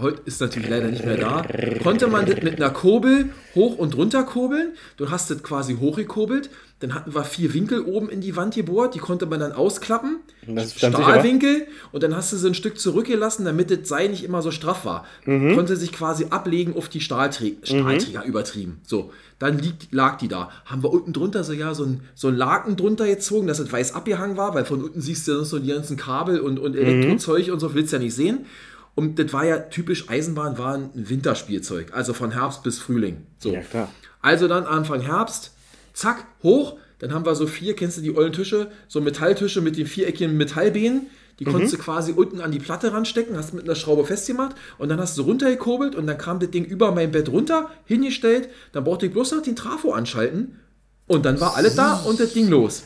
heute 0.00 0.22
ist 0.24 0.40
natürlich 0.40 0.68
leider 0.68 0.88
nicht 0.88 1.04
mehr 1.04 1.16
da, 1.16 1.44
konnte 1.82 2.06
man 2.06 2.26
das 2.26 2.42
mit 2.42 2.56
einer 2.56 2.70
Kurbel 2.70 3.30
hoch 3.54 3.76
und 3.76 3.96
runter 3.96 4.22
kurbeln. 4.24 4.72
Du 4.96 5.10
hast 5.10 5.30
das 5.30 5.42
quasi 5.42 5.76
hochgekurbelt. 5.76 6.50
Dann 6.80 6.94
hatten 6.94 7.14
wir 7.14 7.22
vier 7.22 7.54
Winkel 7.54 7.82
oben 7.82 8.08
in 8.08 8.20
die 8.20 8.34
Wand 8.34 8.56
gebohrt, 8.56 8.96
die 8.96 8.98
konnte 8.98 9.24
man 9.26 9.38
dann 9.38 9.52
ausklappen. 9.52 10.16
Das. 10.48 10.74
Stahlwinkel 10.74 11.68
und 11.92 12.02
dann 12.02 12.16
hast 12.16 12.32
du 12.32 12.36
sie 12.36 12.48
ein 12.48 12.54
Stück 12.54 12.80
zurückgelassen, 12.80 13.44
damit 13.44 13.70
das 13.70 13.88
Seil 13.88 14.08
nicht 14.08 14.24
immer 14.24 14.42
so 14.42 14.50
straff 14.50 14.84
war. 14.84 15.06
Mhm. 15.24 15.54
Konnte 15.54 15.76
sich 15.76 15.92
quasi 15.92 16.26
ablegen 16.30 16.74
auf 16.76 16.88
die 16.88 17.00
Stahlträ 17.00 17.54
Stahlträger 17.62 18.24
übertrieben. 18.24 18.80
So, 18.84 19.12
dann 19.38 19.58
liegt, 19.58 19.92
lag 19.92 20.18
die 20.18 20.26
da. 20.26 20.50
Haben 20.64 20.82
wir 20.82 20.92
unten 20.92 21.12
drunter 21.12 21.44
so 21.44 21.52
ja 21.52 21.72
so 21.72 21.84
ein, 21.84 22.00
so 22.16 22.26
ein 22.26 22.36
Laken 22.36 22.76
drunter 22.76 23.06
gezogen, 23.06 23.46
dass 23.46 23.60
es 23.60 23.70
weiß 23.70 23.94
abgehangen 23.94 24.36
war, 24.36 24.54
weil 24.54 24.64
von 24.64 24.82
unten 24.82 25.00
siehst 25.00 25.28
du 25.28 25.32
ja 25.32 25.44
so 25.44 25.60
die 25.60 25.68
ganzen 25.68 25.96
Kabel 25.96 26.40
und, 26.40 26.58
und 26.58 26.74
Elektrozeug 26.74 27.52
und 27.52 27.60
so, 27.60 27.74
willst 27.74 27.92
du 27.92 27.98
ja 27.98 28.02
nicht 28.02 28.14
sehen. 28.14 28.46
Und 28.94 29.18
das 29.18 29.32
war 29.32 29.44
ja 29.44 29.58
typisch 29.58 30.08
Eisenbahn, 30.10 30.58
war 30.58 30.74
ein 30.74 30.90
Winterspielzeug, 30.94 31.94
also 31.94 32.12
von 32.12 32.32
Herbst 32.32 32.62
bis 32.62 32.78
Frühling. 32.78 33.26
So. 33.38 33.52
Ja, 33.52 33.60
klar. 33.60 33.88
Also 34.20 34.48
dann 34.48 34.64
Anfang 34.64 35.00
Herbst, 35.00 35.52
zack, 35.92 36.26
hoch. 36.42 36.76
Dann 36.98 37.12
haben 37.12 37.26
wir 37.26 37.34
so 37.34 37.46
vier, 37.46 37.74
kennst 37.74 37.96
du 37.96 38.02
die 38.02 38.14
ollen 38.14 38.32
Tische? 38.32 38.70
So 38.86 39.00
Metalltische 39.00 39.60
mit 39.60 39.76
den 39.76 39.86
viereckigen 39.86 40.36
Metallbeinen. 40.36 41.08
Die 41.38 41.44
konntest 41.44 41.72
du 41.72 41.78
quasi 41.78 42.12
unten 42.12 42.40
an 42.40 42.52
die 42.52 42.60
Platte 42.60 42.92
ranstecken, 42.92 43.36
hast 43.36 43.52
mit 43.54 43.64
einer 43.64 43.74
Schraube 43.74 44.04
festgemacht 44.04 44.54
und 44.78 44.88
dann 44.90 45.00
hast 45.00 45.18
du 45.18 45.22
runtergekurbelt 45.22 45.96
und 45.96 46.06
dann 46.06 46.18
kam 46.18 46.38
das 46.38 46.50
Ding 46.50 46.64
über 46.64 46.92
mein 46.92 47.10
Bett 47.10 47.28
runter, 47.30 47.70
hingestellt. 47.84 48.48
Dann 48.70 48.84
brauchte 48.84 49.06
ich 49.06 49.12
bloß 49.12 49.32
noch 49.32 49.42
den 49.42 49.56
Trafo 49.56 49.92
anschalten 49.92 50.60
und 51.08 51.24
dann 51.24 51.40
war 51.40 51.56
alles 51.56 51.74
da 51.74 51.96
und 51.96 52.20
das 52.20 52.34
Ding 52.34 52.48
los. 52.48 52.84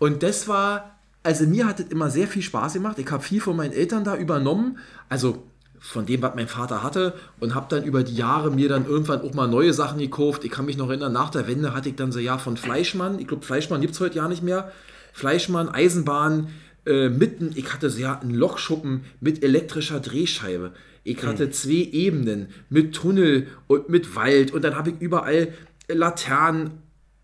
Und 0.00 0.24
das 0.24 0.48
war, 0.48 0.91
also 1.22 1.46
mir 1.46 1.66
hat 1.66 1.80
es 1.80 1.86
immer 1.86 2.10
sehr 2.10 2.26
viel 2.26 2.42
Spaß 2.42 2.74
gemacht. 2.74 2.98
Ich 2.98 3.10
habe 3.10 3.22
viel 3.22 3.40
von 3.40 3.56
meinen 3.56 3.72
Eltern 3.72 4.04
da 4.04 4.16
übernommen. 4.16 4.78
Also 5.08 5.44
von 5.82 6.06
dem, 6.06 6.22
was 6.22 6.36
mein 6.36 6.46
Vater 6.46 6.84
hatte 6.84 7.14
und 7.40 7.56
habe 7.56 7.66
dann 7.68 7.82
über 7.82 8.04
die 8.04 8.14
Jahre 8.14 8.52
mir 8.52 8.68
dann 8.68 8.86
irgendwann 8.86 9.20
auch 9.22 9.34
mal 9.34 9.48
neue 9.48 9.72
Sachen 9.72 9.98
gekauft. 9.98 10.44
Ich 10.44 10.50
kann 10.52 10.64
mich 10.64 10.76
noch 10.76 10.88
erinnern, 10.88 11.12
nach 11.12 11.30
der 11.30 11.48
Wende 11.48 11.74
hatte 11.74 11.88
ich 11.88 11.96
dann 11.96 12.12
so 12.12 12.20
ja 12.20 12.38
von 12.38 12.56
Fleischmann, 12.56 13.18
ich 13.18 13.26
glaube 13.26 13.44
Fleischmann 13.44 13.80
gibt 13.80 13.94
es 13.94 14.00
heute 14.00 14.18
ja 14.18 14.28
nicht 14.28 14.44
mehr, 14.44 14.70
Fleischmann, 15.12 15.68
Eisenbahn, 15.68 16.50
äh, 16.86 17.08
mitten, 17.08 17.50
ich 17.56 17.72
hatte 17.72 17.90
so 17.90 17.98
ja 17.98 18.20
einen 18.20 18.32
Lokschuppen 18.32 19.02
mit 19.20 19.42
elektrischer 19.42 19.98
Drehscheibe. 19.98 20.72
Ich 21.02 21.20
hatte 21.24 21.50
zwei 21.50 21.88
Ebenen 21.90 22.46
mit 22.70 22.94
Tunnel 22.94 23.48
und 23.66 23.88
mit 23.88 24.14
Wald 24.14 24.52
und 24.52 24.62
dann 24.62 24.76
habe 24.76 24.90
ich 24.90 25.00
überall 25.00 25.48
Laternen 25.88 26.78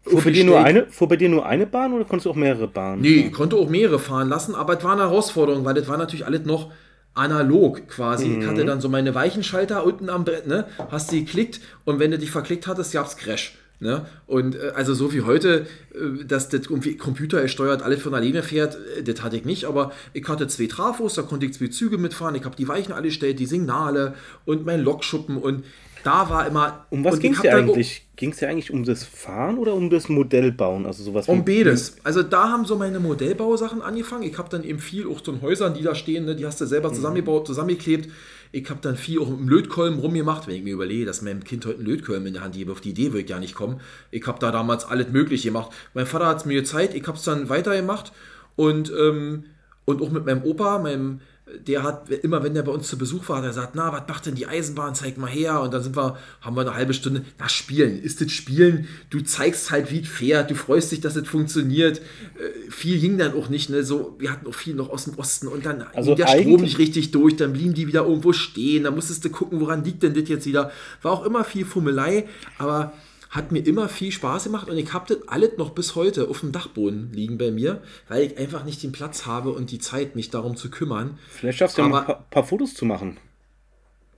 Fuhr 0.08 0.22
bei, 0.22 0.30
dir 0.30 0.44
nur 0.44 0.60
eine, 0.60 0.86
fuhr 0.86 1.08
bei 1.08 1.16
dir 1.16 1.28
nur 1.28 1.46
eine 1.46 1.66
Bahn 1.66 1.92
oder 1.92 2.04
konntest 2.04 2.26
du 2.26 2.30
auch 2.30 2.36
mehrere 2.36 2.68
Bahnen? 2.68 3.02
Nee, 3.02 3.08
ich 3.08 3.20
fahren? 3.22 3.32
konnte 3.32 3.56
auch 3.56 3.68
mehrere 3.68 3.98
fahren 3.98 4.28
lassen, 4.28 4.54
aber 4.54 4.78
es 4.78 4.84
war 4.84 4.92
eine 4.92 5.02
Herausforderung, 5.02 5.64
weil 5.64 5.74
das 5.74 5.88
war 5.88 5.96
natürlich 5.96 6.26
alles 6.26 6.44
noch 6.44 6.70
analog 7.14 7.88
quasi. 7.88 8.38
Ich 8.38 8.46
hatte 8.46 8.64
dann 8.64 8.80
so 8.80 8.88
meine 8.88 9.14
Weichenschalter 9.14 9.84
unten 9.84 10.08
am 10.08 10.24
Brett, 10.24 10.46
ne? 10.46 10.66
Hast 10.90 11.10
du 11.10 11.16
geklickt 11.16 11.60
und 11.84 11.98
wenn 11.98 12.10
du 12.10 12.18
dich 12.18 12.30
verklickt 12.30 12.66
hattest, 12.66 12.92
gab's 12.92 13.16
Crash. 13.16 13.58
Ne? 13.80 14.06
Und 14.26 14.56
äh, 14.56 14.72
also 14.74 14.92
so 14.92 15.12
wie 15.12 15.20
heute, 15.20 15.66
äh, 15.94 16.24
dass 16.24 16.48
das 16.48 16.62
irgendwie 16.62 16.96
Computer 16.96 17.46
steuert, 17.46 17.82
alles 17.82 18.02
von 18.02 18.12
alleine 18.12 18.42
fährt, 18.42 18.76
äh, 18.96 19.04
das 19.04 19.22
hatte 19.22 19.36
ich 19.36 19.44
nicht, 19.44 19.66
aber 19.66 19.92
ich 20.12 20.26
hatte 20.26 20.48
zwei 20.48 20.66
Trafos, 20.66 21.14
da 21.14 21.22
konnte 21.22 21.46
ich 21.46 21.54
zwei 21.54 21.68
Züge 21.68 21.96
mitfahren, 21.96 22.34
ich 22.34 22.44
habe 22.44 22.56
die 22.56 22.66
Weichen 22.66 22.92
alle 22.92 23.04
gestellt, 23.04 23.38
die 23.38 23.46
Signale 23.46 24.14
und 24.44 24.66
mein 24.66 24.80
Lokschuppen 24.82 25.36
und 25.36 25.64
da 26.08 26.30
war 26.30 26.46
immer. 26.46 26.86
Um 26.88 27.04
was 27.04 27.18
ging 27.18 27.34
es 27.34 27.42
dir 27.42 27.54
eigentlich? 27.54 28.06
Ging 28.16 28.30
es 28.30 28.38
dir 28.38 28.48
eigentlich 28.48 28.72
um 28.72 28.82
das 28.82 29.04
Fahren 29.04 29.58
oder 29.58 29.74
um 29.74 29.90
das 29.90 30.08
Modellbauen? 30.08 30.86
Also 30.86 31.04
sowas 31.04 31.28
Um 31.28 31.44
beides. 31.44 31.96
Also 32.02 32.22
da 32.22 32.48
haben 32.48 32.64
so 32.64 32.76
meine 32.76 32.98
Modellbausachen 32.98 33.82
angefangen. 33.82 34.22
Ich 34.22 34.38
habe 34.38 34.48
dann 34.48 34.64
eben 34.64 34.78
viel 34.78 35.06
auch 35.06 35.22
so 35.22 35.32
in 35.32 35.42
Häusern, 35.42 35.74
die 35.74 35.82
da 35.82 35.94
stehen, 35.94 36.24
ne, 36.24 36.34
die 36.34 36.46
hast 36.46 36.60
du 36.62 36.66
selber 36.66 36.92
zusammengebaut, 36.94 37.46
zusammengeklebt. 37.46 38.08
Ich 38.52 38.70
habe 38.70 38.80
dann 38.80 38.96
viel 38.96 39.20
auch 39.20 39.28
mit 39.28 39.40
dem 39.40 39.48
Lötkolben 39.50 39.98
rumgemacht, 39.98 40.46
wenn 40.46 40.54
ich 40.54 40.62
mir 40.62 40.72
überlege, 40.72 41.04
dass 41.04 41.20
meinem 41.20 41.44
Kind 41.44 41.66
heute 41.66 41.80
einen 41.80 41.86
Lötkolben 41.86 42.26
in 42.26 42.32
der 42.32 42.42
Hand 42.42 42.54
gebe, 42.54 42.72
auf 42.72 42.80
die 42.80 42.90
Idee 42.90 43.12
würde 43.12 43.20
ich 43.20 43.28
ja 43.28 43.38
nicht 43.38 43.54
kommen. 43.54 43.82
Ich 44.10 44.26
habe 44.26 44.38
da 44.38 44.50
damals 44.50 44.86
alles 44.86 45.08
Mögliche 45.10 45.48
gemacht. 45.48 45.70
Mein 45.92 46.06
Vater 46.06 46.26
hat 46.26 46.38
es 46.38 46.46
mir 46.46 46.54
gezeigt, 46.54 46.94
ich 46.94 47.06
habe 47.06 47.18
es 47.18 47.24
dann 47.24 47.50
weitergemacht 47.50 48.12
und, 48.56 48.90
ähm, 48.98 49.44
und 49.84 50.00
auch 50.00 50.10
mit 50.10 50.24
meinem 50.24 50.42
Opa, 50.44 50.78
meinem 50.78 51.20
der 51.66 51.82
hat 51.82 52.10
immer, 52.10 52.42
wenn 52.42 52.54
der 52.54 52.62
bei 52.62 52.72
uns 52.72 52.88
zu 52.88 52.98
Besuch 52.98 53.28
war, 53.28 53.42
der 53.42 53.52
sagt, 53.52 53.74
na, 53.74 53.92
was 53.92 54.02
macht 54.06 54.26
denn 54.26 54.34
die 54.34 54.46
Eisenbahn? 54.46 54.94
Zeig 54.94 55.18
mal 55.18 55.28
her. 55.28 55.60
Und 55.60 55.72
dann 55.72 55.82
sind 55.82 55.96
wir, 55.96 56.16
haben 56.40 56.56
wir 56.56 56.60
eine 56.62 56.74
halbe 56.74 56.94
Stunde, 56.94 57.24
na, 57.38 57.48
spielen. 57.48 58.00
Ist 58.00 58.20
das 58.20 58.30
Spielen? 58.32 58.88
Du 59.10 59.20
zeigst 59.20 59.70
halt, 59.70 59.90
wie 59.90 60.00
es 60.00 60.08
fährt. 60.08 60.50
Du 60.50 60.54
freust 60.54 60.92
dich, 60.92 61.00
dass 61.00 61.16
es 61.16 61.26
funktioniert. 61.26 61.98
Äh, 61.98 62.70
viel 62.70 62.98
ging 62.98 63.18
dann 63.18 63.34
auch 63.34 63.48
nicht, 63.48 63.70
ne? 63.70 63.82
So, 63.82 64.16
wir 64.18 64.30
hatten 64.30 64.46
auch 64.46 64.54
viel 64.54 64.74
noch 64.74 64.90
aus 64.90 65.04
dem 65.04 65.18
Osten 65.18 65.48
und 65.48 65.64
dann 65.64 65.84
Also 65.94 66.14
ging 66.14 66.26
der 66.26 66.40
Strom 66.40 66.60
nicht 66.60 66.78
richtig 66.78 67.10
durch. 67.10 67.36
Dann 67.36 67.52
blieben 67.52 67.74
die 67.74 67.86
wieder 67.86 68.04
irgendwo 68.04 68.32
stehen. 68.32 68.84
Dann 68.84 68.94
musstest 68.94 69.24
du 69.24 69.30
gucken, 69.30 69.60
woran 69.60 69.84
liegt 69.84 70.02
denn 70.02 70.14
das 70.14 70.28
jetzt 70.28 70.46
wieder. 70.46 70.70
War 71.02 71.12
auch 71.12 71.24
immer 71.24 71.44
viel 71.44 71.64
Fummelei, 71.64 72.28
aber 72.58 72.92
hat 73.30 73.52
mir 73.52 73.60
immer 73.66 73.88
viel 73.88 74.10
Spaß 74.10 74.44
gemacht 74.44 74.68
und 74.70 74.78
ich 74.78 74.92
habe 74.92 75.14
das 75.14 75.28
alles 75.28 75.58
noch 75.58 75.70
bis 75.70 75.94
heute 75.94 76.28
auf 76.28 76.40
dem 76.40 76.52
Dachboden 76.52 77.12
liegen 77.12 77.36
bei 77.38 77.50
mir, 77.50 77.82
weil 78.08 78.24
ich 78.26 78.38
einfach 78.38 78.64
nicht 78.64 78.82
den 78.82 78.92
Platz 78.92 79.26
habe 79.26 79.50
und 79.52 79.70
die 79.70 79.78
Zeit, 79.78 80.16
mich 80.16 80.30
darum 80.30 80.56
zu 80.56 80.70
kümmern. 80.70 81.18
Vielleicht 81.28 81.58
schaffst 81.58 81.76
du 81.78 81.82
ja 81.82 81.88
mal 81.88 81.98
ein 82.00 82.04
Aber- 82.06 82.24
paar, 82.30 82.44
Fotos 82.44 82.74
zu 82.74 82.84
machen. 82.86 83.18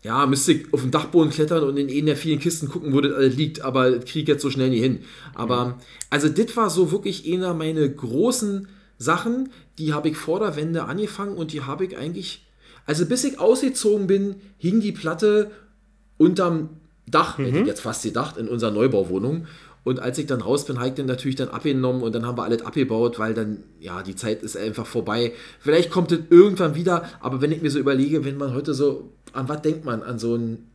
Ja, 0.02 0.24
müsste 0.26 0.52
ich 0.52 0.72
auf 0.72 0.80
den 0.80 0.90
Dachboden 0.90 1.30
klettern 1.30 1.62
und 1.64 1.76
in 1.76 1.90
einen 1.90 2.06
der 2.06 2.16
vielen 2.16 2.38
Kisten 2.38 2.68
gucken, 2.68 2.94
wo 2.94 3.00
das 3.02 3.12
alles 3.12 3.36
liegt, 3.36 3.60
aber 3.60 3.90
das 3.90 4.04
krieg 4.06 4.22
ich 4.22 4.28
jetzt 4.28 4.42
so 4.42 4.48
schnell 4.48 4.70
nicht 4.70 4.80
hin. 4.80 5.00
Aber, 5.34 5.78
also, 6.08 6.28
das 6.30 6.56
war 6.56 6.70
so 6.70 6.90
wirklich 6.90 7.30
einer 7.30 7.52
meiner 7.52 7.86
großen 7.86 8.66
Sachen, 8.96 9.50
die 9.78 9.92
habe 9.92 10.08
ich 10.08 10.16
vor 10.16 10.40
der 10.40 10.56
Wende 10.56 10.84
angefangen 10.84 11.36
und 11.36 11.52
die 11.52 11.62
habe 11.62 11.84
ich 11.84 11.98
eigentlich, 11.98 12.46
also 12.86 13.04
bis 13.04 13.24
ich 13.24 13.38
ausgezogen 13.40 14.06
bin, 14.06 14.36
hing 14.56 14.80
die 14.80 14.92
Platte 14.92 15.50
unterm 16.16 16.70
Dach, 17.10 17.38
hätte 17.38 17.58
ich 17.58 17.66
jetzt 17.66 17.80
fast 17.80 18.02
gedacht, 18.02 18.36
in 18.36 18.48
unserer 18.48 18.70
Neubauwohnung. 18.70 19.46
Und 19.82 20.00
als 20.00 20.18
ich 20.18 20.26
dann 20.26 20.42
raus 20.42 20.66
bin, 20.66 20.78
habe 20.78 20.88
ich 20.88 20.94
den 20.94 21.06
natürlich 21.06 21.36
dann 21.36 21.48
abgenommen 21.48 22.02
und 22.02 22.14
dann 22.14 22.26
haben 22.26 22.36
wir 22.36 22.44
alles 22.44 22.62
abgebaut, 22.62 23.18
weil 23.18 23.32
dann, 23.32 23.62
ja, 23.80 24.02
die 24.02 24.14
Zeit 24.14 24.42
ist 24.42 24.56
einfach 24.56 24.86
vorbei. 24.86 25.32
Vielleicht 25.58 25.90
kommt 25.90 26.12
es 26.12 26.18
irgendwann 26.28 26.74
wieder, 26.74 27.08
aber 27.20 27.40
wenn 27.40 27.50
ich 27.50 27.62
mir 27.62 27.70
so 27.70 27.78
überlege, 27.78 28.24
wenn 28.24 28.36
man 28.36 28.52
heute 28.52 28.74
so, 28.74 29.10
an 29.32 29.48
was 29.48 29.62
denkt 29.62 29.86
man? 29.86 30.02
An 30.02 30.18
so 30.18 30.34
einen, 30.34 30.70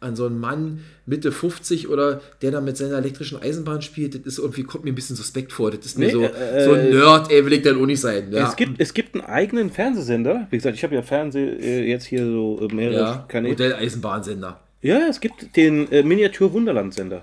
an 0.00 0.14
so 0.14 0.26
einen 0.26 0.38
Mann 0.38 0.80
Mitte 1.06 1.32
50 1.32 1.88
oder 1.88 2.20
der 2.42 2.50
da 2.50 2.60
mit 2.60 2.76
seiner 2.76 2.98
elektrischen 2.98 3.40
Eisenbahn 3.40 3.80
spielt, 3.80 4.14
das 4.14 4.34
ist 4.34 4.38
irgendwie, 4.38 4.64
kommt 4.64 4.84
mir 4.84 4.92
ein 4.92 4.94
bisschen 4.94 5.16
suspekt 5.16 5.50
vor. 5.50 5.70
Das 5.70 5.86
ist 5.86 5.98
mir 5.98 6.06
Nee, 6.06 6.12
so, 6.12 6.22
äh, 6.22 6.64
so 6.64 6.72
ein 6.72 6.90
Nerd, 6.90 7.30
ey, 7.30 7.46
will 7.46 7.54
ich 7.54 7.62
dann 7.62 7.80
auch 7.80 7.86
nicht 7.86 8.00
sein. 8.00 8.30
Ja. 8.30 8.46
Es, 8.46 8.56
gibt, 8.56 8.78
es 8.78 8.92
gibt 8.92 9.14
einen 9.14 9.24
eigenen 9.24 9.70
Fernsehsender. 9.70 10.48
Wie 10.50 10.56
gesagt, 10.58 10.76
ich 10.76 10.84
habe 10.84 10.94
ja 10.94 11.00
Fernseh 11.00 11.40
äh, 11.40 11.88
jetzt 11.88 12.04
hier 12.04 12.26
so 12.26 12.60
äh, 12.60 12.74
mehrere 12.74 13.00
ja, 13.00 13.24
Kanäle. 13.26 13.54
Modelleisenbahnsender. 13.54 14.60
Ja, 14.84 14.98
es 15.08 15.18
gibt 15.20 15.56
den 15.56 15.90
äh, 15.90 16.02
Miniatur-Wunderland-Sender. 16.02 17.22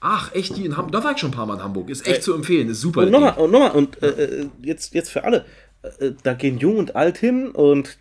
Ach, 0.00 0.34
echt, 0.34 0.56
die 0.56 0.66
in 0.66 0.76
Hamburg, 0.76 0.92
da 0.92 1.02
war 1.04 1.12
ich 1.12 1.18
schon 1.18 1.30
ein 1.30 1.34
paar 1.34 1.46
Mal 1.46 1.54
in 1.54 1.62
Hamburg. 1.62 1.88
Ist 1.88 2.06
echt 2.06 2.22
zu 2.22 2.34
empfehlen, 2.34 2.68
ist 2.68 2.80
super. 2.82 3.00
Und 3.02 3.10
nochmal, 3.10 3.38
und 3.38 3.50
nochmal, 3.50 3.70
und 3.72 4.02
äh, 4.02 4.08
äh, 4.42 4.48
jetzt, 4.62 4.92
jetzt 4.94 5.10
für 5.10 5.24
alle. 5.24 5.46
Äh, 5.98 6.12
da 6.22 6.34
gehen 6.34 6.58
Jung 6.58 6.76
und 6.76 6.94
Alt 6.94 7.16
hin 7.18 7.48
und, 7.48 7.96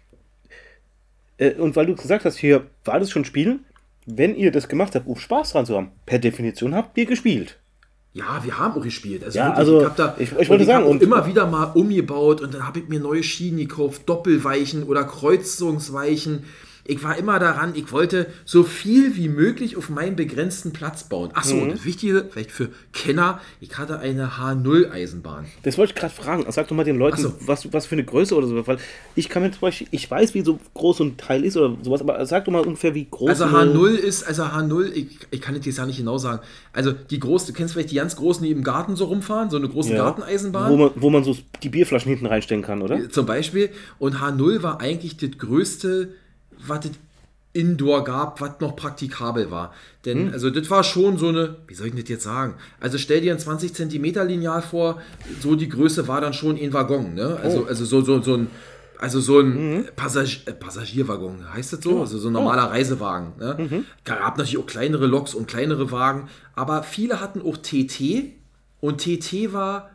äh, 1.37 1.51
und 1.53 1.75
weil 1.77 1.85
du 1.85 1.95
gesagt 1.95 2.25
hast, 2.25 2.37
hier 2.37 2.67
war 2.83 2.95
alles 2.95 3.09
schon 3.09 3.23
Spielen, 3.23 3.65
wenn 4.05 4.35
ihr 4.35 4.51
das 4.51 4.67
gemacht 4.67 4.95
habt, 4.95 5.07
um 5.07 5.15
Spaß 5.17 5.53
dran 5.53 5.65
zu 5.65 5.75
haben, 5.77 5.91
per 6.05 6.19
Definition 6.19 6.75
habt 6.75 6.97
ihr 6.97 7.05
gespielt. 7.05 7.57
Ja, 8.13 8.43
wir 8.43 8.57
haben 8.57 8.77
auch 8.77 8.83
gespielt. 8.83 9.23
Also, 9.23 9.37
Ja, 9.39 9.53
also, 9.53 9.79
ich, 9.79 9.85
hab 9.85 9.95
da, 9.95 10.15
ich- 10.19 10.31
ich 10.37 10.49
wollte 10.49 10.65
sagen, 10.65 10.79
hab 10.79 10.85
auch 10.87 10.91
und- 10.91 11.03
immer 11.03 11.25
wieder 11.25 11.47
mal 11.47 11.65
umgebaut 11.65 12.41
und 12.41 12.53
dann 12.53 12.65
habe 12.67 12.79
ich 12.79 12.89
mir 12.89 12.99
neue 12.99 13.23
Schienen 13.23 13.57
gekauft, 13.59 14.03
Doppelweichen 14.07 14.83
oder 14.83 15.03
Kreuzungsweichen. 15.05 16.43
Ich 16.89 17.03
war 17.03 17.15
immer 17.17 17.37
daran, 17.37 17.73
ich 17.75 17.91
wollte 17.91 18.25
so 18.45 18.63
viel 18.63 19.15
wie 19.15 19.29
möglich 19.29 19.77
auf 19.77 19.89
meinen 19.89 20.15
begrenzten 20.15 20.73
Platz 20.73 21.03
bauen. 21.03 21.29
Achso, 21.35 21.55
Mhm. 21.55 21.69
das 21.69 21.85
Wichtige, 21.85 22.25
vielleicht 22.31 22.51
für 22.51 22.69
Kenner, 22.93 23.39
ich 23.61 23.77
hatte 23.77 23.99
eine 23.99 24.37
H0-Eisenbahn. 24.39 25.45
Das 25.63 25.77
wollte 25.77 25.93
ich 25.93 25.99
gerade 25.99 26.13
fragen. 26.13 26.45
Sag 26.49 26.67
doch 26.67 26.75
mal 26.75 26.83
den 26.83 26.97
Leuten, 26.97 27.21
so. 27.21 27.33
was, 27.45 27.71
was 27.73 27.85
für 27.85 27.93
eine 27.93 28.03
Größe 28.03 28.35
oder 28.35 28.47
so. 28.47 28.65
Weil 28.67 28.77
ich 29.15 29.29
kann 29.29 29.43
mir 29.43 29.51
zum 29.51 29.61
Beispiel, 29.61 29.87
ich 29.91 30.09
weiß, 30.09 30.33
wie 30.33 30.41
so 30.41 30.59
groß 30.73 30.97
so 30.97 31.03
ein 31.03 31.17
Teil 31.17 31.43
ist 31.45 31.57
oder 31.57 31.77
sowas, 31.83 32.01
aber 32.01 32.25
sag 32.25 32.45
doch 32.45 32.51
mal 32.51 32.65
ungefähr, 32.65 32.95
wie 32.95 33.07
groß 33.09 33.29
Also 33.29 33.47
so- 33.47 33.55
H0 33.55 33.89
ist, 33.95 34.23
also 34.23 34.43
H0, 34.43 34.91
ich, 34.93 35.19
ich 35.31 35.41
kann 35.41 35.55
es 35.55 35.65
jetzt 35.65 35.77
ja 35.77 35.85
nicht 35.85 35.97
genau 35.97 36.17
sagen. 36.17 36.39
Also 36.73 36.91
die 36.91 37.19
große, 37.19 37.47
du 37.47 37.53
kennst 37.53 37.73
vielleicht 37.73 37.91
die 37.91 37.95
ganz 37.95 38.15
großen, 38.15 38.43
die 38.43 38.51
im 38.51 38.63
Garten 38.63 38.95
so 38.95 39.05
rumfahren, 39.05 39.49
so 39.49 39.57
eine 39.57 39.69
große 39.69 39.91
Ja, 39.93 39.97
Garteneisenbahn. 40.05 40.71
Wo 40.71 40.77
man, 40.77 40.91
wo 40.95 41.09
man 41.09 41.23
so 41.23 41.35
die 41.61 41.69
Bierflaschen 41.69 42.09
hinten 42.09 42.25
reinstellen 42.25 42.63
kann, 42.63 42.81
oder? 42.81 43.09
Zum 43.09 43.25
Beispiel. 43.25 43.69
Und 43.99 44.15
H0 44.21 44.63
war 44.63 44.81
eigentlich 44.81 45.17
das 45.17 45.31
größte, 45.37 46.09
was 46.65 46.85
es 46.85 46.91
Indoor 47.51 48.03
gab, 48.03 48.41
was 48.41 48.59
noch 48.59 48.75
praktikabel 48.75 49.49
war. 49.49 49.73
Denn, 50.05 50.27
Hm. 50.27 50.33
also, 50.33 50.51
das 50.51 50.69
war 50.69 50.83
schon 50.83 51.17
so 51.17 51.29
eine, 51.29 51.55
wie 51.67 51.73
soll 51.73 51.87
ich 51.87 51.95
das 51.95 52.07
jetzt 52.07 52.23
sagen? 52.23 52.53
Also, 52.79 52.99
stell 52.99 53.21
dir 53.21 53.33
ein 53.33 53.39
20 53.39 53.73
Zentimeter 53.73 54.23
Lineal 54.23 54.61
vor, 54.61 55.01
so 55.41 55.55
die 55.55 55.67
Größe 55.67 56.07
war 56.07 56.21
dann 56.21 56.33
schon 56.33 56.57
ein 56.57 56.73
Waggon, 56.73 57.15
ne? 57.15 57.39
Also, 57.41 57.63
Oh. 57.63 57.65
also 57.65 57.85
so, 57.85 58.01
so, 58.01 58.21
so 58.21 58.35
ein, 58.35 58.47
also 58.99 59.19
so 59.19 59.41
Mhm. 59.41 59.85
ein 59.87 59.89
Passag 59.95 60.27
äh, 60.45 60.51
Passagierwaggon, 60.53 61.51
heißt 61.53 61.73
das 61.73 61.81
so? 61.81 62.01
Also 62.01 62.19
so 62.19 62.27
ein 62.29 62.33
normaler 62.33 62.67
Oh. 62.67 62.71
Reisewagen. 62.71 63.33
Ne? 63.39 63.55
Mhm. 63.57 63.85
Gab 64.03 64.37
natürlich 64.37 64.59
auch 64.59 64.67
kleinere 64.67 65.07
Loks 65.07 65.33
und 65.33 65.47
kleinere 65.47 65.89
Wagen, 65.91 66.29
aber 66.55 66.83
viele 66.83 67.19
hatten 67.19 67.41
auch 67.41 67.57
TT 67.57 68.33
und 68.79 68.99
TT 69.01 69.53
war, 69.53 69.89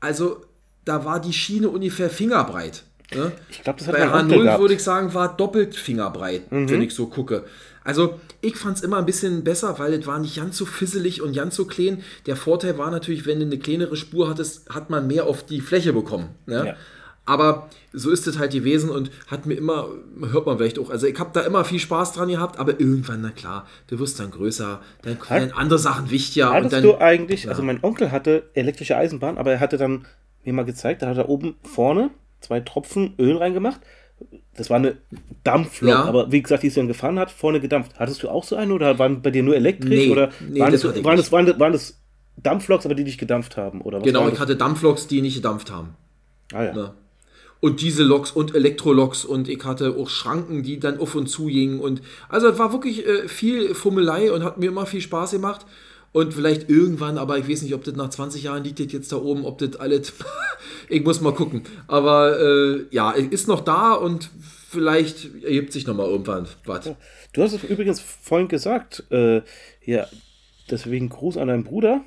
also 0.00 0.44
da 0.84 1.04
war 1.04 1.20
die 1.20 1.32
Schiene 1.34 1.68
ungefähr 1.68 2.10
fingerbreit. 2.10 2.82
Ne? 3.14 3.32
Ich 3.50 3.62
glaub, 3.62 3.76
das 3.76 3.88
hat 3.88 3.96
Bei 3.96 4.06
mein 4.06 4.24
Onkel 4.24 4.38
H0 4.38 4.42
gehabt. 4.44 4.60
würde 4.60 4.74
ich 4.74 4.82
sagen, 4.82 5.14
war 5.14 5.36
doppelt 5.36 5.74
fingerbreit, 5.74 6.50
Mhm. 6.52 6.68
wenn 6.70 6.82
ich 6.82 6.94
so 6.94 7.06
gucke. 7.06 7.44
Also 7.82 8.20
ich 8.40 8.56
fand 8.56 8.76
es 8.76 8.82
immer 8.82 8.98
ein 8.98 9.06
bisschen 9.06 9.42
besser, 9.42 9.78
weil 9.78 9.94
es 9.94 10.06
war 10.06 10.18
nicht 10.18 10.36
ganz 10.36 10.56
so 10.56 10.66
fisselig 10.66 11.22
und 11.22 11.34
ganz 11.34 11.56
so 11.56 11.64
klein. 11.64 12.02
Der 12.26 12.36
Vorteil 12.36 12.78
war 12.78 12.90
natürlich, 12.90 13.26
wenn 13.26 13.40
du 13.40 13.46
eine 13.46 13.58
kleinere 13.58 13.96
Spur 13.96 14.28
hattest, 14.28 14.68
hat 14.70 14.90
man 14.90 15.06
mehr 15.06 15.24
auf 15.24 15.44
die 15.44 15.60
Fläche 15.60 15.92
bekommen. 15.92 16.28
Ne? 16.46 16.66
Ja. 16.68 16.74
Aber 17.26 17.68
so 17.92 18.10
ist 18.10 18.26
es 18.26 18.38
halt 18.38 18.52
gewesen 18.52 18.90
und 18.90 19.10
hat 19.28 19.46
mir 19.46 19.54
immer, 19.54 19.88
hört 20.20 20.46
man 20.46 20.58
vielleicht 20.58 20.78
auch, 20.78 20.90
also 20.90 21.06
ich 21.06 21.18
habe 21.18 21.30
da 21.32 21.40
immer 21.42 21.64
viel 21.64 21.78
Spaß 21.78 22.12
dran 22.12 22.28
gehabt, 22.28 22.58
aber 22.58 22.80
irgendwann, 22.80 23.20
na 23.22 23.30
klar, 23.30 23.66
du 23.88 23.98
wirst 23.98 24.18
dann 24.20 24.30
größer, 24.30 24.80
dann 25.02 25.18
werden 25.28 25.52
andere 25.52 25.78
Sachen 25.78 26.10
wichtiger. 26.10 26.48
Und 26.50 26.56
Hattest 26.56 26.72
dann, 26.74 26.82
du 26.82 26.98
eigentlich, 26.98 27.48
also 27.48 27.62
mein 27.62 27.82
Onkel 27.82 28.10
hatte 28.10 28.44
elektrische 28.54 28.96
Eisenbahn, 28.96 29.38
aber 29.38 29.52
er 29.52 29.60
hatte 29.60 29.76
dann 29.78 30.06
mir 30.44 30.52
mal 30.54 30.64
gezeigt, 30.64 31.02
da 31.02 31.08
hat 31.08 31.18
er 31.18 31.28
oben 31.28 31.56
vorne 31.62 32.10
zwei 32.40 32.60
Tropfen 32.60 33.14
Öl 33.18 33.36
reingemacht. 33.36 33.80
Das 34.54 34.68
war 34.68 34.76
eine 34.76 34.98
Dampflok, 35.44 35.90
Ja. 35.90 36.04
aber 36.04 36.30
wie 36.30 36.42
gesagt, 36.42 36.62
die 36.62 36.66
es 36.66 36.74
dann 36.74 36.88
gefahren 36.88 37.18
hat, 37.18 37.30
vorne 37.30 37.60
gedampft. 37.60 37.92
Hattest 37.98 38.22
du 38.22 38.28
auch 38.28 38.44
so 38.44 38.56
eine 38.56 38.74
oder 38.74 38.98
waren 38.98 39.22
bei 39.22 39.30
dir 39.30 39.42
nur 39.42 39.56
elektrisch? 39.56 39.88
Nee, 39.88 40.10
oder 40.10 40.30
nee, 40.46 40.60
waren, 40.60 40.72
das 40.72 40.82
das, 40.82 41.04
waren, 41.04 41.16
das, 41.16 41.32
waren, 41.32 41.46
das, 41.46 41.58
waren 41.58 41.72
das 41.72 41.98
Dampfloks, 42.36 42.84
aber 42.84 42.94
die 42.94 43.04
nicht 43.04 43.18
gedampft 43.18 43.56
haben? 43.56 43.80
Oder 43.80 44.00
genau, 44.00 44.28
ich 44.28 44.38
hatte 44.38 44.56
Dampfloks, 44.56 45.06
die 45.06 45.22
nicht 45.22 45.36
gedampft 45.36 45.70
haben. 45.70 45.94
Ah, 46.52 46.64
ja. 46.64 46.74
Ne? 46.74 46.94
Und 47.60 47.82
Dieselloks 47.82 48.30
und 48.32 48.54
Elektroloks 48.54 49.24
und 49.24 49.48
ich 49.48 49.62
hatte 49.64 49.94
auch 49.98 50.08
Schranken, 50.08 50.62
die 50.62 50.80
dann 50.80 50.98
auf 50.98 51.14
und 51.14 51.26
zu 51.26 51.46
gingen. 51.46 51.80
Und 51.80 52.00
also 52.28 52.48
es 52.48 52.58
war 52.58 52.72
wirklich 52.72 53.06
äh, 53.06 53.28
viel 53.28 53.74
Fummelei 53.74 54.32
und 54.32 54.42
hat 54.42 54.58
mir 54.58 54.68
immer 54.68 54.86
viel 54.86 55.02
Spaß 55.02 55.32
gemacht. 55.32 55.66
Und 56.12 56.34
vielleicht 56.34 56.68
irgendwann, 56.68 57.18
aber 57.18 57.38
ich 57.38 57.48
weiß 57.48 57.62
nicht, 57.62 57.74
ob 57.74 57.84
das 57.84 57.94
nach 57.94 58.10
20 58.10 58.42
Jahren 58.42 58.64
liegt 58.64 58.80
das 58.80 58.90
jetzt 58.90 59.12
da 59.12 59.16
oben, 59.16 59.44
ob 59.44 59.58
das 59.58 59.76
alles. 59.76 60.12
ich 60.88 61.04
muss 61.04 61.20
mal 61.20 61.34
gucken. 61.34 61.62
Aber 61.86 62.38
äh, 62.40 62.86
ja, 62.90 63.12
ist 63.12 63.46
noch 63.46 63.60
da 63.60 63.92
und 63.92 64.28
vielleicht 64.68 65.42
ergibt 65.44 65.72
sich 65.72 65.86
noch 65.86 65.94
mal 65.94 66.08
irgendwann 66.08 66.48
was. 66.64 66.90
Du 67.32 67.42
hast 67.42 67.52
es 67.52 67.62
übrigens 67.62 68.00
vorhin 68.00 68.48
gesagt, 68.48 69.04
äh, 69.10 69.42
ja, 69.84 70.06
deswegen 70.68 71.08
Gruß 71.08 71.36
an 71.36 71.46
deinen 71.46 71.64
Bruder. 71.64 72.00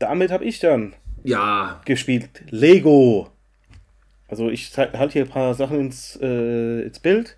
Damit 0.00 0.32
habe 0.32 0.44
ich 0.44 0.58
dann 0.58 0.94
Ja, 1.22 1.80
gespielt. 1.84 2.42
Lego. 2.50 3.30
Also 4.26 4.48
ich 4.48 4.76
halte 4.76 5.12
hier 5.12 5.24
ein 5.24 5.28
paar 5.30 5.54
Sachen 5.54 5.78
ins, 5.80 6.18
äh, 6.20 6.82
ins 6.82 6.98
Bild. 6.98 7.36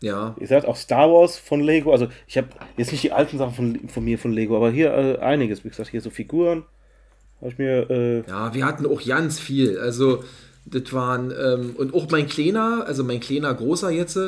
Ja. 0.00 0.34
Wie 0.36 0.40
gesagt, 0.40 0.66
auch 0.66 0.76
Star 0.76 1.10
Wars 1.10 1.38
von 1.38 1.60
Lego. 1.60 1.92
Also 1.92 2.08
ich 2.26 2.36
habe 2.36 2.48
jetzt 2.76 2.92
nicht 2.92 3.02
die 3.02 3.12
alten 3.12 3.38
Sachen 3.38 3.54
von, 3.54 3.88
von 3.88 4.04
mir 4.04 4.18
von 4.18 4.32
Lego, 4.32 4.56
aber 4.56 4.70
hier 4.70 4.92
äh, 4.92 5.18
einiges. 5.18 5.64
Wie 5.64 5.68
gesagt, 5.68 5.90
hier 5.90 6.00
so 6.00 6.10
Figuren. 6.10 6.64
Habe 7.40 7.50
ich 7.50 7.58
mir. 7.58 7.90
Äh, 7.90 8.28
Ja, 8.28 8.54
wir 8.54 8.64
hatten 8.64 8.86
auch 8.86 9.02
ganz 9.04 9.38
viel. 9.38 9.78
Also, 9.78 10.22
das 10.66 10.92
waren, 10.92 11.30
ähm, 11.30 11.74
und 11.76 11.94
auch 11.94 12.10
mein 12.10 12.26
Kleiner, 12.26 12.84
also 12.86 13.04
mein 13.04 13.20
kleiner 13.20 13.54
Großer 13.54 13.90
jetzt, 13.90 14.18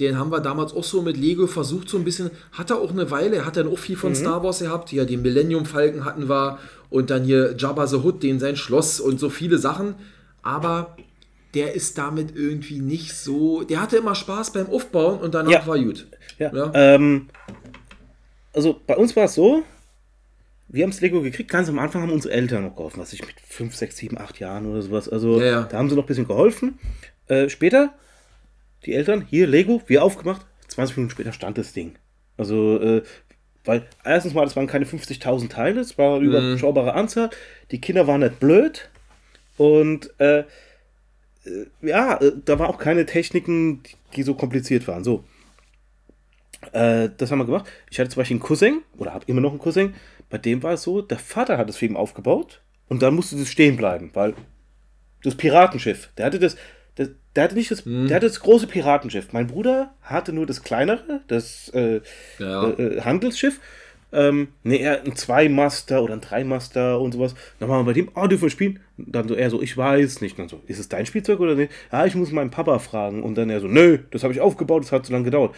den 0.00 0.18
haben 0.18 0.32
wir 0.32 0.40
damals 0.40 0.74
auch 0.74 0.82
so 0.82 1.02
mit 1.02 1.16
Lego 1.16 1.46
versucht, 1.46 1.88
so 1.88 1.96
ein 1.96 2.04
bisschen, 2.04 2.30
hat 2.50 2.70
er 2.70 2.80
auch 2.80 2.90
eine 2.90 3.12
Weile, 3.12 3.36
er 3.36 3.46
hat 3.46 3.56
dann 3.56 3.68
auch 3.68 3.78
viel 3.78 3.96
von 3.96 4.14
Star 4.14 4.42
Wars 4.42 4.58
gehabt, 4.58 4.88
hier 4.88 5.04
den 5.04 5.22
Millennium 5.22 5.66
Falken 5.66 6.04
hatten 6.04 6.28
wir 6.28 6.58
und 6.90 7.10
dann 7.10 7.22
hier 7.22 7.54
Jabba 7.56 7.86
the 7.86 7.98
Hutt, 7.98 8.24
den 8.24 8.40
sein 8.40 8.56
Schloss 8.56 8.98
und 8.98 9.20
so 9.20 9.30
viele 9.30 9.58
Sachen, 9.58 9.94
aber 10.42 10.96
der 11.54 11.74
ist 11.74 11.96
damit 11.98 12.34
irgendwie 12.36 12.80
nicht 12.80 13.12
so, 13.14 13.62
der 13.62 13.80
hatte 13.80 13.96
immer 13.96 14.14
Spaß 14.14 14.52
beim 14.52 14.68
Aufbauen 14.68 15.18
und 15.20 15.34
danach 15.34 15.50
Ja. 15.50 15.66
war 15.66 15.78
gut. 15.78 16.06
ja. 16.38 16.52
Ja. 16.54 16.70
Ähm, 16.74 17.28
also 18.52 18.80
bei 18.86 18.96
uns 18.96 19.14
war 19.16 19.24
es 19.24 19.34
so, 19.34 19.62
wir 20.68 20.82
haben 20.82 20.90
das 20.90 21.00
Lego 21.00 21.20
gekriegt, 21.22 21.50
ganz 21.50 21.68
am 21.68 21.78
Anfang 21.78 22.02
haben 22.02 22.12
unsere 22.12 22.34
Eltern 22.34 22.64
noch 22.64 22.76
geholfen, 22.76 23.00
was 23.00 23.12
ich 23.12 23.20
mit 23.24 23.34
5, 23.46 23.74
6, 23.74 23.96
7, 23.96 24.18
8 24.18 24.40
Jahren 24.40 24.66
oder 24.66 24.82
sowas. 24.82 25.08
Also 25.08 25.40
Ja, 25.40 25.62
da 25.64 25.78
haben 25.78 25.88
sie 25.88 25.96
noch 25.96 26.04
ein 26.04 26.06
bisschen 26.08 26.26
geholfen. 26.26 26.78
Äh, 27.28 27.48
später, 27.48 27.94
die 28.84 28.94
Eltern, 28.94 29.24
hier 29.28 29.46
Lego, 29.46 29.82
wir 29.86 30.02
aufgemacht, 30.02 30.44
20 30.68 30.96
Minuten 30.96 31.12
später 31.12 31.32
stand 31.32 31.58
das 31.58 31.72
Ding. 31.72 31.94
Also, 32.36 32.80
äh, 32.80 33.02
weil 33.64 33.86
erstens 34.04 34.34
mal, 34.34 34.44
das 34.44 34.56
waren 34.56 34.66
keine 34.66 34.84
50.000 34.84 35.48
Teile, 35.48 35.80
es 35.80 35.96
war 35.96 36.16
eine 36.16 36.24
überschaubare 36.24 36.94
Anzahl. 36.94 37.30
Die 37.70 37.80
Kinder 37.80 38.06
waren 38.06 38.20
nicht 38.20 38.40
blöd 38.40 38.90
und 39.56 40.12
äh, 40.20 40.44
ja, 41.82 42.20
äh, 42.20 42.32
da 42.44 42.58
war 42.58 42.68
auch 42.68 42.78
keine 42.78 43.06
Techniken, 43.06 43.82
die, 44.16 44.22
so 44.22 44.34
kompliziert 44.34 44.86
waren. 44.88 45.04
So, 45.04 45.24
äh, 46.72 47.08
das 47.16 47.30
haben 47.30 47.38
wir 47.38 47.46
gemacht. 47.46 47.66
Ich 47.90 47.98
hatte 47.98 48.10
zum 48.10 48.20
Beispiel 48.20 48.36
einen 48.36 48.42
Cousin, 48.42 48.82
oder 48.96 49.12
habe 49.12 49.24
immer 49.28 49.40
noch 49.40 49.50
einen 49.50 49.58
Cousin, 49.60 49.94
bei 50.30 50.38
dem 50.38 50.62
war 50.62 50.72
es 50.72 50.82
so, 50.82 51.02
der 51.02 51.18
Vater 51.18 51.58
hat 51.58 51.68
das 51.68 51.76
für 51.76 51.86
ihn 51.86 51.96
aufgebaut 51.96 52.62
und 52.88 53.02
dann 53.02 53.14
musste 53.14 53.36
das 53.36 53.48
stehen 53.48 53.76
bleiben, 53.76 54.10
weil 54.14 54.34
das 55.22 55.34
Piratenschiff, 55.36 56.10
der 56.16 56.26
hatte 56.26 56.38
das, 56.38 56.56
das 56.96 57.10
der 57.36 57.44
hatte 57.44 57.54
nicht 57.56 57.70
das, 57.70 57.82
der 57.84 58.16
hatte 58.16 58.26
das 58.28 58.40
große 58.40 58.66
Piratenschiff. 58.68 59.32
Mein 59.32 59.48
Bruder 59.48 59.92
hatte 60.02 60.32
nur 60.32 60.46
das 60.46 60.62
kleinere, 60.62 61.22
das 61.26 61.68
äh, 61.70 62.00
Ja. 62.38 62.68
äh, 62.68 62.82
äh, 62.82 63.00
Handelsschiff. 63.00 63.60
Ähm, 64.14 64.48
ne, 64.62 64.78
er 64.78 65.02
ein 65.02 65.16
Zweimaster 65.16 66.02
oder 66.02 66.14
ein 66.14 66.20
Dreimaster 66.20 67.00
und 67.00 67.12
sowas. 67.12 67.34
Dann 67.58 67.68
waren 67.68 67.80
wir 67.80 67.92
bei 67.92 67.92
dem, 67.92 68.10
oh, 68.14 68.26
dürfen 68.26 68.44
wir 68.44 68.50
spielen? 68.50 68.80
Dann 68.96 69.26
so, 69.26 69.34
er 69.34 69.50
so, 69.50 69.60
ich 69.60 69.76
weiß 69.76 70.20
nicht. 70.20 70.38
Dann 70.38 70.48
so, 70.48 70.60
ist 70.66 70.78
es 70.78 70.88
dein 70.88 71.04
Spielzeug 71.04 71.40
oder 71.40 71.54
nicht? 71.54 71.72
Ja, 71.90 72.06
ich 72.06 72.14
muss 72.14 72.30
meinen 72.30 72.50
Papa 72.50 72.78
fragen. 72.78 73.22
Und 73.22 73.36
dann 73.36 73.50
er 73.50 73.60
so, 73.60 73.66
nö, 73.66 73.98
das 74.10 74.22
habe 74.22 74.32
ich 74.32 74.40
aufgebaut, 74.40 74.84
das 74.84 74.92
hat 74.92 75.04
so 75.04 75.12
lange 75.12 75.24
gedauert. 75.24 75.54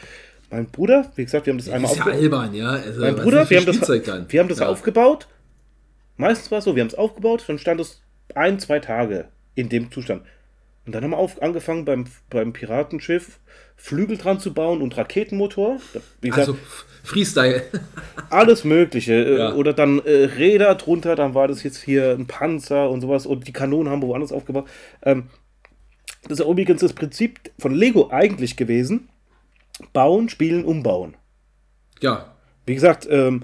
Mein 0.51 0.67
Bruder, 0.67 1.11
wie 1.17 1.25
gesagt, 1.25 1.47
wir 1.47 1.53
haben 1.53 1.59
das 1.59 1.69
einmal 1.69 1.91
ist 1.91 1.99
ja 1.99 2.05
aufgebaut. 2.05 2.23
albern, 2.23 2.55
ja. 2.55 2.71
Also, 2.71 3.01
Mein 3.01 3.17
Bruder, 3.17 3.51
wir 3.51 3.59
haben, 3.59 3.67
das, 3.67 3.77
Spielzeug 3.77 4.05
dann? 4.05 4.27
wir 4.29 4.41
haben 4.41 4.49
das 4.49 4.61
ja. 4.61 4.69
aufgebaut. 4.69 5.29
Meistens 6.17 6.51
war 6.51 6.59
es 6.59 6.65
so, 6.65 6.75
wir 6.77 6.81
haben 6.81 6.89
es 6.89 6.95
aufgebaut, 6.95 7.45
dann 7.47 7.59
stand 7.59 7.81
es 7.81 8.03
ein, 8.35 8.59
zwei 8.59 8.79
Tage 8.79 9.29
in 9.55 9.69
dem 9.69 9.91
Zustand. 9.91 10.23
Und 10.87 10.95
dann 10.95 11.03
haben 11.03 11.11
wir 11.11 11.19
auf, 11.19 11.43
angefangen 11.43 11.85
beim, 11.85 12.07
beim 12.31 12.53
Piratenschiff 12.53 13.41
Flügel 13.75 14.17
dran 14.17 14.41
zu 14.41 14.55
bauen 14.55 14.81
und 14.81 14.97
Raketenmotor. 14.97 15.79
Wie 16.21 16.31
gesagt, 16.31 16.49
Also 16.49 16.59
Freestyle. 17.07 17.63
alles 18.31 18.65
Mögliche. 18.65 19.15
Äh, 19.15 19.39
Ja. 19.39 19.55
Oder 19.55 19.73
dann 19.73 20.01
äh, 20.01 20.25
Räder 20.25 20.75
drunter, 20.75 21.15
dann 21.15 21.35
war 21.35 21.49
das 21.49 21.63
jetzt 21.63 21.83
hier 21.83 22.11
ein 22.11 22.27
Panzer 22.27 22.91
und 22.91 23.01
sowas. 23.01 23.27
Und 23.27 23.47
die 23.47 23.53
Kanonen 23.53 23.91
haben 23.91 24.03
wir 24.03 24.09
woanders 24.09 24.33
aufgebaut. 24.33 24.69
Ähm, 25.03 25.29
das 26.29 26.41
ist 26.41 26.47
übrigens 26.47 26.81
das 26.81 26.93
Prinzip 26.93 27.39
von 27.59 27.73
Lego 27.75 28.11
eigentlich 28.11 28.57
gewesen. 28.57 29.09
Bauen, 29.93 30.29
spielen, 30.29 30.65
umbauen. 30.65 31.17
ja. 32.01 32.33
Wie 32.65 32.75
gesagt, 32.75 33.07
ähm, 33.09 33.43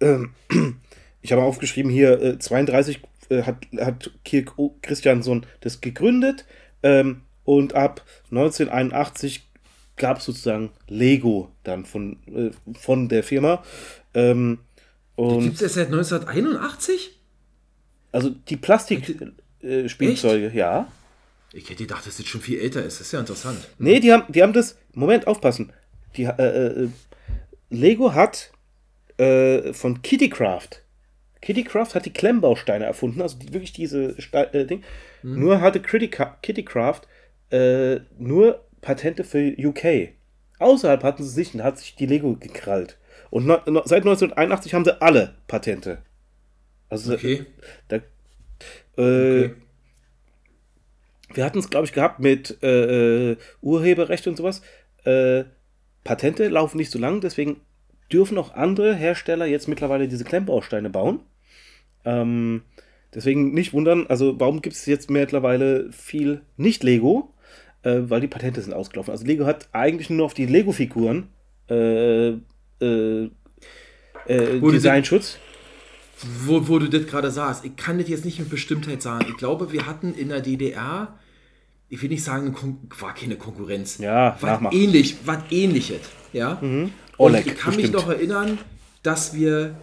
ähm, 0.00 0.30
ich 1.22 1.32
habe 1.32 1.42
aufgeschrieben 1.42 1.90
hier, 1.90 2.22
äh, 2.22 2.38
32 2.38 3.00
äh, 3.30 3.42
hat, 3.42 3.66
hat 3.80 4.12
Kirk 4.24 4.52
Christiansson 4.82 5.44
das 5.60 5.80
gegründet 5.80 6.44
ähm, 6.84 7.22
und 7.42 7.74
ab 7.74 8.04
1981 8.30 9.49
gab 10.00 10.18
es 10.18 10.24
sozusagen 10.24 10.70
Lego 10.88 11.52
dann 11.62 11.84
von, 11.84 12.16
äh, 12.26 12.50
von 12.76 13.08
der 13.08 13.22
Firma. 13.22 13.62
Ähm, 14.14 14.58
und 15.14 15.42
Gibt 15.42 15.54
es 15.54 15.60
das 15.60 15.74
seit 15.74 15.86
1981? 15.86 17.16
also 18.12 18.30
die 18.30 18.56
Plastikspielzeuge, 18.56 20.46
äh, 20.48 20.56
ja. 20.56 20.90
Ich 21.52 21.64
hätte 21.70 21.84
gedacht, 21.84 22.06
dass 22.06 22.16
das 22.16 22.26
schon 22.26 22.40
viel 22.40 22.58
älter 22.60 22.82
ist. 22.82 22.98
Das 22.98 23.06
ist 23.06 23.12
ja 23.12 23.20
interessant. 23.20 23.68
Nee, 23.78 24.00
die 24.00 24.12
haben, 24.12 24.24
die 24.32 24.42
haben 24.42 24.52
das. 24.52 24.76
Moment, 24.94 25.26
aufpassen. 25.28 25.72
Die, 26.16 26.24
äh, 26.24 26.84
äh, 26.84 26.88
Lego 27.70 28.14
hat 28.14 28.50
äh, 29.18 29.72
von 29.72 30.02
Kittycraft. 30.02 30.82
Kittycraft 31.40 31.94
hat 31.94 32.06
die 32.06 32.12
Klemmbausteine 32.12 32.84
erfunden, 32.84 33.22
also 33.22 33.38
die, 33.38 33.52
wirklich 33.52 33.72
diese 33.72 34.20
Ste 34.20 34.52
äh, 34.52 34.66
Ding. 34.66 34.82
Nur 35.22 35.60
hatte 35.60 35.80
Critica- 35.80 36.36
Kittycraft 36.42 37.02
äh, 37.50 38.00
nur 38.18 38.64
Patente 38.80 39.24
für 39.24 39.54
UK. 39.58 40.10
Außerhalb 40.58 41.02
hatten 41.02 41.22
sie 41.22 41.30
sich 41.30 41.54
und 41.54 41.62
hat 41.62 41.78
sich 41.78 41.96
die 41.96 42.06
Lego 42.06 42.34
gekrallt. 42.36 42.98
Und 43.30 43.46
no, 43.46 43.58
no, 43.66 43.82
seit 43.84 44.02
1981 44.02 44.74
haben 44.74 44.84
sie 44.84 45.00
alle 45.00 45.34
Patente. 45.46 45.98
Also 46.88 47.14
Okay. 47.14 47.46
da, 47.88 47.96
äh, 47.96 48.00
Okay. 48.98 49.54
wir 51.34 51.44
hatten 51.44 51.58
es, 51.58 51.70
glaube 51.70 51.86
ich, 51.86 51.92
gehabt 51.92 52.20
mit 52.20 52.58
äh, 52.62 53.30
äh, 53.32 53.36
Urheberrecht 53.62 54.26
und 54.26 54.36
sowas. 54.36 54.62
Äh, 55.04 55.44
Patente 56.04 56.48
laufen 56.48 56.76
nicht 56.76 56.90
so 56.90 56.98
lang, 56.98 57.20
deswegen 57.20 57.60
dürfen 58.12 58.36
auch 58.38 58.54
andere 58.54 58.94
Hersteller 58.94 59.46
jetzt 59.46 59.68
mittlerweile 59.68 60.08
diese 60.08 60.24
Klemmbausteine 60.24 60.90
bauen. 60.90 61.20
Ähm, 62.04 62.62
deswegen 63.14 63.52
nicht 63.52 63.72
wundern, 63.72 64.06
also 64.08 64.40
warum 64.40 64.62
gibt 64.62 64.74
es 64.74 64.86
jetzt 64.86 65.10
mittlerweile 65.10 65.92
viel 65.92 66.40
Nicht-Lego? 66.56 67.32
Äh, 67.82 68.10
weil 68.10 68.20
die 68.20 68.28
Patente 68.28 68.60
sind 68.60 68.74
ausgelaufen. 68.74 69.10
Also 69.10 69.24
Lego 69.24 69.46
hat 69.46 69.68
eigentlich 69.72 70.10
nur 70.10 70.26
auf 70.26 70.34
die 70.34 70.44
Lego-Figuren 70.46 71.28
äh, 71.68 72.28
äh, 72.28 73.30
äh, 74.26 74.60
Designschutz. 74.60 75.38
Wo, 76.44 76.68
wo 76.68 76.78
du 76.78 76.90
das 76.90 77.06
gerade 77.06 77.30
sagst, 77.30 77.64
ich 77.64 77.76
kann 77.76 77.98
das 77.98 78.08
jetzt 78.08 78.26
nicht 78.26 78.38
mit 78.38 78.50
Bestimmtheit 78.50 79.00
sagen. 79.00 79.24
Ich 79.30 79.38
glaube, 79.38 79.72
wir 79.72 79.86
hatten 79.86 80.12
in 80.12 80.28
der 80.28 80.42
DDR, 80.42 81.18
ich 81.88 82.02
will 82.02 82.10
nicht 82.10 82.22
sagen, 82.22 82.54
war 82.98 83.14
keine 83.14 83.36
Konkurrenz. 83.36 83.96
Ja, 83.96 84.36
was 84.40 84.60
ähnlich, 84.74 85.16
was 85.24 85.38
ähnliches. 85.50 86.00
Ja. 86.34 86.58
Und 86.60 86.92
Oleg, 87.16 87.46
ich 87.46 87.56
kann 87.56 87.74
bestimmt. 87.74 87.94
mich 87.94 88.02
noch 88.02 88.10
erinnern, 88.10 88.58
dass 89.02 89.32
wir, 89.34 89.74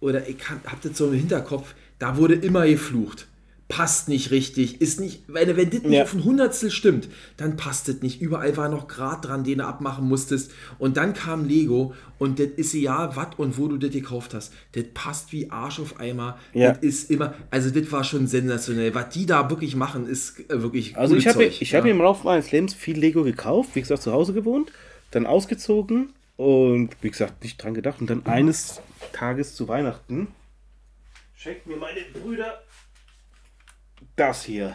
oder 0.00 0.28
ich 0.28 0.38
hab, 0.50 0.66
hab 0.68 0.82
das 0.82 0.96
so 0.96 1.06
im 1.06 1.14
Hinterkopf, 1.14 1.74
da 2.00 2.16
wurde 2.16 2.34
immer 2.34 2.66
geflucht. 2.66 3.27
Passt 3.68 4.08
nicht 4.08 4.30
richtig, 4.30 4.80
ist 4.80 4.98
nicht, 4.98 5.24
weil 5.28 5.54
wenn 5.58 5.68
das 5.68 5.82
nicht 5.82 5.92
Ja. 5.92 6.02
auf 6.04 6.14
ein 6.14 6.24
Hundertstel 6.24 6.70
stimmt, 6.70 7.06
dann 7.36 7.58
passt 7.58 7.86
das 7.86 7.96
nicht. 8.00 8.22
Überall 8.22 8.56
war 8.56 8.70
noch 8.70 8.88
Grad 8.88 9.26
dran, 9.26 9.44
den 9.44 9.58
du 9.58 9.66
abmachen 9.66 10.08
musstest. 10.08 10.52
Und 10.78 10.96
dann 10.96 11.12
kam 11.12 11.44
Lego 11.46 11.92
und 12.18 12.38
das 12.38 12.46
ist 12.56 12.72
ja, 12.72 13.14
was 13.14 13.28
und 13.36 13.58
wo 13.58 13.68
du 13.68 13.76
das 13.76 13.90
gekauft 13.90 14.32
hast. 14.32 14.54
Das 14.72 14.84
passt 14.94 15.32
wie 15.32 15.50
Arsch 15.50 15.80
auf 15.80 16.00
Eimer. 16.00 16.38
Ja. 16.54 16.72
Das 16.72 16.82
ist 16.82 17.10
immer, 17.10 17.34
also 17.50 17.68
das 17.68 17.92
war 17.92 18.04
schon 18.04 18.26
sensationell. 18.26 18.94
Was 18.94 19.10
die 19.10 19.26
da 19.26 19.50
wirklich 19.50 19.76
machen, 19.76 20.06
ist 20.06 20.48
äh, 20.50 20.62
wirklich 20.62 20.96
Also 20.96 21.14
ich 21.16 21.26
habe 21.28 21.44
ich 21.44 21.60
ja. 21.70 21.76
hab 21.76 21.84
mir 21.84 21.90
im 21.90 21.98
Laufe 21.98 22.24
meines 22.24 22.50
Lebens 22.50 22.72
viel 22.72 22.98
Lego 22.98 23.22
gekauft, 23.22 23.70
wie 23.74 23.80
gesagt, 23.82 24.00
zu 24.02 24.12
Hause 24.12 24.32
gewohnt, 24.32 24.72
dann 25.10 25.26
ausgezogen 25.26 26.14
und 26.38 26.90
wie 27.02 27.10
gesagt, 27.10 27.42
nicht 27.42 27.62
dran 27.62 27.74
gedacht. 27.74 28.00
Und 28.00 28.08
dann 28.08 28.24
eines 28.24 28.80
Tages 29.12 29.54
zu 29.54 29.68
Weihnachten 29.68 30.28
schenken 31.36 31.68
mir 31.70 31.76
meine 31.76 32.00
Brüder 32.14 32.62
das 34.18 34.44
hier. 34.44 34.74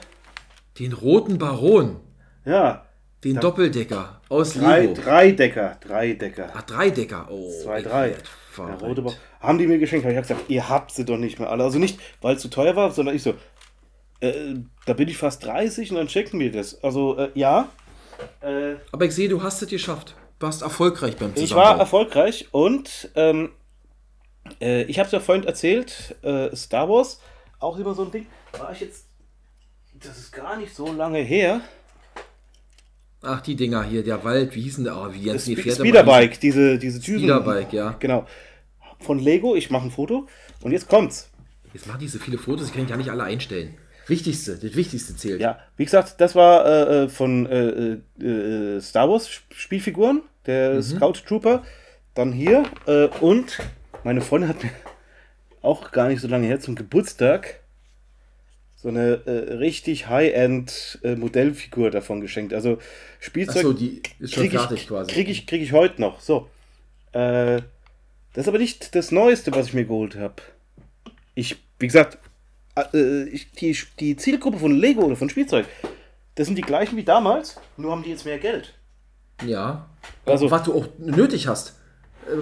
Den 0.79 0.93
roten 0.93 1.37
Baron, 1.37 1.99
Ja, 2.45 2.85
den 3.23 3.39
Doppeldecker 3.39 4.21
aus 4.29 4.53
drei, 4.53 4.81
Lego. 4.81 4.93
drei 5.01 5.31
Decker, 5.31 5.77
drei 5.79 6.13
Decker. 6.13 6.51
Ach, 6.53 6.63
drei 6.63 6.89
Decker. 6.89 7.27
Oh, 7.29 7.49
Zwei, 7.61 7.79
ich 7.79 7.85
drei. 7.85 8.15
Der 8.57 8.75
rote 8.79 9.01
Bau. 9.01 9.13
Haben 9.39 9.57
die 9.57 9.67
mir 9.67 9.77
geschenkt, 9.79 10.05
habe 10.05 10.13
ich 10.13 10.21
gesagt, 10.21 10.49
ihr 10.49 10.67
habt 10.69 10.91
sie 10.91 11.05
doch 11.05 11.17
nicht 11.17 11.39
mehr 11.39 11.49
alle. 11.49 11.63
Also 11.63 11.79
nicht, 11.79 11.99
weil 12.21 12.35
es 12.35 12.41
zu 12.41 12.49
teuer 12.49 12.75
war, 12.75 12.91
sondern 12.91 13.15
ich 13.15 13.23
so, 13.23 13.33
äh, 14.19 14.55
da 14.85 14.93
bin 14.93 15.07
ich 15.07 15.17
fast 15.17 15.43
30 15.45 15.91
und 15.91 15.97
dann 15.97 16.09
schenken 16.09 16.37
mir 16.37 16.51
das. 16.51 16.83
Also 16.83 17.17
äh, 17.17 17.29
ja, 17.33 17.69
äh, 18.41 18.75
Aber 18.91 19.05
ich 19.05 19.15
sehe, 19.15 19.27
du 19.29 19.41
hast 19.41 19.61
es 19.61 19.69
geschafft. 19.69 20.15
Du 20.39 20.45
warst 20.47 20.61
erfolgreich 20.61 21.15
beim 21.17 21.31
Ich 21.35 21.41
Zusammenbau. 21.41 21.69
war 21.71 21.79
erfolgreich 21.79 22.47
und 22.51 23.09
ähm, 23.15 23.49
äh, 24.61 24.83
ich 24.83 24.99
habe 24.99 25.07
es 25.07 25.11
ja 25.13 25.19
vorhin 25.19 25.45
erzählt, 25.45 26.15
äh, 26.21 26.55
Star 26.55 26.87
Wars, 26.89 27.19
auch 27.59 27.77
immer 27.77 27.93
so 27.95 28.03
ein 28.03 28.11
Ding. 28.11 28.27
War 28.57 28.71
ich 28.71 28.81
jetzt, 28.81 29.02
das 30.03 30.17
ist 30.17 30.31
gar 30.31 30.57
nicht 30.57 30.75
so 30.75 30.91
lange 30.91 31.19
her. 31.19 31.61
Ach, 33.21 33.41
die 33.41 33.55
Dinger 33.55 33.83
hier, 33.83 34.03
der 34.03 34.23
Wald, 34.23 34.53
wie 34.53 34.61
hießen 34.61 34.83
der? 34.83 34.97
Oh, 34.97 35.13
wie 35.13 35.23
Das 35.23 35.35
jetzt 35.35 35.47
die 35.47 35.55
Pferde 35.55 35.79
Speederbike, 35.79 36.39
diese, 36.39 36.77
diese 36.77 36.99
Düsen. 36.99 37.19
Speederbike, 37.19 37.71
ja. 37.71 37.95
Genau. 37.99 38.27
Von 38.99 39.19
Lego, 39.19 39.55
ich 39.55 39.69
mache 39.69 39.85
ein 39.85 39.91
Foto 39.91 40.27
und 40.61 40.71
jetzt 40.71 40.89
kommt's. 40.89 41.29
Jetzt 41.73 41.87
machen 41.87 41.99
die 41.99 42.07
so 42.07 42.19
viele 42.19 42.37
Fotos, 42.37 42.67
ich 42.67 42.73
kann 42.73 42.83
die 42.83 42.89
gar 42.89 42.97
nicht 42.97 43.09
alle 43.09 43.23
einstellen. 43.23 43.75
Wichtigste, 44.07 44.57
das 44.57 44.75
Wichtigste 44.75 45.15
zählt. 45.15 45.39
Ja, 45.39 45.59
wie 45.77 45.85
gesagt, 45.85 46.19
das 46.19 46.35
war 46.35 46.65
äh, 46.65 47.03
äh, 47.03 47.09
von 47.09 47.45
äh, 47.45 47.97
äh, 48.21 48.81
Star 48.81 49.09
Wars 49.09 49.29
Spielfiguren, 49.51 50.21
der 50.45 50.83
Scout 50.83 51.13
Trooper. 51.25 51.63
Dann 52.13 52.33
hier 52.33 52.63
äh, 52.85 53.07
und 53.21 53.59
meine 54.03 54.19
Freundin 54.19 54.49
hat 54.49 54.61
mir 54.61 54.71
auch 55.61 55.91
gar 55.91 56.09
nicht 56.09 56.19
so 56.19 56.27
lange 56.27 56.47
her 56.47 56.59
zum 56.59 56.75
Geburtstag 56.75 57.61
so 58.83 58.89
eine 58.89 59.21
äh, 59.25 59.53
richtig 59.53 60.09
High-End 60.09 60.99
äh, 61.03 61.15
Modellfigur 61.15 61.89
davon 61.89 62.19
geschenkt. 62.19 62.53
Also 62.53 62.79
Spielzeug 63.21 63.55
Achso, 63.57 63.71
die 63.73 64.01
ist 64.19 64.33
schon 64.33 64.49
fertig 64.51 64.81
ich, 64.81 64.87
quasi. 64.89 65.09
Kriege 65.09 65.31
ich, 65.31 65.47
krieg 65.47 65.61
ich 65.61 65.71
heute 65.71 66.01
noch. 66.01 66.19
So. 66.19 66.49
Äh, 67.13 67.61
das 68.33 68.43
ist 68.43 68.47
aber 68.49 68.57
nicht 68.57 68.93
das 68.93 69.11
Neueste, 69.11 69.53
was 69.55 69.67
ich 69.67 69.73
mir 69.73 69.85
geholt 69.85 70.17
habe. 70.17 70.35
Ich, 71.33 71.55
wie 71.79 71.87
gesagt, 71.87 72.17
äh, 72.93 73.23
ich, 73.29 73.51
die, 73.53 73.77
die 73.99 74.17
Zielgruppe 74.17 74.57
von 74.59 74.75
Lego 74.75 75.03
oder 75.03 75.15
von 75.15 75.29
Spielzeug, 75.29 75.65
das 76.35 76.47
sind 76.47 76.57
die 76.57 76.61
gleichen 76.61 76.97
wie 76.97 77.03
damals, 77.03 77.55
nur 77.77 77.91
haben 77.91 78.03
die 78.03 78.09
jetzt 78.09 78.25
mehr 78.25 78.37
Geld. 78.39 78.73
Ja. 79.47 79.87
Also- 80.25 80.45
Also, 80.47 80.51
was 80.51 80.63
du 80.63 80.73
auch 80.73 80.87
nötig 80.97 81.47
hast 81.47 81.75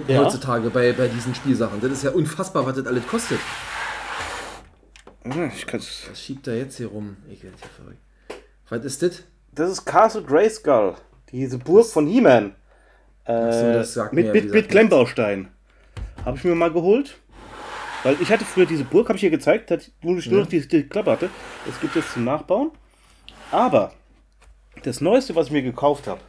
äh, 0.08 0.12
Ja. 0.12 0.24
heutzutage 0.24 0.70
bei, 0.70 0.92
bei 0.92 1.06
diesen 1.06 1.34
Spielsachen. 1.36 1.80
Das 1.80 1.92
ist 1.92 2.02
ja 2.02 2.10
unfassbar, 2.10 2.66
was 2.66 2.74
das 2.76 2.86
alles 2.86 3.06
kostet. 3.06 3.38
Ah, 5.24 5.50
Ich 5.54 5.66
kann's. 5.66 6.06
Was 6.10 6.20
schiebt 6.20 6.46
er 6.48 6.56
jetzt 6.56 6.76
hier 6.76 6.88
rum? 6.88 7.16
Ich 7.30 7.42
werde 7.42 7.56
hier 7.58 7.68
verrückt. 7.70 7.98
Was 8.68 8.84
ist 8.84 9.02
das? 9.02 9.22
Das 9.54 9.70
ist 9.70 9.84
Castle 9.84 10.22
Grayskull, 10.22 10.94
diese 11.30 11.58
Burg 11.58 11.86
von 11.86 12.06
He-Man. 12.06 12.54
Äh, 13.24 13.52
so, 13.52 13.72
das 13.72 13.94
sagt 13.94 14.12
mit 14.14 14.26
mir, 14.26 14.32
mit, 14.32 14.52
mit 14.52 14.68
Klemmbaustein. 14.68 15.48
Habe 16.24 16.36
ich 16.38 16.44
mir 16.44 16.54
mal 16.54 16.72
geholt. 16.72 17.18
Weil 18.02 18.16
ich 18.20 18.32
hatte 18.32 18.44
früher 18.44 18.66
diese 18.66 18.82
Burg, 18.84 19.08
habe 19.08 19.16
ich 19.16 19.20
hier 19.20 19.30
gezeigt, 19.30 19.70
wo 20.00 20.16
ich 20.16 20.26
nur 20.28 20.40
noch 20.40 20.48
die, 20.48 20.66
die 20.66 20.82
Klappe 20.88 21.12
hatte. 21.12 21.30
Das 21.66 21.80
gibt 21.80 21.94
es 21.94 22.12
zum 22.12 22.24
Nachbauen. 22.24 22.72
Aber 23.52 23.92
das 24.82 25.00
Neueste, 25.00 25.36
was 25.36 25.46
ich 25.46 25.52
mir 25.52 25.62
gekauft 25.62 26.08
habe, 26.08 26.20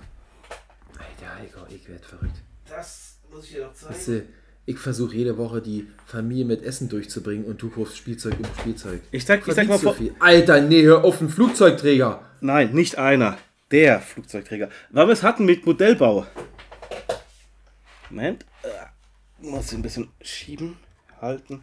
Alter, 1.00 1.36
Heiko, 1.40 1.66
ich 1.70 1.88
werde 1.90 2.04
verrückt. 2.04 2.36
das 2.70 3.18
muss 3.32 3.46
ich 3.46 3.54
dir 3.54 3.66
noch 3.66 3.74
zeigen. 3.74 4.28
Ich 4.66 4.80
versuche 4.80 5.16
jede 5.16 5.38
Woche 5.38 5.62
die 5.62 5.88
Familie 6.06 6.46
mit 6.46 6.64
Essen 6.64 6.88
durchzubringen 6.88 7.46
und 7.46 7.62
du 7.62 7.70
kaufst 7.70 7.98
Spielzeug 7.98 8.36
um 8.40 8.46
Spielzeug. 8.62 9.02
Ich 9.12 9.26
sag, 9.26 9.46
ich 9.46 9.54
sag 9.54 9.68
mal 9.68 9.78
so 9.78 9.92
viel. 9.92 10.16
Alter, 10.20 10.62
nee, 10.62 10.84
hör 10.84 11.04
auf, 11.04 11.20
ein 11.20 11.28
Flugzeugträger. 11.28 12.22
Nein, 12.40 12.74
nicht 12.74 12.98
einer. 12.98 13.38
Der 13.72 14.00
Flugzeugträger. 14.00 14.70
Weil 14.92 15.08
wir 15.08 15.14
es 15.14 15.24
hatten 15.24 15.44
mit 15.44 15.66
Modellbau. 15.66 16.26
Moment. 18.10 18.46
Äh, 18.62 19.46
muss 19.46 19.72
ich 19.72 19.78
ein 19.78 19.82
bisschen 19.82 20.10
schieben, 20.22 20.78
halten. 21.20 21.62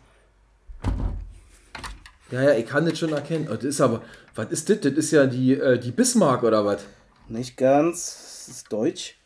Ja, 2.31 2.43
ja, 2.43 2.55
ich 2.55 2.67
kann 2.67 2.85
das 2.85 2.99
schon 2.99 3.15
erkennen. 3.15 3.49
Und 3.49 3.59
das 3.59 3.65
ist 3.65 3.81
aber, 3.81 4.03
was 4.35 4.51
ist 4.51 4.69
das? 4.69 4.81
Das 4.81 4.93
ist 4.93 5.11
ja 5.11 5.27
die, 5.27 5.55
äh, 5.55 5.79
die 5.79 5.91
Bismarck 5.91 6.43
oder 6.43 6.67
was? 6.67 6.85
Nicht 7.29 7.57
ganz. 7.57 8.47
Das 8.47 8.57
ist 8.57 8.73
deutsch. 8.73 9.17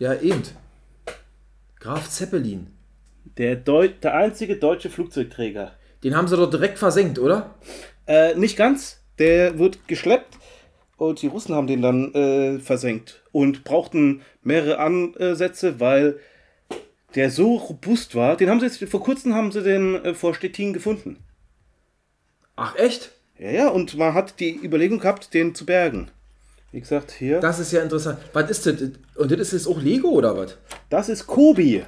Ja, 0.00 0.14
eben. 0.14 0.42
Graf 1.78 2.10
Zeppelin. 2.10 2.73
Der, 3.38 3.56
Deu 3.56 3.88
der 3.88 4.14
einzige 4.14 4.56
deutsche 4.56 4.90
Flugzeugträger. 4.90 5.72
Den 6.02 6.16
haben 6.16 6.28
sie 6.28 6.36
doch 6.36 6.50
direkt 6.50 6.78
versenkt, 6.78 7.18
oder? 7.18 7.54
Äh, 8.06 8.34
nicht 8.34 8.56
ganz. 8.56 9.00
Der 9.18 9.58
wird 9.58 9.88
geschleppt 9.88 10.38
und 10.96 11.22
die 11.22 11.26
Russen 11.28 11.54
haben 11.54 11.66
den 11.66 11.82
dann 11.82 12.12
äh, 12.14 12.58
versenkt 12.58 13.22
und 13.32 13.64
brauchten 13.64 14.22
mehrere 14.42 14.78
Ansätze, 14.78 15.80
weil 15.80 16.18
der 17.14 17.30
so 17.30 17.56
robust 17.56 18.14
war. 18.14 18.36
Den 18.36 18.50
haben 18.50 18.60
sie 18.60 18.66
jetzt 18.66 18.84
vor 18.90 19.02
kurzem 19.02 19.34
haben 19.34 19.52
sie 19.52 19.62
den 19.62 19.94
äh, 20.04 20.14
vor 20.14 20.34
Stettin 20.34 20.72
gefunden. 20.72 21.18
Ach, 22.56 22.76
echt? 22.76 23.12
Ja, 23.38 23.50
ja, 23.50 23.68
und 23.68 23.96
man 23.96 24.14
hat 24.14 24.38
die 24.40 24.56
Überlegung 24.62 25.00
gehabt, 25.00 25.34
den 25.34 25.54
zu 25.54 25.66
bergen. 25.66 26.10
Wie 26.70 26.80
gesagt, 26.80 27.12
hier. 27.12 27.40
Das, 27.40 27.58
Das 27.58 27.66
ist 27.66 27.72
ja 27.72 27.82
interessant. 27.82 28.18
Was 28.32 28.50
ist 28.50 28.66
das? 28.66 28.74
Und 29.16 29.30
das 29.30 29.40
ist 29.40 29.52
jetzt 29.52 29.66
auch 29.68 29.80
Lego 29.80 30.08
oder 30.08 30.36
was? 30.36 31.08
ist 31.08 31.26
Kobi. 31.26 31.84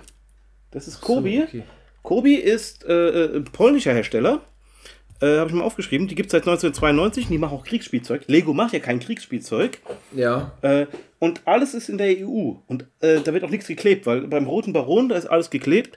Das 0.77 0.87
ist 0.87 1.01
Kobi. 1.01 1.43
okay. 1.43 1.63
Kobi 2.03 2.35
ist 2.35 2.85
äh, 2.85 2.93
äh, 2.93 3.37
ein 3.37 3.45
polnischer 3.45 3.95
Hersteller. 3.95 4.43
Äh, 5.23 5.39
Habe 5.39 5.49
ich 5.49 5.55
mal 5.57 5.65
aufgeschrieben. 5.65 6.07
Die 6.07 6.15
gibt 6.15 6.27
es 6.27 6.33
seit 6.33 6.43
1992. 6.43 7.29
Die 7.29 7.39
machen 7.39 7.57
auch 7.57 7.65
Kriegsspielzeug. 7.65 8.25
Lego 8.27 8.53
macht 8.53 8.75
ja 8.75 8.79
kein 8.81 9.01
Kriegsspielzeug. 9.01 9.79
Ja. 10.15 10.53
Äh, 10.61 10.87
und 11.19 11.41
alles 11.47 11.73
ist 11.73 11.89
in 11.89 11.97
der 11.97 12.09
EU. 12.19 12.53
Und 12.67 12.85
äh, 13.01 13.21
da 13.23 13.33
wird 13.33 13.43
auch 13.43 13.49
nichts 13.51 13.67
geklebt, 13.67 14.05
weil 14.05 14.23
beim 14.29 14.47
Roten 14.47 14.75
Baron, 14.75 15.09
da 15.09 15.17
ist 15.17 15.25
alles 15.27 15.49
geklebt. 15.49 15.97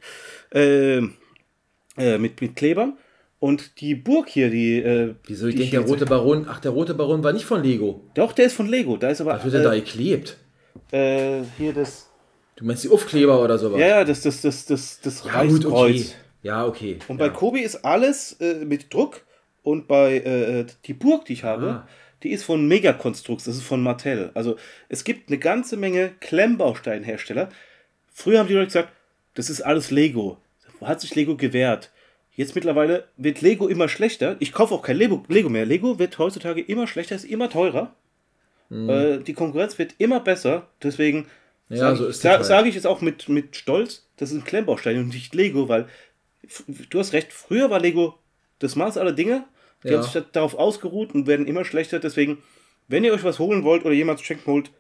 Äh, 0.54 1.00
äh, 1.98 2.18
mit, 2.18 2.40
mit 2.40 2.56
Klebern. 2.56 2.98
Und 3.40 3.82
die 3.82 3.96
Burg 3.96 4.30
hier, 4.30 4.50
die. 4.50 4.78
Äh, 4.82 5.16
Wieso? 5.26 5.48
Ich 5.48 5.56
die 5.56 5.62
denke, 5.64 5.78
der 5.78 5.86
rote 5.88 6.06
Baron. 6.06 6.46
Ach, 6.50 6.62
der 6.62 6.72
rote 6.72 6.94
Baron 6.94 7.22
war 7.24 7.34
nicht 7.34 7.46
von 7.46 7.62
Lego. 7.62 8.10
Doch, 8.16 8.32
der 8.32 8.46
ist 8.46 8.54
von 8.56 8.68
Lego. 8.70 8.96
Da 8.96 9.10
ist 9.10 9.20
aber. 9.20 9.34
Was 9.34 9.44
wird 9.44 9.56
denn 9.56 9.64
da 9.64 9.74
Äh, 9.74 9.82
geklebt? 9.82 10.38
äh, 10.92 11.42
hier 11.58 11.74
das. 11.74 12.09
Du 12.60 12.66
meinst 12.66 12.84
die 12.84 12.90
Aufkleber 12.90 13.42
oder 13.42 13.58
sowas? 13.58 13.80
Ja, 13.80 13.88
ja, 13.88 14.04
das, 14.04 14.20
das, 14.22 14.42
das, 14.42 14.66
das, 14.66 15.00
das 15.00 15.24
ja 15.24 15.44
gut, 15.44 15.64
Reichskreuz. 15.64 15.72
okay. 15.72 16.06
Ja, 16.44 16.66
okay. 16.66 17.00
Und 17.08 17.18
ja. 17.20 17.28
bei 17.28 17.34
Kobi 17.34 17.62
ist 17.62 17.86
alles 17.86 18.34
äh, 18.42 18.66
mit 18.66 18.94
Druck. 18.94 19.22
Und 19.64 19.88
bei 19.88 20.18
äh, 20.18 20.66
die 20.86 20.94
Burg, 20.94 21.24
die 21.26 21.34
ich 21.34 21.44
habe, 21.46 21.66
Ah. 21.68 21.88
die 22.24 22.32
ist 22.32 22.44
von 22.44 22.68
Megakonstrux, 22.68 23.46
das 23.46 23.56
ist 23.56 23.64
von 23.64 23.82
Mattel. 23.82 24.32
Also 24.34 24.58
es 24.90 25.06
gibt 25.06 25.30
eine 25.30 25.38
ganze 25.38 25.78
Menge 25.78 26.12
Klemmbausteinhersteller. 26.20 27.48
Früher 28.12 28.40
haben 28.40 28.48
die 28.48 28.56
Leute 28.56 28.66
gesagt, 28.68 28.90
das 29.36 29.50
ist 29.50 29.62
alles 29.62 29.90
Lego. 29.90 30.38
Hat 30.82 31.00
sich 31.00 31.16
Lego 31.16 31.38
gewehrt. 31.38 31.92
Jetzt 32.36 32.56
mittlerweile 32.56 33.06
wird 33.16 33.40
Lego 33.42 33.68
immer 33.70 33.88
schlechter. 33.88 34.36
Ich 34.40 34.52
kaufe 34.52 34.74
auch 34.74 34.82
kein 34.82 34.98
Lego, 34.98 35.24
Lego 35.30 35.48
mehr. 35.50 35.66
Lego 35.66 35.98
wird 35.98 36.18
heutzutage 36.20 36.62
immer 36.62 36.88
schlechter, 36.88 37.16
ist 37.16 37.24
immer 37.26 37.50
teurer. 37.50 37.94
Äh, 38.72 39.20
die 39.20 39.34
Konkurrenz 39.34 39.78
wird 39.80 39.96
immer 39.98 40.20
besser. 40.20 40.68
Deswegen 40.84 41.26
Ja, 41.70 41.78
sage 41.78 41.96
so 41.98 42.04
ich, 42.06 42.10
ist 42.12 42.26
das 42.26 42.32
halt. 42.38 42.46
sage 42.46 42.70
ich 42.70 42.76
jetzt 42.76 42.88
auch 42.88 43.02
mit, 43.02 43.30
mit 43.30 43.56
Stolz, 43.56 44.08
das 44.18 44.32
ist 44.32 44.38
ein 44.38 44.44
Klemmbaustein 44.44 44.98
und 44.98 45.10
nicht 45.10 45.34
Lego, 45.36 45.70
weil 45.70 45.88
du 46.90 47.00
hast 47.00 47.14
recht, 47.14 47.32
früher 47.32 47.70
war 47.70 47.80
Lego 47.80 48.18
das 48.60 48.76
Maß 48.76 48.98
aller 48.98 49.12
Dinge. 49.12 49.46
Die 49.84 49.90
Ja. 49.90 49.96
haben 49.98 50.04
sich 50.04 50.14
da- 50.14 50.26
darauf 50.32 50.56
ausgeruht 50.56 51.14
und 51.14 51.28
werden 51.28 51.46
immer 51.48 51.64
schlechter. 51.64 52.00
Deswegen, 52.00 52.40
wenn 52.88 53.04
ihr 53.04 53.14
euch 53.14 53.24
was 53.24 53.40
holen 53.40 53.64
wollt 53.64 53.86
oder 53.86 53.94
jemand 53.94 54.20
schenken 54.20 54.52
wollt, 54.52 54.72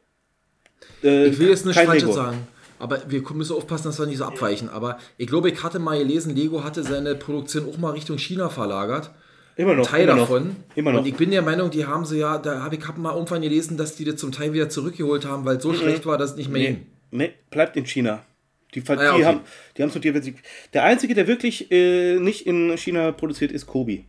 äh, 1.03 1.28
Ich 1.28 1.40
will 1.40 1.49
jetzt 1.49 1.66
nicht 1.66 1.82
Lego. 1.82 2.11
sagen. 2.11 2.48
Aber 2.80 3.02
wir 3.10 3.22
müssen 3.34 3.56
aufpassen, 3.56 3.86
dass 3.86 3.99
wir 3.99 4.06
nicht 4.06 4.18
so 4.18 4.26
abweichen. 4.26 4.70
Aber 4.70 4.98
ich 5.18 5.28
glaube, 5.28 5.49
ich 5.52 5.64
hatte 5.64 5.80
mal 5.80 5.98
gelesen, 5.99 6.36
Lego 6.36 6.64
hatte 6.64 6.84
seine 6.84 7.16
Produktion 7.16 7.68
auch 7.70 7.78
mal 7.78 7.91
Richtung 7.91 8.18
China 8.18 8.49
verlagert. 8.49 9.11
Immer 9.55 9.76
noch. 9.76 9.85
Teil 9.88 10.03
immer 10.07 10.15
davon. 10.15 10.47
Noch, 10.47 10.55
immer 10.76 10.91
noch. 10.93 10.99
Und 11.01 11.05
ich 11.07 11.15
bin 11.15 11.31
der 11.31 11.41
Meinung, 11.41 11.69
die 11.69 11.85
haben 11.85 12.05
sie 12.05 12.19
ja, 12.19 12.38
da 12.38 12.61
habe 12.63 12.76
ich 12.76 12.88
hab 12.88 12.97
mal 12.97 13.13
irgendwann 13.13 13.41
gelesen, 13.41 13.76
dass 13.77 13.95
die 13.95 14.05
das 14.05 14.15
zum 14.17 14.31
Teil 14.31 14.53
wieder 14.53 14.69
zurückgeholt 14.69 15.26
haben, 15.26 15.43
weil 15.45 15.57
es 15.57 15.63
so 15.63 15.73
schlecht 15.73 16.05
war, 16.05 16.17
dass 16.17 16.31
es 16.31 16.38
nicht 16.38 16.49
mehr 16.49 16.61
Mhm. 16.71 16.77
nee, 16.77 16.81
ging. 16.81 16.88
nee, 17.11 17.34
bleibt 17.49 17.76
in 17.76 17.85
China. 17.85 18.23
Die, 18.76 18.84
Ah 18.88 18.93
ja, 18.93 18.95
die 18.95 19.07
okay. 19.15 19.26
haben 19.26 19.39
die 19.77 19.81
haben 19.84 19.89
so 19.89 19.99
diversif- 19.99 20.35
Der 20.73 20.84
einzige, 20.84 21.15
der 21.15 21.27
wirklich 21.27 21.71
äh, 21.71 22.19
nicht 22.19 22.45
in 22.45 22.77
China 22.77 23.11
produziert, 23.11 23.51
ist 23.51 23.65
Kobi. 23.65 24.05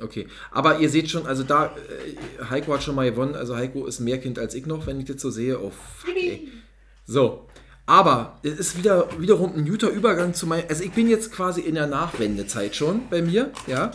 Okay, 0.00 0.26
aber 0.50 0.80
ihr 0.80 0.88
seht 0.88 1.08
schon, 1.10 1.26
also 1.26 1.44
da, 1.44 1.66
äh, 1.66 2.44
Heiko 2.50 2.72
hat 2.74 2.82
schon 2.82 2.96
mal 2.96 3.08
gewonnen, 3.08 3.34
also 3.36 3.54
Heiko 3.56 3.86
ist 3.86 4.00
mehr 4.00 4.18
Kind 4.18 4.38
als 4.40 4.54
ich 4.54 4.66
noch, 4.66 4.86
wenn 4.88 4.98
ich 4.98 5.04
das 5.04 5.20
so 5.22 5.30
sehe. 5.30 5.60
Oh, 5.60 5.70
fuck, 5.70 6.16
ey. 6.16 6.48
So, 7.06 7.46
aber 7.86 8.38
es 8.42 8.58
ist 8.58 8.78
wieder 8.78 9.08
wiederum 9.18 9.54
ein 9.54 9.66
guter 9.66 9.90
Übergang 9.90 10.32
zu 10.32 10.46
meinem, 10.46 10.64
also 10.68 10.82
ich 10.82 10.92
bin 10.92 11.08
jetzt 11.08 11.32
quasi 11.32 11.60
in 11.60 11.74
der 11.74 11.86
Nachwendezeit 11.86 12.74
schon 12.74 13.08
bei 13.10 13.20
mir, 13.20 13.50
ja. 13.66 13.90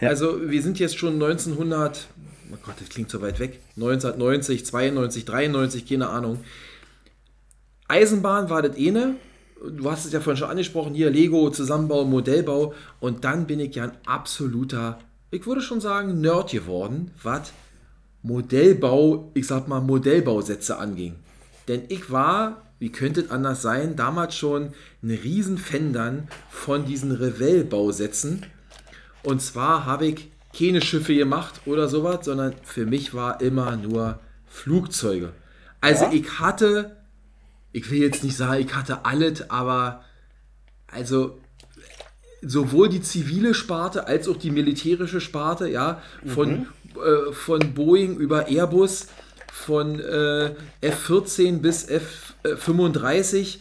Ja. 0.00 0.08
Also 0.08 0.50
wir 0.50 0.62
sind 0.62 0.78
jetzt 0.78 0.98
schon 0.98 1.14
1900, 1.14 2.08
oh 2.52 2.56
Gott, 2.64 2.74
das 2.80 2.88
klingt 2.88 3.10
so 3.10 3.20
weit 3.20 3.40
weg, 3.40 3.60
1990, 3.76 4.64
92, 4.64 5.24
93, 5.24 5.86
keine 5.86 6.08
Ahnung. 6.08 6.40
Eisenbahn 7.88 8.48
war 8.48 8.62
das 8.62 8.76
eine. 8.76 9.16
Du 9.66 9.90
hast 9.90 10.04
es 10.04 10.12
ja 10.12 10.20
vorhin 10.20 10.38
schon 10.38 10.50
angesprochen, 10.50 10.94
hier 10.94 11.10
Lego, 11.10 11.50
Zusammenbau, 11.50 12.04
Modellbau. 12.04 12.74
Und 13.00 13.24
dann 13.24 13.46
bin 13.46 13.60
ich 13.60 13.74
ja 13.74 13.84
ein 13.84 13.92
absoluter, 14.06 14.98
ich 15.30 15.46
würde 15.46 15.60
schon 15.60 15.80
sagen, 15.80 16.20
Nerd 16.20 16.50
geworden, 16.50 17.10
was 17.22 17.52
Modellbau, 18.22 19.30
ich 19.34 19.46
sag 19.46 19.68
mal 19.68 19.80
Modellbausätze 19.80 20.78
anging. 20.78 21.16
Denn 21.68 21.82
ich 21.88 22.10
war, 22.10 22.63
wie 22.84 22.92
könnte 22.92 23.22
es 23.22 23.30
anders 23.30 23.62
sein, 23.62 23.96
damals 23.96 24.36
schon 24.36 24.74
ein 25.02 25.10
Riesenfan 25.10 25.94
dann 25.94 26.28
von 26.50 26.84
diesen 26.84 27.12
Revell-Bausätzen. 27.12 28.44
Und 29.22 29.40
zwar 29.40 29.86
habe 29.86 30.04
ich 30.04 30.30
keine 30.54 30.82
Schiffe 30.82 31.14
gemacht 31.14 31.62
oder 31.64 31.88
sowas, 31.88 32.26
sondern 32.26 32.52
für 32.62 32.84
mich 32.84 33.14
war 33.14 33.40
immer 33.40 33.78
nur 33.78 34.20
Flugzeuge. 34.46 35.32
Also 35.80 36.04
Ja? 36.04 36.12
ich 36.12 36.38
hatte, 36.40 36.96
ich 37.72 37.90
will 37.90 38.02
jetzt 38.02 38.22
nicht 38.22 38.36
sagen, 38.36 38.62
ich 38.62 38.74
hatte 38.74 39.06
alles, 39.06 39.48
aber 39.48 40.04
also 40.86 41.40
sowohl 42.42 42.90
die 42.90 43.00
zivile 43.00 43.54
Sparte 43.54 44.08
als 44.08 44.28
auch 44.28 44.36
die 44.36 44.50
militärische 44.50 45.22
Sparte, 45.22 45.70
ja, 45.70 46.02
von, 46.26 46.66
äh, 46.96 47.32
von 47.32 47.72
Boeing 47.72 48.18
über 48.18 48.48
Airbus, 48.48 49.06
von 49.50 50.00
äh, 50.00 50.54
F-14 50.82 51.60
bis 51.60 51.88
F-35, 52.44 53.58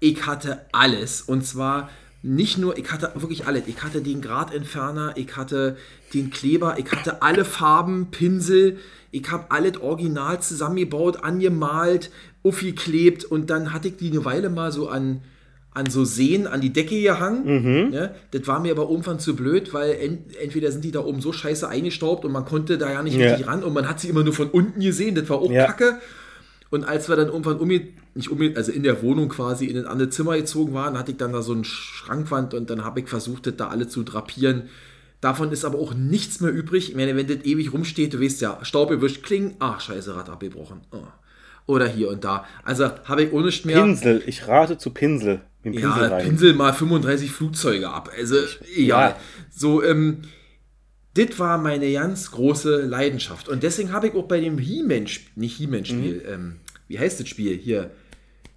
ich 0.00 0.26
hatte 0.26 0.60
alles. 0.72 1.22
Und 1.22 1.46
zwar 1.46 1.88
nicht 2.22 2.58
nur, 2.58 2.76
ich 2.78 2.90
hatte 2.90 3.12
wirklich 3.14 3.46
alles. 3.46 3.64
Ich 3.66 3.82
hatte 3.82 4.00
den 4.00 4.20
Gradentferner, 4.20 5.12
ich 5.16 5.36
hatte 5.36 5.76
den 6.12 6.30
Kleber, 6.30 6.76
ich 6.78 6.90
hatte 6.90 7.22
alle 7.22 7.44
Farben, 7.44 8.08
Pinsel, 8.10 8.78
ich 9.10 9.30
habe 9.30 9.46
alles 9.50 9.80
original 9.80 10.40
zusammengebaut, 10.40 11.22
angemalt, 11.22 12.10
aufgeklebt 12.42 13.24
und 13.24 13.50
dann 13.50 13.72
hatte 13.72 13.88
ich 13.88 13.96
die 13.96 14.10
eine 14.10 14.24
Weile 14.24 14.50
mal 14.50 14.72
so 14.72 14.88
an, 14.88 15.22
an 15.72 15.86
so 15.90 16.04
Seen 16.04 16.46
an 16.46 16.60
die 16.60 16.72
Decke 16.72 17.00
gehangen. 17.00 17.92
Ja, 17.92 18.10
das 18.30 18.46
war 18.46 18.60
mir 18.60 18.72
aber 18.72 18.88
irgendwann 18.88 19.18
zu 19.18 19.34
blöd, 19.36 19.72
weil 19.74 19.92
ent, 19.94 20.36
entweder 20.36 20.70
sind 20.72 20.84
die 20.84 20.92
da 20.92 21.00
oben 21.00 21.20
so 21.20 21.32
scheiße 21.32 21.68
eingestaubt 21.68 22.24
und 22.24 22.32
man 22.32 22.44
konnte 22.44 22.78
da 22.78 22.90
ja 22.92 23.02
nicht 23.02 23.16
Ja. 23.16 23.30
richtig 23.30 23.46
ran 23.48 23.62
und 23.64 23.72
man 23.72 23.88
hat 23.88 24.00
sie 24.00 24.08
immer 24.08 24.22
nur 24.24 24.32
von 24.34 24.48
unten 24.50 24.80
gesehen, 24.80 25.14
das 25.14 25.28
war 25.28 25.38
auch 25.38 25.50
Ja. 25.50 25.66
kacke. 25.66 25.98
Und 26.70 26.84
als 26.84 27.08
wir 27.08 27.16
dann 27.16 27.28
irgendwann 27.28 27.58
um, 27.58 27.68
nicht 27.68 28.30
um, 28.30 28.40
also 28.56 28.72
in 28.72 28.82
der 28.82 29.02
Wohnung 29.02 29.28
quasi 29.28 29.66
in 29.66 29.76
ein 29.78 29.86
anderes 29.86 30.14
Zimmer 30.14 30.36
gezogen 30.36 30.74
waren, 30.74 30.98
hatte 30.98 31.12
ich 31.12 31.16
dann 31.18 31.32
da 31.32 31.42
so 31.42 31.52
eine 31.52 31.64
Schrankwand 31.64 32.54
und 32.54 32.70
dann 32.70 32.84
habe 32.84 33.00
ich 33.00 33.08
versucht, 33.08 33.46
das 33.46 33.56
da 33.56 33.68
alle 33.68 33.88
zu 33.88 34.02
drapieren. 34.02 34.68
Davon 35.20 35.52
ist 35.52 35.64
aber 35.64 35.78
auch 35.78 35.94
nichts 35.94 36.40
mehr 36.40 36.52
übrig. 36.52 36.90
Ich 36.90 36.96
meine, 36.96 37.16
wenn 37.16 37.26
das 37.26 37.44
ewig 37.44 37.72
rumsteht, 37.72 38.12
du 38.12 38.20
weißt 38.20 38.40
ja, 38.42 38.58
Staub 38.62 38.90
erwischt, 38.90 39.22
kling, 39.22 39.54
ach 39.58 39.80
scheiße, 39.80 40.14
Rad 40.14 40.28
abgebrochen. 40.28 40.82
Oh. 40.90 40.98
Oder 41.66 41.86
hier 41.86 42.10
und 42.10 42.24
da. 42.24 42.44
Also 42.62 42.90
habe 43.04 43.22
ich 43.22 43.32
ohne 43.32 43.50
mehr. 43.64 43.80
Pinsel, 43.80 44.22
ich 44.26 44.46
rate 44.46 44.76
zu 44.76 44.90
Pinsel. 44.90 45.40
Pinsel 45.62 45.82
Ja, 45.82 45.92
rein. 45.92 46.26
Pinsel 46.26 46.52
mal 46.52 46.74
35 46.74 47.30
Flugzeuge 47.30 47.88
ab. 47.88 48.10
Also, 48.14 48.36
egal. 48.76 49.10
ja. 49.10 49.16
So, 49.50 49.82
ähm, 49.82 50.22
das 51.14 51.38
war 51.38 51.58
meine 51.58 51.92
ganz 51.92 52.30
große 52.32 52.82
Leidenschaft. 52.82 53.48
Und 53.48 53.62
deswegen 53.62 53.92
habe 53.92 54.08
ich 54.08 54.14
auch 54.14 54.26
bei 54.26 54.40
dem 54.40 54.58
He-Man, 54.58 55.06
nicht 55.36 55.56
He-Man-Spiel, 55.56 56.14
Mhm. 56.26 56.32
ähm, 56.32 56.56
wie 56.88 56.98
heißt 56.98 57.20
das 57.20 57.28
Spiel 57.28 57.56
hier? 57.56 57.90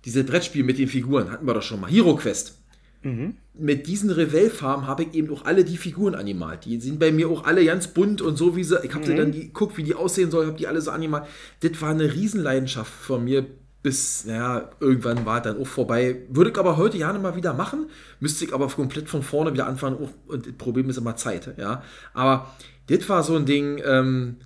Dieses 0.06 0.26
Brettspiel 0.26 0.64
mit 0.64 0.78
den 0.78 0.88
Figuren, 0.88 1.32
hatten 1.32 1.46
wir 1.46 1.54
doch 1.54 1.62
schon 1.62 1.82
mal. 1.82 1.90
Hero 1.90 2.16
Quest. 2.16 2.58
Mhm. 3.04 3.36
Mit 3.54 3.88
diesen 3.88 4.10
Revell-Farben 4.10 4.88
habe 4.88 5.04
ich 5.04 5.14
eben 5.14 5.30
auch 5.32 5.46
alle 5.46 5.64
die 5.64 5.78
Figuren 5.78 6.16
animalt. 6.16 6.66
Die 6.66 6.80
sind 6.80 7.00
bei 7.00 7.12
mir 7.12 7.30
auch 7.30 7.44
alle 7.46 7.64
ganz 7.66 7.88
bunt 7.88 8.22
und 8.22 8.38
so 8.38 8.56
wie 8.56 8.64
sie. 8.64 8.80
Ich 8.84 8.92
habe 8.94 9.02
Mhm. 9.04 9.08
sie 9.08 9.16
dann 9.16 9.32
die, 9.32 9.50
guckt, 9.54 9.78
wie 9.78 9.84
die 9.84 9.96
aussehen 9.96 10.32
sollen, 10.32 10.48
habe 10.48 10.58
die 10.58 10.68
alle 10.68 10.82
so 10.82 10.92
animalt. 10.92 11.24
Das 11.62 11.80
war 11.82 11.90
eine 11.92 12.14
Riesenleidenschaft 12.14 12.92
von 12.92 13.24
mir. 13.24 13.46
Bis, 13.84 14.26
naja, 14.26 14.70
irgendwann 14.80 15.26
war 15.26 15.42
dann 15.42 15.62
auch 15.62 15.68
vorbei. 15.68 16.24
Würde 16.30 16.50
ich 16.50 16.58
aber 16.58 16.78
heute 16.78 16.98
gerne 16.98 17.20
mal 17.20 17.36
wieder 17.36 17.54
machen. 17.54 17.90
Müsste 18.20 18.46
ich 18.46 18.54
aber 18.54 18.68
komplett 18.68 19.08
von 19.08 19.22
vorne 19.24 19.54
wieder 19.54 19.68
anfangen. 19.68 20.10
Und 20.28 20.46
das 20.46 20.54
Problem 20.54 20.90
ist 20.90 20.98
immer 20.98 21.16
Zeit. 21.16 21.54
Ja. 21.58 21.84
Aber 22.14 22.54
das 22.88 23.08
war 23.08 23.24
so 23.24 23.36
ein 23.36 23.46
Ding, 23.46 23.82
ähm, 23.86 24.38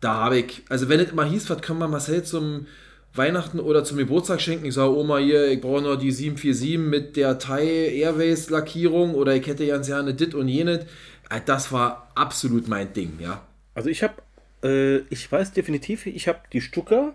da 0.00 0.14
habe 0.14 0.38
ich, 0.38 0.62
also 0.68 0.88
wenn 0.88 1.00
es 1.00 1.10
immer 1.10 1.24
hieß, 1.24 1.48
was 1.50 1.62
können 1.62 1.78
wir 1.78 1.88
Marcel 1.88 2.22
zum 2.22 2.66
Weihnachten 3.14 3.58
oder 3.58 3.82
zum 3.84 3.96
Geburtstag 3.96 4.40
schenken, 4.40 4.66
ich 4.66 4.74
sage, 4.74 4.94
Oma, 4.94 5.18
hier, 5.18 5.48
ich 5.48 5.60
brauche 5.60 5.82
noch 5.82 5.96
die 5.96 6.12
747 6.12 6.78
mit 6.78 7.16
der 7.16 7.38
Thai 7.38 7.64
Airways 7.64 8.50
Lackierung 8.50 9.14
oder 9.14 9.34
ich 9.34 9.46
hätte 9.46 9.66
ganz 9.66 9.86
gerne 9.86 10.14
dit 10.14 10.34
und 10.34 10.48
jenes. 10.48 10.84
Äh, 11.30 11.40
Das 11.44 11.72
war 11.72 12.12
absolut 12.14 12.68
mein 12.68 12.92
Ding, 12.92 13.18
ja. 13.18 13.42
Also 13.74 13.88
ich 13.88 14.02
habe, 14.02 14.14
äh, 14.62 14.98
ich 15.10 15.30
weiß 15.30 15.52
definitiv, 15.52 16.06
ich 16.06 16.28
habe 16.28 16.40
die 16.52 16.60
Stucker 16.60 17.14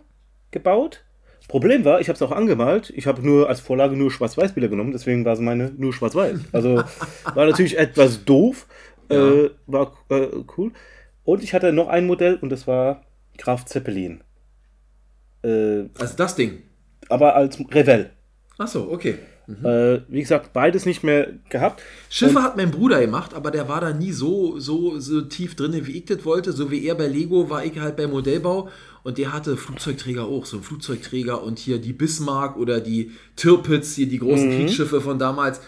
gebaut. 0.49 1.03
Problem 1.47 1.83
war, 1.83 1.99
ich 1.99 2.07
habe 2.07 2.15
es 2.15 2.21
auch 2.21 2.31
angemalt. 2.31 2.91
Ich 2.95 3.07
habe 3.07 3.21
nur 3.25 3.49
als 3.49 3.59
Vorlage 3.59 3.95
nur 3.95 4.09
Schwarz-Weiß-Bilder 4.11 4.69
genommen, 4.69 4.91
deswegen 4.91 5.25
war 5.25 5.33
es 5.33 5.39
meine 5.39 5.71
nur 5.77 5.93
Schwarz-Weiß. 5.93 6.39
Also 6.53 6.83
war 7.35 7.45
natürlich 7.45 7.77
etwas 7.77 8.23
doof, 8.23 8.67
äh, 9.09 9.49
war 9.67 9.93
äh, 10.09 10.27
cool. 10.57 10.71
Und 11.23 11.43
ich 11.43 11.53
hatte 11.53 11.73
noch 11.73 11.87
ein 11.89 12.07
Modell 12.07 12.35
und 12.35 12.49
das 12.49 12.67
war 12.67 13.03
Graf 13.37 13.65
Zeppelin. 13.65 14.23
Äh, 15.43 15.83
Also 15.99 16.15
das 16.15 16.35
Ding. 16.35 16.63
aber 17.09 17.35
als 17.35 17.59
Revell. 17.71 18.11
Achso, 18.57 18.87
okay. 18.91 19.15
Äh, 19.63 20.01
wie 20.07 20.21
gesagt, 20.21 20.53
beides 20.53 20.85
nicht 20.85 21.03
mehr 21.03 21.27
gehabt. 21.49 21.81
Schiffe 22.09 22.41
hat 22.41 22.55
mein 22.55 22.71
Bruder 22.71 23.01
gemacht, 23.01 23.33
aber 23.33 23.51
der 23.51 23.67
war 23.67 23.81
da 23.81 23.91
nie 23.91 24.13
so, 24.13 24.59
so, 24.59 24.97
so 24.99 25.21
tief 25.21 25.55
drin, 25.55 25.73
wie 25.85 25.97
ich 25.97 26.05
das 26.05 26.23
wollte. 26.23 26.53
So 26.53 26.71
wie 26.71 26.85
er 26.85 26.95
bei 26.95 27.07
Lego 27.07 27.49
war 27.49 27.65
ich 27.65 27.77
halt 27.77 27.97
beim 27.97 28.11
Modellbau 28.11 28.69
und 29.03 29.17
der 29.17 29.33
hatte 29.33 29.57
Flugzeugträger 29.57 30.25
auch, 30.25 30.45
so 30.45 30.57
ein 30.57 30.63
Flugzeugträger 30.63 31.43
und 31.43 31.59
hier 31.59 31.79
die 31.79 31.93
Bismarck 31.93 32.57
oder 32.57 32.79
die 32.79 33.11
Tirpitz, 33.35 33.95
hier 33.95 34.07
die 34.07 34.19
großen 34.19 34.49
Kriegsschiffe 34.51 35.01
von 35.01 35.19
damals. 35.19 35.61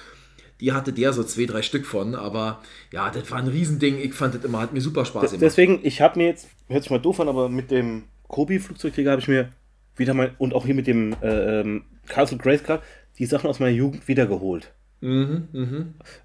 Die 0.59 0.71
hatte 0.71 0.93
der 0.93 1.11
so 1.11 1.23
zwei, 1.23 1.45
drei 1.45 1.61
Stück 1.61 1.85
von, 1.85 2.15
aber 2.15 2.61
ja, 2.91 3.09
das 3.09 3.29
war 3.31 3.39
ein 3.39 3.47
Riesending. 3.47 3.99
Ich 3.99 4.13
fand 4.13 4.35
das 4.35 4.45
immer, 4.45 4.61
hat 4.61 4.71
mir 4.73 4.81
super 4.81 5.03
Spaß 5.03 5.31
gemacht. 5.31 5.41
Deswegen, 5.41 5.79
ich 5.83 5.99
habe 5.99 6.19
mir 6.19 6.27
jetzt, 6.27 6.47
hört 6.67 6.83
sich 6.83 6.91
mal 6.91 6.99
doof 6.99 7.19
an, 7.19 7.27
aber 7.27 7.49
mit 7.49 7.69
dem 7.69 8.03
Kobi-Flugzeugträger 8.29 9.11
habe 9.11 9.21
ich 9.21 9.27
mir 9.27 9.51
wieder 9.97 10.13
mal, 10.13 10.33
und 10.37 10.53
auch 10.53 10.65
hier 10.65 10.75
mit 10.75 10.87
dem 10.87 11.13
äh, 11.21 11.61
ähm, 11.61 11.83
Castle 12.07 12.37
Grayskull, 12.37 12.79
die 13.19 13.25
Sachen 13.25 13.49
aus 13.49 13.59
meiner 13.59 13.75
Jugend 13.75 14.07
wiedergeholt. 14.07 14.71
Mhm, 15.01 15.47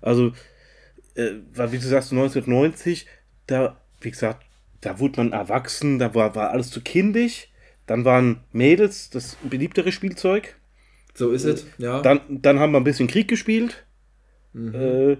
Also, 0.00 0.32
äh, 1.14 1.32
weil, 1.54 1.72
wie 1.72 1.78
du 1.78 1.86
sagst, 1.86 2.12
1990, 2.12 3.06
da, 3.46 3.80
wie 4.00 4.10
gesagt, 4.10 4.44
da 4.80 4.98
wurde 5.00 5.20
man 5.20 5.32
erwachsen, 5.32 5.98
da 5.98 6.14
war, 6.14 6.34
war 6.34 6.50
alles 6.50 6.70
zu 6.70 6.80
kindisch. 6.80 7.48
Dann 7.86 8.04
waren 8.04 8.40
Mädels 8.52 9.10
das 9.10 9.36
beliebtere 9.42 9.92
Spielzeug. 9.92 10.56
So 11.14 11.30
ist 11.30 11.44
es, 11.44 11.66
ja. 11.78 12.00
Dann, 12.02 12.20
dann 12.28 12.60
haben 12.60 12.72
wir 12.72 12.78
ein 12.78 12.84
bisschen 12.84 13.08
Krieg 13.08 13.28
gespielt. 13.28 13.84
Äh, 14.54 15.16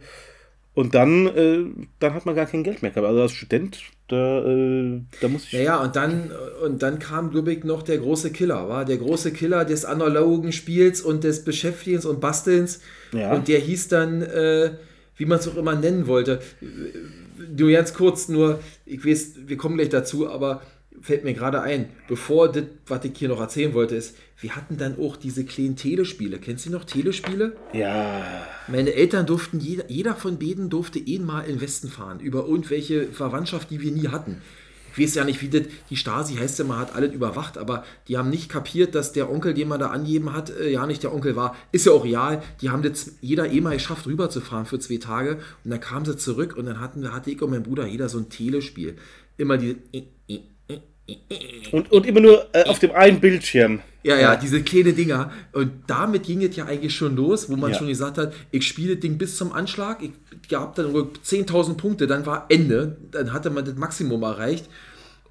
und 0.75 0.95
dann, 0.95 1.27
äh, 1.27 1.65
dann 1.99 2.15
hat 2.15 2.25
man 2.25 2.37
gar 2.37 2.47
kein 2.47 2.63
Geld 2.63 2.83
mehr 2.83 2.93
gehabt. 2.93 3.09
Also 3.09 3.23
als 3.23 3.33
Student, 3.33 3.81
da, 4.07 4.45
äh, 4.47 5.01
da 5.21 5.29
muss 5.29 5.45
ich. 5.45 5.53
Ja, 5.53 5.61
ja, 5.61 5.83
und 5.83 5.97
dann, 5.97 6.31
und 6.63 6.83
dann 6.83 6.99
kam, 6.99 7.31
glaube 7.31 7.53
ich, 7.53 7.65
noch 7.65 7.83
der 7.83 7.99
große 7.99 8.31
Killer, 8.31 8.69
war 8.69 8.85
der 8.85 8.99
große 8.99 9.33
Killer 9.33 9.65
des 9.65 9.85
analogen 9.85 10.53
Spiels 10.53 11.01
und 11.01 11.25
des 11.25 11.45
Beschäftigens 11.45 12.05
und 12.05 12.21
Bastelns. 12.21 12.81
Ja. 13.13 13.33
Und 13.35 13.49
der 13.49 13.59
hieß 13.59 13.89
dann, 13.89 14.23
äh, 14.23 14.71
wie 15.17 15.25
man 15.25 15.39
es 15.41 15.49
auch 15.49 15.57
immer 15.57 15.75
nennen 15.75 16.07
wollte. 16.07 16.41
Nur 17.57 17.71
ganz 17.71 17.95
kurz, 17.95 18.29
nur, 18.29 18.61
ich 18.85 19.05
weiß, 19.05 19.35
wir 19.47 19.57
kommen 19.57 19.77
gleich 19.77 19.89
dazu, 19.89 20.29
aber 20.29 20.63
fällt 21.01 21.25
mir 21.25 21.35
gerade 21.35 21.61
ein, 21.61 21.91
bevor 22.09 22.51
das, 22.51 22.65
was 22.87 23.05
ich 23.05 23.17
hier 23.17 23.29
noch 23.29 23.41
erzählen 23.41 23.75
wollte, 23.75 23.97
ist, 23.97 24.17
wir 24.41 24.57
hatten 24.57 24.77
dann 24.77 24.99
auch 24.99 25.17
diese 25.17 25.45
kleinen 25.45 25.77
Telespiele. 25.77 26.39
Kennst 26.39 26.67
du 26.67 26.71
noch 26.71 26.85
Telespiele? 26.85 27.57
Ja. 27.73 28.25
Meine 28.69 28.95
Eltern 28.95 29.27
durften, 29.27 29.61
jeder, 29.61 29.91
jeder 29.91 30.15
von 30.15 30.39
beiden 30.39 30.71
durfte 30.71 30.99
eh 30.99 31.19
mal 31.19 31.43
in 31.43 31.57
den 31.57 31.61
Westen 31.61 31.89
fahren, 31.89 32.21
über 32.21 32.47
irgendwelche 32.47 33.07
Verwandtschaft, 33.07 33.71
die 33.71 33.81
wir 33.81 33.93
nie 33.93 34.09
hatten. 34.09 34.43
Ich 34.93 35.03
weiß 35.03 35.15
ja 35.15 35.25
nicht, 35.25 35.43
wie 35.43 35.49
das, 35.49 35.63
die 35.91 35.97
Stasi 35.97 36.35
heißt 36.37 36.65
man 36.65 36.79
hat 36.79 36.95
alles 36.95 37.13
überwacht, 37.13 37.59
aber 37.59 37.85
die 38.09 38.17
haben 38.17 38.31
nicht 38.31 38.49
kapiert, 38.49 38.95
dass 38.95 39.13
der 39.13 39.31
Onkel, 39.31 39.55
den 39.55 39.69
man 39.69 39.81
da 39.81 39.89
angeben 39.89 40.33
hat, 40.33 40.51
äh, 40.51 40.71
ja 40.71 40.87
nicht 40.87 41.03
der 41.03 41.15
Onkel 41.15 41.37
war. 41.37 41.57
Ist 41.73 41.87
ja 41.87 41.93
auch 41.93 42.05
real. 42.05 42.43
Die 42.61 42.71
haben 42.71 42.83
das 42.83 43.13
jeder 43.21 43.51
eh 43.51 43.61
mal 43.61 43.75
geschafft, 43.75 44.07
rüberzufahren 44.07 44.67
für 44.67 44.79
zwei 44.79 44.97
Tage 44.97 45.39
und 45.65 45.71
dann 45.71 45.81
kamen 45.81 46.05
sie 46.05 46.17
zurück 46.17 46.57
und 46.57 46.67
dann 46.67 46.81
hatten 46.81 47.03
wir, 47.03 47.13
hatte 47.13 47.31
ich 47.31 47.41
und 47.43 47.51
mein 47.51 47.63
Bruder 47.63 47.87
jeder 47.87 48.09
so 48.09 48.19
ein 48.19 48.29
Telespiel. 48.29 48.97
Immer 49.37 49.57
die. 49.59 49.77
Und, 51.73 51.91
und 51.91 52.07
immer 52.07 52.21
nur 52.21 52.47
äh, 52.55 52.65
auf 52.65 52.79
dem 52.79 52.93
einen 52.93 53.21
Bildschirm. 53.21 53.81
Ja, 54.09 54.17
ja, 54.19 54.37
diese 54.37 54.63
kleine 54.63 54.93
Dinger. 54.93 55.31
Und 55.53 55.71
damit 55.87 56.23
ging 56.25 56.43
es 56.43 56.57
ja 56.57 56.65
eigentlich 56.67 56.95
schon 56.95 57.15
los, 57.17 57.51
wo 57.51 57.57
man 57.57 57.75
schon 57.75 57.89
gesagt 57.89 58.19
hat, 58.19 58.33
ich 58.51 58.67
spiele 58.67 58.95
das 58.95 59.01
Ding 59.01 59.19
bis 59.19 59.37
zum 59.37 59.53
Anschlag. 59.53 60.03
Ich 60.03 60.49
gab 60.49 60.75
dann 60.77 60.93
nur 60.93 61.13
10.000 61.25 61.75
Punkte, 61.77 62.07
dann 62.07 62.25
war 62.27 62.47
Ende. 62.49 62.97
Dann 63.11 63.33
hatte 63.33 63.51
man 63.51 63.65
das 63.65 63.75
Maximum 63.77 64.23
erreicht. 64.23 64.69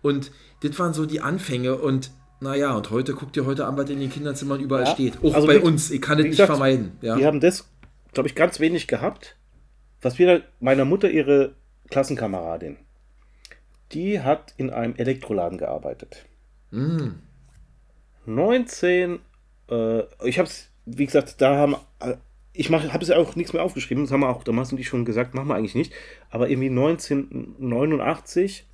Und 0.01 0.31
das 0.61 0.77
waren 0.79 0.93
so 0.93 1.05
die 1.05 1.21
Anfänge. 1.21 1.75
Und 1.75 2.11
naja, 2.39 2.75
und 2.75 2.91
heute 2.91 3.13
guckt 3.13 3.35
ihr 3.35 3.45
heute 3.45 3.65
an, 3.65 3.77
was 3.77 3.89
in 3.89 3.99
den 3.99 4.11
Kinderzimmern 4.11 4.59
überall 4.59 4.83
Ja. 4.85 4.91
steht. 4.91 5.17
Auch 5.23 5.33
Also 5.33 5.47
bei 5.47 5.55
wie- 5.61 5.65
uns. 5.65 5.89
Ich 5.89 6.01
kann 6.01 6.17
das 6.17 6.25
wie 6.25 6.29
nicht 6.29 6.37
gesagt, 6.37 6.51
vermeiden. 6.55 6.91
Ja. 7.01 7.17
Wir 7.17 7.25
haben 7.25 7.39
das, 7.39 7.67
glaube 8.13 8.29
ich, 8.29 8.35
ganz 8.35 8.59
wenig 8.59 8.87
gehabt. 8.87 9.35
Was 10.03 10.19
wir 10.19 10.43
meiner 10.59 10.85
Mutter, 10.85 11.09
ihre 11.09 11.55
Klassenkameradin, 11.89 12.77
die 13.91 14.19
hat 14.21 14.53
in 14.57 14.69
einem 14.69 14.95
Elektroladen 14.95 15.57
gearbeitet. 15.57 16.25
Mm. 16.71 17.13
19, 18.27 19.19
äh, 19.69 19.99
ich 20.23 20.37
habe 20.37 20.47
es, 20.47 20.69
wie 20.85 21.05
gesagt, 21.05 21.41
da 21.41 21.55
haben, 21.55 21.75
äh, 21.99 22.15
ich 22.53 22.71
habe 22.71 23.01
es 23.01 23.07
ja 23.07 23.17
auch 23.17 23.35
nichts 23.35 23.53
mehr 23.53 23.63
aufgeschrieben, 23.63 24.03
das 24.03 24.11
haben 24.11 24.21
wir 24.21 24.29
auch 24.29 24.43
damals 24.43 24.71
und 24.71 24.77
die 24.77 24.83
schon 24.83 25.05
gesagt, 25.05 25.33
machen 25.33 25.47
wir 25.47 25.55
eigentlich 25.55 25.75
nicht, 25.75 25.93
aber 26.29 26.49
irgendwie 26.49 26.69
1989 26.69 28.65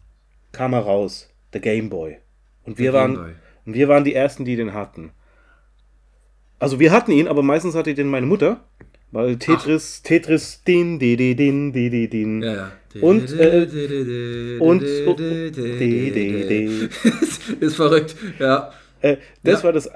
kam 0.51 0.73
er 0.73 0.79
raus, 0.79 1.29
der 1.53 1.61
Game 1.61 1.89
Boy. 1.89 2.17
Und 2.65 2.77
wir, 2.77 2.91
Der 2.91 3.01
waren, 3.01 3.15
Boy. 3.15 3.33
und 3.65 3.73
wir 3.73 3.87
waren 3.89 4.03
die 4.03 4.15
Ersten, 4.15 4.45
die 4.45 4.55
den 4.55 4.73
hatten. 4.73 5.11
Also 6.59 6.79
wir 6.79 6.91
hatten 6.91 7.11
ihn, 7.11 7.27
aber 7.27 7.43
meistens 7.43 7.75
hatte 7.75 7.93
den 7.93 8.07
meine 8.07 8.25
Mutter, 8.25 8.63
weil 9.11 9.37
Tetris, 9.37 10.01
Tetris, 10.01 10.63
din, 10.63 10.97
di, 10.97 11.15
di, 11.17 11.35
din, 11.35 11.73
di, 11.73 11.89
di, 11.89 12.07
din. 12.07 12.41
Ja, 12.41 12.53
ja. 12.53 12.71
Und, 13.01 13.31
äh, 13.33 14.57
und, 14.59 14.81
und, 14.81 15.19
di, 15.19 16.11
di. 16.11 16.89
ist 17.59 17.75
verrückt, 17.75 18.15
ja. 18.39 18.71
Äh, 19.03 19.17
das 19.43 19.59
Ja. 19.59 19.63
war 19.65 19.73
das, 19.73 19.89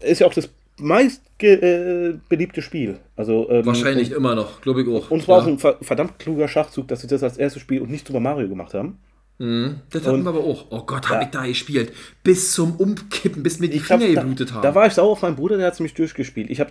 ist 0.00 0.20
ja 0.20 0.26
auch 0.26 0.34
das 0.34 0.48
meist 0.78 1.20
äh, 1.42 2.14
beliebte 2.28 2.62
Spiel. 2.62 2.98
Also, 3.16 3.48
ähm, 3.50 3.66
Wahrscheinlich 3.66 4.10
Und, 4.12 4.16
immer 4.16 4.34
noch, 4.34 4.60
glaube 4.62 4.82
ich 4.82 4.88
auch. 4.88 5.10
und 5.10 5.20
es 5.20 5.28
war 5.28 5.38
ja. 5.38 5.44
auch 5.44 5.48
ein 5.48 5.58
ver 5.58 5.76
verdammt 5.82 6.18
kluger 6.18 6.48
Schachzug, 6.48 6.88
dass 6.88 7.02
sie 7.02 7.06
das 7.08 7.22
als 7.22 7.36
erstes 7.36 7.60
Spiel 7.60 7.82
und 7.82 7.90
nicht 7.90 8.06
Super 8.06 8.20
Mario 8.20 8.48
gemacht 8.48 8.72
haben. 8.74 8.98
Das 9.38 10.06
hatten 10.06 10.22
wir 10.22 10.28
aber 10.28 10.44
auch. 10.44 10.66
Oh 10.70 10.82
Gott, 10.86 11.08
habe 11.08 11.24
ich 11.24 11.30
da 11.30 11.44
gespielt. 11.44 11.92
Bis 12.22 12.52
zum 12.52 12.76
Umkippen, 12.76 13.42
bis 13.42 13.58
mir 13.58 13.68
die 13.68 13.78
Ich 13.78 13.90
hab, 13.90 14.00
Finger 14.00 14.14
da, 14.14 14.20
geblutet 14.20 14.52
haben. 14.52 14.62
da 14.62 14.72
war 14.72 14.86
ich 14.86 14.92
sauer 14.92 15.10
auf 15.10 15.22
meinen 15.22 15.34
Bruder, 15.34 15.56
der 15.56 15.66
hat 15.66 15.74
es 15.74 15.80
mich 15.80 15.94
durchgespielt. 15.94 16.48
Ich 16.48 16.60
habe 16.60 16.70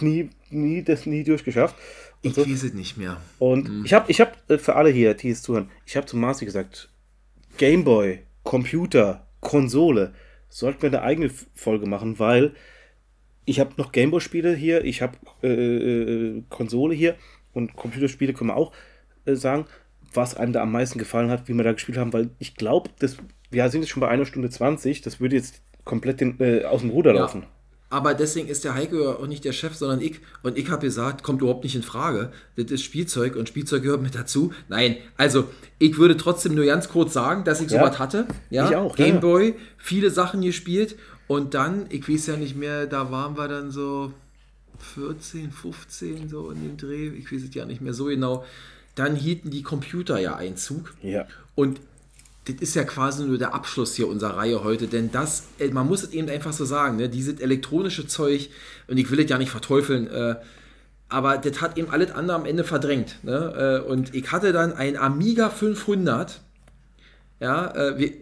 nie, 0.00 0.28
nie, 0.50 0.82
das 0.82 1.06
nie 1.06 1.24
durchgeschafft. 1.24 1.76
Und 2.22 2.30
ich 2.30 2.34
so. 2.34 2.46
weiß 2.46 2.62
es 2.64 2.74
nicht 2.74 2.98
mehr. 2.98 3.16
Und 3.38 3.86
ich 3.86 3.94
habe, 3.94 4.10
ich 4.10 4.20
habe 4.20 4.32
äh, 4.48 4.58
für 4.58 4.76
alle 4.76 4.90
hier, 4.90 5.14
die 5.14 5.30
es 5.30 5.40
zuhören, 5.40 5.70
ich 5.86 5.96
habe 5.96 6.06
zu 6.06 6.18
Marci 6.18 6.44
gesagt, 6.44 6.90
Gameboy, 7.56 8.18
Computer, 8.42 9.26
Konsole, 9.40 10.12
sollten 10.50 10.82
wir 10.82 10.90
eine 10.90 11.02
eigene 11.02 11.30
Folge 11.54 11.86
machen, 11.88 12.18
weil 12.18 12.52
ich 13.46 13.58
habe 13.58 13.72
noch 13.78 13.92
Gameboy-Spiele 13.92 14.54
hier, 14.54 14.84
ich 14.84 15.00
habe 15.00 15.16
äh, 15.42 15.48
äh, 15.48 16.42
Konsole 16.50 16.94
hier 16.94 17.16
und 17.52 17.74
Computerspiele 17.74 18.34
können 18.34 18.50
wir 18.50 18.56
auch 18.56 18.72
äh, 19.24 19.34
sagen, 19.34 19.64
was 20.12 20.36
einem 20.36 20.52
da 20.52 20.62
am 20.62 20.72
meisten 20.72 20.98
gefallen 20.98 21.30
hat, 21.30 21.48
wie 21.48 21.54
wir 21.54 21.64
da 21.64 21.72
gespielt 21.72 21.96
haben, 21.96 22.12
weil 22.12 22.30
ich 22.38 22.56
glaube, 22.56 22.90
das, 22.98 23.16
wir 23.50 23.68
sind 23.70 23.82
jetzt 23.82 23.90
schon 23.90 24.00
bei 24.00 24.08
einer 24.08 24.26
Stunde 24.26 24.50
20, 24.50 25.00
das 25.02 25.20
würde 25.20 25.36
jetzt 25.36 25.62
komplett 25.84 26.20
den, 26.20 26.38
äh, 26.40 26.64
aus 26.64 26.82
dem 26.82 26.90
Ruder 26.90 27.14
laufen. 27.14 27.44
Aber 27.90 28.14
deswegen 28.14 28.46
ist 28.48 28.62
der 28.64 28.74
Heiko 28.74 28.96
ja 29.02 29.10
auch 29.16 29.26
nicht 29.26 29.44
der 29.44 29.52
Chef, 29.52 29.74
sondern 29.74 30.00
ich. 30.00 30.20
Und 30.44 30.56
ich 30.56 30.70
habe 30.70 30.80
gesagt, 30.86 31.22
kommt 31.24 31.42
überhaupt 31.42 31.64
nicht 31.64 31.74
in 31.74 31.82
Frage. 31.82 32.32
Das 32.56 32.70
ist 32.70 32.82
Spielzeug 32.84 33.34
und 33.36 33.48
Spielzeug 33.48 33.82
gehört 33.82 34.00
mit 34.00 34.14
dazu. 34.14 34.52
Nein, 34.68 34.96
also 35.16 35.48
ich 35.80 35.98
würde 35.98 36.16
trotzdem 36.16 36.54
nur 36.54 36.64
ganz 36.66 36.88
kurz 36.88 37.12
sagen, 37.12 37.42
dass 37.44 37.60
ich 37.60 37.68
Ja. 37.70 37.80
sowas 37.80 37.98
hatte. 37.98 38.26
Ja, 38.48 38.68
Ich 38.70 38.76
auch, 38.76 38.96
ja. 38.96 39.04
Gameboy, 39.06 39.54
viele 39.76 40.10
Sachen 40.10 40.40
gespielt. 40.40 40.96
Und 41.26 41.54
dann, 41.54 41.86
ich 41.90 42.08
weiß 42.08 42.26
ja 42.28 42.36
nicht 42.36 42.56
mehr, 42.56 42.86
da 42.86 43.10
waren 43.10 43.36
wir 43.36 43.48
dann 43.48 43.70
so 43.72 44.12
14, 44.94 45.50
15, 45.50 46.28
so 46.28 46.50
in 46.50 46.62
dem 46.62 46.76
Dreh. 46.76 47.08
Ich 47.08 47.32
weiß 47.32 47.42
es 47.42 47.54
ja 47.54 47.64
nicht 47.66 47.80
mehr 47.80 47.92
so 47.94 48.04
genau. 48.06 48.44
Dann 48.94 49.14
hielten 49.16 49.50
die 49.50 49.62
Computer 49.62 50.18
ja 50.18 50.36
Einzug. 50.36 50.94
Ja. 51.02 51.26
Und 51.54 51.80
das 52.52 52.60
ist 52.60 52.74
ja 52.74 52.84
quasi 52.84 53.24
nur 53.24 53.38
der 53.38 53.54
Abschluss 53.54 53.94
hier 53.94 54.08
unserer 54.08 54.36
Reihe 54.36 54.62
heute, 54.64 54.86
denn 54.86 55.10
das, 55.10 55.44
äh, 55.58 55.68
man 55.68 55.86
muss 55.86 56.02
es 56.02 56.12
eben 56.12 56.28
einfach 56.28 56.52
so 56.52 56.64
sagen, 56.64 56.96
ne, 56.96 57.08
dieses 57.08 57.40
elektronische 57.40 58.06
Zeug, 58.06 58.50
und 58.88 58.98
ich 58.98 59.10
will 59.10 59.20
es 59.20 59.30
ja 59.30 59.38
nicht 59.38 59.50
verteufeln, 59.50 60.08
äh, 60.08 60.36
aber 61.08 61.38
das 61.38 61.60
hat 61.60 61.76
eben 61.76 61.90
alles 61.90 62.12
andere 62.12 62.36
am 62.36 62.46
Ende 62.46 62.64
verdrängt. 62.64 63.16
Ne? 63.24 63.82
Äh, 63.84 63.90
und 63.90 64.14
ich 64.14 64.30
hatte 64.30 64.52
dann 64.52 64.72
ein 64.72 64.96
Amiga 64.96 65.50
500, 65.50 66.40
ja, 67.40 67.74
äh, 67.74 67.98
wir, 67.98 68.12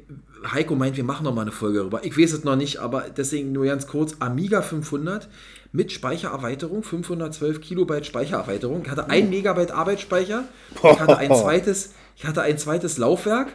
Heiko 0.53 0.75
meint, 0.75 0.97
wir 0.97 1.05
machen 1.05 1.25
noch 1.25 1.35
mal 1.35 1.43
eine 1.43 1.53
Folge 1.53 1.79
darüber. 1.79 2.05
Ich 2.05 2.17
weiß 2.17 2.33
es 2.33 2.45
noch 2.45 2.57
nicht, 2.57 2.79
aber 2.79 3.07
deswegen 3.15 3.53
nur 3.53 3.67
ganz 3.67 3.87
kurz. 3.87 4.17
Amiga 4.21 4.63
500 4.63 5.29
mit 5.73 5.93
Speichererweiterung, 5.93 6.83
512 6.83 7.61
Kilobyte 7.61 8.07
Speichererweiterung. 8.07 8.83
Ich 8.85 8.91
hatte 8.91 9.11
ein 9.11 9.31
Megabyte 9.31 9.73
Arbeitsspeicher. 9.73 10.45
Ich 10.75 10.83
hatte 11.01 11.19
ein 11.19 11.35
zweites, 11.35 11.95
ich 12.17 12.25
hatte 12.25 12.43
ein 12.43 12.57
zweites 12.57 12.99
Laufwerk, 12.99 13.49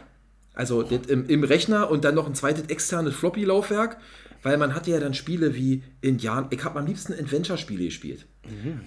also 0.54 0.82
im, 0.82 1.26
im 1.28 1.44
Rechner 1.44 1.90
und 1.90 2.04
dann 2.04 2.14
noch 2.14 2.26
ein 2.26 2.34
zweites 2.34 2.64
externes 2.68 3.14
Floppy-Laufwerk, 3.14 3.96
weil 4.42 4.56
man 4.56 4.74
hatte 4.74 4.90
ja 4.90 5.00
dann 5.00 5.14
Spiele 5.14 5.54
wie 5.54 5.82
Indian. 6.00 6.46
Ich 6.50 6.62
habe 6.64 6.78
am 6.78 6.86
liebsten 6.86 7.12
Adventure-Spiele 7.12 7.84
gespielt. 7.84 8.26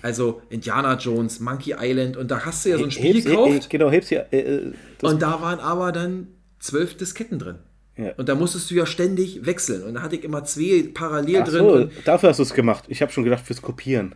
Also 0.04 0.42
Indiana 0.50 0.96
Jones, 0.98 1.40
Monkey 1.40 1.74
Island 1.80 2.16
und 2.16 2.30
da 2.30 2.46
hast 2.46 2.64
du 2.64 2.70
ja 2.70 2.78
so 2.78 2.84
ein 2.84 2.92
Spiel 2.92 3.16
Heb's- 3.18 3.26
gekauft. 3.26 3.70
genau, 3.72 3.90
heb's 3.90 4.08
hier. 4.10 4.28
Äh, 4.32 4.38
äh, 4.40 4.74
Und 5.02 5.22
da 5.22 5.42
waren 5.42 5.60
aber 5.60 5.92
dann 5.92 6.28
zwölf 6.60 6.96
Disketten 6.96 7.40
drin. 7.40 7.56
Ja. 7.98 8.12
Und 8.18 8.30
da 8.30 8.36
musstest 8.36 8.70
du 8.70 8.76
ja 8.76 8.86
ständig 8.86 9.48
wechseln. 9.48 9.82
Und 9.84 9.96
da 9.96 10.04
hatte 10.04 10.16
ich 10.16 10.24
immer 10.24 10.44
zwei 10.44 10.88
parallel 10.94 11.44
drin. 11.44 11.52
so, 11.64 11.74
Und 11.74 11.92
dafür 12.06 12.30
hast 12.30 12.38
du 12.38 12.44
es 12.44 12.54
gemacht. 12.54 12.84
Ich 12.88 13.02
habe 13.02 13.12
schon 13.12 13.24
gedacht, 13.24 13.44
fürs 13.48 13.62
Kopieren. 13.64 14.14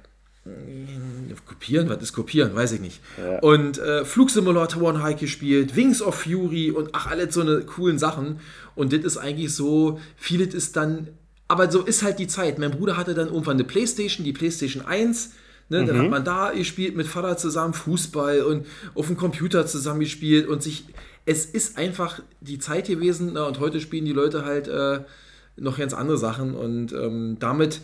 Kopieren, 1.51 1.89
was 1.89 2.01
ist 2.01 2.13
kopieren? 2.13 2.55
Weiß 2.55 2.71
ich 2.71 2.79
nicht. 2.79 3.01
Und 3.41 3.77
äh, 3.77 4.05
Flugsimulatoren 4.05 4.99
habe 4.99 5.11
ich 5.11 5.17
gespielt, 5.17 5.75
Wings 5.75 6.01
of 6.01 6.15
Fury 6.15 6.71
und 6.71 6.89
ach, 6.93 7.07
alles 7.07 7.33
so 7.33 7.41
eine 7.41 7.61
coolen 7.61 7.99
Sachen. 7.99 8.39
Und 8.75 8.93
das 8.93 9.01
ist 9.01 9.17
eigentlich 9.17 9.53
so, 9.53 9.99
vieles 10.15 10.53
ist 10.53 10.75
dann, 10.77 11.09
aber 11.47 11.69
so 11.69 11.81
ist 11.81 12.03
halt 12.03 12.19
die 12.19 12.27
Zeit. 12.27 12.57
Mein 12.57 12.71
Bruder 12.71 12.95
hatte 12.95 13.13
dann 13.13 13.27
irgendwann 13.27 13.57
eine 13.57 13.65
Playstation, 13.65 14.23
die 14.23 14.33
Playstation 14.33 14.85
1. 14.85 15.33
Ne, 15.69 15.85
Dann 15.85 15.97
hat 15.99 16.09
man 16.09 16.25
da 16.25 16.51
gespielt 16.51 16.97
mit 16.97 17.07
Vater 17.07 17.37
zusammen 17.37 17.73
Fußball 17.73 18.41
und 18.41 18.65
auf 18.93 19.07
dem 19.07 19.15
Computer 19.15 19.65
zusammen 19.65 20.01
gespielt 20.01 20.47
und 20.47 20.61
sich. 20.61 20.85
Es 21.23 21.45
ist 21.45 21.77
einfach 21.77 22.19
die 22.41 22.57
Zeit 22.57 22.87
gewesen 22.87 23.31
na, 23.35 23.45
und 23.45 23.59
heute 23.59 23.79
spielen 23.79 24.05
die 24.05 24.11
Leute 24.11 24.43
halt 24.43 24.67
äh, 24.67 25.01
noch 25.55 25.77
ganz 25.77 25.93
andere 25.93 26.17
Sachen 26.17 26.55
und 26.55 26.91
ähm, 26.93 27.37
damit 27.39 27.81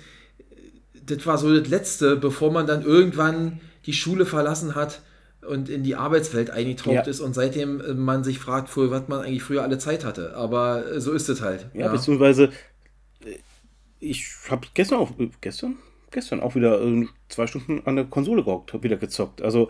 das 1.09 1.25
war 1.25 1.37
so 1.37 1.57
das 1.57 1.67
Letzte, 1.69 2.15
bevor 2.15 2.51
man 2.51 2.67
dann 2.67 2.83
irgendwann 2.83 3.59
die 3.85 3.93
Schule 3.93 4.25
verlassen 4.25 4.75
hat 4.75 5.01
und 5.47 5.69
in 5.69 5.83
die 5.83 5.95
Arbeitswelt 5.95 6.49
eingetaucht 6.49 6.93
Ja. 6.95 7.01
ist 7.01 7.19
und 7.21 7.33
seitdem 7.33 7.79
äh, 7.81 7.93
man 7.93 8.23
sich 8.23 8.39
fragt, 8.39 8.69
für 8.69 8.91
was 8.91 9.07
man 9.07 9.21
eigentlich 9.21 9.43
früher 9.43 9.63
alle 9.63 9.77
Zeit 9.77 10.03
hatte. 10.03 10.35
Aber 10.35 10.85
äh, 10.91 10.99
so 11.01 11.11
ist 11.13 11.29
es 11.29 11.41
halt. 11.41 11.67
Ja, 11.73 11.87
beziehungsweise 11.91 12.51
äh, 13.25 13.37
ich 13.99 14.27
habe 14.49 14.67
gestern 14.73 14.99
auch, 14.99 15.11
gestern? 15.41 15.77
Gestern 16.11 16.39
auch 16.39 16.55
wieder 16.55 16.81
äh, 16.81 17.05
zwei 17.29 17.47
Stunden 17.47 17.81
an 17.85 17.95
der 17.95 18.05
Konsole 18.05 18.43
gehockt, 18.43 18.73
habe 18.73 18.83
wieder 18.83 18.97
gezockt. 18.97 19.41
Also 19.41 19.69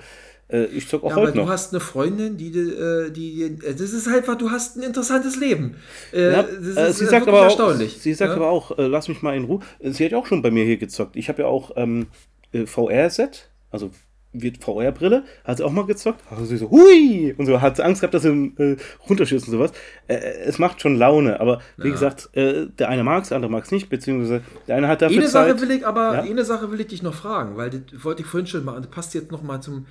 äh, 0.49 0.65
ich 0.65 0.88
zock 0.88 1.03
auch 1.03 1.09
Ja, 1.09 1.15
aber 1.15 1.23
heute 1.23 1.34
du 1.34 1.39
noch. 1.41 1.49
hast 1.49 1.73
eine 1.73 1.80
Freundin, 1.80 2.38
die, 2.38 2.49
äh, 2.57 3.09
die, 3.11 3.41
äh, 3.43 3.73
das 3.73 3.91
ist 3.91 4.07
halt, 4.09 4.27
du 4.39 4.51
hast 4.51 4.77
ein 4.77 4.84
interessantes 4.84 5.35
Leben. 5.38 5.76
Äh, 6.14 6.31
Ja, 6.31 6.43
das 6.43 6.91
ist 6.91 6.99
sie 6.99 7.05
sagt 7.05 7.27
aber 7.27 7.39
auch, 7.41 7.43
erstaunlich. 7.45 7.97
sie 7.99 8.14
sagt 8.14 8.30
ja? 8.31 8.35
aber 8.38 8.49
auch, 8.49 8.72
lass 8.77 9.07
mich 9.07 9.22
mal 9.22 9.35
in 9.35 9.45
Ruhe. 9.45 9.61
Sie 9.81 10.05
hat 10.05 10.11
ja 10.11 10.18
auch 10.18 10.26
schon 10.27 10.41
bei 10.41 10.51
mir 10.51 10.64
hier 10.64 10.77
gezockt. 10.77 11.15
Ich 11.15 11.27
habe 11.30 11.41
ja 11.41 11.47
auch 11.47 11.72
ähm, 11.76 12.07
äh, 12.53 12.65
VR-Set, 12.65 13.49
also 13.72 13.91
wird 14.34 14.64
VR-Brille, 14.64 15.24
hat 15.44 15.58
sie 15.58 15.64
auch 15.64 15.72
mal 15.72 15.86
gezockt. 15.86 16.22
Also 16.30 16.45
sie 16.45 16.58
so, 16.58 16.70
hui! 16.70 17.34
Und 17.38 17.45
so 17.48 17.60
hat 17.62 17.78
sie 17.78 17.84
Angst 17.84 18.02
gehabt, 18.02 18.14
dass 18.14 18.24
sie 18.24 18.30
äh, 18.58 18.78
runterschießt 19.10 19.48
und 19.48 19.52
sowas. 19.52 19.72
Äh, 20.08 20.16
es 20.45 20.60
macht 20.60 20.82
schon 20.82 20.95
Laune, 20.95 21.40
aber 21.40 21.62
wie 21.78 21.90
gesagt, 21.91 22.30
äh, 22.34 22.68
der 22.78 22.90
eine 22.90 23.04
mag 23.04 23.24
es, 23.24 23.30
der 23.30 23.38
andere 23.38 23.52
mag 23.52 23.64
es 23.64 23.72
nicht, 23.72 23.90
beziehungsweise 23.90 24.41
der 24.68 24.76
eine 24.76 24.88
hat 24.88 25.02
dafür 25.02 25.18
Eine 25.18 25.28
Sache 25.28 25.52
Zeit. 25.56 25.62
will 25.62 25.72
ich 25.72 25.88
aber, 25.88 26.14
Ja? 26.14 26.22
eine 26.22 26.45
Sache 26.45 26.72
will 26.72 26.80
ich 26.82 26.88
dich 26.88 27.02
noch 27.04 27.14
fragen, 27.16 27.58
weil 27.58 27.70
das 27.70 28.04
wollte 28.04 28.22
ich 28.22 28.28
vorhin 28.28 28.48
schon 28.48 28.64
machen. 28.66 28.82
Das 28.84 28.91
passt 28.91 29.14
jetzt 29.16 29.32
noch 29.32 29.41
mal 29.41 29.62
zum 29.62 29.88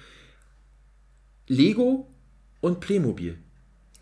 Lego 1.49 2.07
und 2.61 2.81
Playmobil. 2.81 3.39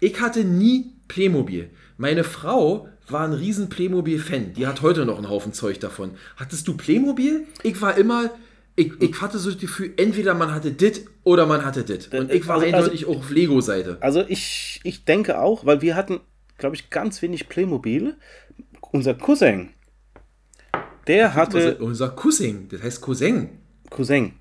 Ich 0.01 0.20
hatte 0.20 0.44
nie 0.44 0.93
Playmobil. 1.09 1.70
Meine 1.97 2.24
Frau 2.24 2.89
war 3.09 3.24
ein 3.24 3.32
riesen 3.35 3.69
Playmobil-Fan. 3.69 4.55
Die 4.55 4.66
hat 4.66 4.82
heute 4.82 5.05
noch 5.05 5.19
einen 5.19 5.28
Haufen 5.28 5.52
Zeug 5.52 5.78
davon. 5.81 6.12
Hattest 6.36 6.66
du 6.69 6.77
Playmobil? 6.77 7.47
Ich 7.62 7.81
war 7.82 7.97
immer, 7.97 8.31
ich, 8.76 8.92
ich 9.01 9.20
hatte 9.20 9.38
so 9.38 9.51
das 9.51 9.60
Gefühl, 9.60 9.92
entweder 9.96 10.34
man 10.34 10.52
hatte 10.52 10.72
dit 10.72 11.06
oder 11.22 11.46
man 11.46 11.64
hatte 11.64 11.84
dit. 11.84 12.12
Und 12.12 12.32
ich 12.32 12.46
war 12.46 12.56
Also- 12.56 12.66
also- 12.66 12.76
eindeutig 12.76 13.06
auch 13.06 13.18
auf 13.18 13.30
Lego-Seite. 13.30 13.98
Also 14.01 14.24
ich, 14.26 14.80
ich 14.82 15.05
denke 15.05 15.40
auch, 15.40 15.64
weil 15.64 15.80
wir 15.80 15.94
hatten, 15.94 16.20
glaube 16.59 16.76
ich, 16.76 16.90
ganz 16.90 17.22
wenig 17.22 17.48
Playmobil. 17.48 18.16
Unser 18.92 19.14
Cousin, 19.14 19.70
der 21.06 21.34
hatte... 21.34 21.76
unser, 21.78 22.10
Cousin, 22.10 22.68
das 22.68 22.82
heißt 22.82 23.01
Cousin. 23.01 23.48
Cousin. 23.90 24.34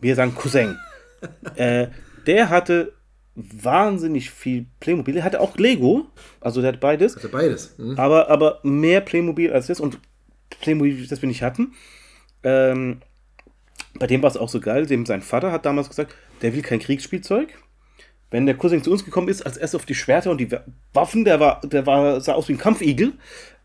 Wir 0.00 0.14
sagen 0.14 0.34
Cousin. 0.34 0.76
äh, 1.56 1.88
der 2.26 2.50
hatte 2.50 2.92
wahnsinnig 3.34 4.30
viel 4.30 4.66
Playmobil. 4.80 5.14
Der 5.14 5.24
hatte 5.24 5.40
auch 5.40 5.56
Lego. 5.56 6.06
Also 6.40 6.60
der 6.60 6.72
hat 6.72 6.80
beides. 6.80 7.16
Also 7.16 7.28
beides. 7.28 7.74
Hm? 7.78 7.98
Aber, 7.98 8.28
aber 8.30 8.60
mehr 8.62 9.00
Playmobil 9.00 9.52
als 9.52 9.66
das. 9.66 9.80
Und 9.80 9.98
Playmobil, 10.60 11.06
das 11.06 11.22
wir 11.22 11.28
nicht 11.28 11.42
hatten. 11.42 11.72
Ähm, 12.42 13.00
bei 13.98 14.06
dem 14.06 14.22
war 14.22 14.30
es 14.30 14.36
auch 14.36 14.48
so 14.48 14.60
geil. 14.60 14.86
Dem 14.86 15.06
sein 15.06 15.22
Vater 15.22 15.52
hat 15.52 15.66
damals 15.66 15.88
gesagt, 15.88 16.14
der 16.42 16.54
will 16.54 16.62
kein 16.62 16.78
Kriegsspielzeug. 16.78 17.48
Wenn 18.30 18.46
der 18.46 18.56
Cousin 18.56 18.82
zu 18.82 18.90
uns 18.90 19.04
gekommen 19.04 19.28
ist, 19.28 19.42
als 19.42 19.56
erstes 19.56 19.80
auf 19.80 19.86
die 19.86 19.94
Schwerter 19.94 20.30
und 20.30 20.38
die 20.38 20.50
Waffen, 20.92 21.24
der 21.24 21.40
war, 21.40 21.60
der 21.62 21.86
war, 21.86 22.20
sah 22.20 22.32
aus 22.32 22.48
wie 22.48 22.54
ein 22.54 22.58
Kampfigel. 22.58 23.12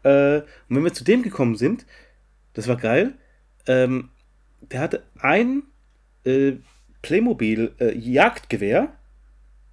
Äh, 0.04 0.38
und 0.38 0.46
wenn 0.70 0.84
wir 0.84 0.94
zu 0.94 1.04
dem 1.04 1.24
gekommen 1.24 1.56
sind, 1.56 1.86
das 2.54 2.68
war 2.68 2.76
geil. 2.76 3.14
Ähm, 3.68 4.10
der 4.62 4.80
hatte 4.82 5.04
ein 5.20 5.64
äh, 6.26 6.54
Playmobil 7.02 7.74
äh, 7.80 7.98
Jagdgewehr. 7.98 8.94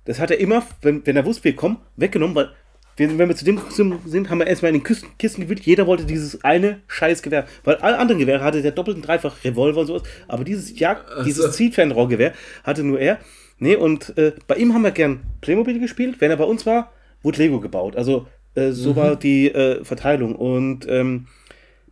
Das 0.05 0.21
hat 0.21 0.31
er 0.31 0.41
immer, 0.41 0.67
wenn, 0.81 1.07
wenn 1.07 1.17
er 1.17 1.27
wusste, 1.27 1.45
wir 1.45 1.57
kommen, 1.57 1.79
weggenommen, 1.97 2.35
weil 2.35 2.55
wir, 2.99 3.17
wenn 3.19 3.29
wir 3.29 3.37
zu 3.37 3.45
dem 3.45 3.61
sind, 3.71 4.31
haben 4.31 4.39
wir 4.39 4.47
erstmal 4.47 4.71
in 4.71 4.79
den 4.79 4.85
Kisten, 4.85 5.09
Kisten 5.19 5.43
gewühlt. 5.43 5.61
Jeder 5.61 5.87
wollte 5.87 6.05
dieses 6.05 6.45
eine 6.45 6.81
scheiß 6.89 7.23
Gewehr. 7.23 7.47
Weil 7.65 7.77
alle 7.77 7.99
anderen 7.99 8.19
Gewehre 8.19 8.43
hatte 8.43 8.61
der 8.61 8.73
doppelt 8.73 8.97
und 8.97 9.07
dreifach 9.07 9.45
Revolver 9.45 9.81
und 9.81 9.87
sowas. 9.87 10.03
Aber 10.27 10.45
dieses 10.45 10.79
Jagd, 10.79 11.05
dieses 11.25 11.53
Zielfernrohrgewehr 11.53 12.33
hatte 12.65 12.83
nur 12.83 13.01
er. 13.01 13.19
Nee, 13.59 13.77
und 13.77 14.17
äh, 14.19 14.33
bei 14.47 14.57
ihm 14.57 14.75
haben 14.75 14.83
wir 14.83 14.91
gern 14.91 15.21
Playmobil 15.41 15.81
gespielt. 15.81 16.21
Wenn 16.21 16.31
er 16.31 16.37
bei 16.37 16.45
uns 16.45 16.67
war, 16.67 16.93
wurde 17.23 17.39
Lego 17.39 17.61
gebaut. 17.61 17.97
Also 17.97 18.27
äh, 18.55 18.73
so 18.73 18.97
war 18.97 19.17
die 19.17 19.49
äh, 19.53 19.85
Verteilung. 19.85 20.35
Und 20.35 20.87
ähm, 20.89 21.27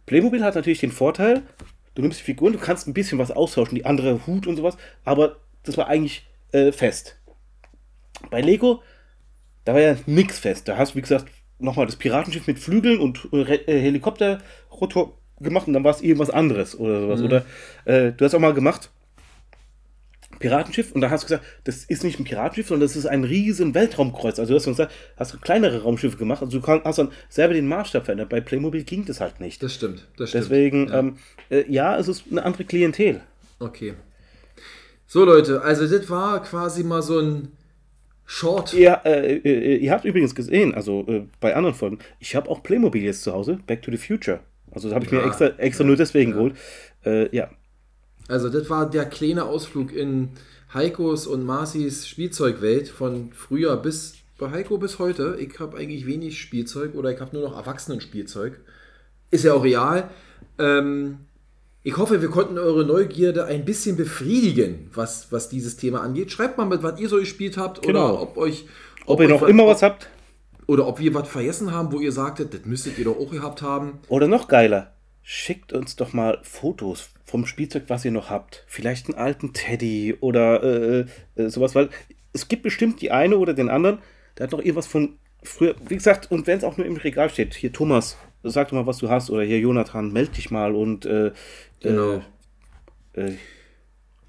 Playmobil 0.06 0.42
hat 0.42 0.54
natürlich 0.54 0.80
den 0.80 0.92
Vorteil, 0.92 1.42
du 1.94 2.02
nimmst 2.02 2.20
die 2.20 2.24
Figuren, 2.24 2.52
du 2.52 2.58
kannst 2.58 2.86
ein 2.86 2.94
bisschen 2.94 3.18
was 3.18 3.30
austauschen, 3.30 3.74
die 3.74 3.84
andere 3.84 4.26
Hut 4.26 4.46
und 4.46 4.56
sowas, 4.56 4.76
aber 5.04 5.36
das 5.64 5.76
war 5.76 5.88
eigentlich 5.88 6.26
äh, 6.52 6.72
fest. 6.72 7.18
Bei 8.30 8.40
Lego, 8.40 8.82
da 9.66 9.74
war 9.74 9.80
ja 9.82 9.96
nix 10.06 10.38
fest. 10.38 10.66
Da 10.68 10.78
hast 10.78 10.92
du, 10.92 10.96
wie 10.96 11.02
gesagt, 11.02 11.26
nochmal 11.58 11.84
das 11.86 11.96
Piratenschiff 11.96 12.46
mit 12.46 12.58
Flügeln 12.58 12.98
und 12.98 13.28
äh, 13.32 13.54
äh, 13.56 13.80
Helikopterrotor 13.80 15.18
gemacht 15.40 15.66
und 15.66 15.74
dann 15.74 15.84
war 15.84 15.90
es 15.94 16.00
irgendwas 16.00 16.30
anderes 16.30 16.78
oder 16.78 17.00
sowas. 17.02 17.20
Oder 17.20 17.44
äh, 17.84 18.12
du 18.12 18.24
hast 18.24 18.34
auch 18.34 18.40
mal 18.40 18.54
gemacht, 18.54 18.90
Piratenschiff 20.38 20.92
und 20.92 21.00
da 21.00 21.08
hast 21.10 21.22
du 21.24 21.28
gesagt, 21.28 21.44
das 21.64 21.84
ist 21.84 22.04
nicht 22.04 22.20
ein 22.20 22.24
Piratenschiff, 22.24 22.68
sondern 22.68 22.86
das 22.86 22.94
ist 22.96 23.06
ein 23.06 23.24
riesen 23.24 23.74
Weltraumkreuz. 23.74 24.38
Also 24.38 24.52
du 24.52 24.56
hast 24.58 24.66
gesagt, 24.66 24.92
hast 25.16 25.32
du 25.32 25.38
kleinere 25.38 25.82
Raumschiffe 25.82 26.18
gemacht, 26.18 26.42
also 26.42 26.58
du 26.58 26.64
kann, 26.64 26.82
hast 26.84 26.98
dann 26.98 27.10
selber 27.30 27.54
den 27.54 27.66
Maßstab 27.68 28.04
verändert. 28.04 28.28
Bei 28.28 28.40
Playmobil 28.42 28.84
ging 28.84 29.04
das 29.06 29.20
halt 29.20 29.40
nicht. 29.40 29.62
Das 29.62 29.72
stimmt. 29.74 30.06
Das 30.18 30.30
stimmt. 30.30 30.44
Deswegen, 30.44 30.88
Ja. 30.88 30.98
ähm, 30.98 31.16
äh, 31.50 31.64
ja, 31.72 31.98
es 31.98 32.08
ist 32.08 32.24
eine 32.30 32.44
andere 32.44 32.64
Klientel. 32.64 33.20
Okay. 33.58 33.94
So, 35.06 35.24
Leute, 35.24 35.62
also 35.62 35.86
das 35.86 36.10
war 36.10 36.42
quasi 36.42 36.82
mal 36.84 37.00
so 37.00 37.18
ein 37.20 37.52
Short. 38.26 38.72
Ja, 38.72 38.94
äh, 39.04 39.36
äh, 39.36 39.76
ihr 39.76 39.92
habt 39.92 40.04
übrigens 40.04 40.34
gesehen, 40.34 40.74
also 40.74 41.06
äh, 41.06 41.26
bei 41.40 41.54
anderen 41.54 41.74
Folgen, 41.76 41.98
ich 42.18 42.34
habe 42.34 42.50
auch 42.50 42.62
Playmobil 42.62 43.02
jetzt 43.02 43.22
zu 43.22 43.32
Hause, 43.32 43.60
Back 43.66 43.82
to 43.82 43.90
the 43.90 43.96
Future. 43.96 44.40
Also 44.72 44.88
das 44.88 44.94
habe 44.96 45.04
ich 45.04 45.12
mir 45.12 45.18
Ja, 45.20 45.26
extra, 45.26 45.46
extra 45.58 45.84
nur 45.84 45.96
deswegen 45.96 46.32
geholt. 46.32 46.56
Äh, 47.04 47.34
ja, 47.34 47.50
Also, 48.28 48.48
das 48.48 48.68
war 48.68 48.90
der 48.90 49.06
kleine 49.06 49.44
Ausflug 49.44 49.92
in 49.92 50.30
Heikos 50.74 51.26
und 51.26 51.44
Marcis 51.44 52.08
Spielzeugwelt 52.08 52.88
von 52.88 53.30
früher 53.32 53.76
bis 53.76 54.16
bei 54.38 54.50
Heiko 54.50 54.76
bis 54.78 54.98
heute. 54.98 55.36
Ich 55.40 55.58
habe 55.60 55.78
eigentlich 55.78 56.06
wenig 56.06 56.38
Spielzeug 56.40 56.94
oder 56.94 57.10
ich 57.12 57.20
habe 57.20 57.34
nur 57.36 57.48
noch 57.48 57.56
Erwachsenenspielzeug. 57.56 58.60
Ist 59.30 59.44
ja 59.44 59.54
auch 59.54 59.64
real. 59.64 60.10
Ähm, 60.58 61.18
ich 61.86 61.96
hoffe, 61.98 62.20
wir 62.20 62.30
konnten 62.30 62.58
eure 62.58 62.84
Neugierde 62.84 63.44
ein 63.44 63.64
bisschen 63.64 63.96
befriedigen, 63.96 64.90
was, 64.92 65.30
was 65.30 65.48
dieses 65.48 65.76
Thema 65.76 66.00
angeht. 66.00 66.32
Schreibt 66.32 66.58
mal 66.58 66.64
mit, 66.64 66.82
was 66.82 66.98
ihr 66.98 67.08
so 67.08 67.20
gespielt 67.20 67.56
habt 67.56 67.80
Genau. 67.82 68.08
oder 68.14 68.22
ob 68.22 68.36
euch. 68.38 68.66
ob 69.06 69.20
ihr 69.20 69.26
euch 69.26 69.30
noch 69.30 69.42
immer 69.44 69.68
was 69.68 69.84
habt 69.84 70.08
Oder 70.66 70.88
ob 70.88 70.98
wir 70.98 71.14
was 71.14 71.28
vergessen 71.28 71.70
haben, 71.70 71.92
wo 71.92 72.00
ihr 72.00 72.10
sagtet, 72.10 72.52
das 72.54 72.64
müsstet 72.64 72.98
ihr 72.98 73.04
doch 73.04 73.16
auch 73.16 73.30
gehabt 73.30 73.62
haben. 73.62 74.00
oder 74.08 74.26
noch 74.26 74.48
geiler, 74.48 74.94
schickt 75.22 75.72
uns 75.72 75.94
doch 75.94 76.12
mal 76.12 76.40
Fotos 76.42 77.10
vom 77.24 77.46
Spielzeug, 77.46 77.84
was 77.86 78.04
ihr 78.04 78.10
noch 78.10 78.30
habt. 78.30 78.64
Vielleicht 78.66 79.06
einen 79.06 79.16
alten 79.16 79.52
Teddy 79.52 80.16
oder 80.18 80.64
äh, 80.64 81.04
äh, 81.36 81.48
sowas, 81.50 81.76
weil 81.76 81.88
es 82.32 82.48
gibt 82.48 82.64
bestimmt 82.64 83.00
die 83.00 83.12
eine 83.12 83.36
oder 83.38 83.54
den 83.54 83.70
anderen, 83.70 83.98
der 84.36 84.44
hat 84.44 84.50
noch 84.50 84.58
irgendwas 84.58 84.88
von 84.88 85.18
früher. 85.40 85.76
Wie 85.88 85.94
gesagt, 85.94 86.32
und 86.32 86.48
wenn 86.48 86.58
es 86.58 86.64
auch 86.64 86.78
nur 86.78 86.86
im 86.86 86.96
Regal 86.96 87.30
steht, 87.30 87.54
hier 87.54 87.72
Thomas, 87.72 88.16
sag 88.42 88.68
doch 88.68 88.74
mal, 88.74 88.86
was 88.86 88.98
du 88.98 89.08
hast, 89.08 89.30
oder 89.30 89.42
hier 89.42 89.60
Jonathan, 89.60 90.12
meld 90.12 90.36
dich 90.36 90.50
mal 90.50 90.74
und 90.74 91.06
äh, 91.06 91.30
Genau. 91.88 92.22
äh, 93.14 93.32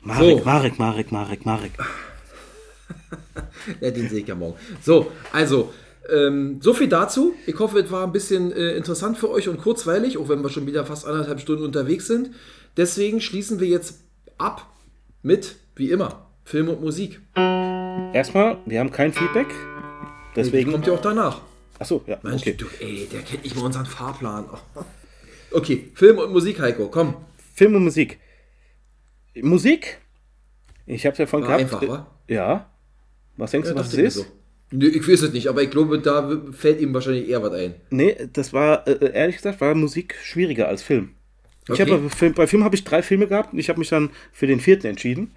Marek, 0.02 0.40
So. 0.40 0.46
Marek, 0.46 0.80
Marek, 0.80 1.12
Marek, 1.12 1.46
Marek. 1.46 1.72
Ja, 3.82 3.92
den 3.92 4.08
sehe 4.10 4.22
ich 4.22 4.28
ja 4.28 4.36
morgen. 4.36 4.58
So, 4.82 5.12
also, 5.34 5.74
ähm, 6.10 6.60
so 6.62 6.74
viel 6.74 6.88
dazu. 6.88 7.34
Ich 7.46 7.60
hoffe, 7.60 7.80
es 7.80 7.92
war 7.92 8.04
ein 8.06 8.14
bisschen 8.14 8.52
äh, 8.54 8.72
interessant 8.76 9.18
für 9.18 9.30
euch 9.30 9.50
und 9.50 9.58
kurzweilig, 9.60 10.18
auch 10.18 10.30
wenn 10.30 10.42
wir 10.42 10.50
schon 10.50 10.66
wieder 10.66 10.86
fast 10.86 11.06
anderthalb 11.06 11.42
Stunden 11.42 11.64
unterwegs 11.64 12.08
sind. 12.08 12.32
Deswegen 12.78 13.20
schließen 13.20 13.60
wir 13.60 13.68
jetzt 13.68 14.00
ab 14.38 14.66
mit, 15.22 15.56
wie 15.76 15.92
immer, 15.92 16.28
Film 16.46 16.70
und 16.70 16.82
Musik. 16.82 17.20
Erstmal, 17.36 18.58
wir 18.66 18.80
haben 18.80 18.92
kein 18.92 19.12
Feedback. 19.12 19.48
Deswegen. 20.36 20.72
Kommt 20.72 20.88
ja 20.88 20.94
auch 20.94 21.02
danach. 21.02 21.42
Achso, 21.80 22.04
ja, 22.08 22.18
Mensch, 22.24 22.42
okay. 22.42 22.54
du, 22.54 22.66
ey, 22.80 23.08
der 23.12 23.22
kennt 23.22 23.44
nicht 23.44 23.56
mal 23.56 23.66
unseren 23.66 23.86
Fahrplan. 23.86 24.46
Okay, 25.50 25.92
Film 25.96 26.18
und 26.18 26.34
Musik, 26.34 26.60
Heiko, 26.60 26.90
komm. 26.90 27.16
Film 27.58 27.74
und 27.76 27.84
Musik. 27.84 28.20
Musik? 29.42 29.98
Ich 30.86 31.06
hab's 31.08 31.18
ja 31.18 31.26
von 31.26 31.42
War 31.42 31.48
gehabt. 31.58 31.62
einfach, 31.64 31.88
wa? 31.88 32.08
Ja. 32.28 32.70
Was 33.36 33.52
denkst 33.52 33.70
Ja, 33.70 33.74
du, 33.74 33.80
was 33.80 33.88
es 33.88 33.94
ich 33.94 34.00
mir 34.00 34.06
ist? 34.08 34.14
so. 34.16 34.26
Nö, 34.72 34.88
ich 34.88 35.08
weiß 35.08 35.22
es 35.24 35.34
nicht, 35.34 35.48
aber 35.48 35.64
ich 35.64 35.72
glaube, 35.72 36.00
da 36.00 36.40
fällt 36.52 36.80
ihm 36.82 36.94
wahrscheinlich 36.94 37.28
eher 37.30 37.42
was 37.42 37.54
ein. 37.54 37.74
Nee, 37.90 38.16
das 38.34 38.54
war, 38.54 38.88
äh, 38.88 39.12
ehrlich 39.12 39.38
gesagt, 39.38 39.60
war 39.60 39.74
Musik 39.74 40.16
schwieriger 40.22 40.68
als 40.68 40.84
Film. 40.84 41.16
Ich 41.64 41.72
Okay. 41.72 41.82
habe 41.90 41.98
bei 41.98 42.10
Film, 42.10 42.34
bei 42.34 42.48
Film 42.48 42.64
habe 42.64 42.76
ich 42.76 42.84
drei 42.84 43.02
Filme 43.02 43.28
gehabt 43.28 43.54
und 43.54 43.60
ich 43.60 43.70
habe 43.70 43.80
mich 43.80 43.90
dann 43.90 44.12
für 44.32 44.46
den 44.46 44.60
vierten 44.60 44.86
entschieden. 44.88 45.32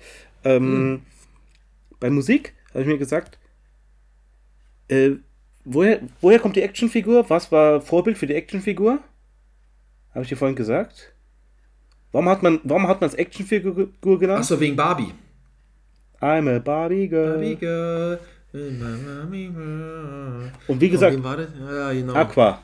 Ähm, 0.44 0.62
Hm. 0.62 1.02
Bei 2.00 2.10
Musik 2.10 2.54
habe 2.70 2.82
ich 2.82 2.86
mir 2.86 2.98
gesagt, 2.98 3.38
äh, 4.88 5.12
woher, 5.64 6.00
woher 6.20 6.38
kommt 6.38 6.56
die 6.56 6.62
Actionfigur? 6.62 7.28
Was 7.30 7.50
war 7.50 7.80
Vorbild 7.80 8.18
für 8.18 8.26
die 8.26 8.34
Actionfigur? 8.34 8.98
Habe 10.14 10.22
ich 10.22 10.28
dir 10.28 10.36
vorhin 10.36 10.56
gesagt. 10.56 11.14
Warum 12.12 12.28
hat 12.28 12.42
man, 12.42 12.60
warum 12.64 12.88
hat 12.88 13.00
man 13.00 13.08
es 13.08 13.14
Actionfigur 13.14 13.88
genannt? 14.18 14.40
Achso, 14.40 14.58
wegen 14.58 14.76
Barbie. 14.76 15.12
I'm 16.20 16.48
a 16.54 16.58
Barbie 16.58 17.08
girl. 17.08 17.34
Barbie 17.34 17.56
Girl. 17.56 18.18
Barbie. 18.52 19.50
Und 20.66 20.80
wie 20.80 20.90
gesagt? 20.90 21.16
Ja, 21.16 21.92
genau. 21.92 22.14
Aqua. 22.14 22.62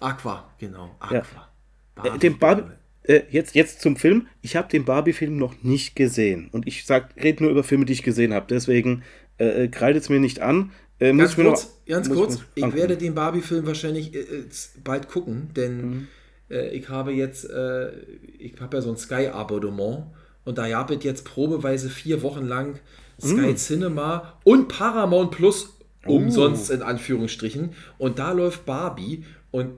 Aqua, 0.00 0.50
genau. 0.58 0.96
Ja. 1.10 1.22
Aqua. 1.22 2.14
Äh, 2.14 2.18
den 2.18 2.38
Barbie, 2.38 2.62
äh, 3.04 3.22
jetzt, 3.30 3.54
jetzt 3.54 3.80
zum 3.80 3.96
Film. 3.96 4.26
Ich 4.42 4.56
habe 4.56 4.68
den 4.68 4.84
Barbie-Film 4.84 5.36
noch 5.36 5.62
nicht 5.62 5.94
gesehen. 5.94 6.48
Und 6.52 6.66
ich 6.66 6.84
rede 7.22 7.42
nur 7.44 7.52
über 7.52 7.64
Filme, 7.64 7.84
die 7.84 7.92
ich 7.92 8.02
gesehen 8.02 8.34
habe. 8.34 8.46
Deswegen 8.48 9.02
äh, 9.38 9.64
äh, 9.64 9.68
kreidet 9.68 10.02
es 10.02 10.08
mir 10.08 10.20
nicht 10.20 10.40
an. 10.40 10.72
Äh, 10.98 11.14
Ganz 11.14 11.30
ich 11.30 11.36
kurz, 11.44 11.64
noch, 11.64 11.86
ganz 11.86 12.08
kurz. 12.08 12.40
Ich 12.54 12.64
angucken. 12.64 12.80
werde 12.80 12.96
den 12.96 13.14
Barbie-Film 13.14 13.66
wahrscheinlich 13.66 14.14
äh, 14.14 14.18
äh, 14.20 14.44
bald 14.82 15.08
gucken, 15.08 15.50
denn 15.54 15.80
Mhm. 15.90 16.08
Äh, 16.50 16.68
ich 16.70 16.88
habe 16.88 17.12
jetzt, 17.12 17.48
äh, 17.50 17.90
ich 18.38 18.60
habe 18.60 18.76
ja 18.76 18.82
so 18.82 18.90
ein 18.90 18.96
Sky-Abonnement 18.96 20.04
und 20.44 20.58
da 20.58 20.68
gab 20.68 20.90
es 20.90 21.02
jetzt 21.04 21.24
probeweise 21.24 21.88
vier 21.90 22.22
Wochen 22.22 22.46
lang 22.46 22.78
Sky 23.20 23.52
Mhm. 23.52 23.56
Cinema 23.56 24.34
und 24.44 24.68
Paramount 24.68 25.30
Plus 25.32 25.72
Oh. 26.08 26.16
umsonst 26.18 26.70
in 26.70 26.82
Anführungsstrichen 26.82 27.70
und 27.98 28.20
da 28.20 28.30
läuft 28.30 28.64
Barbie 28.64 29.24
und 29.50 29.70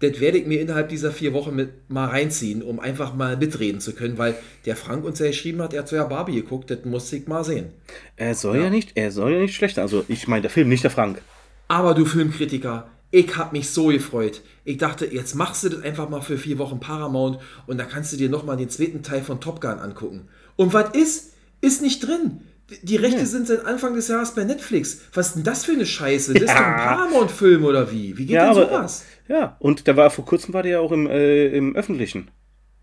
das 0.00 0.18
werde 0.20 0.36
ich 0.38 0.46
mir 0.46 0.60
innerhalb 0.60 0.88
dieser 0.88 1.12
vier 1.12 1.32
Wochen 1.32 1.54
mit 1.54 1.88
mal 1.88 2.06
reinziehen, 2.08 2.60
um 2.62 2.80
einfach 2.80 3.14
mal 3.14 3.36
mitreden 3.36 3.80
zu 3.80 3.92
können, 3.94 4.18
weil 4.18 4.34
der 4.66 4.74
Frank 4.76 5.04
uns 5.04 5.20
ja 5.20 5.28
geschrieben 5.28 5.62
hat, 5.62 5.72
er 5.72 5.80
hat 5.82 5.88
so 5.88 5.94
ja 5.94 6.04
Barbie 6.04 6.34
geguckt, 6.34 6.70
das 6.70 6.84
musste 6.84 7.16
ich 7.16 7.28
mal 7.28 7.44
sehen. 7.44 7.66
Er 8.16 8.34
soll 8.34 8.58
ja. 8.58 8.68
nicht, 8.68 8.92
er 8.96 9.12
soll 9.12 9.32
ja 9.32 9.38
nicht 9.38 9.54
schlecht 9.54 9.76
sein. 9.76 9.82
Also 9.82 10.04
ich 10.08 10.26
meine 10.26 10.42
der 10.42 10.50
Film, 10.50 10.68
nicht 10.68 10.82
der 10.82 10.90
Frank. 10.90 11.22
Aber 11.68 11.94
du 11.94 12.04
Filmkritiker, 12.04 12.88
ich 13.18 13.36
hab 13.36 13.52
mich 13.52 13.70
so 13.70 13.86
gefreut. 13.86 14.42
Ich 14.64 14.76
dachte, 14.78 15.06
jetzt 15.06 15.34
machst 15.34 15.64
du 15.64 15.68
das 15.70 15.82
einfach 15.82 16.08
mal 16.08 16.20
für 16.20 16.36
vier 16.36 16.58
Wochen 16.58 16.80
Paramount 16.80 17.38
und 17.66 17.78
da 17.78 17.84
kannst 17.84 18.12
du 18.12 18.16
dir 18.16 18.28
nochmal 18.28 18.56
den 18.56 18.68
zweiten 18.68 19.02
Teil 19.02 19.22
von 19.22 19.40
Top 19.40 19.60
Gun 19.60 19.78
angucken. 19.78 20.28
Und 20.56 20.74
was 20.74 20.90
ist? 20.94 21.32
Ist 21.62 21.80
nicht 21.82 22.06
drin. 22.06 22.42
Die- 22.82 22.96
Rechte 22.96 23.24
sind 23.26 23.46
seit 23.46 23.64
Anfang 23.64 23.94
des 23.94 24.08
Jahres 24.08 24.34
bei 24.34 24.44
Netflix. 24.44 25.00
Was 25.14 25.28
ist 25.28 25.36
denn 25.36 25.44
das 25.44 25.64
für 25.64 25.72
eine 25.72 25.86
Scheiße? 25.86 26.34
Das 26.34 26.42
ist 26.42 26.50
doch 26.52 26.56
ein 26.60 26.76
Paramount-Film 26.76 27.64
oder 27.64 27.90
wie? 27.90 28.18
Wie 28.18 28.26
geht 28.26 28.34
Ja, 28.34 28.52
denn 28.52 28.64
sowas? 28.68 29.04
äh, 29.28 29.32
ja, 29.32 29.56
und 29.60 29.86
der 29.86 29.96
war 29.96 30.10
vor 30.10 30.24
kurzem 30.26 30.52
war 30.52 30.62
der 30.62 30.72
ja 30.72 30.80
auch 30.80 30.92
im, 30.92 31.06
äh, 31.06 31.46
im 31.56 31.74
Öffentlichen. 31.74 32.30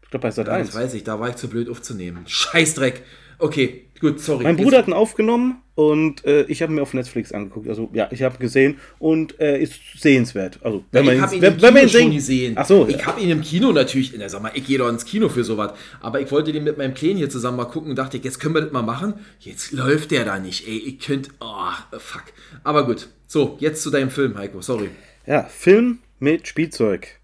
Ich 0.02 0.10
glaube 0.10 0.24
bei 0.24 0.32
Sat 0.32 0.48
Ja, 0.48 0.54
1. 0.54 0.68
das 0.72 0.76
weiß 0.76 0.94
ich, 0.96 1.04
da 1.04 1.20
war 1.20 1.30
ich 1.30 1.36
zu 1.36 1.48
blöd 1.50 1.70
aufzunehmen. 1.70 2.24
Scheißdreck. 2.26 3.04
Okay, 3.40 3.86
gut, 4.04 4.20
sorry. 4.20 4.44
Mein 4.44 4.58
Bruder 4.58 4.78
hat 4.78 4.88
ihn 4.88 4.94
aufgenommen 4.94 5.62
und 5.76 6.24
äh, 6.26 6.44
ich 6.44 6.62
habe 6.62 6.72
ihn 6.72 6.76
mir 6.76 6.82
auf 6.84 6.94
Netflix 6.94 7.32
angeguckt. 7.32 7.68
Also 7.68 7.90
ja, 7.94 8.08
ich 8.12 8.22
habe 8.22 8.36
ihn 8.36 8.40
gesehen 8.40 8.78
und 9.00 9.40
er 9.40 9.58
ist 9.60 9.80
sehenswert. 9.98 10.60
Also 10.62 10.84
wenn 10.92 11.06
man 11.06 11.16
ich 11.16 11.22
habe 11.22 11.36
ihn 11.36 11.42
wenn, 11.42 11.62
wenn 11.62 11.74
man 11.74 11.84
ihn 11.84 11.90
schon 11.90 12.02
sehen- 12.02 12.12
gesehen. 12.14 12.54
Ach 12.58 12.66
so, 12.68 12.88
ich 12.88 12.98
ja. 12.98 13.06
habe 13.08 13.22
ihn 13.22 13.30
im 13.32 13.42
Kino 13.42 13.72
natürlich. 13.72 14.14
Na, 14.18 14.30
sag 14.30 14.44
mal, 14.44 14.52
ich 14.54 14.68
gehe 14.68 14.78
doch 14.78 14.90
ins 14.90 15.06
Kino 15.06 15.30
für 15.30 15.44
sowas. 15.44 15.72
Aber 16.02 16.22
ich 16.22 16.32
wollte 16.32 16.52
den 16.52 16.64
mit 16.64 16.78
meinem 16.78 16.94
Kleinen 16.94 17.18
hier 17.18 17.30
zusammen 17.30 17.58
mal 17.58 17.66
gucken 17.66 17.90
und 17.90 17.96
dachte, 17.98 18.18
jetzt 18.18 18.40
können 18.40 18.54
wir 18.54 18.62
das 18.62 18.72
mal 18.72 18.84
machen. 18.84 19.16
Jetzt 19.40 19.72
läuft 19.72 20.12
der 20.12 20.26
da 20.26 20.38
nicht. 20.38 20.68
Ey, 20.68 20.78
ich 20.78 21.00
könnte. 21.00 21.32
Oh, 21.40 21.98
fuck. 21.98 22.26
Aber 22.64 22.86
gut. 22.86 23.10
So, 23.28 23.58
jetzt 23.60 23.82
zu 23.82 23.90
deinem 23.90 24.12
Film, 24.12 24.38
Heiko. 24.38 24.62
Sorry. 24.62 24.90
ja, 25.26 25.44
Film 25.46 26.00
mit 26.20 26.48
Spielzeug. 26.48 27.20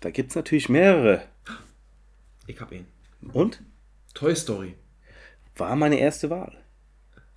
Da 0.00 0.10
gibt 0.10 0.30
es 0.30 0.36
natürlich 0.36 0.68
mehrere. 0.70 1.22
Ich 2.46 2.58
hab 2.60 2.72
ihn. 2.72 2.86
Und 3.32 3.60
Toy 4.14 4.34
Story. 4.34 4.74
War 5.56 5.76
meine 5.76 5.98
erste 5.98 6.30
Wahl. 6.30 6.52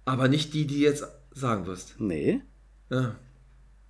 Aber 0.05 0.27
nicht 0.27 0.53
die, 0.53 0.67
die 0.67 0.75
du 0.77 0.81
jetzt 0.81 1.03
sagen 1.31 1.65
wirst. 1.65 1.95
Nee. 1.99 2.41
Ja. 2.89 3.15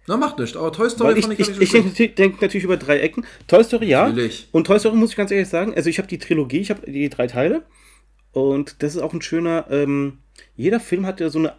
Na, 0.07 0.17
macht 0.17 0.37
nichts. 0.39 0.55
Aber 0.55 0.71
Toy 0.71 0.89
Story 0.89 1.11
Weil 1.11 1.17
ich, 1.17 1.25
fand 1.25 1.39
ich, 1.39 1.49
ich, 1.49 1.61
ich 1.61 1.71
so 1.71 1.81
denke 1.81 2.09
denk 2.09 2.41
natürlich 2.41 2.63
über 2.63 2.77
drei 2.77 2.99
Ecken. 2.99 3.25
Toy 3.47 3.63
Story, 3.63 3.87
ja. 3.87 4.07
Natürlich. 4.07 4.47
Und 4.51 4.67
Toy 4.67 4.79
Story 4.79 4.95
muss 4.95 5.11
ich 5.11 5.15
ganz 5.15 5.31
ehrlich 5.31 5.49
sagen, 5.49 5.73
also 5.75 5.89
ich 5.89 5.97
habe 5.97 6.07
die 6.07 6.19
Trilogie, 6.19 6.59
ich 6.59 6.69
habe 6.69 6.89
die 6.89 7.09
drei 7.09 7.27
Teile. 7.27 7.63
Und 8.31 8.83
das 8.83 8.95
ist 8.95 9.01
auch 9.01 9.13
ein 9.13 9.21
schöner, 9.21 9.65
ähm, 9.69 10.19
jeder 10.55 10.79
Film 10.79 11.05
hat 11.05 11.19
ja 11.19 11.29
so 11.29 11.39
eine 11.39 11.53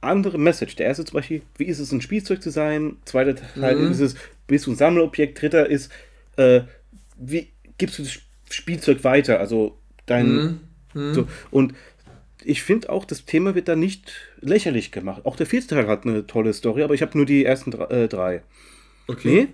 andere 0.00 0.38
Message. 0.38 0.76
Der 0.76 0.86
erste 0.86 1.04
zum 1.04 1.14
Beispiel, 1.14 1.42
wie 1.58 1.64
ist 1.64 1.78
es 1.78 1.92
ein 1.92 2.00
Spielzeug 2.00 2.42
zu 2.42 2.50
sein? 2.50 2.96
Zweiter 3.04 3.34
Teil 3.34 3.76
Mhm. 3.76 3.90
ist 3.92 4.00
es, 4.00 4.14
bist 4.46 4.66
du 4.66 4.70
ein 4.72 4.76
Sammelobjekt? 4.76 5.40
Dritter 5.40 5.68
ist, 5.68 5.90
äh, 6.36 6.62
wie 7.18 7.48
gibst 7.78 7.98
du 7.98 8.02
das 8.04 8.18
Spielzeug 8.50 9.04
weiter? 9.04 9.40
Also 9.40 9.76
dein, 10.06 10.60
Mhm. 10.94 11.14
so. 11.14 11.26
Und 11.50 11.74
ich 12.44 12.62
finde 12.62 12.90
auch, 12.90 13.04
das 13.04 13.24
Thema 13.24 13.54
wird 13.54 13.68
da 13.68 13.76
nicht 13.76 14.12
lächerlich 14.40 14.92
gemacht. 14.92 15.24
Auch 15.24 15.36
der 15.36 15.46
vierte 15.46 15.68
Teil 15.68 15.86
hat 15.86 16.04
eine 16.04 16.26
tolle 16.26 16.52
Story, 16.52 16.82
aber 16.82 16.94
ich 16.94 17.02
habe 17.02 17.16
nur 17.16 17.26
die 17.26 17.44
ersten 17.44 17.70
drei. 17.70 18.34
Äh. 18.34 18.40
Okay. 19.08 19.48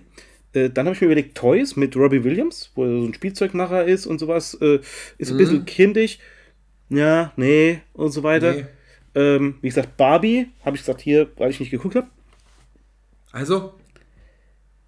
Nee. 0.53 0.59
Äh, 0.59 0.69
dann 0.69 0.85
habe 0.85 0.95
ich 0.95 1.01
mir 1.01 1.07
überlegt, 1.07 1.37
Toys 1.37 1.75
mit 1.75 1.95
Robbie 1.95 2.23
Williams, 2.23 2.71
wo 2.75 2.85
er 2.85 3.01
so 3.01 3.05
ein 3.07 3.13
Spielzeugmacher 3.13 3.85
ist 3.85 4.05
und 4.05 4.19
sowas. 4.19 4.53
Äh, 4.55 4.79
ist 5.17 5.31
ein 5.31 5.37
bisschen 5.37 5.65
kindisch. 5.65 6.19
Ja, 6.89 7.33
nee, 7.35 7.81
und 7.93 8.11
so 8.11 8.23
weiter. 8.23 8.53
Nee. 8.53 8.65
Ähm, 9.15 9.55
wie 9.61 9.67
gesagt, 9.67 9.97
Barbie, 9.97 10.47
habe 10.63 10.75
ich 10.75 10.83
gesagt, 10.83 11.01
hier, 11.01 11.29
weil 11.37 11.49
ich 11.49 11.59
nicht 11.59 11.71
geguckt 11.71 11.95
habe. 11.95 12.07
Also, 13.31 13.73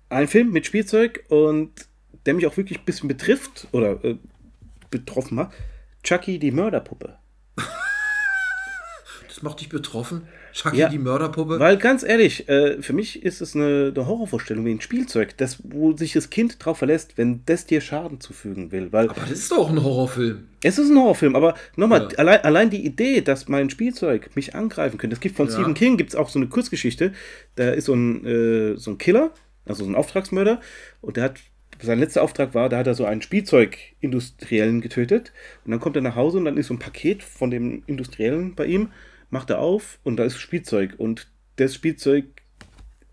Ein 0.09 0.27
Film 0.27 0.51
mit 0.51 0.65
Spielzeug 0.65 1.25
und 1.29 1.87
der 2.25 2.33
mich 2.33 2.47
auch 2.47 2.57
wirklich 2.57 2.79
ein 2.79 2.85
bisschen 2.85 3.07
betrifft 3.07 3.67
oder 3.71 4.03
äh, 4.03 4.17
betroffen 4.89 5.39
hat. 5.39 5.53
Chucky, 6.03 6.39
die 6.39 6.51
Mörderpuppe. 6.51 7.17
Das 9.39 9.43
macht 9.45 9.61
dich 9.61 9.69
betroffen? 9.69 10.23
Chucky, 10.51 10.75
Ja. 10.79 10.89
die 10.89 10.97
Mörderpuppe? 10.97 11.61
Weil 11.61 11.77
ganz 11.77 12.03
ehrlich, 12.03 12.49
äh, 12.49 12.81
für 12.81 12.91
mich 12.91 13.23
ist 13.23 13.39
es 13.39 13.55
eine, 13.55 13.93
eine 13.95 14.05
Horrorvorstellung 14.05 14.65
wie 14.65 14.71
ein 14.71 14.81
Spielzeug, 14.81 15.37
das, 15.37 15.59
wo 15.63 15.95
sich 15.95 16.11
das 16.11 16.29
Kind 16.29 16.57
drauf 16.59 16.79
verlässt, 16.79 17.17
wenn 17.17 17.43
das 17.45 17.65
dir 17.65 17.79
Schaden 17.79 18.19
zufügen 18.19 18.73
will. 18.73 18.91
Weil 18.91 19.09
Aber 19.09 19.21
das 19.21 19.31
ist 19.31 19.51
doch 19.53 19.69
ein 19.69 19.81
Horrorfilm. 19.81 20.43
es 20.61 20.77
ist 20.77 20.89
ein 20.89 20.97
Horrorfilm, 20.97 21.37
aber 21.37 21.53
nochmal, 21.77 22.09
Ja. 22.11 22.17
allein, 22.17 22.43
allein 22.43 22.69
die 22.69 22.85
Idee, 22.85 23.21
dass 23.21 23.47
mein 23.47 23.69
Spielzeug 23.69 24.35
mich 24.35 24.55
angreifen 24.55 24.97
könnte. 24.97 25.13
Es 25.13 25.21
gibt 25.21 25.37
von 25.37 25.47
Ja. 25.47 25.53
Stephen 25.53 25.73
King 25.73 25.95
gibt's 25.95 26.15
auch 26.15 26.27
so 26.27 26.37
eine 26.37 26.49
Kurzgeschichte. 26.49 27.13
Da 27.55 27.69
ist 27.69 27.85
so 27.85 27.93
ein, 27.93 28.25
äh, 28.25 28.75
so 28.75 28.91
ein 28.91 28.97
Killer, 28.97 29.31
also 29.65 29.85
so 29.85 29.89
ein 29.89 29.95
Auftragsmörder, 29.95 30.59
und 30.99 31.15
der 31.15 31.23
hat. 31.23 31.35
Sein 31.81 31.99
letzter 31.99 32.23
Auftrag 32.23 32.53
war, 32.53 32.67
da 32.67 32.79
hat 32.79 32.87
er 32.87 32.93
so 32.93 33.05
einen 33.05 33.21
Spielzeugindustriellen 33.21 34.81
getötet. 34.81 35.31
Und 35.63 35.71
dann 35.71 35.79
kommt 35.79 35.95
er 35.95 36.01
nach 36.01 36.15
Hause 36.17 36.37
und 36.37 36.43
dann 36.43 36.57
ist 36.57 36.67
so 36.67 36.73
ein 36.73 36.79
Paket 36.79 37.23
von 37.23 37.51
dem 37.51 37.83
Industriellen 37.87 38.53
bei 38.53 38.65
ihm, 38.65 38.89
macht 39.29 39.49
er 39.49 39.59
auf 39.59 39.99
und 40.03 40.17
da 40.17 40.23
ist 40.23 40.39
Spielzeug. 40.39 40.95
Und 40.97 41.27
das 41.55 41.75
Spielzeug 41.75 42.25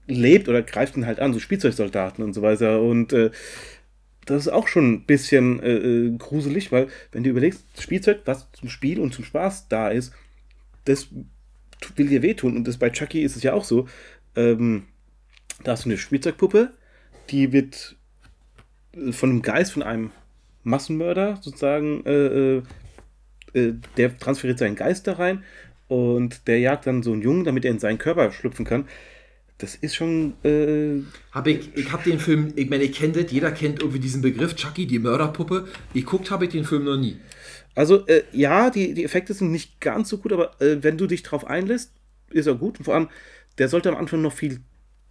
lebt 0.06 0.48
oder 0.48 0.62
greift 0.62 0.96
ihn 0.96 1.06
halt 1.06 1.20
an, 1.20 1.32
so 1.32 1.40
Spielzeugsoldaten 1.40 2.24
und 2.24 2.32
so 2.32 2.42
weiter. 2.42 2.80
Und 2.80 3.12
äh, 3.12 3.30
das 4.24 4.46
ist 4.46 4.52
auch 4.52 4.68
schon 4.68 4.92
ein 4.92 5.06
bisschen 5.06 5.60
äh, 5.60 5.76
äh, 5.76 6.16
gruselig, 6.16 6.72
weil 6.72 6.88
wenn 7.12 7.22
du 7.22 7.30
überlegst, 7.30 7.64
Spielzeug, 7.80 8.22
was 8.24 8.50
zum 8.52 8.68
Spiel 8.68 9.00
und 9.00 9.14
zum 9.14 9.24
Spaß 9.24 9.68
da 9.68 9.88
ist, 9.88 10.12
das 10.84 11.08
will 11.96 12.08
dir 12.08 12.22
wehtun. 12.22 12.56
Und 12.56 12.66
das 12.66 12.78
bei 12.78 12.90
Chucky 12.90 13.22
ist 13.22 13.36
es 13.36 13.42
ja 13.42 13.52
auch 13.52 13.64
so. 13.64 13.86
Ähm, 14.34 14.84
da 15.64 15.72
hast 15.72 15.84
du 15.84 15.88
eine 15.88 15.98
Spielzeugpuppe, 15.98 16.72
die 17.30 17.52
wird 17.52 17.96
äh, 18.94 19.12
von 19.12 19.30
einem 19.30 19.42
Geist, 19.42 19.72
von 19.72 19.82
einem 19.82 20.10
Massenmörder 20.62 21.38
sozusagen, 21.40 22.04
äh, 22.04 22.12
äh, 22.26 22.62
äh, 23.54 23.74
der 23.96 24.18
transferiert 24.18 24.58
seinen 24.58 24.76
Geist 24.76 25.06
da 25.06 25.14
rein 25.14 25.44
und 25.88 26.46
der 26.46 26.58
jagt 26.58 26.86
dann 26.86 27.02
so 27.02 27.12
einen 27.12 27.22
Jungen, 27.22 27.44
damit 27.44 27.64
er 27.64 27.70
in 27.70 27.78
seinen 27.78 27.98
Körper 27.98 28.32
schlüpfen 28.32 28.64
kann. 28.64 28.86
Das 29.58 29.74
ist 29.74 29.94
schon 29.94 30.34
äh, 30.44 31.02
Hab 31.32 31.46
ich 31.46 31.70
ich 31.74 31.90
habe 31.90 32.02
den 32.02 32.18
Film, 32.18 32.52
ich 32.56 32.68
meine, 32.68 32.84
ich 32.84 32.92
kenne 32.92 33.14
das, 33.14 33.32
jeder 33.32 33.50
kennt 33.52 33.80
irgendwie 33.80 34.00
diesen 34.00 34.20
Begriff, 34.20 34.54
Chucky, 34.54 34.86
die 34.86 34.98
Mörderpuppe. 34.98 35.66
Geguckt 35.94 36.30
habe 36.30 36.44
ich 36.44 36.50
den 36.50 36.64
Film 36.64 36.84
noch 36.84 36.96
nie. 36.98 37.16
Also, 37.74 38.06
äh, 38.06 38.24
ja, 38.32 38.70
die, 38.70 38.94
die 38.94 39.04
Effekte 39.04 39.34
sind 39.34 39.52
nicht 39.52 39.80
ganz 39.80 40.08
so 40.08 40.18
gut, 40.18 40.32
aber 40.32 40.60
äh, 40.60 40.82
wenn 40.82 40.98
du 40.98 41.06
dich 41.06 41.22
drauf 41.22 41.46
einlässt, 41.46 41.92
ist 42.30 42.46
er 42.46 42.54
gut. 42.54 42.78
Und 42.78 42.84
vor 42.84 42.94
allem, 42.94 43.08
der 43.58 43.68
sollte 43.68 43.90
am 43.90 43.96
Anfang 43.96 44.22
noch 44.22 44.32
viel 44.32 44.60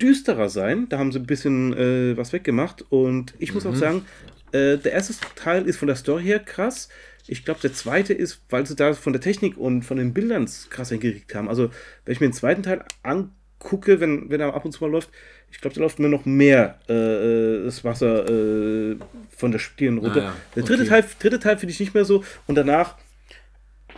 düsterer 0.02 0.50
sein. 0.50 0.90
Da 0.90 0.98
haben 0.98 1.12
sie 1.12 1.20
ein 1.20 1.28
bisschen 1.28 1.74
äh, 1.74 2.18
was 2.18 2.34
weggemacht. 2.34 2.84
Und 2.90 3.34
ich 3.40 3.54
muss 3.54 3.66
auch 3.66 3.76
sagen, 3.76 4.06
äh, 4.52 4.78
der 4.78 4.92
erste 4.94 5.14
Teil 5.36 5.68
ist 5.68 5.78
von 5.78 5.88
der 5.88 5.96
Story 5.96 6.24
her 6.24 6.40
krass. 6.40 6.90
Ich 7.28 7.44
glaube, 7.44 7.60
der 7.62 7.74
zweite 7.74 8.14
ist, 8.14 8.42
weil 8.50 8.66
sie 8.66 8.76
da 8.76 8.94
von 8.94 9.14
der 9.14 9.22
Technik 9.22 9.58
und 9.58 9.84
von 9.84 9.98
den 9.98 10.14
Bildern 10.14 10.50
krass 10.70 10.90
hingekriegt 10.90 11.34
haben. 11.34 11.50
Also, 11.50 11.70
wenn 12.06 12.12
ich 12.12 12.20
mir 12.20 12.28
den 12.28 12.34
zweiten 12.34 12.64
Teil 12.64 12.84
angucke, 13.04 14.00
wenn, 14.00 14.30
wenn 14.30 14.42
er 14.42 14.54
ab 14.54 14.66
und 14.66 14.72
zu 14.72 14.84
mal 14.84 14.92
läuft, 14.92 15.10
ich 15.52 15.62
glaube, 15.62 15.76
da 15.76 15.82
läuft 15.82 16.00
mir 16.00 16.10
noch 16.10 16.26
mehr 16.26 16.80
äh, 16.90 16.94
äh, 16.94 17.64
das 17.66 17.84
Wasser 17.84 18.28
äh, 18.30 18.98
von 19.36 19.52
der 19.52 19.60
Stirn 19.60 19.98
runter. 19.98 20.22
Ah 20.22 20.24
ja, 20.24 20.36
Der 20.56 20.64
dritte 20.64 20.84
okay. 20.84 20.90
Teil, 20.90 21.06
dritte 21.20 21.40
Teil 21.40 21.58
finde 21.58 21.72
ich 21.72 21.80
nicht 21.80 21.94
mehr 21.94 22.06
so. 22.06 22.24
Und 22.46 22.56
danach 22.56 22.98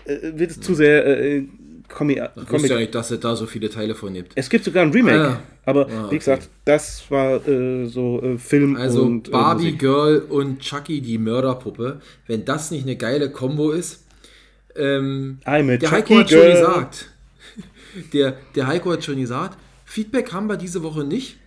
äh, 0.06 0.18
wird 0.22 0.52
es 0.52 0.62
zu 0.62 0.76
sehr 0.76 1.06
äh, 1.06 1.44
Comic. 1.90 2.22
Ich 2.36 2.52
wusste 2.52 2.68
ja 2.70 2.78
nicht, 2.80 2.94
dass 2.96 3.12
es 3.12 3.20
da 3.20 3.36
so 3.36 3.46
viele 3.46 3.70
Teile 3.70 3.96
von 3.96 4.14
gibt. 4.14 4.34
Es 4.36 4.50
gibt 4.50 4.66
sogar 4.66 4.84
ein 4.84 4.92
Remake, 4.92 5.28
Ah, 5.30 5.40
aber 5.66 5.88
Ah, 5.90 6.04
okay. 6.06 6.12
wie 6.16 6.18
gesagt, 6.20 6.50
das 6.66 7.04
war 7.10 7.48
äh, 7.48 7.86
so 7.88 8.22
äh, 8.22 8.38
Film 8.38 8.76
Also 8.76 9.04
und 9.04 9.28
äh, 9.28 9.32
Barbie 9.32 9.64
Musik. 9.66 9.80
Girl 9.80 10.18
und 10.30 10.60
Chucky, 10.60 11.02
die 11.02 11.18
Mörderpuppe. 11.18 12.02
Wenn 12.28 12.46
das 12.46 12.72
nicht 12.72 12.84
eine 12.84 12.96
geile 12.98 13.30
Kombo 13.32 13.72
ist. 13.72 14.04
Ähm, 14.76 15.40
I'm 15.46 15.76
der 15.78 15.90
Heiko 15.92 16.18
hat 16.20 16.30
schon 16.30 16.40
Girl. 16.40 16.52
gesagt. 16.52 17.10
Der, 18.14 18.36
der 18.56 18.68
Heiko 18.68 18.92
hat 18.92 19.04
schon 19.04 19.18
gesagt, 19.20 19.58
Feedback 19.86 20.32
haben 20.32 20.48
wir 20.48 20.58
diese 20.58 20.84
Woche 20.84 21.04
nicht. 21.04 21.38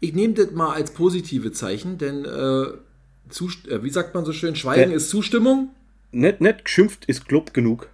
Ich 0.00 0.12
nehme 0.12 0.34
das 0.34 0.50
mal 0.50 0.74
als 0.74 0.90
positive 0.90 1.50
Zeichen, 1.52 1.96
denn 1.96 2.26
äh, 2.26 2.62
äh, 2.64 3.82
wie 3.82 3.88
sagt 3.90 4.14
man 4.14 4.26
so 4.26 4.32
schön, 4.32 4.54
Schweigen 4.54 4.90
Der- 4.90 4.96
ist 4.98 5.08
Zustimmung. 5.08 5.70
Nett, 6.12 6.42
nett 6.42 6.64
geschimpft 6.66 7.06
ist 7.06 7.26
Club 7.26 7.54
genug. 7.54 7.88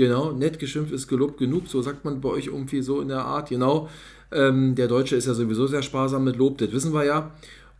Genau, 0.00 0.32
nett 0.32 0.58
geschimpft 0.58 0.92
ist 0.92 1.08
gelobt 1.08 1.36
genug, 1.38 1.68
so 1.68 1.82
sagt 1.82 2.06
man 2.06 2.22
bei 2.22 2.30
euch 2.30 2.46
irgendwie 2.46 2.80
so 2.80 3.02
in 3.02 3.08
der 3.08 3.22
Art, 3.26 3.50
genau. 3.50 3.90
Ähm, 4.32 4.74
der 4.74 4.88
Deutsche 4.88 5.14
ist 5.14 5.26
ja 5.26 5.34
sowieso 5.34 5.66
sehr 5.66 5.82
sparsam 5.82 6.24
mit 6.24 6.36
Lob, 6.36 6.56
das 6.56 6.72
wissen 6.72 6.94
wir 6.94 7.04
ja. 7.04 7.32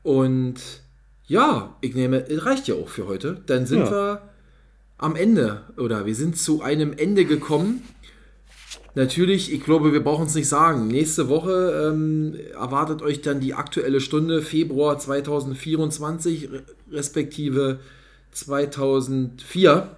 Und 0.02 0.56
ja, 1.26 1.76
ich 1.80 1.94
nehme, 1.94 2.28
es 2.28 2.44
reicht 2.44 2.68
ja 2.68 2.74
auch 2.74 2.88
für 2.88 3.06
heute. 3.06 3.40
Dann 3.46 3.64
sind 3.64 3.80
Ja. 3.86 3.90
wir 3.90 4.22
am 4.98 5.16
Ende 5.16 5.62
oder 5.78 6.04
wir 6.04 6.14
sind 6.14 6.36
zu 6.36 6.60
einem 6.60 6.92
Ende 6.92 7.24
gekommen. 7.24 7.82
Natürlich, 8.94 9.50
ich 9.50 9.62
glaube, 9.64 9.92
wir 9.94 10.04
brauchen 10.04 10.26
es 10.26 10.34
nicht 10.34 10.48
sagen. 10.48 10.88
Nächste 10.88 11.28
Woche 11.30 11.88
ähm, 11.90 12.34
erwartet 12.52 13.00
euch 13.00 13.22
dann 13.22 13.40
die 13.40 13.54
aktuelle 13.54 14.00
Stunde, 14.02 14.42
Februar 14.42 14.98
2024, 14.98 16.50
re- 16.52 16.62
respektive 16.90 17.78
2004. 18.32 19.96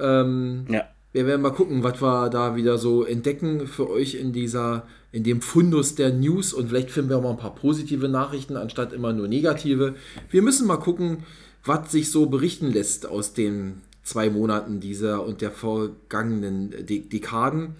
Ähm, 0.00 0.64
Ja. 0.68 0.84
Wir 1.12 1.26
werden 1.26 1.42
mal 1.42 1.50
gucken, 1.50 1.82
was 1.82 2.00
wir 2.00 2.30
da 2.30 2.56
wieder 2.56 2.78
so 2.78 3.04
entdecken 3.04 3.66
für 3.66 3.90
euch 3.90 4.14
in 4.14 4.32
dieser, 4.32 4.86
in 5.12 5.24
dem 5.24 5.42
Fundus 5.42 5.94
der 5.94 6.12
News 6.12 6.52
und 6.54 6.68
vielleicht 6.68 6.90
finden 6.90 7.10
wir 7.10 7.18
auch 7.18 7.22
mal 7.22 7.30
ein 7.30 7.36
paar 7.36 7.54
positive 7.54 8.08
Nachrichten 8.08 8.56
anstatt 8.56 8.92
immer 8.92 9.12
nur 9.12 9.28
negative. 9.28 9.94
Wir 10.30 10.42
müssen 10.42 10.66
mal 10.66 10.78
gucken, 10.78 11.24
was 11.64 11.92
sich 11.92 12.10
so 12.10 12.26
berichten 12.26 12.72
lässt 12.72 13.06
aus 13.06 13.34
den 13.34 13.82
zwei 14.02 14.30
Monaten 14.30 14.80
dieser 14.80 15.24
und 15.24 15.42
der 15.42 15.50
vergangenen 15.50 16.70
De 16.86 17.00
Dekaden. 17.00 17.76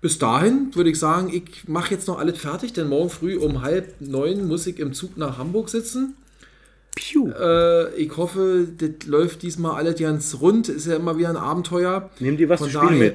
Bis 0.00 0.18
dahin 0.18 0.74
würde 0.74 0.90
ich 0.90 0.98
sagen, 0.98 1.30
ich 1.32 1.66
mache 1.66 1.92
jetzt 1.92 2.08
noch 2.08 2.18
alles 2.18 2.38
fertig, 2.38 2.72
denn 2.72 2.88
morgen 2.88 3.10
früh 3.10 3.36
um 3.36 3.62
halb 3.62 4.00
neun 4.00 4.46
muss 4.46 4.66
ich 4.66 4.78
im 4.78 4.92
Zug 4.92 5.16
nach 5.16 5.38
Hamburg 5.38 5.70
sitzen. 5.70 6.14
Piu. 6.94 7.30
Äh, 7.30 7.94
ich 7.96 8.16
hoffe, 8.16 8.68
das 8.78 9.06
läuft 9.06 9.42
diesmal 9.42 9.74
alles 9.76 9.98
ganz 10.00 10.36
rund. 10.40 10.68
Ist 10.68 10.86
ja 10.86 10.96
immer 10.96 11.18
wieder 11.18 11.30
ein 11.30 11.36
Abenteuer. 11.36 12.10
Nimm 12.20 12.36
dir 12.36 12.48
was 12.48 12.60
Von 12.60 12.70
zu 12.70 12.78
spielen 12.78 12.98
daher- 12.98 13.12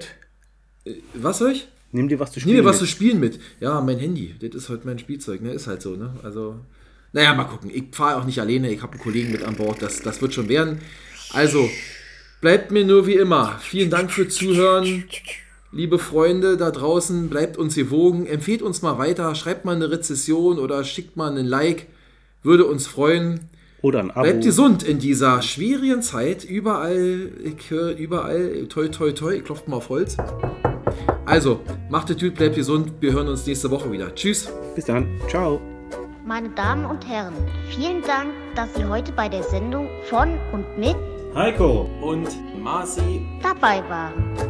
mit. 0.86 0.96
Was 1.14 1.38
soll 1.40 1.52
ich? 1.52 1.68
Nimm 1.92 2.08
dir 2.08 2.20
was 2.20 2.32
zu 2.32 2.40
spielen 2.40 2.56
nehme 2.58 2.68
was 2.68 2.78
zu 2.78 2.84
mit. 2.84 2.92
spielen 2.92 3.20
mit. 3.20 3.40
Ja, 3.60 3.82
mein 3.82 3.98
Handy. 4.00 4.36
Das 4.40 4.54
ist 4.54 4.70
halt 4.70 4.86
mein 4.86 5.00
Spielzeug, 5.00 5.42
ne? 5.42 5.52
Ist 5.54 5.68
halt 5.68 5.82
so, 5.82 5.96
ne? 5.96 6.14
Also, 6.24 6.60
naja, 7.14 7.34
mal 7.34 7.46
gucken. 7.46 7.72
Ich 7.74 7.86
fahre 7.92 8.20
auch 8.20 8.26
nicht 8.26 8.40
alleine. 8.40 8.72
Ich 8.72 8.82
habe 8.82 8.94
einen 8.94 9.02
Kollegen 9.02 9.32
mit 9.32 9.44
an 9.44 9.56
Bord. 9.56 9.82
Das, 9.82 10.02
das 10.02 10.22
wird 10.22 10.34
schon 10.34 10.50
werden. 10.50 10.80
Also, 11.34 11.70
bleibt 12.42 12.72
mir 12.72 12.86
nur 12.86 13.08
wie 13.08 13.16
immer. 13.16 13.58
Vielen 13.60 13.90
Dank 13.90 14.12
für 14.12 14.28
Zuhören. 14.28 15.06
Liebe 15.72 16.00
Freunde 16.00 16.58
da 16.58 16.72
draußen, 16.72 17.30
bleibt 17.30 17.58
uns 17.58 17.76
gewogen. 17.76 18.26
Empfehlt 18.26 18.62
uns 18.62 18.82
mal 18.82 18.98
weiter. 18.98 19.34
Schreibt 19.36 19.66
mal 19.66 19.76
eine 19.76 19.90
Rezession 19.92 20.58
oder 20.60 20.84
schickt 20.84 21.16
mal 21.18 21.30
einen 21.32 21.46
Like. 21.48 21.88
Würde 22.44 22.66
uns 22.66 22.88
freuen. 22.88 23.42
Oder 23.82 24.00
ein 24.00 24.12
Abo. 24.12 24.24
Bleibt 24.24 24.44
gesund 24.44 24.84
in 24.84 25.00
dieser 25.00 25.42
schwierigen 25.42 26.02
Zeit. 26.02 26.44
Überall, 26.44 27.32
ich 27.44 27.70
höre 27.70 27.96
überall, 27.96 28.68
toi, 28.68 28.90
toi, 28.90 29.12
toi, 29.12 29.36
ich 29.36 29.44
klopft 29.44 29.68
mal 29.68 29.78
auf 29.78 29.90
Holz. 29.90 30.18
Also, 31.26 31.62
macht 31.90 32.10
es 32.10 32.20
gut, 32.20 32.36
bleibt 32.36 32.56
gesund. 32.56 32.94
Wir 33.00 33.14
hören 33.14 33.28
uns 33.28 33.46
nächste 33.46 33.72
Woche 33.72 33.92
wieder. 33.92 34.14
Tschüss. 34.16 34.52
Bis 34.76 34.86
dann. 34.86 35.08
Ciao. 35.30 35.62
Meine 36.26 36.50
Damen 36.50 36.86
und 36.86 37.08
Herren, 37.08 37.34
vielen 37.70 38.02
Dank, 38.02 38.30
dass 38.56 38.74
Sie 38.76 38.86
heute 38.86 39.12
bei 39.14 39.30
der 39.30 39.44
Sendung 39.44 39.88
von 40.10 40.38
und 40.52 40.78
mit 40.78 40.96
Heiko 41.34 41.90
und 42.02 42.28
Marci 42.62 43.22
dabei 43.42 43.82
waren. 43.90 44.49